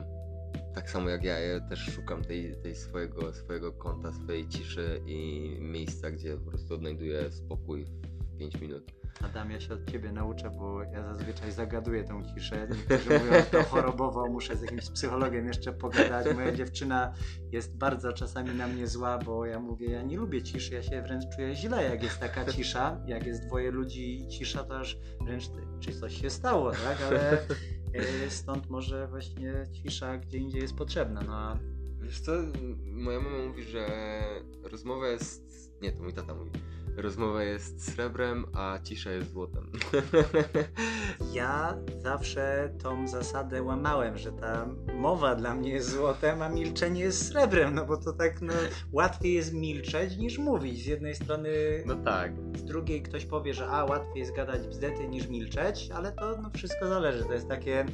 Tak 0.76 0.89
samo 0.89 1.09
jak 1.09 1.24
ja, 1.24 1.39
ja 1.39 1.59
też 1.59 1.80
szukam 1.95 2.24
tej, 2.24 2.55
tej 2.63 2.76
swojego, 2.76 3.34
swojego 3.34 3.71
kąta, 3.74 4.11
swojej 4.13 4.47
ciszy 4.47 5.01
i 5.05 5.49
miejsca, 5.61 6.11
gdzie 6.11 6.38
po 6.38 6.49
prostu 6.49 6.74
odnajduję 6.74 7.32
spokój 7.32 7.86
w 7.86 8.38
5 8.38 8.61
minut. 8.61 8.91
Adam, 9.24 9.51
ja 9.51 9.59
się 9.59 9.74
od 9.74 9.91
ciebie 9.91 10.11
nauczę, 10.11 10.49
bo 10.49 10.84
ja 10.84 11.03
zazwyczaj 11.03 11.51
zagaduję 11.51 12.03
tą 12.03 12.24
ciszę. 12.26 12.67
Niektórzy 12.69 13.19
mówią, 13.19 13.34
że 13.34 13.43
to 13.43 13.63
chorobowo, 13.63 14.28
muszę 14.30 14.57
z 14.57 14.61
jakimś 14.61 14.89
psychologiem 14.89 15.47
jeszcze 15.47 15.74
pogadać. 15.74 16.36
Moja 16.36 16.51
dziewczyna 16.51 17.13
jest 17.51 17.78
bardzo 17.78 18.13
czasami 18.13 18.55
na 18.55 18.67
mnie 18.67 18.88
zła, 18.88 19.17
bo 19.17 19.45
ja 19.45 19.59
mówię, 19.59 19.91
ja 19.91 20.01
nie 20.01 20.17
lubię 20.17 20.43
ciszy, 20.43 20.74
ja 20.74 20.84
się 20.84 21.01
wręcz 21.01 21.24
czuję 21.36 21.55
źle, 21.55 21.84
jak 21.84 22.03
jest 22.03 22.19
taka 22.19 22.45
cisza. 22.45 23.01
Jak 23.05 23.26
jest 23.26 23.47
dwoje 23.47 23.71
ludzi 23.71 24.21
i 24.21 24.28
cisza, 24.28 24.63
to 24.63 24.80
aż 24.80 24.97
wręcz 25.21 25.43
czy 25.80 25.99
coś 25.99 26.21
się 26.21 26.30
stało, 26.30 26.71
tak? 26.71 26.97
Ale 27.07 27.32
e, 27.93 28.30
stąd 28.30 28.69
może 28.69 29.07
właśnie 29.07 29.63
cisza 29.74 30.17
gdzie 30.17 30.38
indziej 30.38 30.61
jest 30.61 30.76
potrzebna. 30.76 31.21
No 31.21 31.34
a 31.36 31.59
Wiesz 32.03 32.19
co, 32.19 32.32
moja 32.86 33.19
mama 33.19 33.38
mówi, 33.47 33.63
że 33.63 33.88
rozmowa 34.63 35.07
jest... 35.07 35.43
Nie, 35.82 35.91
to 35.91 36.03
mój 36.03 36.13
tata 36.13 36.36
mówi. 36.36 36.51
Rozmowa 36.98 37.44
jest 37.44 37.94
srebrem, 37.94 38.46
a 38.54 38.80
cisza 38.84 39.12
jest 39.12 39.32
złotem. 39.32 39.72
Ja 41.34 41.78
zawsze 42.00 42.74
tą 42.84 43.08
zasadę 43.08 43.64
łamałem, 43.64 44.18
że 44.18 44.32
ta 44.32 44.68
mowa 44.94 45.36
dla 45.36 45.56
mnie 45.56 45.70
jest 45.70 45.89
złotem, 45.89 46.41
a 46.41 46.50
milczenie 46.50 47.02
jest 47.02 47.28
srebrem, 47.28 47.76
no 47.76 47.86
bo 47.86 47.98
to 47.98 48.14
tak 48.14 48.41
no, 48.41 48.54
łatwiej 48.91 49.34
jest 49.34 49.54
milczeć 49.54 50.18
niż 50.18 50.38
mówić. 50.38 50.84
Z 50.84 50.86
jednej 50.86 51.16
strony, 51.16 51.50
No 51.86 51.96
tak. 51.96 52.32
z 52.58 52.64
drugiej 52.64 53.02
ktoś 53.02 53.26
powie, 53.26 53.54
że 53.54 53.68
a 53.68 53.86
łatwiej 53.86 54.20
jest 54.20 54.36
gadać 54.36 54.68
bzdety 54.68 55.08
niż 55.08 55.28
milczeć, 55.28 55.89
ale 55.94 56.12
to 56.12 56.38
no, 56.41 56.50
wszystko 56.56 56.88
zależy. 56.88 57.24
To 57.24 57.34
jest 57.34 57.48
takie 57.48 57.86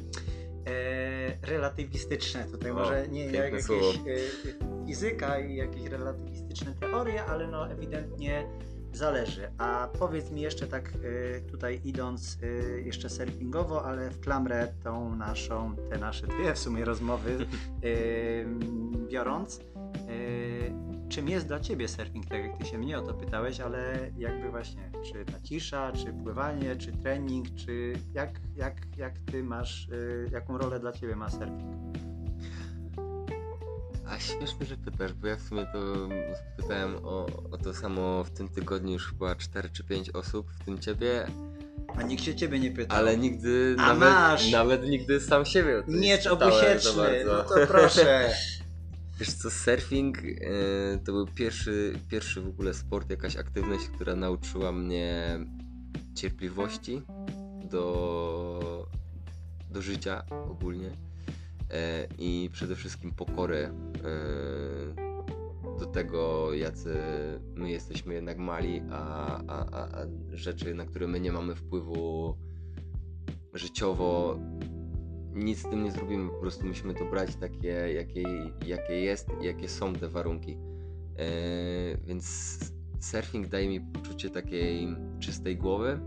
e, 0.66 1.46
relatywistyczne. 1.46 2.44
Tutaj 2.44 2.70
O, 2.70 2.74
może 2.74 3.08
nie 3.08 3.24
jak 3.24 3.52
jakieś 3.52 3.96
e, 3.96 4.86
fizyka 4.86 5.40
i 5.40 5.56
jakieś 5.56 5.84
relatywistyczne 5.84 6.74
teorie, 6.74 7.24
ale 7.24 7.46
no 7.46 7.70
ewidentnie 7.70 8.46
zależy. 8.92 9.50
A 9.58 9.88
powiedz 9.98 10.30
mi 10.30 10.40
jeszcze 10.40 10.66
tak 10.66 10.92
y, 10.94 11.42
tutaj 11.50 11.80
idąc 11.84 12.38
y, 12.42 12.82
jeszcze 12.86 13.10
surfingowo, 13.10 13.84
ale 13.84 14.10
w 14.10 14.20
klamrę 14.20 14.68
tą 14.84 15.16
naszą, 15.16 15.76
te 15.90 15.98
nasze 15.98 16.26
dwie 16.26 16.54
w 16.54 16.58
sumie 16.58 16.84
rozmowy 16.84 17.30
y, 17.84 18.46
biorąc, 19.08 19.60
czym 21.08 21.28
jest 21.28 21.46
dla 21.46 21.60
Ciebie 21.60 21.88
surfing, 21.88 22.26
tak 22.26 22.44
jak 22.44 22.58
Ty 22.58 22.64
się 22.66 22.78
mnie 22.78 22.98
o 22.98 23.02
to 23.02 23.14
pytałeś, 23.14 23.60
ale 23.60 24.10
jakby 24.18 24.50
właśnie, 24.50 24.90
czy 25.04 25.24
ta 25.24 25.40
cisza, 25.40 25.92
czy 25.92 26.12
pływanie, 26.12 26.76
czy 26.76 26.92
trening, 26.92 27.54
czy 27.54 27.92
jak, 28.14 28.40
jak, 28.56 28.96
jak 28.96 29.18
Ty 29.18 29.42
masz, 29.42 29.88
jaką 30.32 30.58
rolę 30.58 30.80
dla 30.80 30.92
Ciebie 30.92 31.16
ma 31.16 31.30
surfing? 31.30 31.89
A 34.10 34.18
śmiesznie, 34.18 34.66
że 34.66 34.76
pytasz, 34.76 35.12
bo 35.12 35.26
ja 35.26 35.36
w 35.36 35.40
sumie 35.42 35.66
to 35.72 36.08
pytałem 36.56 36.96
o, 37.04 37.26
o 37.50 37.58
to 37.58 37.74
samo 37.74 38.24
w 38.24 38.30
tym 38.30 38.48
tygodniu 38.48 38.92
już 38.92 39.08
chyba 39.08 39.34
4 39.34 39.70
czy 39.70 39.84
5 39.84 40.10
osób, 40.10 40.50
w 40.50 40.64
tym 40.64 40.78
ciebie, 40.78 41.26
A 41.96 42.02
nikt 42.02 42.24
się 42.24 42.34
Ciebie 42.34 42.58
nie 42.58 42.70
pytał. 42.70 42.98
ale 42.98 43.16
nigdy, 43.16 43.76
A 43.78 43.82
nawet, 43.82 44.00
masz! 44.00 44.50
nawet 44.50 44.88
nigdy 44.88 45.20
sam 45.20 45.44
siebie 45.44 45.82
Miecz 45.88 46.26
obusieczny, 46.26 47.24
no 47.26 47.42
to 47.42 47.66
proszę. 47.66 48.30
Wiesz 49.20 49.32
co, 49.32 49.50
surfing 49.50 50.18
e, 50.18 50.22
to 50.98 51.12
był 51.12 51.26
pierwszy, 51.26 51.92
pierwszy 52.08 52.40
w 52.40 52.48
ogóle 52.48 52.74
sport, 52.74 53.10
jakaś 53.10 53.36
aktywność, 53.36 53.84
która 53.94 54.16
nauczyła 54.16 54.72
mnie 54.72 55.38
cierpliwości 56.14 57.02
do, 57.70 58.86
do 59.70 59.82
życia 59.82 60.22
ogólnie 60.50 60.90
i 62.18 62.50
przede 62.52 62.76
wszystkim 62.76 63.12
pokory 63.12 63.56
e, 63.56 65.10
do 65.78 65.86
tego, 65.86 66.54
jacy 66.54 66.96
my 67.54 67.70
jesteśmy 67.70 68.14
jednak 68.14 68.38
mali, 68.38 68.82
a, 68.90 69.26
a, 69.46 69.66
a, 69.72 70.02
a 70.02 70.06
rzeczy, 70.32 70.74
na 70.74 70.86
które 70.86 71.06
my 71.06 71.20
nie 71.20 71.32
mamy 71.32 71.54
wpływu 71.54 72.36
życiowo, 73.54 74.38
nic 75.34 75.58
z 75.58 75.62
tym 75.62 75.84
nie 75.84 75.92
zrobimy, 75.92 76.30
po 76.30 76.40
prostu 76.40 76.66
musimy 76.66 76.94
to 76.94 77.04
brać 77.04 77.36
takie, 77.36 77.68
jakie, 77.68 78.22
jakie 78.66 79.00
jest 79.00 79.28
jakie 79.40 79.68
są 79.68 79.94
te 79.94 80.08
warunki. 80.08 80.56
E, 81.18 81.26
więc 82.06 82.58
surfing 83.00 83.48
daje 83.48 83.68
mi 83.68 83.80
poczucie 83.80 84.30
takiej 84.30 84.96
czystej 85.20 85.56
głowy, 85.56 86.00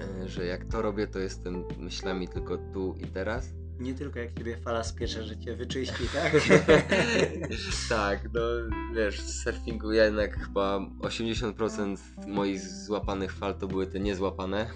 e, 0.00 0.28
że 0.28 0.46
jak 0.46 0.64
to 0.64 0.82
robię, 0.82 1.06
to 1.06 1.18
jestem 1.18 1.64
myślami 1.78 2.28
tylko 2.28 2.58
tu 2.58 2.94
i 3.00 3.06
teraz 3.06 3.54
Nie 3.80 3.94
tylko 3.94 4.18
jak 4.18 4.38
ciebie 4.38 4.56
fala 4.56 4.84
spiecze, 4.84 5.24
że 5.24 5.38
cię 5.38 5.56
wyczyści, 5.56 6.04
tak? 6.14 6.32
tak, 7.88 8.28
no 8.34 8.40
wiesz, 8.94 9.20
w 9.20 9.30
surfingu 9.30 9.92
ja 9.92 10.04
jednak 10.04 10.38
chyba 10.38 10.78
80% 11.00 11.96
moich 12.26 12.60
złapanych 12.60 13.32
fal 13.32 13.54
to 13.54 13.66
były 13.66 13.86
te 13.86 14.00
niezłapane. 14.00 14.66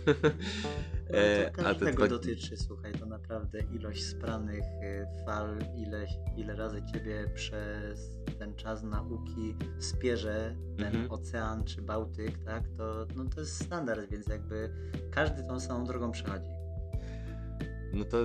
No, 1.10 1.52
to 1.52 1.62
każdego 1.62 1.96
dwa... 1.96 2.08
dotyczy, 2.08 2.56
słuchaj, 2.56 2.92
to 2.92 3.06
naprawdę 3.06 3.60
ilość 3.60 4.04
spranych 4.04 4.64
y, 4.64 5.06
fal, 5.26 5.58
ile, 5.76 6.06
ile 6.36 6.56
razy 6.56 6.82
ciebie 6.92 7.30
przez 7.34 8.18
ten 8.38 8.54
czas 8.54 8.82
nauki 8.82 9.56
spierze 9.78 10.56
ten 10.76 10.86
mhm. 10.86 11.10
ocean 11.10 11.64
czy 11.64 11.82
Bałtyk, 11.82 12.38
tak, 12.44 12.68
to, 12.76 13.06
no, 13.16 13.24
to 13.34 13.40
jest 13.40 13.64
standard, 13.64 14.10
więc 14.10 14.26
jakby 14.26 14.70
każdy 15.10 15.42
tą 15.42 15.60
samą 15.60 15.84
drogą 15.84 16.10
przechodzi. 16.12 16.55
No 17.92 18.04
to 18.04 18.16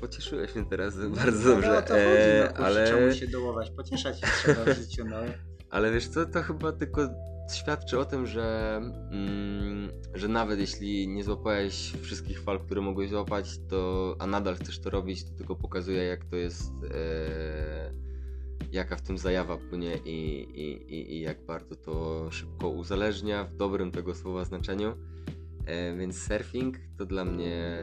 pocieszyłeś 0.00 0.54
mnie 0.54 0.64
teraz 0.70 0.96
no, 0.96 1.10
bardzo 1.10 1.48
dobrze. 1.48 1.68
No, 1.68 1.82
to 1.82 1.88
chodzi, 1.88 1.98
no, 2.38 2.44
e, 2.44 2.56
ale... 2.56 2.88
Czemu 2.88 3.12
się 3.12 3.26
dołować? 3.26 3.70
Pocieszać 3.70 4.20
się 4.20 4.26
trzeba 4.26 4.74
w 4.74 4.78
życiu, 4.78 5.04
no. 5.04 5.16
Ale 5.70 5.92
wiesz 5.92 6.08
co, 6.08 6.26
to 6.26 6.42
chyba 6.42 6.72
tylko 6.72 7.08
świadczy 7.54 7.98
o 7.98 8.04
tym, 8.04 8.26
że, 8.26 8.76
mm, 9.10 9.90
że 10.14 10.28
nawet 10.28 10.60
jeśli 10.60 11.08
nie 11.08 11.24
złapałeś 11.24 11.92
wszystkich 12.02 12.40
fal, 12.40 12.60
które 12.60 12.80
mogłeś 12.80 13.10
złapać, 13.10 13.60
to, 13.68 14.16
a 14.18 14.26
nadal 14.26 14.56
chcesz 14.56 14.78
to 14.78 14.90
robić, 14.90 15.24
to 15.24 15.30
tylko 15.30 15.56
pokazuje, 15.56 16.02
jak 16.02 16.24
to 16.24 16.36
jest, 16.36 16.72
e, 16.94 17.92
jaka 18.72 18.96
w 18.96 19.02
tym 19.02 19.18
zajawa 19.18 19.56
płynie 19.56 19.96
i, 20.04 20.40
i, 20.54 20.94
i, 20.94 21.16
i, 21.16 21.20
jak 21.20 21.46
bardzo 21.46 21.76
to 21.76 22.26
szybko 22.30 22.68
uzależnia 22.68 23.44
w 23.44 23.56
dobrym 23.56 23.92
tego 23.92 24.14
słowa 24.14 24.44
znaczeniu. 24.44 24.96
E, 25.66 25.96
więc 25.96 26.22
surfing 26.22 26.76
to 26.98 27.06
dla 27.06 27.24
mnie 27.24 27.82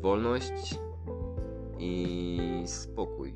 wolność 0.00 0.74
i 1.78 2.62
spokój 2.66 3.34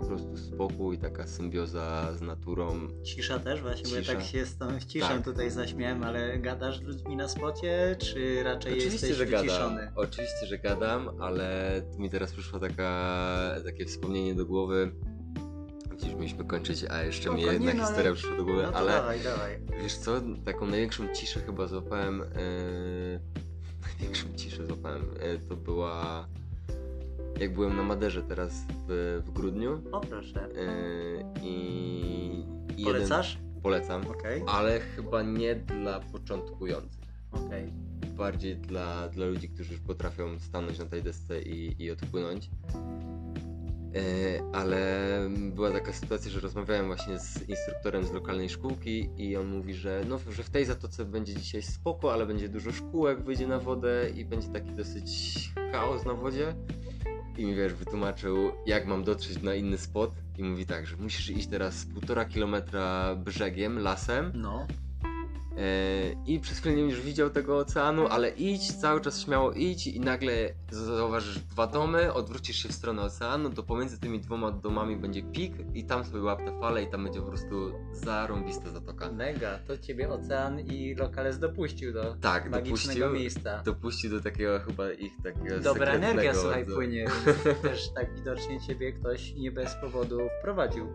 po 0.00 0.06
prostu 0.06 0.36
spokój, 0.36 0.98
taka 0.98 1.26
symbioza 1.26 2.12
z 2.16 2.20
naturą. 2.20 2.88
Cisza 3.02 3.38
też 3.38 3.62
właśnie, 3.62 3.84
Cisza. 3.84 3.96
bo 3.96 4.12
ja 4.12 4.18
tak 4.18 4.26
się 4.26 4.46
z 4.46 4.56
tą 4.56 4.80
ciszą 4.80 5.08
tak. 5.08 5.24
tutaj 5.24 5.50
zaśmiałem, 5.50 6.02
ale 6.02 6.38
gadasz 6.38 6.78
z 6.78 6.82
ludźmi 6.82 7.16
na 7.16 7.28
spocie, 7.28 7.96
czy 7.98 8.42
raczej 8.42 8.72
Oczywiście, 8.72 9.06
jesteś 9.06 9.16
że 9.16 9.26
wyciszony? 9.26 9.80
Gadam. 9.80 9.94
Oczywiście, 9.96 10.46
że 10.46 10.58
gadam, 10.58 11.10
ale 11.20 11.82
mi 11.98 12.10
teraz 12.10 12.32
przyszło 12.32 12.58
taka, 12.58 13.54
takie 13.64 13.84
wspomnienie 13.84 14.34
do 14.34 14.46
głowy. 14.46 14.92
Gdzieś 15.98 16.14
mieliśmy 16.14 16.44
kończyć, 16.44 16.84
a 16.84 17.02
jeszcze 17.02 17.34
mi 17.34 17.42
jedna 17.42 17.74
no, 17.74 17.80
historia 17.80 18.10
ale... 18.10 18.14
przyszła 18.14 18.36
do 18.36 18.44
głowy, 18.44 18.62
no 18.62 18.72
ale 18.72 18.92
dawaj, 18.92 19.20
dawaj. 19.20 19.60
wiesz 19.82 19.96
co, 19.96 20.20
taką 20.44 20.66
największą 20.66 21.14
ciszę 21.14 21.40
chyba 21.40 21.66
złapałem, 21.66 22.18
yy... 22.18 23.47
największą 23.98 24.26
ciszę 24.36 24.66
złapałem, 24.66 25.02
yy, 25.02 25.38
to 25.48 25.56
była 25.56 26.28
jak 27.40 27.54
byłem 27.54 27.76
na 27.76 27.82
Maderze 27.82 28.22
teraz 28.22 28.64
w, 28.88 29.22
w 29.26 29.30
grudniu. 29.30 29.82
O 29.92 30.00
proszę. 30.00 30.48
Yy, 30.54 31.24
I, 31.42 32.44
i 32.76 32.84
Polecasz? 32.84 33.34
Jeden, 33.34 33.62
polecam, 33.62 34.06
okay. 34.06 34.42
ale 34.46 34.80
chyba 34.80 35.22
nie 35.22 35.54
dla 35.54 36.00
początkujących. 36.00 37.00
Okay. 37.32 37.72
Bardziej 38.16 38.56
dla, 38.56 39.08
dla 39.08 39.26
ludzi, 39.26 39.48
którzy 39.48 39.72
już 39.72 39.82
potrafią 39.82 40.38
stanąć 40.38 40.78
na 40.78 40.84
tej 40.84 41.02
desce 41.02 41.42
i, 41.42 41.82
i 41.82 41.90
odpłynąć. 41.90 42.50
Yy, 43.94 44.02
ale 44.52 44.80
była 45.30 45.70
taka 45.70 45.92
sytuacja, 45.92 46.30
że 46.30 46.40
rozmawiałem 46.40 46.86
właśnie 46.86 47.18
z 47.18 47.48
instruktorem 47.48 48.06
z 48.06 48.12
lokalnej 48.12 48.48
szkółki 48.48 49.10
i 49.16 49.36
on 49.36 49.46
mówi, 49.46 49.74
że, 49.74 50.04
no, 50.08 50.18
że 50.30 50.42
w 50.42 50.50
tej 50.50 50.64
zatoce 50.64 51.04
będzie 51.04 51.34
dzisiaj 51.34 51.62
spoko, 51.62 52.12
ale 52.12 52.26
będzie 52.26 52.48
dużo 52.48 52.72
szkółek, 52.72 53.24
wyjdzie 53.24 53.46
na 53.46 53.58
wodę 53.58 54.10
i 54.16 54.24
będzie 54.24 54.48
taki 54.48 54.72
dosyć 54.72 55.50
chaos 55.72 56.04
na 56.04 56.14
wodzie 56.14 56.54
i 57.38 57.44
mi 57.44 57.54
wiesz, 57.54 57.74
wytłumaczył, 57.74 58.52
jak 58.66 58.86
mam 58.86 59.04
dotrzeć 59.04 59.42
na 59.42 59.54
inny 59.54 59.78
spot. 59.78 60.10
I 60.38 60.42
mówi 60.42 60.66
tak, 60.66 60.86
że 60.86 60.96
musisz 60.96 61.30
iść 61.30 61.46
teraz 61.46 61.84
półtora 61.84 62.24
kilometra 62.24 63.16
brzegiem, 63.16 63.78
lasem. 63.78 64.32
No. 64.34 64.66
E, 65.58 66.12
I 66.26 66.40
przez 66.40 66.58
chwilę 66.58 66.74
nie 66.74 66.82
będziesz 66.82 67.00
widział 67.00 67.30
tego 67.30 67.58
oceanu, 67.58 68.06
ale 68.06 68.30
idź, 68.30 68.72
cały 68.72 69.00
czas 69.00 69.20
śmiało 69.20 69.52
idź 69.52 69.86
i 69.86 70.00
nagle 70.00 70.32
zauważysz 70.70 71.38
dwa 71.38 71.66
domy, 71.66 72.12
odwrócisz 72.12 72.56
się 72.56 72.68
w 72.68 72.72
stronę 72.72 73.02
oceanu, 73.02 73.50
to 73.50 73.62
pomiędzy 73.62 74.00
tymi 74.00 74.20
dwoma 74.20 74.50
domami 74.50 74.96
będzie 74.96 75.22
pik 75.22 75.52
i 75.74 75.84
tam 75.84 76.04
sobie 76.04 76.22
łap 76.22 76.38
te 76.38 76.60
fale 76.60 76.82
i 76.82 76.90
tam 76.90 77.04
będzie 77.04 77.20
po 77.20 77.26
prostu 77.26 77.72
zarąbista 77.92 78.70
zatoka. 78.70 79.12
Mega, 79.12 79.58
to 79.66 79.78
ciebie 79.78 80.08
ocean 80.08 80.60
i 80.60 80.94
lokales 80.94 81.38
dopuścił 81.38 81.92
do 81.92 82.14
tak, 82.20 82.50
magicznego 82.50 83.00
dopuścił, 83.00 83.20
miejsca. 83.20 83.62
Dopuścił 83.62 84.10
do 84.10 84.20
takiego 84.20 84.60
chyba 84.60 84.92
ich 84.92 85.12
takiego 85.22 85.60
Dobra 85.60 85.92
energia, 85.92 86.34
słuchaj, 86.34 86.66
do... 86.66 86.74
płynie. 86.74 87.06
Też 87.62 87.90
tak 87.94 88.14
widocznie 88.14 88.60
ciebie 88.60 88.92
ktoś 88.92 89.34
nie 89.34 89.52
bez 89.52 89.74
powodu 89.74 90.18
wprowadził. 90.40 90.86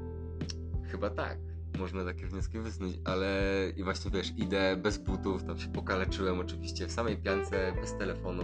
Chyba 0.91 1.09
tak 1.09 1.52
można 1.79 2.05
takie 2.05 2.27
wnioski 2.27 2.59
wysnuć, 2.59 2.99
ale 3.05 3.41
i 3.75 3.83
właśnie 3.83 4.11
wiesz, 4.11 4.33
idę 4.37 4.77
bez 4.77 4.97
butów, 4.97 5.43
tam 5.43 5.59
się 5.59 5.67
pokaleczyłem 5.67 6.39
oczywiście 6.39 6.87
w 6.87 6.91
samej 6.91 7.17
piance, 7.17 7.73
bez 7.81 7.97
telefonu, 7.97 8.43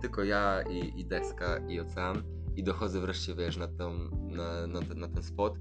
tylko 0.00 0.24
ja 0.24 0.62
i, 0.62 1.00
i 1.00 1.04
deska 1.04 1.58
i 1.68 1.80
ocean. 1.80 2.22
I 2.56 2.62
dochodzę 2.64 3.00
wreszcie, 3.00 3.34
wiesz, 3.34 3.56
na, 3.56 3.68
tą, 3.68 3.92
na, 4.30 4.66
na, 4.66 4.82
ten, 4.82 4.98
na 4.98 5.08
ten 5.08 5.22
spot. 5.22 5.58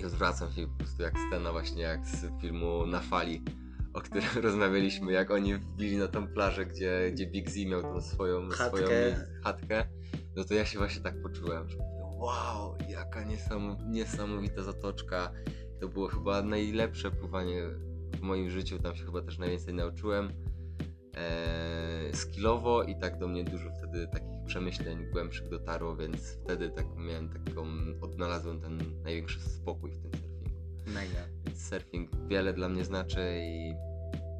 I 0.00 0.04
odwracam 0.04 0.52
się 0.52 0.66
po 0.66 0.78
prostu 0.78 1.02
jak 1.02 1.14
scena 1.28 1.52
właśnie 1.52 1.82
jak 1.82 2.06
z 2.06 2.40
filmu 2.40 2.86
Na 2.86 3.00
Fali, 3.00 3.42
o 3.94 4.00
którym 4.00 4.28
rozmawialiśmy, 4.42 5.12
jak 5.12 5.30
oni 5.30 5.54
wbili 5.54 5.96
na 5.96 6.08
tą 6.08 6.28
plażę, 6.28 6.66
gdzie, 6.66 7.10
gdzie 7.12 7.26
Big 7.26 7.50
Z 7.50 7.56
miał 7.56 7.82
tą 7.82 8.00
swoją 8.00 8.48
chatkę. 8.48 8.78
swoją 8.78 9.14
chatkę, 9.44 9.84
no 10.36 10.44
to 10.44 10.54
ja 10.54 10.64
się 10.64 10.78
właśnie 10.78 11.02
tak 11.02 11.22
poczułem, 11.22 11.68
że 11.68 11.76
wow, 12.18 12.74
jaka 12.88 13.24
niesam, 13.24 13.76
niesamowita 13.90 14.62
zatoczka, 14.62 15.32
to 15.82 15.88
było 15.88 16.08
chyba 16.08 16.42
najlepsze 16.42 17.10
pływanie 17.10 17.62
w 18.16 18.20
moim 18.20 18.50
życiu, 18.50 18.78
tam 18.78 18.96
się 18.96 19.04
chyba 19.04 19.22
też 19.22 19.38
najwięcej 19.38 19.74
nauczyłem 19.74 20.28
eee, 21.14 22.16
skillowo 22.16 22.82
i 22.82 22.96
tak 22.96 23.18
do 23.18 23.28
mnie 23.28 23.44
dużo 23.44 23.70
wtedy 23.78 24.06
takich 24.06 24.44
przemyśleń 24.46 25.10
głębszych 25.12 25.48
dotarło, 25.48 25.96
więc 25.96 26.38
wtedy 26.44 26.70
tak 26.70 26.86
miałem 26.96 27.28
taką, 27.28 27.66
odnalazłem 28.00 28.60
ten 28.60 29.02
największy 29.04 29.40
spokój 29.40 29.90
w 29.90 29.98
tym 29.98 30.10
surfingu. 30.10 30.60
Mega. 30.86 31.28
Więc 31.46 31.68
surfing 31.68 32.10
wiele 32.28 32.52
dla 32.52 32.68
mnie 32.68 32.84
znaczy 32.84 33.40
i 33.42 33.74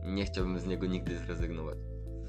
nie 0.05 0.25
chciałbym 0.25 0.61
z 0.61 0.67
niego 0.67 0.87
nigdy 0.87 1.19
zrezygnować. 1.19 1.79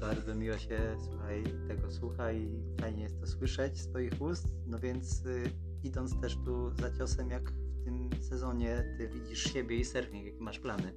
Bardzo 0.00 0.34
miło 0.34 0.58
się 0.58 0.78
słuchaj, 1.10 1.44
tego 1.68 1.90
słucha 1.90 2.32
i 2.32 2.48
fajnie 2.80 3.02
jest 3.02 3.20
to 3.20 3.26
słyszeć 3.26 3.80
z 3.80 3.88
Twoich 3.88 4.22
ust, 4.22 4.48
no 4.66 4.78
więc 4.78 5.26
y, 5.26 5.50
idąc 5.84 6.20
też 6.20 6.36
tu 6.44 6.70
za 6.80 6.98
ciosem, 6.98 7.30
jak 7.30 7.52
tym 7.84 8.10
sezonie 8.22 8.84
ty 8.98 9.08
widzisz 9.08 9.52
siebie 9.52 9.76
i 9.76 9.84
surfing? 9.84 10.26
Jakie 10.26 10.40
masz 10.40 10.58
plany? 10.58 10.92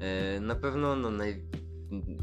E, 0.00 0.40
na 0.40 0.54
pewno 0.54 0.96
no, 0.96 1.10
naj, 1.10 1.42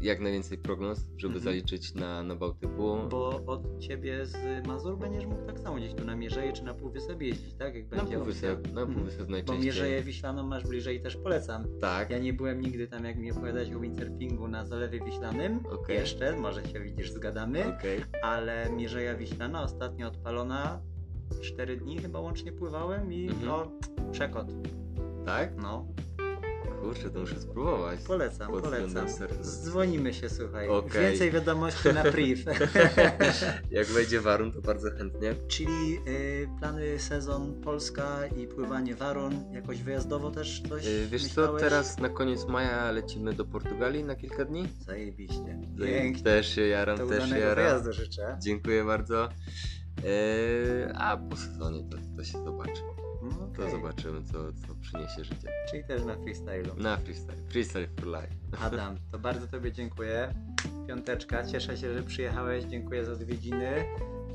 jak 0.02 0.20
najwięcej 0.20 0.58
prognoz, 0.58 0.98
żeby 1.16 1.34
mhm. 1.34 1.44
zaliczyć 1.44 1.94
na, 1.94 2.22
na 2.22 2.34
Bałtyku. 2.34 2.98
Bo 3.10 3.42
od 3.46 3.78
ciebie 3.78 4.26
z 4.26 4.66
Mazur 4.66 4.98
będziesz 4.98 5.26
mógł 5.26 5.46
tak 5.46 5.58
samo 5.60 5.76
gdzieś 5.76 5.94
tu 5.94 6.04
na 6.04 6.16
Mierzeję 6.16 6.52
czy 6.52 6.64
na 6.64 6.74
Półwysep 6.74 7.22
jeździć, 7.22 7.54
tak? 7.54 7.74
Jak 7.74 7.90
na 7.90 8.04
Półwysep, 8.04 8.72
na 8.72 8.86
Półwysep 8.86 9.20
mhm. 9.20 9.30
najczęściej. 9.30 9.56
Bo 9.56 9.64
Mierzeję 9.64 10.02
Wiślaną 10.02 10.42
masz 10.46 10.66
bliżej 10.66 11.02
też 11.02 11.16
polecam. 11.16 11.64
Tak. 11.80 12.10
Ja 12.10 12.18
nie 12.18 12.32
byłem 12.32 12.60
nigdy 12.60 12.88
tam, 12.88 13.04
jak 13.04 13.18
mi 13.18 13.32
opowiadać 13.32 13.72
o 13.72 13.80
windsurfingu 13.80 14.48
na 14.48 14.66
Zalewie 14.66 15.04
Wiślanym. 15.04 15.66
Okay. 15.66 15.96
Jeszcze, 15.96 16.36
może 16.36 16.64
się 16.64 16.80
widzisz, 16.80 17.12
zgadamy. 17.12 17.76
Okay. 17.76 18.00
Ale 18.22 18.70
Mierzeja 18.76 19.16
Wiślana 19.16 19.62
ostatnio 19.62 20.08
odpalona 20.08 20.82
4 21.40 21.76
dni 21.76 21.98
chyba 21.98 22.20
łącznie 22.20 22.52
pływałem 22.52 23.12
i 23.12 23.28
mhm. 23.28 23.46
no, 23.46 23.72
przekot. 24.12 24.46
Tak? 25.26 25.56
No. 25.62 25.86
Kurczę, 26.80 27.10
to 27.10 27.20
muszę 27.20 27.40
spróbować. 27.40 28.00
Polecam, 28.00 28.50
polecam. 28.50 29.06
Dzwonimy 29.42 30.14
się, 30.14 30.28
słuchaj. 30.28 30.68
Okay. 30.68 31.02
Więcej 31.02 31.30
wiadomości 31.30 31.88
na 31.94 32.02
priv. 32.12 32.44
Jak 33.70 33.86
wejdzie 33.86 34.20
warun, 34.20 34.52
to 34.52 34.60
bardzo 34.60 34.90
chętnie. 34.90 35.34
Czyli 35.48 35.98
y, 36.08 36.48
plany 36.58 36.98
sezon 36.98 37.60
Polska 37.60 38.26
i 38.26 38.46
pływanie 38.46 38.94
warun, 38.94 39.52
jakoś 39.52 39.82
wyjazdowo 39.82 40.30
też 40.30 40.62
coś 40.68 40.86
y, 40.86 41.06
Wiesz 41.10 41.22
myślałeś? 41.22 41.62
co, 41.62 41.68
teraz 41.68 41.98
na 41.98 42.08
koniec 42.08 42.48
maja 42.48 42.90
lecimy 42.90 43.32
do 43.32 43.44
Portugalii 43.44 44.04
na 44.04 44.14
kilka 44.16 44.44
dni. 44.44 44.68
Zajebiście. 44.78 45.58
Pięknie. 45.78 46.22
Też 46.22 46.54
się 46.54 46.66
jaram, 46.66 46.98
to 46.98 47.06
też 47.06 47.28
się 47.28 47.38
jaram. 47.38 47.92
życzę. 47.92 48.38
Dziękuję 48.42 48.84
bardzo. 48.84 49.28
Yy, 50.04 50.92
a 50.94 51.16
po 51.16 51.36
sezonie 51.36 51.82
to, 51.90 51.96
to 52.16 52.24
się 52.24 52.44
zobaczy. 52.44 52.82
No 53.22 53.44
okay. 53.44 53.64
To 53.64 53.70
zobaczymy, 53.70 54.22
co, 54.24 54.32
co 54.52 54.74
przyniesie 54.80 55.24
życie. 55.24 55.48
Czyli 55.70 55.84
też 55.84 56.04
na 56.04 56.16
freestylu. 56.16 56.74
Na 56.76 56.96
freestyle. 56.96 57.36
Freestyle 57.48 57.88
for 57.88 58.06
life. 58.06 58.34
Adam, 58.66 58.96
to 59.12 59.18
bardzo 59.18 59.46
Tobie 59.46 59.72
dziękuję. 59.72 60.34
Piąteczka, 60.88 61.46
cieszę 61.46 61.76
się, 61.76 61.94
że 61.94 62.02
przyjechałeś. 62.02 62.64
Dziękuję 62.64 63.04
za 63.04 63.12
odwiedziny. 63.12 63.84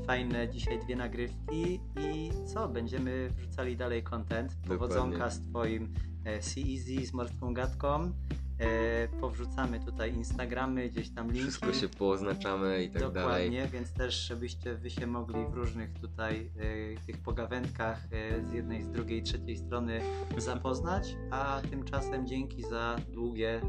Fajne 0.06 0.48
dzisiaj 0.48 0.78
dwie 0.78 0.96
nagrywki 0.96 1.80
i 2.00 2.30
co? 2.54 2.68
Będziemy 2.68 3.30
wrzucali 3.36 3.76
dalej 3.76 4.02
content. 4.02 4.56
Powodzonka 4.68 5.30
z 5.30 5.40
Twoim 5.40 5.94
e, 6.26 6.30
Easy, 6.34 7.06
z 7.06 7.12
morską 7.12 7.54
gadką. 7.54 8.12
E, 8.58 9.08
powrzucamy 9.20 9.80
tutaj 9.80 10.14
Instagramy, 10.14 10.88
gdzieś 10.88 11.10
tam 11.10 11.26
linki. 11.26 11.40
Wszystko 11.40 11.72
się 11.72 11.88
pooznaczamy 11.88 12.84
i 12.84 12.90
tak 12.90 13.02
Dokładnie, 13.02 13.56
dalej. 13.56 13.68
więc 13.72 13.92
też 13.92 14.14
żebyście 14.14 14.74
wy 14.74 14.90
się 14.90 15.06
mogli 15.06 15.46
w 15.50 15.54
różnych 15.54 15.92
tutaj 15.92 16.50
e, 16.96 17.06
tych 17.06 17.22
pogawędkach 17.22 17.98
e, 18.12 18.44
z 18.44 18.52
jednej, 18.52 18.82
z 18.82 18.88
drugiej, 18.88 19.22
trzeciej 19.22 19.56
strony 19.56 20.00
zapoznać, 20.36 21.16
a 21.30 21.60
tymczasem 21.70 22.26
dzięki 22.26 22.62
za 22.62 22.96
długie 23.12 23.60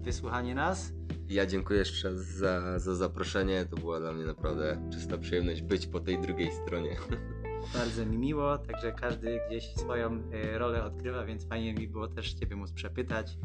wysłuchanie 0.00 0.54
nas. 0.54 0.92
Ja 1.28 1.46
dziękuję 1.46 1.78
jeszcze 1.78 2.08
raz 2.08 2.18
za, 2.18 2.78
za 2.78 2.94
zaproszenie. 2.94 3.66
To 3.70 3.76
była 3.76 4.00
dla 4.00 4.12
mnie 4.12 4.24
naprawdę 4.24 4.88
czysta 4.92 5.18
przyjemność 5.18 5.62
być 5.62 5.86
po 5.86 6.00
tej 6.00 6.20
drugiej 6.20 6.52
stronie. 6.52 6.96
Bardzo 7.74 8.06
mi 8.06 8.18
miło, 8.18 8.58
także 8.58 8.92
każdy 8.92 9.40
gdzieś 9.48 9.74
swoją 9.74 10.22
e, 10.32 10.58
rolę 10.58 10.84
odgrywa, 10.84 11.24
więc 11.24 11.48
fajnie 11.48 11.74
mi 11.74 11.88
było 11.88 12.08
też 12.08 12.34
Ciebie 12.34 12.56
móc 12.56 12.72
przepytać. 12.72 13.38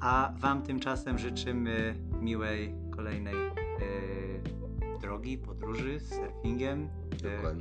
A 0.00 0.32
Wam 0.38 0.62
tymczasem 0.62 1.18
życzymy 1.18 1.94
miłej 2.20 2.74
kolejnej 2.96 3.34
e, 3.34 5.00
drogi, 5.00 5.38
podróży 5.38 6.00
z 6.00 6.10
surfingiem. 6.10 6.88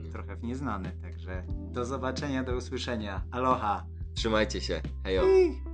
e, 0.07 0.11
trochę 0.11 0.35
w 0.35 0.43
nieznane, 0.43 0.91
także 1.01 1.43
do 1.71 1.85
zobaczenia, 1.85 2.43
do 2.43 2.55
usłyszenia. 2.55 3.21
Aloha! 3.31 3.85
Trzymajcie 4.13 4.61
się. 4.61 4.81
Hejo. 5.03 5.23
Ih. 5.23 5.73